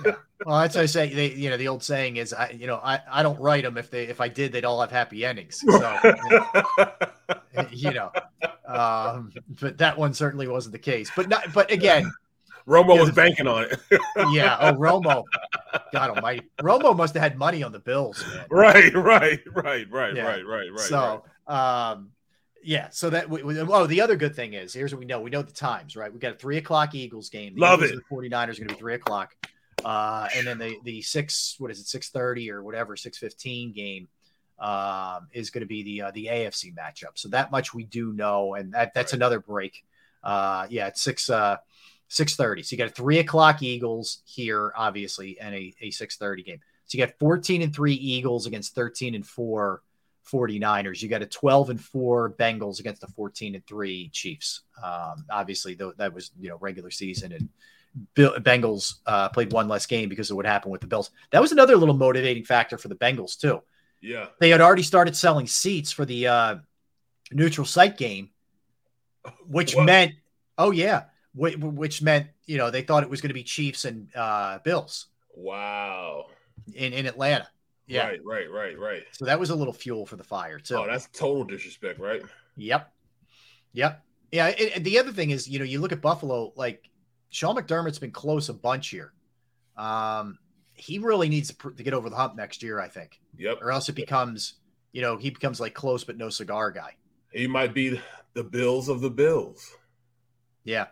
[0.06, 0.16] Yeah.
[0.46, 1.14] Well, that's what I say.
[1.14, 3.78] They, you know, the old saying is, I, you know, I, I don't write them.
[3.78, 5.64] If they, if I did, they'd all have happy endings.
[5.68, 5.98] So,
[7.72, 8.12] you know,
[8.68, 11.10] um, but that one certainly wasn't the case.
[11.16, 12.12] But not, but again,
[12.68, 13.80] Romo was banking on it.
[14.32, 14.58] yeah.
[14.60, 15.24] Oh, Romo.
[15.94, 16.50] God Almighty.
[16.60, 18.24] Romo must have had money on the Bills.
[18.34, 18.46] Man.
[18.50, 18.94] Right.
[18.94, 19.40] Right.
[19.54, 19.88] Right.
[19.90, 20.16] Right.
[20.16, 20.24] Yeah.
[20.24, 20.46] Right.
[20.46, 20.72] Right.
[20.72, 20.80] Right.
[20.80, 21.92] So, right.
[21.92, 22.12] um,
[22.64, 22.90] yeah.
[22.90, 25.22] So that we, we, oh, the other good thing is here's what we know.
[25.22, 26.12] We know the times, right?
[26.12, 27.56] We got a three o'clock Eagles game.
[27.56, 28.04] The Love Eagles it.
[28.10, 29.36] The 49ers are going to be three o'clock.
[29.84, 33.72] Uh, and then the the six what is it six thirty or whatever six fifteen
[33.72, 34.08] game
[34.60, 37.16] um, is going to be the uh, the AFC matchup.
[37.16, 39.18] So that much we do know, and that that's right.
[39.18, 39.84] another break.
[40.24, 41.58] Uh, yeah, it's six uh,
[42.08, 42.64] six thirty.
[42.64, 46.60] So you got a three o'clock Eagles here, obviously, and a, a six thirty game.
[46.86, 49.82] So you got fourteen and three Eagles against thirteen and four
[50.32, 51.02] 49ers.
[51.02, 54.62] You got a 12 and 4 Bengals against the 14 and 3 Chiefs.
[54.84, 57.50] Um, obviously, though that was you know regular season and
[58.14, 61.12] Bill, Bengals uh, played one less game because of what happened with the Bills.
[61.32, 63.62] That was another little motivating factor for the Bengals too.
[64.02, 66.56] Yeah, they had already started selling seats for the uh,
[67.32, 68.30] neutral site game,
[69.48, 69.86] which what?
[69.86, 70.14] meant,
[70.58, 73.86] oh yeah, which, which, meant you know they thought it was going to be Chiefs
[73.86, 75.08] and uh, Bills.
[75.34, 76.26] Wow,
[76.74, 77.48] in in Atlanta.
[77.88, 79.04] Yeah, right, right, right, right.
[79.12, 80.76] So that was a little fuel for the fire too.
[80.76, 82.22] Oh, that's total disrespect, right?
[82.58, 82.92] Yep,
[83.74, 84.48] yep, yeah.
[84.48, 86.90] It, the other thing is, you know, you look at Buffalo, like
[87.30, 89.14] Sean McDermott's been close a bunch here.
[89.78, 90.38] Um,
[90.74, 93.20] he really needs to, to, get over the hump next year, I think.
[93.38, 93.60] Yep.
[93.62, 94.56] Or else it becomes,
[94.92, 96.96] you know, he becomes like close but no cigar guy.
[97.32, 98.00] He might be
[98.34, 99.70] the Bills of the Bills.
[100.64, 100.88] Yeah.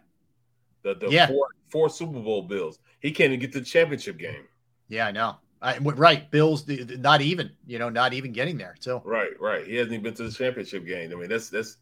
[0.83, 1.27] The, the yeah.
[1.27, 2.79] Four, four Super Bowl Bills.
[2.99, 4.43] He can't even get to the championship game.
[4.87, 5.37] Yeah, I know.
[5.61, 8.75] I, right, Bills not even, you know, not even getting there.
[8.81, 9.65] So right, right.
[9.65, 11.11] He hasn't even been to the championship game.
[11.11, 11.77] I mean, that's that's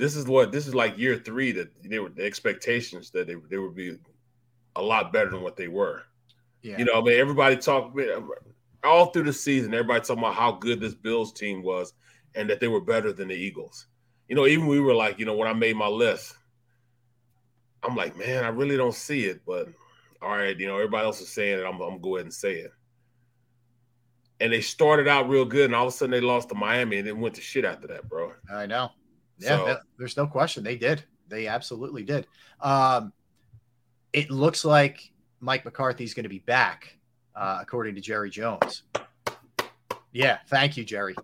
[0.00, 3.36] this is what this is like year three that they were the expectations that they
[3.48, 3.98] they would be
[4.76, 6.02] a lot better than what they were.
[6.62, 6.78] Yeah.
[6.78, 7.98] You know, I mean, everybody talked
[8.84, 9.74] all through the season.
[9.74, 11.92] Everybody talking about how good this Bills team was
[12.34, 13.86] and that they were better than the Eagles.
[14.28, 16.34] You know, even we were like, you know, when I made my list,
[17.82, 19.68] I'm like, man, I really don't see it, but
[20.22, 21.64] all right, you know, everybody else is saying it.
[21.64, 22.72] I'm, I'm go ahead and say it.
[24.38, 26.98] And they started out real good, and all of a sudden they lost to Miami,
[26.98, 28.32] and then went to shit after that, bro.
[28.52, 28.90] I know.
[29.40, 30.62] Yeah, so, there's no question.
[30.62, 31.02] They did.
[31.28, 32.26] They absolutely did.
[32.60, 33.12] Um,
[34.12, 35.10] it looks like
[35.40, 36.96] Mike McCarthy's going to be back,
[37.34, 38.82] uh, according to Jerry Jones.
[40.12, 41.14] Yeah, thank you, Jerry.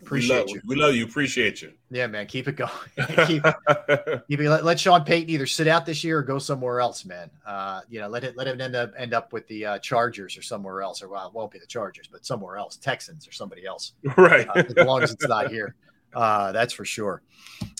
[0.00, 0.62] Appreciate we love, you.
[0.66, 1.04] We love you.
[1.04, 1.72] Appreciate you.
[1.90, 2.26] Yeah, man.
[2.26, 2.70] Keep it going.
[3.26, 3.42] keep,
[4.28, 7.04] keep it, let, let, Sean Payton either sit out this year or go somewhere else,
[7.04, 7.30] man.
[7.44, 10.36] Uh, you know, let it let him end up end up with the uh, Chargers
[10.36, 13.32] or somewhere else, or well, it won't be the Chargers, but somewhere else, Texans or
[13.32, 13.92] somebody else.
[14.16, 14.48] Right.
[14.48, 15.74] Uh, as long as it's not here.
[16.14, 17.22] Uh, that's for sure.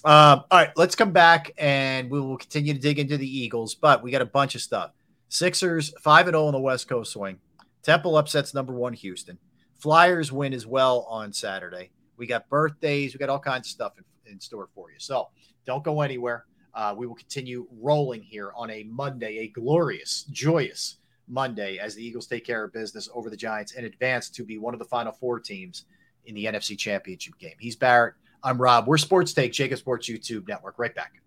[0.05, 3.74] Um, all right, let's come back and we will continue to dig into the Eagles,
[3.74, 4.92] but we got a bunch of stuff.
[5.28, 7.39] Sixers 5 and 0 on the West Coast swing.
[7.82, 9.39] Temple upsets number one Houston.
[9.78, 11.90] Flyers win as well on Saturday.
[12.16, 14.97] We got birthdays, we got all kinds of stuff in, in store for you.
[14.98, 15.28] So
[15.66, 16.47] don't go anywhere.
[16.74, 20.97] Uh, we will continue rolling here on a Monday, a glorious, joyous
[21.28, 24.58] Monday as the Eagles take care of business over the Giants and advance to be
[24.58, 25.84] one of the final four teams
[26.28, 27.57] in the NFC Championship game.
[27.58, 28.15] He's Barrett.
[28.44, 28.86] I'm Rob.
[28.86, 30.78] We're Sports Take, JAKIB Sports YouTube Network.
[30.78, 31.20] Right back.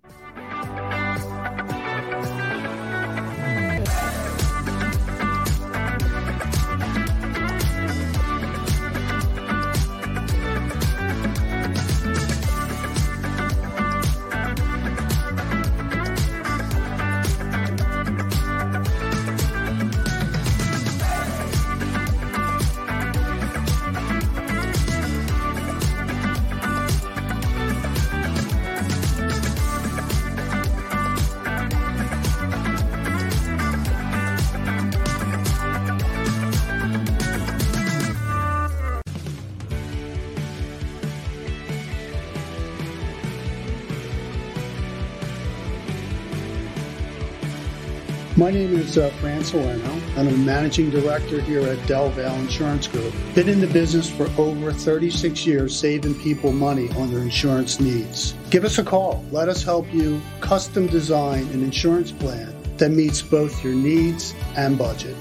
[48.42, 52.88] My name is uh, Fran and I'm a managing director here at Del Valle Insurance
[52.88, 53.14] Group.
[53.36, 58.34] Been in the business for over 36 years, saving people money on their insurance needs.
[58.50, 59.24] Give us a call.
[59.30, 64.76] Let us help you custom design an insurance plan that meets both your needs and
[64.76, 65.16] budget.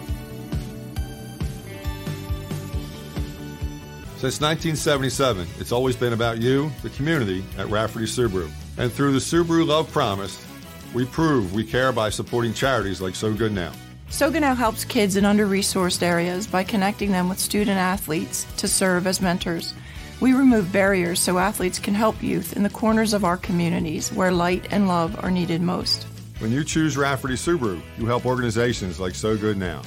[4.17, 8.51] Since 1977, it's always been about you, the community, at Rafferty Subaru.
[8.79, 10.43] And through the Subaru Love Promise,
[10.95, 13.73] we prove we care by supporting charities like So Good Now.
[14.09, 18.45] So Good Now helps kids in under resourced areas by connecting them with student athletes
[18.57, 19.73] to serve as mentors.
[20.21, 24.33] We remove barriers so athletes can help youth in the corners of our communities where
[24.33, 26.07] light and love are needed most.
[26.41, 29.83] When you choose Rafferty Subaru, you help organizations like So Good Now.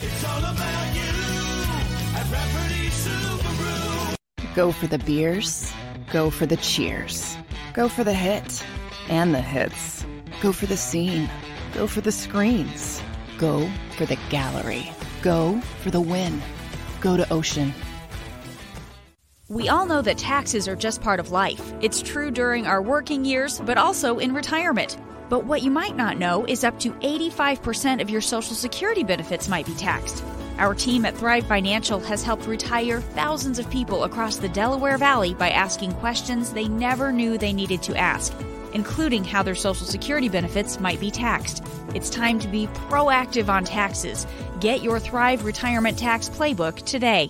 [4.55, 5.73] Go for the beers,
[6.11, 7.35] go for the cheers,
[7.73, 8.63] go for the hit
[9.09, 10.05] and the hits.
[10.43, 11.29] Go for the scene.
[11.73, 13.01] Go for the screens.
[13.37, 13.65] Go
[13.95, 14.91] for the gallery.
[15.21, 16.41] Go for the win.
[16.99, 17.73] Go to Ocean.
[19.47, 21.73] We all know that taxes are just part of life.
[21.79, 24.97] It's true during our working years, but also in retirement.
[25.29, 29.47] But what you might not know is up to 85% of your Social Security benefits
[29.47, 30.25] might be taxed.
[30.57, 35.35] Our team at Thrive Financial has helped retire thousands of people across the Delaware Valley
[35.35, 38.33] by asking questions they never knew they needed to ask
[38.73, 41.63] including how their Social Security benefits might be taxed.
[41.93, 44.27] It's time to be proactive on taxes.
[44.59, 47.29] Get your Thrive Retirement Tax Playbook today.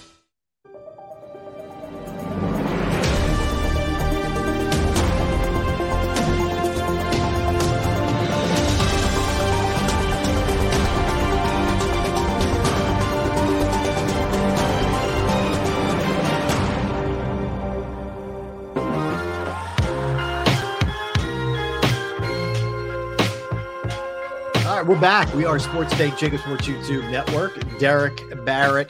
[24.85, 25.31] We're back.
[25.35, 27.77] We are Sports Take, JAKIB Sports YouTube Network.
[27.77, 28.89] Derrick Barrett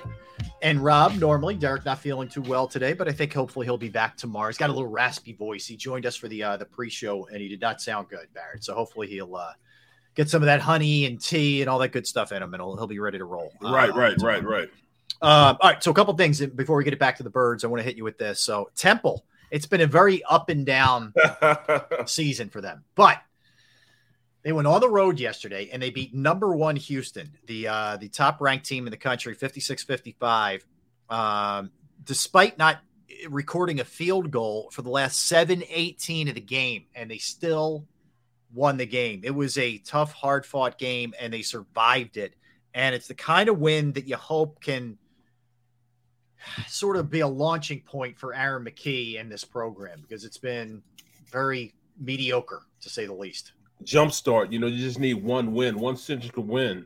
[0.61, 1.15] and Rob.
[1.15, 4.47] Normally, Derrick not feeling too well today, but I think hopefully he'll be back tomorrow.
[4.47, 5.67] He's got a little raspy voice.
[5.67, 8.63] He joined us for the uh, the pre-show, and he did not sound good, Barrett.
[8.63, 9.51] So hopefully he'll uh,
[10.15, 12.61] get some of that honey and tea and all that good stuff in him, and
[12.61, 13.51] he'll, he'll be ready to roll.
[13.61, 14.69] Right, uh, right, right, right.
[15.21, 15.83] Uh, all right.
[15.83, 17.65] So a couple things before we get it back to the birds.
[17.65, 18.39] I want to hit you with this.
[18.39, 21.13] So Temple, it's been a very up and down
[22.05, 23.21] season for them, but
[24.43, 28.09] they went on the road yesterday and they beat number one Houston, the uh, the
[28.09, 30.65] top ranked team in the country, 56 55.
[31.09, 31.71] Um,
[32.03, 32.79] despite not
[33.29, 37.85] recording a field goal for the last 7 18 of the game, and they still
[38.53, 39.21] won the game.
[39.23, 42.35] It was a tough, hard fought game, and they survived it.
[42.73, 44.97] And it's the kind of win that you hope can
[46.67, 50.81] sort of be a launching point for Aaron McKie in this program because it's been
[51.29, 53.51] very mediocre to say the least
[53.83, 54.51] jumpstart.
[54.51, 56.85] You know, you just need one win, one central win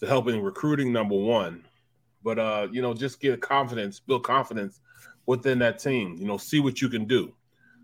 [0.00, 1.64] to help in recruiting number one.
[2.22, 4.80] But uh, you know, just get confidence, build confidence
[5.26, 6.16] within that team.
[6.18, 7.34] You know, see what you can do.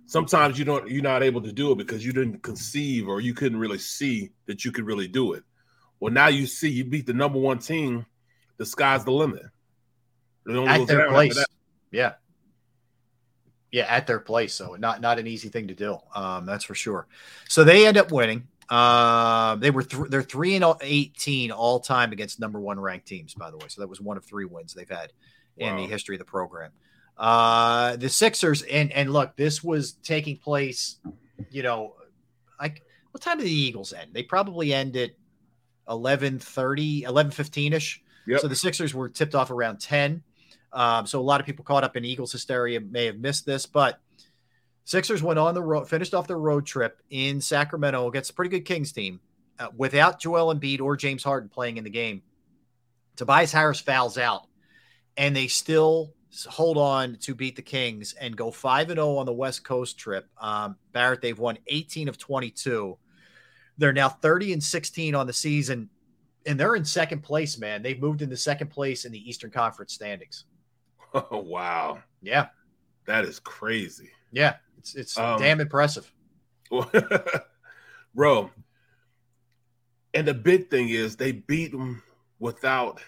[0.07, 3.35] Sometimes you don't you're not able to do it because you didn't conceive or you
[3.35, 5.45] couldn't really see that you could really do it.
[6.01, 8.07] Well, now you see you beat the number one team,
[8.57, 9.43] the sky's the limit.
[10.49, 11.45] At their place.
[11.93, 12.15] Yeah
[13.73, 14.55] yeah, at their place.
[14.55, 15.99] So not not an easy thing to do.
[16.15, 17.07] Um, that's for sure.
[17.49, 18.49] So they end up winning.
[18.69, 23.35] Uh, they were th- they're three and eighteen all time against number one ranked teams.
[23.35, 25.13] By the way, so that was one of three wins they've had
[25.57, 25.69] wow.
[25.69, 26.71] in the history of the program.
[27.17, 30.99] Uh, the Sixers and and look, this was taking place.
[31.51, 31.95] You know,
[32.61, 34.11] like what time did the Eagles end?
[34.13, 35.15] They probably ended
[35.89, 38.03] 11 30, 11 15 ish.
[38.27, 38.41] Yep.
[38.41, 40.23] So the Sixers were tipped off around 10.
[40.73, 43.67] Um, so a lot of people caught up in Eagles hysteria may have missed this,
[43.67, 44.01] but
[44.85, 48.51] Sixers went on the road, finished off their road trip in Sacramento against a pretty
[48.51, 49.21] good Kings team
[49.59, 52.23] uh, without Joel Embiid or James Harden playing in the game.
[53.15, 54.49] Tobias Harris fouls out,
[55.17, 56.15] and they still
[56.49, 59.99] hold on to beat the Kings and go 5 and 0 on the West Coast
[59.99, 60.29] trip.
[60.41, 62.97] Um, Barrett, they've won 18 of 22.
[63.79, 65.89] They're now 30 and 16 on the season,
[66.47, 67.83] and they're in second place, man.
[67.83, 70.47] They've moved into second place in the Eastern Conference standings.
[71.15, 71.99] Oh, wow.
[72.23, 72.49] Yeah.
[73.07, 74.11] That is crazy.
[74.33, 74.57] Yeah.
[74.79, 76.11] It's it's um, damn impressive.
[78.15, 78.51] Bro,
[80.15, 82.03] And the big thing is they beat them
[82.39, 83.01] without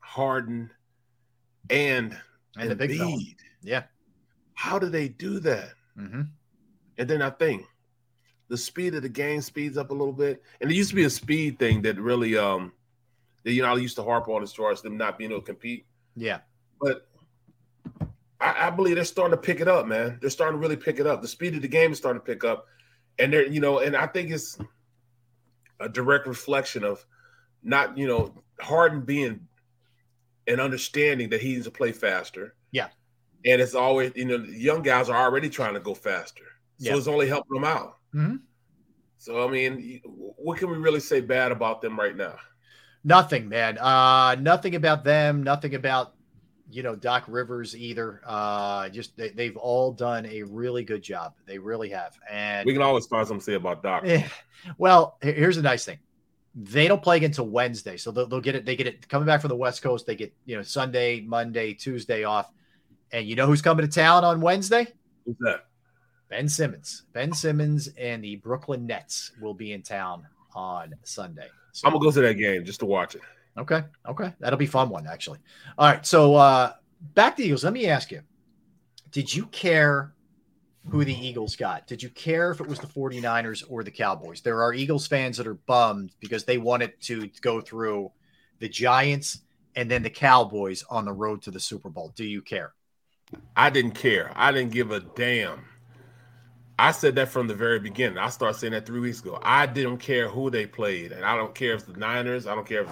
[0.00, 0.70] Harden
[1.70, 2.18] and
[2.56, 3.18] and the big fella.
[3.62, 3.84] Yeah.
[4.54, 5.70] How do they do that?
[5.98, 6.22] Mm-hmm.
[6.98, 7.64] And then I think
[8.48, 10.42] the speed of the game speeds up a little bit.
[10.60, 12.72] And it used to be a speed thing that really, um,
[13.44, 15.40] that, you know, I used to harp on as far as them not being able
[15.40, 15.86] to compete.
[16.16, 16.40] Yeah.
[16.80, 17.08] But
[18.42, 20.18] I, I believe they're starting to pick it up, man.
[20.20, 21.22] They're starting to really pick it up.
[21.22, 22.66] The speed of the game is starting to pick up.
[23.18, 24.58] And they're, you know, and I think it's
[25.80, 27.06] a direct reflection of
[27.62, 29.46] not, you know, Harden being
[30.46, 32.54] and understanding that he needs to play faster.
[32.72, 32.88] Yeah.
[33.44, 36.44] And it's always, you know, young guys are already trying to go faster.
[36.78, 36.96] So Yeah.
[36.96, 37.98] it's only helping them out.
[38.14, 38.40] Mhm.
[39.18, 42.36] So, I mean, what can we really say bad about them right now?
[43.04, 43.78] Nothing, man.
[43.78, 45.42] Uh, nothing about them.
[45.44, 46.14] Nothing about
[46.72, 48.22] you know Doc Rivers either.
[48.26, 51.34] Uh, just they, they've all done a really good job.
[51.46, 52.18] They really have.
[52.30, 54.04] And We can always find something to say about Doc.
[54.06, 54.26] Eh,
[54.78, 55.98] well, here's the nice thing.
[56.54, 58.64] They don't play until Wednesday, so they'll, they'll get it.
[58.64, 60.06] They get it coming back from the West Coast.
[60.06, 62.50] They get you know Sunday, Monday, Tuesday off,
[63.12, 64.86] and you know who's coming to town on Wednesday?
[65.24, 65.66] Who's that?
[66.28, 67.04] Ben Simmons.
[67.12, 71.48] Ben Simmons and the Brooklyn Nets will be in town on Sunday.
[71.72, 73.22] So, I'm gonna go to that game just to watch it.
[73.58, 75.38] Okay, okay, that'll be fun one actually.
[75.78, 76.72] All right, so uh,
[77.14, 77.64] back to Eagles.
[77.64, 78.22] Let me ask you:
[79.10, 80.14] Did you care
[80.88, 81.86] who the Eagles got?
[81.86, 84.40] Did you care if it was the 49ers or the Cowboys?
[84.40, 88.10] There are Eagles fans that are bummed because they wanted to go through
[88.58, 89.40] the Giants
[89.76, 92.12] and then the Cowboys on the road to the Super Bowl.
[92.14, 92.72] Do you care?
[93.56, 94.32] I didn't care.
[94.34, 95.64] I didn't give a damn.
[96.78, 98.18] I said that from the very beginning.
[98.18, 99.38] I started saying that three weeks ago.
[99.42, 102.46] I didn't care who they played, and I don't care if the Niners.
[102.46, 102.88] I don't care if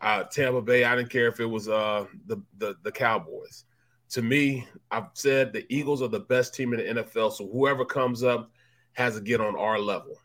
[0.00, 0.84] uh, Tampa Bay.
[0.84, 3.64] I didn't care if it was uh, the, the the Cowboys.
[4.10, 7.32] To me, I've said the Eagles are the best team in the NFL.
[7.32, 8.50] So whoever comes up
[8.92, 10.16] has to get on our level.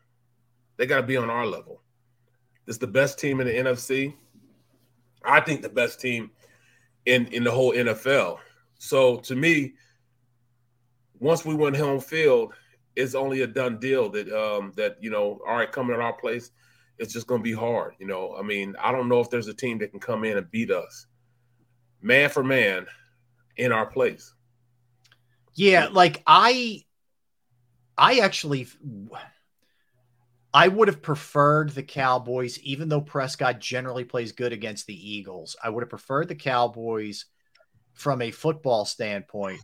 [0.76, 1.82] They got to be on our level.
[2.66, 4.14] It's the best team in the NFC.
[5.24, 6.30] I think the best team
[7.06, 8.38] in in the whole NFL.
[8.78, 9.74] So to me,
[11.18, 12.52] once we went home field,
[12.94, 16.12] it's only a done deal that um that you know, all right, coming at our
[16.12, 16.50] place,
[16.98, 17.94] it's just gonna be hard.
[17.98, 20.36] You know, I mean, I don't know if there's a team that can come in
[20.36, 21.06] and beat us,
[22.02, 22.86] man for man,
[23.56, 24.34] in our place.
[25.54, 26.84] Yeah, like I
[27.96, 28.68] I actually
[30.52, 35.56] I would have preferred the Cowboys even though Prescott generally plays good against the Eagles.
[35.62, 37.26] I would have preferred the Cowboys
[37.94, 39.60] from a football standpoint.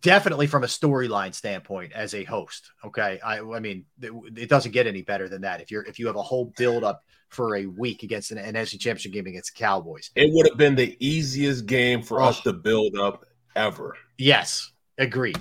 [0.00, 2.70] Definitely from a storyline standpoint as a host.
[2.84, 3.20] Okay.
[3.24, 5.60] I I mean it, it doesn't get any better than that.
[5.60, 8.54] If you're if you have a whole build up for a week against an, an
[8.54, 10.10] NFC championship game against the Cowboys.
[10.14, 13.96] It would have been the easiest game for us to build up ever.
[14.18, 15.38] Yes, agreed.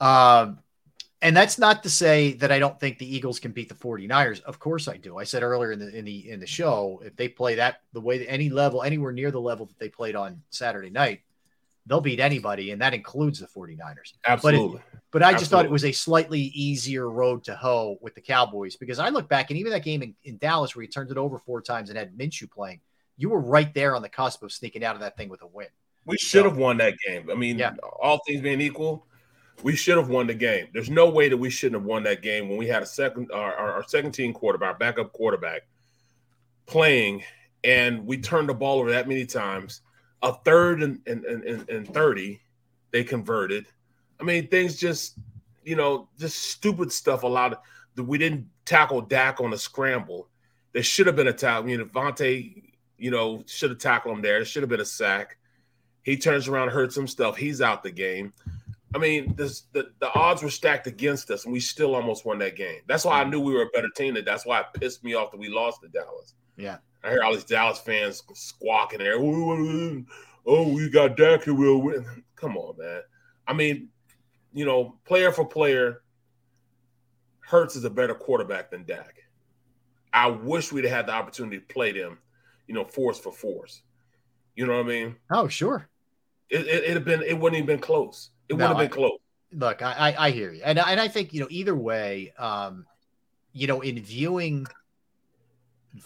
[0.00, 0.58] Um,
[1.22, 4.42] and that's not to say that I don't think the Eagles can beat the 49ers.
[4.42, 5.16] Of course I do.
[5.16, 8.00] I said earlier in the in the in the show, if they play that the
[8.00, 11.22] way that any level, anywhere near the level that they played on Saturday night,
[11.86, 14.14] they'll beat anybody, and that includes the 49ers.
[14.26, 14.78] Absolutely.
[14.78, 18.16] But, it- but I just thought it was a slightly easier road to hoe with
[18.16, 20.88] the Cowboys because I look back and even that game in, in Dallas where he
[20.88, 22.80] turned it over four times and had Minshew playing,
[23.16, 25.46] you were right there on the cusp of sneaking out of that thing with a
[25.46, 25.68] win.
[26.04, 27.30] We should have won that game.
[27.30, 27.74] I mean, yeah.
[28.02, 29.06] all things being equal,
[29.62, 30.66] we should have won the game.
[30.74, 33.30] There's no way that we shouldn't have won that game when we had a second
[33.32, 35.62] our, our, our second team quarterback, our backup quarterback,
[36.66, 37.22] playing,
[37.62, 39.80] and we turned the ball over that many times.
[40.24, 42.40] A third and and, and, and 30,
[42.90, 43.66] they converted.
[44.20, 45.18] I mean, things just,
[45.64, 47.22] you know, just stupid stuff.
[47.22, 50.28] A lot of we didn't tackle Dak on a scramble.
[50.72, 51.64] There should have been a tackle.
[51.64, 52.62] I mean, DeVonta,
[52.98, 54.38] you know, should have tackled him there.
[54.38, 55.36] There should have been a sack.
[56.02, 57.36] He turns around, hurts himself.
[57.36, 58.32] He's out the game.
[58.94, 62.38] I mean, this, the the odds were stacked against us, and we still almost won
[62.38, 62.80] that game.
[62.86, 64.14] That's why I knew we were a better team.
[64.14, 66.34] That that's why it pissed me off that we lost to Dallas.
[66.56, 66.78] Yeah.
[67.04, 69.16] I hear all these Dallas fans squawking there.
[69.16, 72.24] Oh, we got Dak who will win.
[72.36, 73.02] Come on, man.
[73.46, 73.88] I mean,
[74.52, 76.02] you know, player for player,
[77.40, 79.16] Hurts is a better quarterback than Dak.
[80.12, 82.18] I wish we'd have had the opportunity to play them,
[82.66, 83.82] you know, force for force.
[84.56, 85.16] You know what I mean?
[85.30, 85.88] Oh, sure.
[86.48, 88.30] It, it, it'd have been, it wouldn't even been close.
[88.48, 89.18] It No, would have been close.
[89.52, 92.86] Look, I, I, I hear you, and and I think you know either way, um,
[93.52, 94.66] you know, in viewing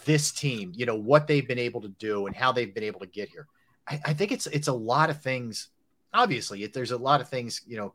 [0.05, 2.99] this team, you know what they've been able to do and how they've been able
[2.99, 3.47] to get here,
[3.87, 5.69] I, I think it's it's a lot of things.
[6.13, 7.93] Obviously, it, there's a lot of things you know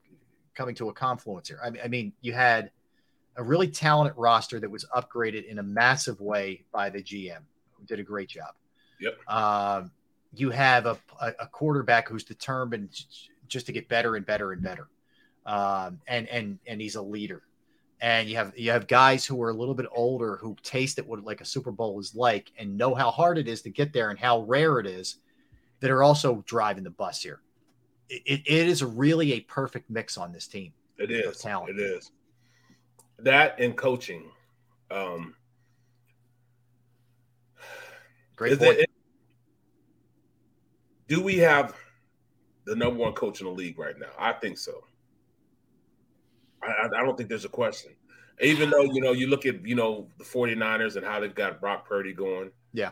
[0.55, 1.61] coming to a confluence here.
[1.65, 2.71] I, mean- I mean, you had
[3.37, 7.41] a really talented roster that was upgraded in a massive way by the GM,
[7.73, 8.55] who did a great job.
[9.01, 9.19] Yep.
[9.29, 9.91] Um,
[10.33, 12.91] you have a, a, a quarterback who's determined
[13.49, 14.89] just to get better and better and better,
[15.47, 17.43] um, and and and he's a leader.
[18.05, 21.07] And you have you have guys who are a little bit older who taste it
[21.07, 23.95] what like a Super Bowl is like and know how hard it is to get
[23.95, 25.21] there and how rare it is
[25.81, 27.41] that are also driving the bus here.
[28.11, 30.75] It, it is really a perfect mix on this team.
[30.99, 31.71] It is talent.
[31.71, 32.13] It is
[33.21, 34.31] that and coaching.
[34.91, 35.35] Um,
[38.37, 38.81] Great point.
[38.81, 38.91] It,
[41.09, 41.75] do we have
[42.67, 44.11] the number one coach in the league right now?
[44.19, 44.85] I think so.
[46.65, 47.93] I, I don't think there's a question.
[48.41, 51.61] Even though, you know, you look at, you know, the 49ers and how they've got
[51.61, 52.51] Brock Purdy going.
[52.73, 52.91] Yeah.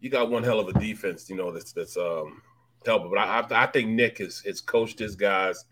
[0.00, 2.42] You got one hell of a defense, you know, that's that's um
[2.84, 3.10] helping.
[3.10, 5.64] But I I think Nick has has coached his guys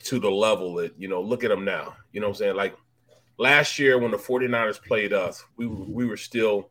[0.00, 1.94] to the level that, you know, look at them now.
[2.12, 2.56] You know what I'm saying?
[2.56, 2.74] Like
[3.38, 6.70] last year when the 49ers played us, we we were still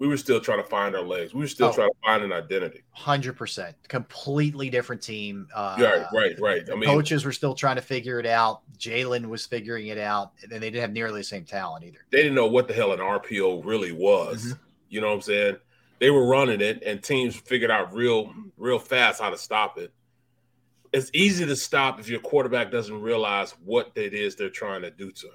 [0.00, 1.34] we were still trying to find our legs.
[1.34, 2.80] We were still oh, trying to find an identity.
[2.92, 5.46] Hundred percent, completely different team.
[5.54, 6.68] Uh, right, right, right.
[6.72, 8.62] I mean, coaches were still trying to figure it out.
[8.78, 11.98] Jalen was figuring it out, and they didn't have nearly the same talent either.
[12.10, 14.46] They didn't know what the hell an RPO really was.
[14.46, 14.62] Mm-hmm.
[14.88, 15.56] You know what I'm saying?
[15.98, 19.92] They were running it, and teams figured out real, real fast how to stop it.
[20.94, 24.90] It's easy to stop if your quarterback doesn't realize what it is they're trying to
[24.90, 25.34] do to him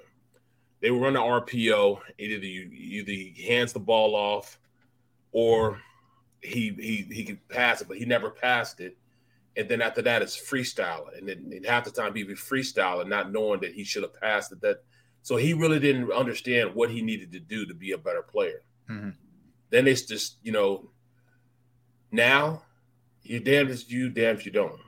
[0.80, 2.00] they would run the RPO.
[2.18, 4.58] Either you either he hands the ball off,
[5.32, 5.80] or
[6.42, 8.96] he he he could pass it, but he never passed it.
[9.56, 13.08] And then after that, it's freestyle, and then half the time he would be freestyling,
[13.08, 14.60] not knowing that he should have passed it.
[14.60, 14.82] That
[15.22, 18.62] so he really didn't understand what he needed to do to be a better player.
[18.90, 19.10] Mm-hmm.
[19.70, 20.90] Then it's just you know,
[22.12, 22.62] now
[23.22, 24.78] you're damned if you damned if you don't.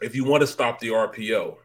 [0.00, 1.56] If you want to stop the RPO,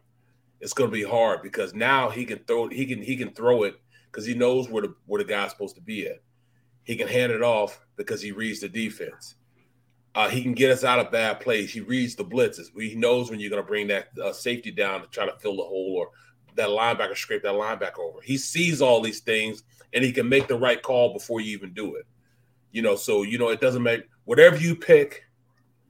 [0.59, 3.63] it's going to be hard because now he can throw he can he can throw
[3.63, 3.79] it
[4.11, 6.21] because he knows where the where the guy's supposed to be at.
[6.83, 9.35] He can hand it off because he reads the defense.
[10.15, 11.71] Uh, he can get us out of bad plays.
[11.71, 12.67] He reads the blitzes.
[12.75, 15.57] He knows when you're going to bring that uh, safety down to try to fill
[15.57, 16.09] the hole or
[16.55, 18.19] that linebacker scrape that linebacker over.
[18.23, 19.63] He sees all these things
[19.93, 22.05] and he can make the right call before you even do it.
[22.71, 25.23] You know, so you know it doesn't make whatever you pick.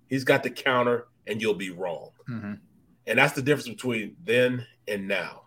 [0.07, 2.11] He's got the counter, and you'll be wrong.
[2.29, 2.53] Mm-hmm.
[3.08, 5.44] And that's the difference between then and now.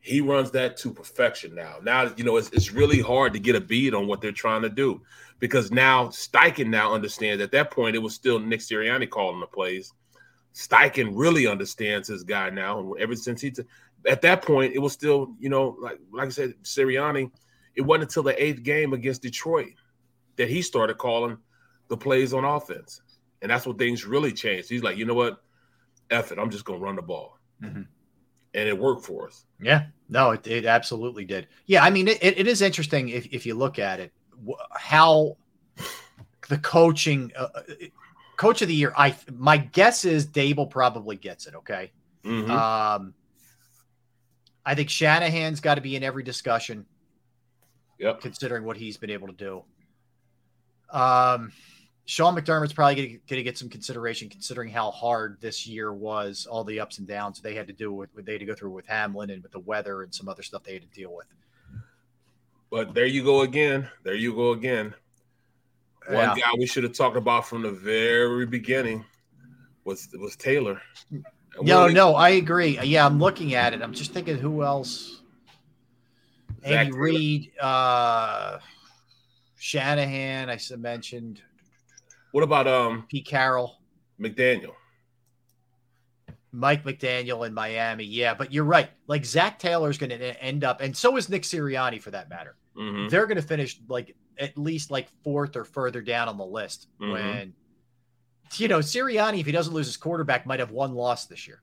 [0.00, 1.76] He runs that to perfection now.
[1.82, 4.62] Now, you know, it's, it's really hard to get a bead on what they're trying
[4.62, 5.02] to do
[5.40, 9.46] because now Steichen now understands at that point it was still Nick Sirianni calling the
[9.46, 9.92] plays.
[10.54, 12.78] Steichen really understands his guy now.
[12.78, 13.62] And ever since he, t-
[14.06, 17.30] at that point, it was still, you know, like like I said, Sirianni,
[17.74, 19.74] it wasn't until the eighth game against Detroit
[20.36, 21.38] that he started calling
[21.88, 23.02] the plays on offense.
[23.42, 24.68] And that's when things really changed.
[24.68, 25.42] He's like, you know what?
[26.10, 26.38] F it.
[26.38, 27.38] I'm just going to run the ball.
[27.62, 27.82] Mm-hmm.
[28.52, 29.44] And it worked for us.
[29.60, 29.86] Yeah.
[30.08, 31.46] No, it, it absolutely did.
[31.66, 31.84] Yeah.
[31.84, 34.12] I mean, it, it is interesting if, if you look at it,
[34.72, 35.36] how
[36.48, 37.62] the coaching, uh, uh,
[38.36, 41.54] coach of the year, I, my guess is Daboll probably gets it.
[41.54, 41.92] Okay.
[42.24, 42.50] Mm-hmm.
[42.50, 43.14] Um,
[44.66, 46.86] I think Shanahan's got to be in every discussion.
[47.98, 48.20] Yep.
[48.20, 49.62] Considering what he's been able to do.
[50.90, 51.52] Um,
[52.06, 56.64] Sean McDermott's probably going to get some consideration considering how hard this year was, all
[56.64, 58.70] the ups and downs they had to do with what they had to go through
[58.70, 61.26] with Hamlin and with the weather and some other stuff they had to deal with.
[62.70, 63.88] But there you go again.
[64.02, 64.94] There you go again.
[66.08, 66.34] One Yeah.
[66.34, 69.04] guy we should have talked about from the very beginning
[69.84, 70.80] was was Taylor.
[71.10, 71.24] And
[71.62, 72.78] No, really- no, I agree.
[72.80, 73.82] Yeah, I'm looking at it.
[73.82, 75.22] I'm just thinking who else.
[76.62, 76.92] Zac Andy.
[76.98, 78.58] Reid, uh,
[79.58, 81.42] Shanahan, I mentioned.
[82.32, 83.78] What about um Pete Carroll,
[84.20, 84.74] McDaniel?
[86.52, 88.04] Mike McDaniel in Miami?
[88.04, 88.90] Yeah, but you're right.
[89.06, 92.56] Like Zac Taylor's going to end up, and so is Nick Sirianni for that matter.
[92.76, 93.10] Mhm.
[93.10, 96.88] They're going to finish like at least like fourth or further down on the list.
[97.00, 97.12] Mhm.
[97.12, 97.54] When
[98.56, 101.62] you know Sirianni, if he doesn't lose his quarterback, might have one loss this year.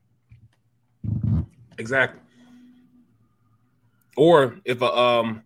[1.78, 2.20] Exactly.
[4.16, 5.42] Or if a um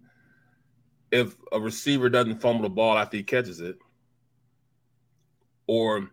[1.11, 3.77] if a receiver doesn't fumble the ball after he catches it,
[5.67, 6.11] or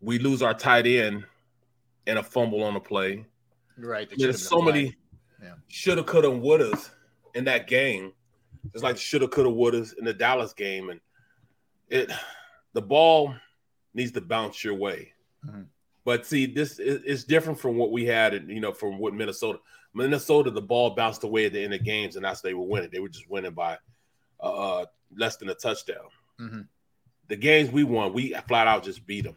[0.00, 1.24] we lose our tight end
[2.06, 3.24] and a fumble on a play.
[3.78, 4.08] Right.
[4.16, 4.94] There's so many.
[5.42, 5.54] Yeah.
[5.68, 6.90] shoulda, coulda, wouldas
[7.34, 8.12] in that game.
[8.72, 11.00] It's like shoulda, coulda, wouldas in the Dallas game, and
[11.88, 12.10] it
[12.72, 13.34] the ball
[13.94, 15.12] needs to bounce your way.
[15.44, 15.66] Mhm.
[16.04, 19.58] But see, this is different from what we had, and you know, from what Minnesota.
[19.92, 22.90] Minnesota, the ball bounced away at the end of games, and that's they were winning.
[22.92, 23.78] They were just winning by
[24.40, 26.08] uh, less than a touchdown.
[26.38, 26.68] Mhm.
[27.28, 29.36] The games we won, we flat out just beat them.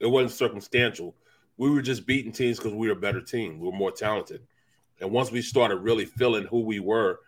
[0.00, 1.14] It wasn't circumstantial.
[1.56, 3.58] We were just beating teams because we were a better team.
[3.58, 4.46] We were more talented.
[5.00, 7.20] And once we started really feeling who we were,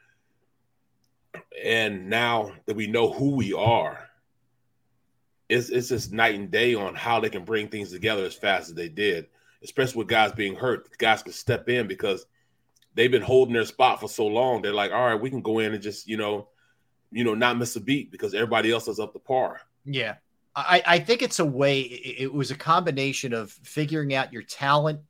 [1.65, 4.09] and now that we know who we are,
[5.49, 8.69] it's it's just night and day on how they can bring things together as fast
[8.71, 9.27] as they did.
[9.63, 10.97] especially with guys being hurt.
[10.99, 12.27] Guys can step in because
[12.95, 14.63] they've been holding their spot for so long.
[14.63, 16.49] They're like, all right, we can go in and just you know,
[17.11, 19.61] you know, not miss a beat because everybody else is up to par.
[19.85, 20.17] Yeah.
[20.55, 25.01] I, I think it's a way, it, was a combination of figuring out your talent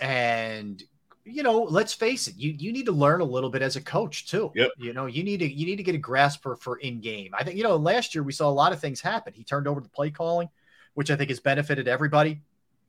[0.00, 0.82] and
[1.30, 3.80] you know, let's face it, you you need to learn a little bit as a
[3.80, 4.50] coach too.
[4.54, 4.70] Yep.
[4.78, 7.34] You know, you need to you need to get a grasp for for in game.
[7.38, 9.34] I think you know last year we saw a lot of things happen.
[9.34, 10.48] He turned over the play calling,
[10.94, 12.40] which I think has benefited everybody,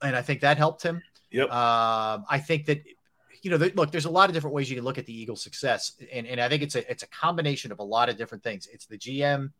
[0.01, 1.01] and I think that helped him.
[1.31, 1.51] Yep.
[1.51, 2.81] Um, I think that
[3.41, 5.13] you know, th- look, there's a lot of different ways you can look at the
[5.13, 8.17] Eagles' success, and and I think it's a it's a combination of a lot of
[8.17, 8.67] different things.
[8.71, 9.51] It's the GM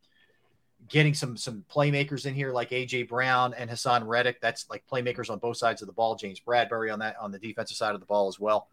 [0.88, 4.40] getting some some playmakers in here like AJ Brown and Haason Reddick.
[4.42, 6.16] That's like playmakers on both sides of the ball.
[6.16, 8.68] James Bradberry on that on the defensive side of the ball as well.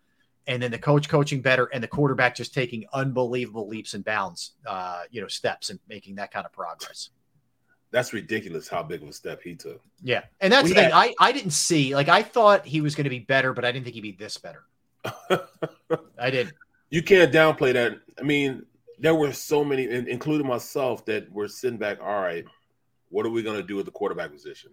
[0.49, 4.53] And then the coach coaching better and the quarterback just taking unbelievable leaps and bounds,
[4.65, 7.11] uh, you know, steps and making that kind of progress.
[7.91, 9.81] That's ridiculous how big of a step he took.
[10.03, 10.23] Yeah.
[10.41, 10.93] And that's We the thing.
[10.93, 13.73] I, I didn't see like I thought he was going to be better, but I
[13.73, 14.65] didn't think he'd be this better.
[16.19, 16.53] I did.
[16.91, 17.99] You can't downplay that.
[18.19, 18.65] I mean,
[18.99, 21.99] there were so many, including myself, that were sitting back.
[22.01, 22.45] All right,
[23.09, 24.71] what are we going to do with the quarterback position?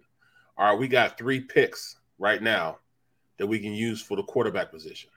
[0.56, 2.78] All right, we got three picks right now
[3.38, 5.10] that we can use for the quarterback position.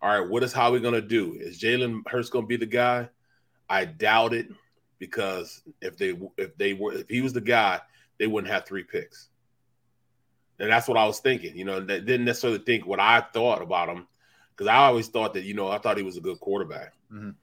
[0.00, 1.34] All right, what is how we going to do?
[1.34, 3.08] Is Jalen Hurts going to be the guy?
[3.68, 4.48] I doubt it
[4.98, 7.80] because if they if they were if he was the guy,
[8.18, 9.28] they wouldn't have three picks.
[10.58, 11.56] And that's what I was thinking.
[11.56, 14.06] You know, that didn't necessarily think what I thought about him
[14.60, 17.34] because I always thought that you know I thought he was a good quarterback, Mhm.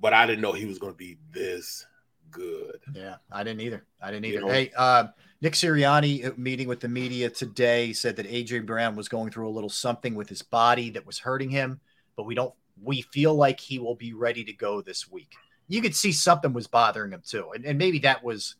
[0.00, 1.84] but I didn't know he was going to be this
[2.30, 2.78] good.
[2.94, 3.84] Yeah, I didn't either.
[4.00, 4.34] I didn't either.
[4.40, 4.52] You know?
[4.52, 5.08] hey, uh,
[5.40, 9.48] Nick Sirianni uh, meeting with the media today said that AJ Brown was going through
[9.48, 11.80] a little something with his body that was hurting him,
[12.14, 12.54] but we don't.
[12.80, 15.32] We feel like he will be ready to go this week.
[15.66, 18.54] You could see something was bothering him too, and, and maybe that was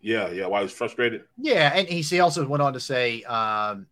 [0.00, 0.46] Yeah, yeah.
[0.46, 1.24] Why he was frustrated?
[1.36, 1.70] yeah.
[1.74, 3.86] And he, he also went on to say um,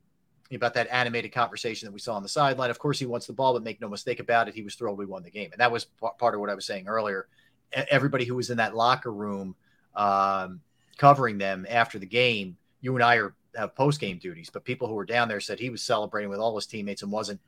[0.56, 2.70] about that animated conversation that we saw on the sideline.
[2.70, 4.98] Of course, he wants the ball, but make no mistake about it, he was thrilled
[4.98, 7.28] we won the game, and that was p- part of what I was saying earlier.
[7.72, 9.54] Everybody who was in that locker room
[9.94, 10.60] um,
[10.96, 14.88] covering them after the game, you and I are have post game duties, but people
[14.88, 17.40] who were down there said he was celebrating with all his teammates and wasn't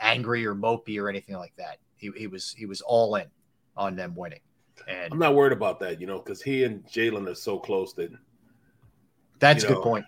[0.00, 1.78] angry or mopey or anything like that.
[1.96, 3.26] He, he was he was all in
[3.76, 4.40] on them winning.
[4.88, 7.92] And I'm not worried about that, you know, because he and Jalen are so close
[7.94, 8.10] that
[9.38, 10.04] that's a good know, point.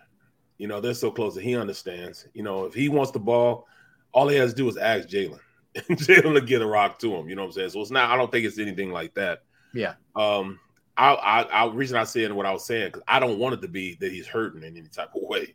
[0.59, 2.29] You know, they're so close that he understands.
[2.33, 3.67] You know, if he wants the ball,
[4.13, 5.41] all he has to do is ask Jalen,
[5.77, 7.29] Jalen to get a rock to him.
[7.29, 7.71] You know what I'm saying?
[7.71, 8.11] So it's not.
[8.11, 9.43] I don't think it's anything like that.
[9.73, 9.95] Yeah.
[10.15, 10.61] Um,
[10.97, 13.63] I, I, I reason I said what I was saying because I don't want it
[13.63, 15.55] to be that he's hurting in any type of way.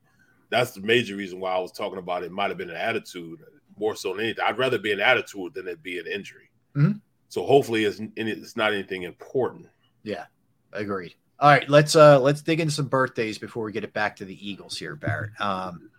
[0.49, 2.31] That's the major reason why I was talking about it.
[2.31, 3.39] Might have been an attitude
[3.77, 4.43] more so than anything.
[4.45, 6.49] I'd rather be an attitude than it be an injury.
[6.75, 6.99] Mhm.
[7.29, 9.67] So hopefully, it's it's not anything important.
[10.03, 10.25] Yeah,
[10.73, 11.15] agreed.
[11.41, 14.25] All right, let's uh let's dig into some birthdays before we get it back to
[14.25, 15.31] the Eagles here, Barrett.
[15.39, 15.89] Um,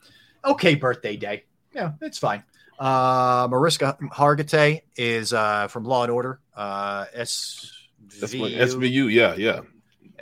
[0.44, 1.44] okay, birthday day.
[1.74, 2.42] Yeah, it's fine.
[2.78, 6.40] Uh, Mariska Hargitay is uh from Law and Order.
[6.54, 7.72] Uh, S.
[8.20, 9.10] That's SVU.
[9.12, 9.60] Yeah, yeah.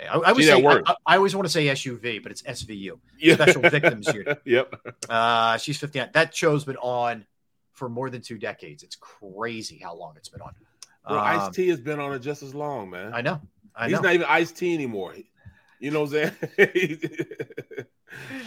[0.09, 0.85] I, I would See say I, word.
[0.87, 2.99] I- I always want to say SUV, but it's SVU.
[3.19, 3.35] Yeah.
[3.35, 4.41] Special Victims Unit.
[4.45, 4.75] Yep.
[5.09, 6.11] Uh, she's 59.
[6.13, 7.27] That show's been on
[7.73, 8.83] for more than two decades.
[8.85, 10.53] It's crazy how long it's been on.
[11.07, 13.13] Bro, Um, Ice T has been on it just as long, man.
[13.15, 13.41] I know.
[13.79, 14.01] I He's know.
[14.03, 15.15] not even Ice T anymore.
[15.81, 16.99] You know what I'm saying?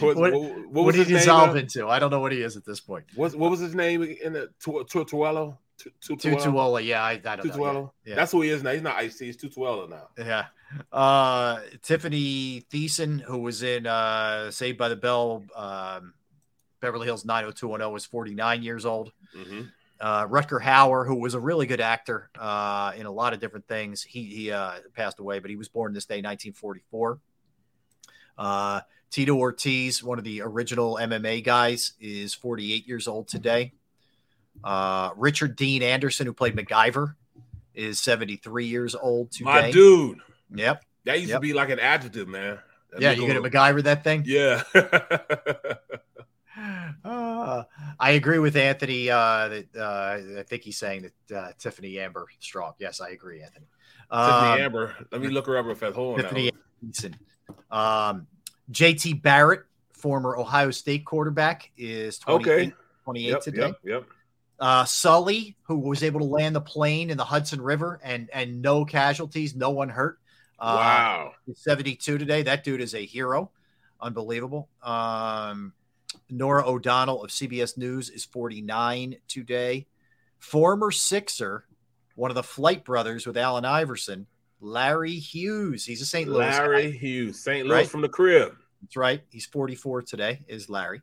[0.00, 1.88] what, What, what- what was did his he dissolve into?
[1.88, 3.06] I don't know what he is at this point.
[3.14, 5.56] What, what was his name in the Tu- Tutuelo?
[5.78, 7.92] Tu- Tutuola, yeah, I, I don't know.
[8.04, 8.14] Yeah.
[8.16, 8.72] That's who he is now.
[8.72, 9.26] He's not Ice T.
[9.26, 10.08] He's Tutuelo now.
[10.18, 10.46] Yeah.
[10.92, 16.14] Uh, Tiffany Thiessen, who was in uh, Saved by the Bell, um,
[16.80, 19.12] Beverly Hills 90210, was 49 years old.
[19.36, 19.70] Mhm.
[20.02, 23.68] Uh, Rutger Hauer, who was a really good actor uh, in a lot of different
[23.68, 27.20] things, he, he uh, passed away, but he was born this day, 1944.
[28.36, 33.74] Uh, Tito Ortiz, one of the original MMA guys, is 48 years old today.
[34.64, 37.14] Uh, Richard Dean Anderson, who played MacGyver,
[37.72, 39.44] is 73 years old today.
[39.44, 40.18] My dude.
[40.52, 40.84] Yep.
[41.04, 41.36] That used Yep.
[41.36, 42.58] to be like an adjective, man.
[42.90, 44.24] That Yeah, you gonna MacGyver that thing?
[44.26, 44.62] Yeah.
[47.04, 47.64] Uh,
[47.98, 49.10] I agree with Anthony.
[49.10, 52.74] Uh, that uh, I think he's saying that uh, Tiffany Amber Strong.
[52.78, 53.66] Yes, I agree, Anthony.
[54.10, 54.94] Tiffany Um, Amber.
[55.10, 56.22] Let me look her up if I hold on.
[56.24, 56.50] Tiffany
[56.82, 57.16] Anderson.
[57.70, 58.26] Um,
[58.70, 62.72] JT Barrett, former Ohio State quarterback, is 28, Okay.
[63.04, 63.60] 28 Yep, today.
[63.66, 64.04] yep, yep.
[64.60, 68.62] Uh, Sully, who was able to land the plane in the Hudson River and and
[68.62, 70.18] no casualties, no one hurt.
[70.58, 71.32] Uh, Wow.
[71.56, 72.42] 72 today.
[72.42, 73.50] That dude is a hero.
[74.00, 74.68] Unbelievable.
[74.82, 75.72] Um,
[76.30, 79.86] Norah O'Donnell of CBS News is 49 today.
[80.38, 81.64] Former Sixer,
[82.16, 84.26] one of the Flight brothers with Allen Iverson,
[84.60, 85.84] Larry Hughes.
[85.84, 86.28] He's a St.
[86.28, 86.44] Louis.
[86.44, 86.58] guy.
[86.58, 87.66] Larry Hughes, St.
[87.66, 87.88] Louis Right.
[87.88, 88.56] from the crib.
[88.80, 89.22] That's right.
[89.30, 91.02] He's 44 today, is Larry.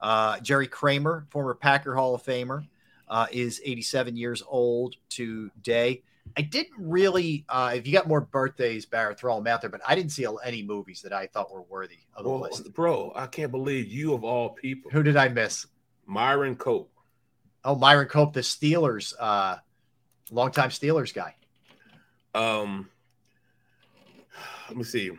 [0.00, 2.66] Uh, Jerry Kramer, former Packer Hall of Famer,
[3.08, 6.02] uh, is 87 years old today.
[6.36, 7.44] I didn't really.
[7.48, 9.70] Uh, if you got more birthdays, Barrett, throw them out there.
[9.70, 12.72] But I didn't see any movies that I thought were worthy of the Well, list.
[12.72, 15.66] bro, I can't believe you of all people, Who did I miss?
[16.06, 16.90] Myron Cope.
[17.64, 19.56] Oh, Myron Cope, the Steelers, uh,
[20.30, 21.34] longtime Steelers guy.
[22.34, 22.88] Um,
[24.68, 25.10] let me see.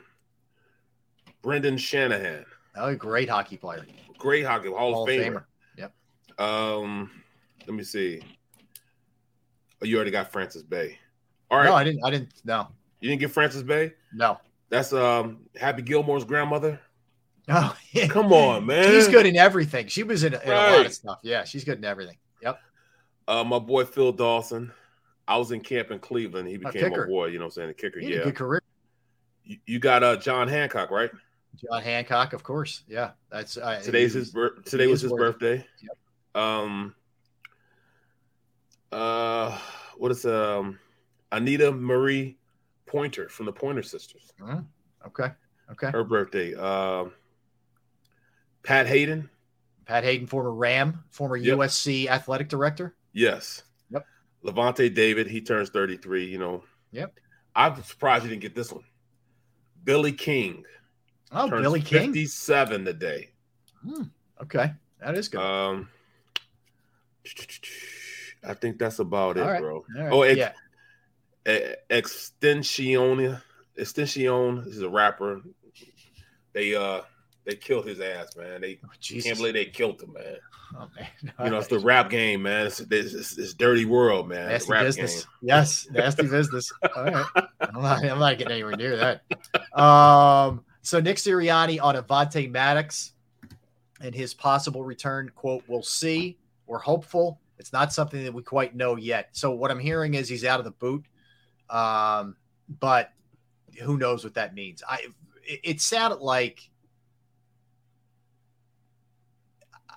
[1.41, 3.85] Brendan Shanahan, Oh, great hockey player.
[4.17, 5.33] great hockey Hall, Hall of of Famer.
[5.33, 5.43] Famer.
[5.77, 5.93] Yep.
[6.40, 7.11] Um,
[7.67, 8.22] let me see.
[9.82, 10.98] Oh, you already got Frances Bay.
[11.50, 12.03] All right, No, I didn't.
[12.06, 12.32] I didn't.
[12.45, 12.68] No,
[13.00, 13.93] you didn't get Frances Bay.
[14.14, 14.40] no.
[14.69, 16.80] That's um Happy Gilmore's grandmother.
[17.50, 18.08] Oh, yeah.
[18.08, 18.85] Come on, man.
[18.90, 19.88] She's good in everything.
[19.88, 21.19] She was in, in a lot of stuff.
[21.24, 22.16] Yeah, she's good in everything.
[22.42, 22.60] Yep.
[23.27, 24.72] Uh, my boy Phil Dawson.
[25.27, 26.48] I was in camp in Cleveland.
[26.48, 27.27] He became a boy.
[27.27, 27.68] You know what I'm saying?
[27.69, 28.00] The kicker.
[28.00, 28.24] He Yeah.
[28.24, 28.61] good career.
[29.43, 31.11] You, you got uh John Hancock, right?
[31.58, 32.84] John Hancock, of course.
[32.88, 35.24] Yeah, that's uh, Today's his bir- today was his worthy.
[35.34, 35.66] birthday.
[36.34, 36.95] Um
[38.92, 39.58] uh
[39.98, 40.80] what is um
[41.32, 42.38] Anita Marie
[42.86, 44.34] Pointer from the Pointer Sisters.
[44.40, 44.66] Mhm.
[45.08, 45.32] Okay.
[45.72, 45.92] Okay.
[45.92, 46.53] Her birthday.
[46.56, 47.14] Um
[48.64, 49.30] Pat Haden.
[49.86, 51.58] Pat Haden, former Ram, former Yep.
[51.58, 52.95] USC athletic director.
[53.14, 53.64] Yes.
[53.90, 54.06] Yep.
[54.45, 56.64] Lavonte David, he turns 33, you know.
[56.92, 57.14] Yep.
[57.56, 58.84] I'm surprised you didn't get this one.
[59.84, 60.64] Billy King.
[61.32, 62.14] Oh, Billy King.
[62.14, 63.30] 57 today.
[63.84, 64.03] Hmm.
[64.42, 65.40] Okay, that is good.
[65.42, 65.90] Um
[68.48, 69.61] I think that's about it, right.
[69.61, 69.86] bro.
[69.95, 70.11] Right.
[70.11, 70.52] Oh, ex- yeah.
[71.48, 73.38] E- Extension,
[73.76, 75.42] Extension is a rapper.
[76.53, 77.02] They uh
[77.45, 78.61] they killed his ass, man.
[78.61, 79.26] They Jesus.
[79.26, 80.38] can't believe they killed him, man.
[80.76, 81.34] Oh man.
[81.44, 82.68] You know, it's the rap game, man.
[82.68, 84.50] It's it's, it's, it's dirty world, man.
[84.50, 85.16] Nasty business.
[85.24, 85.32] game.
[85.42, 86.72] Yes, nasty business.
[86.95, 87.26] All right.
[87.61, 89.80] I'm not, I'm not getting anywhere near that.
[89.80, 93.14] Um, so Nick Sirianni on Avonte Maddox
[94.02, 96.38] and his possible return, quote, we'll see.
[96.68, 97.40] We're hopeful.
[97.61, 99.30] It's not something that we quite know yet.
[99.33, 101.06] So what I'm hearing is he's out of the boot.
[101.69, 102.35] Um,
[102.67, 103.11] but
[103.80, 104.81] who knows what that means?
[104.90, 105.06] I
[105.43, 106.67] it, it sounded like
[109.75, 109.93] uh,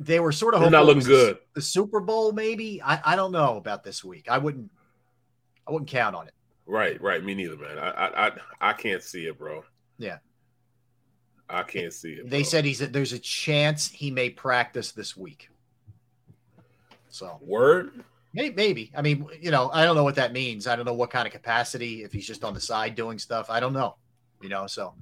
[0.00, 1.36] they were sort of not looking good.
[1.54, 2.80] The Super Bowl, maybe.
[2.82, 4.30] I, I don't know about this week.
[4.30, 4.70] I wouldn't.
[5.68, 6.34] I wouldn't count on it.
[6.64, 7.22] Right, right.
[7.22, 7.78] Me neither, man.
[7.78, 9.64] I I I, I can't see it, bro.
[9.98, 10.16] Yeah.
[11.46, 12.30] I can't see it.
[12.30, 12.48] They bro.
[12.48, 15.49] said he's there's a chance he may practice this week.
[17.10, 18.04] So word.
[18.32, 18.92] Maybe, maybe.
[18.96, 20.66] I mean, you know, I don't know what that means.
[20.68, 22.04] I don't know what kind of capacity.
[22.04, 23.96] If he's just on the side doing stuff, I don't know.
[24.40, 24.94] You know, so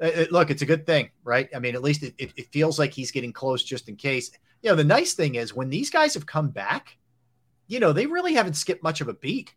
[0.00, 1.48] uh, uh, look, it's a good thing, right?
[1.54, 4.30] I mean, at least it, it, it feels like he's getting close, just in case.
[4.62, 6.96] You know, the nice thing is when these guys have come back,
[7.66, 9.54] you know, they really haven't skipped much of a beat,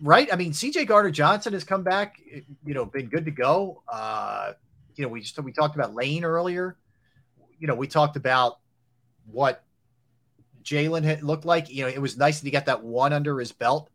[0.00, 0.32] right?
[0.32, 0.84] I mean, C.J.
[0.84, 2.20] Gardner Johnson has come back,
[2.64, 3.82] you know, been good to go.
[3.88, 4.52] Uh,
[4.96, 6.76] you know, we just we talked about Lane earlier.
[7.58, 8.58] You know, we talked about
[9.26, 9.64] what
[10.68, 11.70] Jalen had looked like.
[11.70, 13.90] You know, it was nice that he got that one under his belt.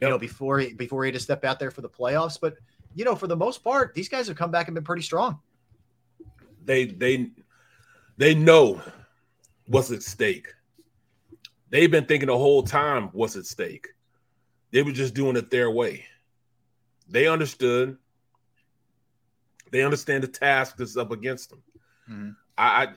[0.00, 2.38] You know, before he before he had to step out there for the playoffs.
[2.40, 2.54] But
[2.94, 5.40] you know, for the most part, these guys have come back and been pretty strong.
[6.64, 7.30] They they
[8.16, 8.82] they know
[9.66, 10.48] what's at stake.
[11.70, 13.88] They've been thinking the whole time what's at stake.
[14.70, 16.04] They were just doing it their way.
[17.08, 17.96] They understood.
[19.70, 21.62] They understand the task that's up against them.
[22.08, 22.30] Mm-hmm.
[22.56, 22.88] I, I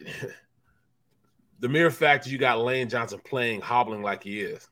[1.60, 4.68] the mere fact that you got Lane Johnson playing hobbling like he is,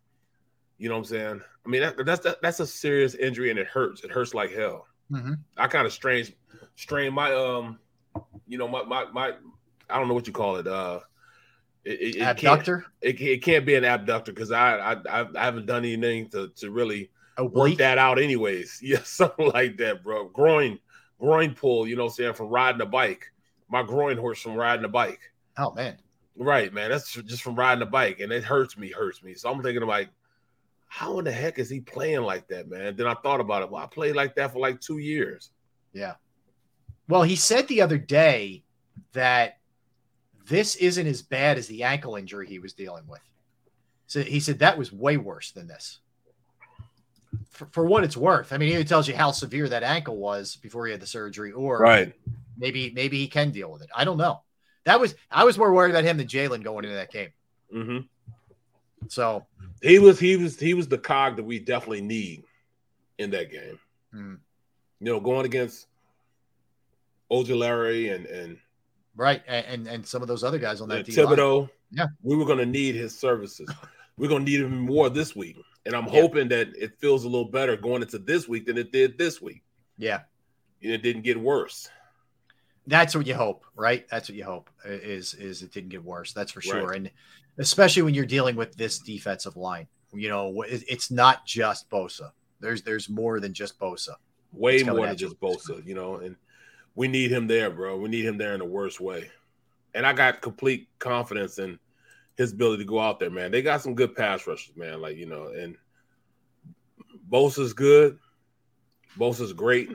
[0.77, 1.41] you know what I'm saying?
[1.65, 4.03] I mean, that, that's that, that's a serious injury and it hurts.
[4.03, 4.87] It hurts like hell.
[5.11, 5.33] Mm-hmm.
[5.57, 6.33] I kind of strained
[6.75, 7.79] strained my um,
[8.47, 9.33] you know my my my
[9.89, 10.67] I don't know what you call it.
[10.67, 10.99] Uh,
[11.83, 12.85] it, it, it can't- Abductor?
[13.01, 16.49] It, it can't be an abductor because I, I I I haven't done anything to
[16.57, 18.19] to really work that out.
[18.19, 20.29] Anyways, yeah, something like that, bro.
[20.29, 20.79] Groin
[21.19, 21.87] groin pull.
[21.87, 23.25] You know what I'm saying from riding a bike.
[23.69, 25.19] My groin hurts from riding a bike.
[25.57, 25.97] Oh man,
[26.39, 26.89] Right, man.
[26.91, 29.33] That's just from riding a bike, and it hurts me, hurts me.
[29.33, 30.09] So I'm thinking like,
[30.87, 32.95] how in the heck is he playing like that, man?
[32.95, 33.69] Then I thought about it.
[33.71, 35.49] Well, I played like that for like two years.
[35.93, 36.13] yeah.
[37.09, 38.63] Well, he said the other day
[39.13, 39.59] that
[40.49, 43.21] this isn't as bad as the ankle injury he was dealing with.
[44.07, 45.99] So he said that was way worse than this.
[47.51, 50.57] For, for what it's worth, I mean, he tells you how severe that ankle was
[50.57, 52.13] before he had the surgery, or Right.
[52.57, 53.89] maybe maybe he can deal with it.
[53.95, 54.41] I don't know.
[54.87, 57.27] That was I was more worried about him than Jalen going into that game.
[57.75, 57.97] Mm-hmm.
[59.09, 59.45] So
[59.83, 62.45] He was he was he was the cog that we definitely need
[63.17, 63.77] in that game.
[64.15, 64.37] Mm.
[65.01, 65.87] You know, going against
[67.29, 68.57] Ojulari and and
[69.17, 71.35] right, and, and and some of those other guys on that and D line.
[71.35, 72.07] Thibodeaux, Yeah.
[72.23, 73.69] we were going to need his services.
[74.17, 77.27] we're going to need him more this week, and I'm hoping that it feels a
[77.27, 79.63] little better going into this week than it did this week.
[79.97, 80.21] Yeah.
[80.81, 81.89] And it didn't get worse.
[82.87, 84.07] That's what you hope, right?
[84.09, 86.33] That's what you hope is is it didn't get worse.
[86.33, 86.87] That's for sure.
[86.87, 86.97] Right.
[86.97, 87.11] And
[87.57, 92.31] especially when you're dealing with this defensive line, you know, it's not just Bosa.
[92.59, 94.15] There's there's more than just Bosa.
[94.53, 95.15] Way more than you.
[95.15, 96.37] just Bosa, you know, and
[96.95, 97.97] we need him there, bro.
[97.97, 99.29] We need him there in the worst way.
[99.93, 101.77] And I got complete confidence in
[102.37, 103.51] his ability to go out there, man.
[103.51, 105.01] They got some good pass rushers, man.
[105.01, 105.75] Like, you know, and
[107.29, 108.17] Bosa's good.
[109.17, 109.89] Bosa's great.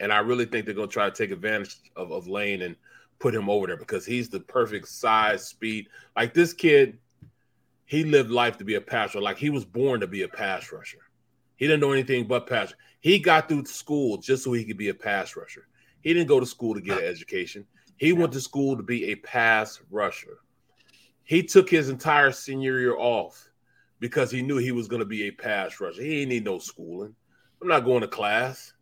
[0.00, 2.76] And I really think they're gonna try to take advantage of, of Lane and
[3.18, 5.88] put him over there because he's the perfect size, speed.
[6.16, 6.98] Like this kid,
[7.84, 9.20] he lived life to be a pass rusher.
[9.20, 10.98] Like he was born to be a pass rusher.
[11.56, 12.72] He didn't know anything but pass.
[13.00, 15.66] He got through school just so he could be a pass rusher.
[16.02, 17.66] He didn't go to school to get an education.
[17.96, 20.38] He went to school to be a pass rusher.
[21.24, 23.48] He took his entire senior year off
[23.98, 26.00] because he knew he was going to be a pass rusher.
[26.00, 27.14] He didn't need no schooling.
[27.60, 28.72] I'm not going to class.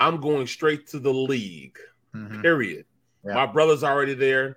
[0.00, 1.78] I'm going straight to the league.
[2.14, 2.42] Mhm.
[2.42, 2.86] Period.
[3.24, 3.34] Yeah.
[3.34, 4.56] My brother's already there.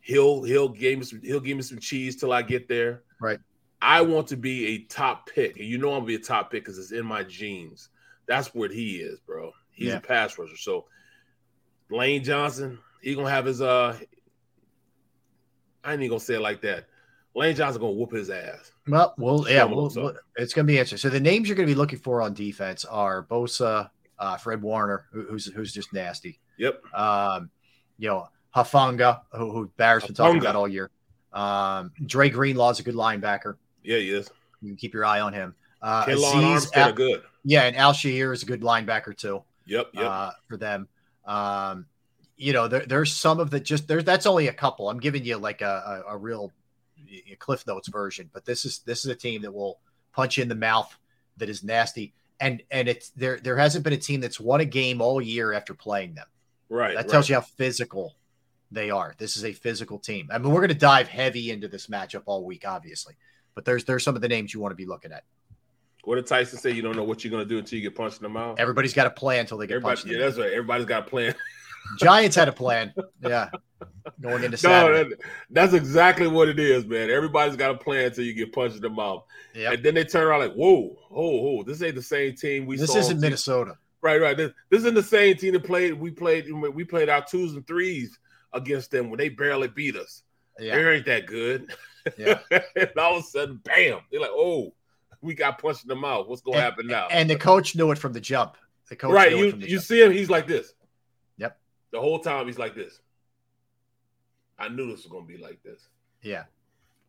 [0.00, 3.02] He'll he'll give me some he'll give me some cheese till I get there.
[3.20, 3.40] Right.
[3.82, 6.50] I want to be a top pick, and you know I'm gonna be a top
[6.50, 7.88] pick because it's in my genes.
[8.26, 9.52] That's what he is, bro.
[9.72, 9.96] He's Yeah.
[9.96, 10.56] a pass rusher.
[10.56, 10.86] So
[11.90, 13.98] Lane Johnson, he gonna have his uh.
[15.84, 16.86] I ain't even gonna say it like that.
[17.34, 18.72] Lane Johnson gonna whoop his ass.
[18.88, 20.98] Well, well, yeah, well, well, it's going to be interesting.
[20.98, 24.62] So the names you're going to be looking for on defense are Bosa, uh, Fred
[24.62, 26.38] Warner, who, who's who's just nasty.
[26.58, 26.82] Yep.
[26.94, 27.50] Um,
[27.98, 30.90] you know, Hufanga, who, who Barrett's been talking about all year.
[31.32, 33.56] Um, Dre Greenlaw's a good linebacker.
[33.82, 34.30] Yeah, he is.
[34.62, 35.54] You can keep your eye on him.
[35.82, 37.22] Uh, Azeez Al- good.
[37.44, 39.44] Yeah, and Al-Shaair is a good linebacker too.
[39.66, 40.04] Yep, yep.
[40.04, 40.88] Uh, for them.
[41.26, 41.86] Um,
[42.36, 44.88] you know, there, there's some of the just there's that's only a couple.
[44.88, 46.52] I'm giving you like a, a, a real
[47.38, 49.78] Cliff Notes version, but this is this is a team that will
[50.12, 50.94] punch you in the mouth
[51.36, 52.14] that is nasty.
[52.40, 55.52] And and it's there there hasn't been a team that's won a game all year
[55.52, 56.26] after playing them.
[56.68, 56.94] right.
[56.94, 57.08] That right.
[57.08, 58.16] tells you how physical
[58.70, 59.14] they are.
[59.16, 60.28] This is a physical team.
[60.32, 63.14] I mean, we're going to dive heavy into this matchup all week, obviously.
[63.54, 65.24] But there's there's some of the names you want to be looking at.
[66.04, 66.70] What did Tyson say?
[66.72, 68.60] You don't know what you're gonna do until you get punched in the mouth.
[68.60, 70.06] Everybody's got a plan until they get Everybody, punched.
[70.06, 70.52] yeah, in the that's right.
[70.52, 71.34] Everybody's got a plan.
[71.98, 72.92] Giants had a plan.
[73.22, 73.48] Yeah.
[74.20, 75.10] Going into No, Saturday.
[75.10, 75.18] that-
[75.50, 77.10] that's exactly what it is, man.
[77.10, 79.74] Everybody's got a plan until you get punched in the mouth, Yep.
[79.74, 81.62] and then they turn around like, "Whoa, whoa, whoa!
[81.64, 83.76] This ain't the same team we This saw." isn't Minnesota.
[84.00, 84.36] Right, right.
[84.36, 85.92] This, this isn't the same team that played.
[85.94, 86.50] We played.
[86.50, 88.18] We played our twos and threes
[88.52, 90.22] against them when they barely beat us.
[90.58, 90.76] Yeah.
[90.76, 91.74] They ain't that good.
[92.16, 92.38] Yeah.
[92.76, 93.98] and all of a sudden, bam!
[94.10, 94.72] They're like, "Oh,
[95.20, 96.26] we got punched in the mouth.
[96.28, 98.56] What's gonna happen now?" And the coach knew it from the jump.
[98.88, 99.84] The coach right, knew you it from the you jump.
[99.86, 100.12] see him.
[100.12, 100.72] He's like this.
[101.38, 101.58] Yep.
[101.90, 103.00] The whole time he's like this.
[104.58, 105.88] I knew this was gonna be like this.
[106.22, 106.44] Yeah.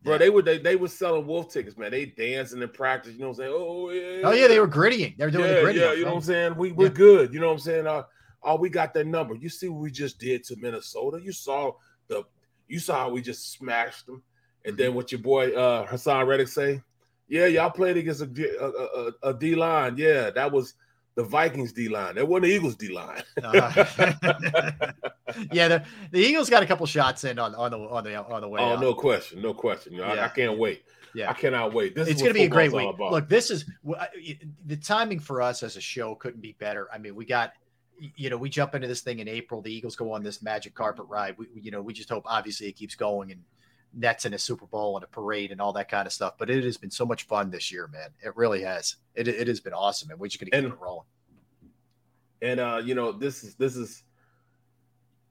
[0.02, 1.90] Bro, they were they, they were selling wolf tickets, man.
[1.90, 3.52] They dancing in practice, you know what I'm saying?
[3.56, 4.20] Oh yeah.
[4.28, 5.16] Oh yeah, they were grittying.
[5.16, 5.78] They were doing yeah, the gritty.
[5.80, 6.56] yeah, you know what I'm saying?
[6.56, 7.34] We we're good.
[7.34, 7.86] You know what I'm saying?
[7.86, 8.04] Uh,
[8.44, 9.34] oh, we got that number.
[9.34, 11.20] You see what we just did to Minnesota?
[11.20, 11.72] You saw
[12.06, 12.22] the
[12.68, 14.22] you saw how we just smashed them.
[14.64, 14.82] And Mm-hmm.
[14.82, 16.80] then what your boy uh Haason Reddick say?
[17.28, 18.28] Yeah, y'all played against a,
[18.60, 19.96] a, a, a D line.
[19.98, 20.74] Yeah, that was
[21.18, 22.14] the Vikings D line.
[22.14, 23.22] That wasn't the Eagles D line.
[23.42, 23.84] Uh,
[25.52, 28.40] yeah, the, the Eagles got a couple shots in on, on the on the on
[28.40, 28.60] the way.
[28.60, 28.80] oh, out.
[28.80, 29.92] no question, no question.
[29.92, 30.24] You know, I, Yeah.
[30.24, 30.84] I can't wait.
[31.14, 31.30] Yeah.
[31.30, 31.96] I cannot wait.
[31.96, 32.88] This it's is going to be a great week.
[32.88, 33.10] about.
[33.10, 33.64] Look, this is
[34.66, 36.88] the timing for us as a show couldn't be better.
[36.92, 37.52] I mean, we got
[37.98, 39.60] you know we jump into this thing in April.
[39.60, 41.36] The Eagles go on this magic carpet ride.
[41.36, 43.42] We- you know we just hope obviously it keeps going and
[43.94, 46.34] Nets in a Super Bowl and a parade and all that kind of stuff.
[46.38, 48.10] But it has been so much fun this year, man.
[48.22, 48.96] It really has.
[49.14, 51.06] It it has been awesome, and we're just to keep And- it rolling.
[52.42, 54.02] and uh, you know, this is this is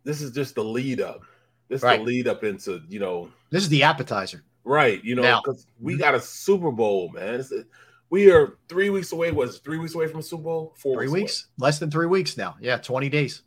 [0.03, 1.21] this is just the lead up.
[1.69, 1.99] This is Right.
[1.99, 4.43] the lead up into you know This is the appetizer.
[4.63, 7.39] Right, you know, because we got a Super Bowl, man.
[7.39, 7.63] A-
[8.09, 9.31] we are three weeks away.
[9.31, 10.73] Was three weeks away from a Super Bowl?
[10.77, 11.21] Four Three away.
[11.21, 12.57] weeks, less than three weeks now.
[12.59, 13.43] Yeah, twenty days.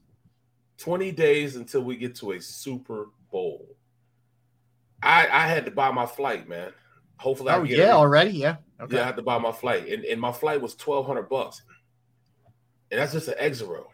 [0.78, 3.76] Twenty days until we get to a Super Bowl.
[5.02, 6.72] I I had to buy my flight, man.
[7.18, 7.92] Hopefully, I Oh get yeah, it.
[7.92, 8.30] already.
[8.32, 8.56] Yeah.
[8.80, 8.96] Okay.
[8.96, 11.62] Yeah, I had to buy my flight, and, and my flight was twelve hundred bucks,
[12.90, 13.86] and that's just an exit row.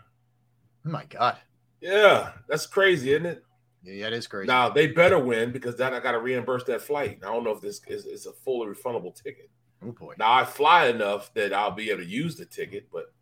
[0.86, 1.38] Oh my god.
[1.80, 3.42] Yeah, that's crazy, isn't it?
[3.82, 4.46] Yeah, it is crazy.
[4.48, 7.20] Now they better win because then I got to reimburse that flight.
[7.22, 9.50] I don't know if this is, is a fully refundable ticket.
[9.84, 10.14] Oh boy.
[10.18, 13.12] Now I fly enough that I'll be able to use the ticket, but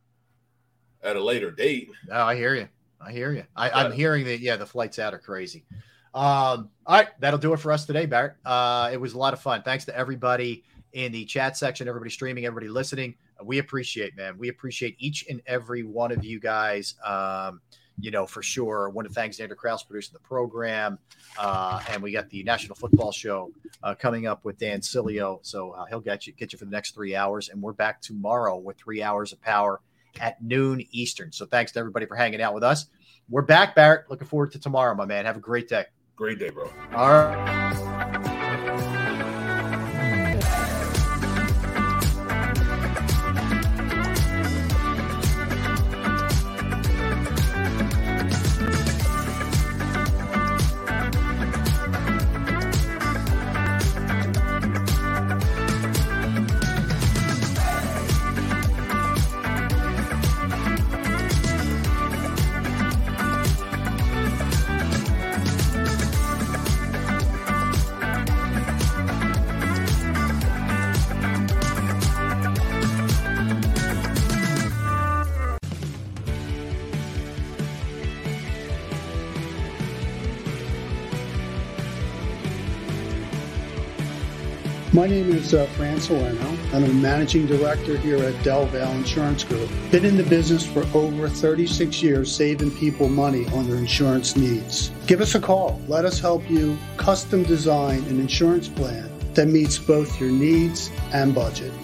[1.02, 1.90] at a later date.
[2.08, 2.68] No, I hear you.
[3.00, 3.44] I hear you.
[3.54, 4.40] I, I'm hearing that.
[4.40, 5.66] Yeah, the flights out are crazy.
[6.14, 8.36] Um, all right, that'll do it for us today, Barrett.
[8.44, 9.62] Uh, it was a lot of fun.
[9.62, 13.16] Thanks to everybody in the chat section, everybody streaming, everybody listening.
[13.42, 14.38] We appreciate, man.
[14.38, 16.94] We appreciate each and every one of you guys.
[17.04, 17.60] Um,
[17.98, 18.88] you know, for sure.
[18.88, 20.98] I want to thank Xander Kraus producing the program.
[21.38, 23.52] Uh, and we got the National Football Show
[23.82, 25.38] uh, coming up with Dan Sileo.
[25.42, 27.48] So uh, he'll get you get you for the next three hours.
[27.48, 29.80] And we're back tomorrow with three hours of power
[30.20, 31.32] at noon Eastern.
[31.32, 32.86] So thanks to everybody for hanging out with us.
[33.28, 34.10] We're back, Barrett.
[34.10, 35.24] Looking forward to tomorrow, my man.
[35.24, 35.86] Have a great day.
[36.16, 36.70] Great day, bro.
[36.92, 37.93] All right.
[85.04, 85.98] My name is uh, Fran.
[86.72, 89.68] I'm a managing director here at Del Valle Insurance Group.
[89.90, 94.92] Been in the business for over 36 years, saving people money on their insurance needs.
[95.06, 95.78] Give us a call.
[95.88, 101.34] Let us help you custom design an insurance plan that meets both your needs and
[101.34, 101.74] budget.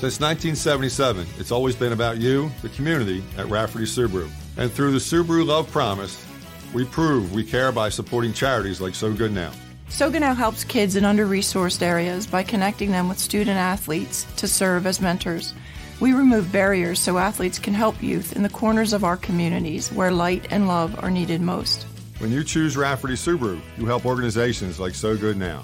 [0.00, 4.28] Since 1977, it's always been about you, the community, at Rafferty Subaru.
[4.56, 6.25] And through the Subaru Love Promise,
[6.74, 9.52] we prove we care by supporting charities like So Good Now.
[9.88, 14.26] So Good Now helps kids in under resourced areas by connecting them with student athletes
[14.36, 15.54] to serve as mentors.
[16.00, 20.10] We remove barriers so athletes can help youth in the corners of our communities where
[20.10, 21.84] light and love are needed most.
[22.18, 25.62] When you choose Rafferty Subaru, you help organizations like So Good Now.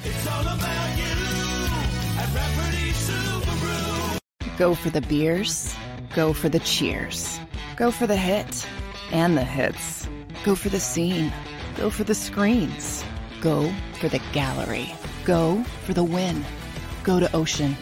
[4.56, 5.74] Go for the beers,
[6.14, 7.40] go for the cheers,
[7.76, 8.66] go for the hit
[9.10, 10.06] and the hits.
[10.44, 11.32] Go for the scene.
[11.76, 13.04] Go for the screens.
[13.40, 14.92] Go for the gallery.
[15.24, 16.44] Go for the win.
[17.04, 17.76] Go to Ocean.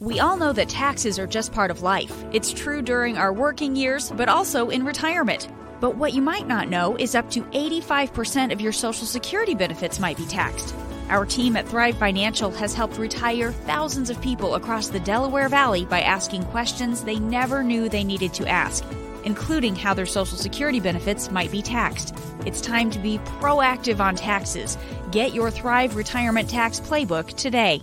[0.00, 2.24] We all know that taxes are just part of life.
[2.32, 5.48] It's true during our working years, but also in retirement.
[5.78, 10.00] But what you might not know is up to 85% of your Social Security benefits
[10.00, 10.74] might be taxed.
[11.08, 15.84] Our team at Thrive Financial has helped retire thousands of people across the Delaware Valley
[15.84, 18.84] by asking questions they never knew they needed to ask
[19.24, 22.14] including how their Social Security benefits might be taxed.
[22.46, 24.78] It's time to be proactive on taxes.
[25.10, 27.82] Get your Thrive Retirement Tax Playbook today.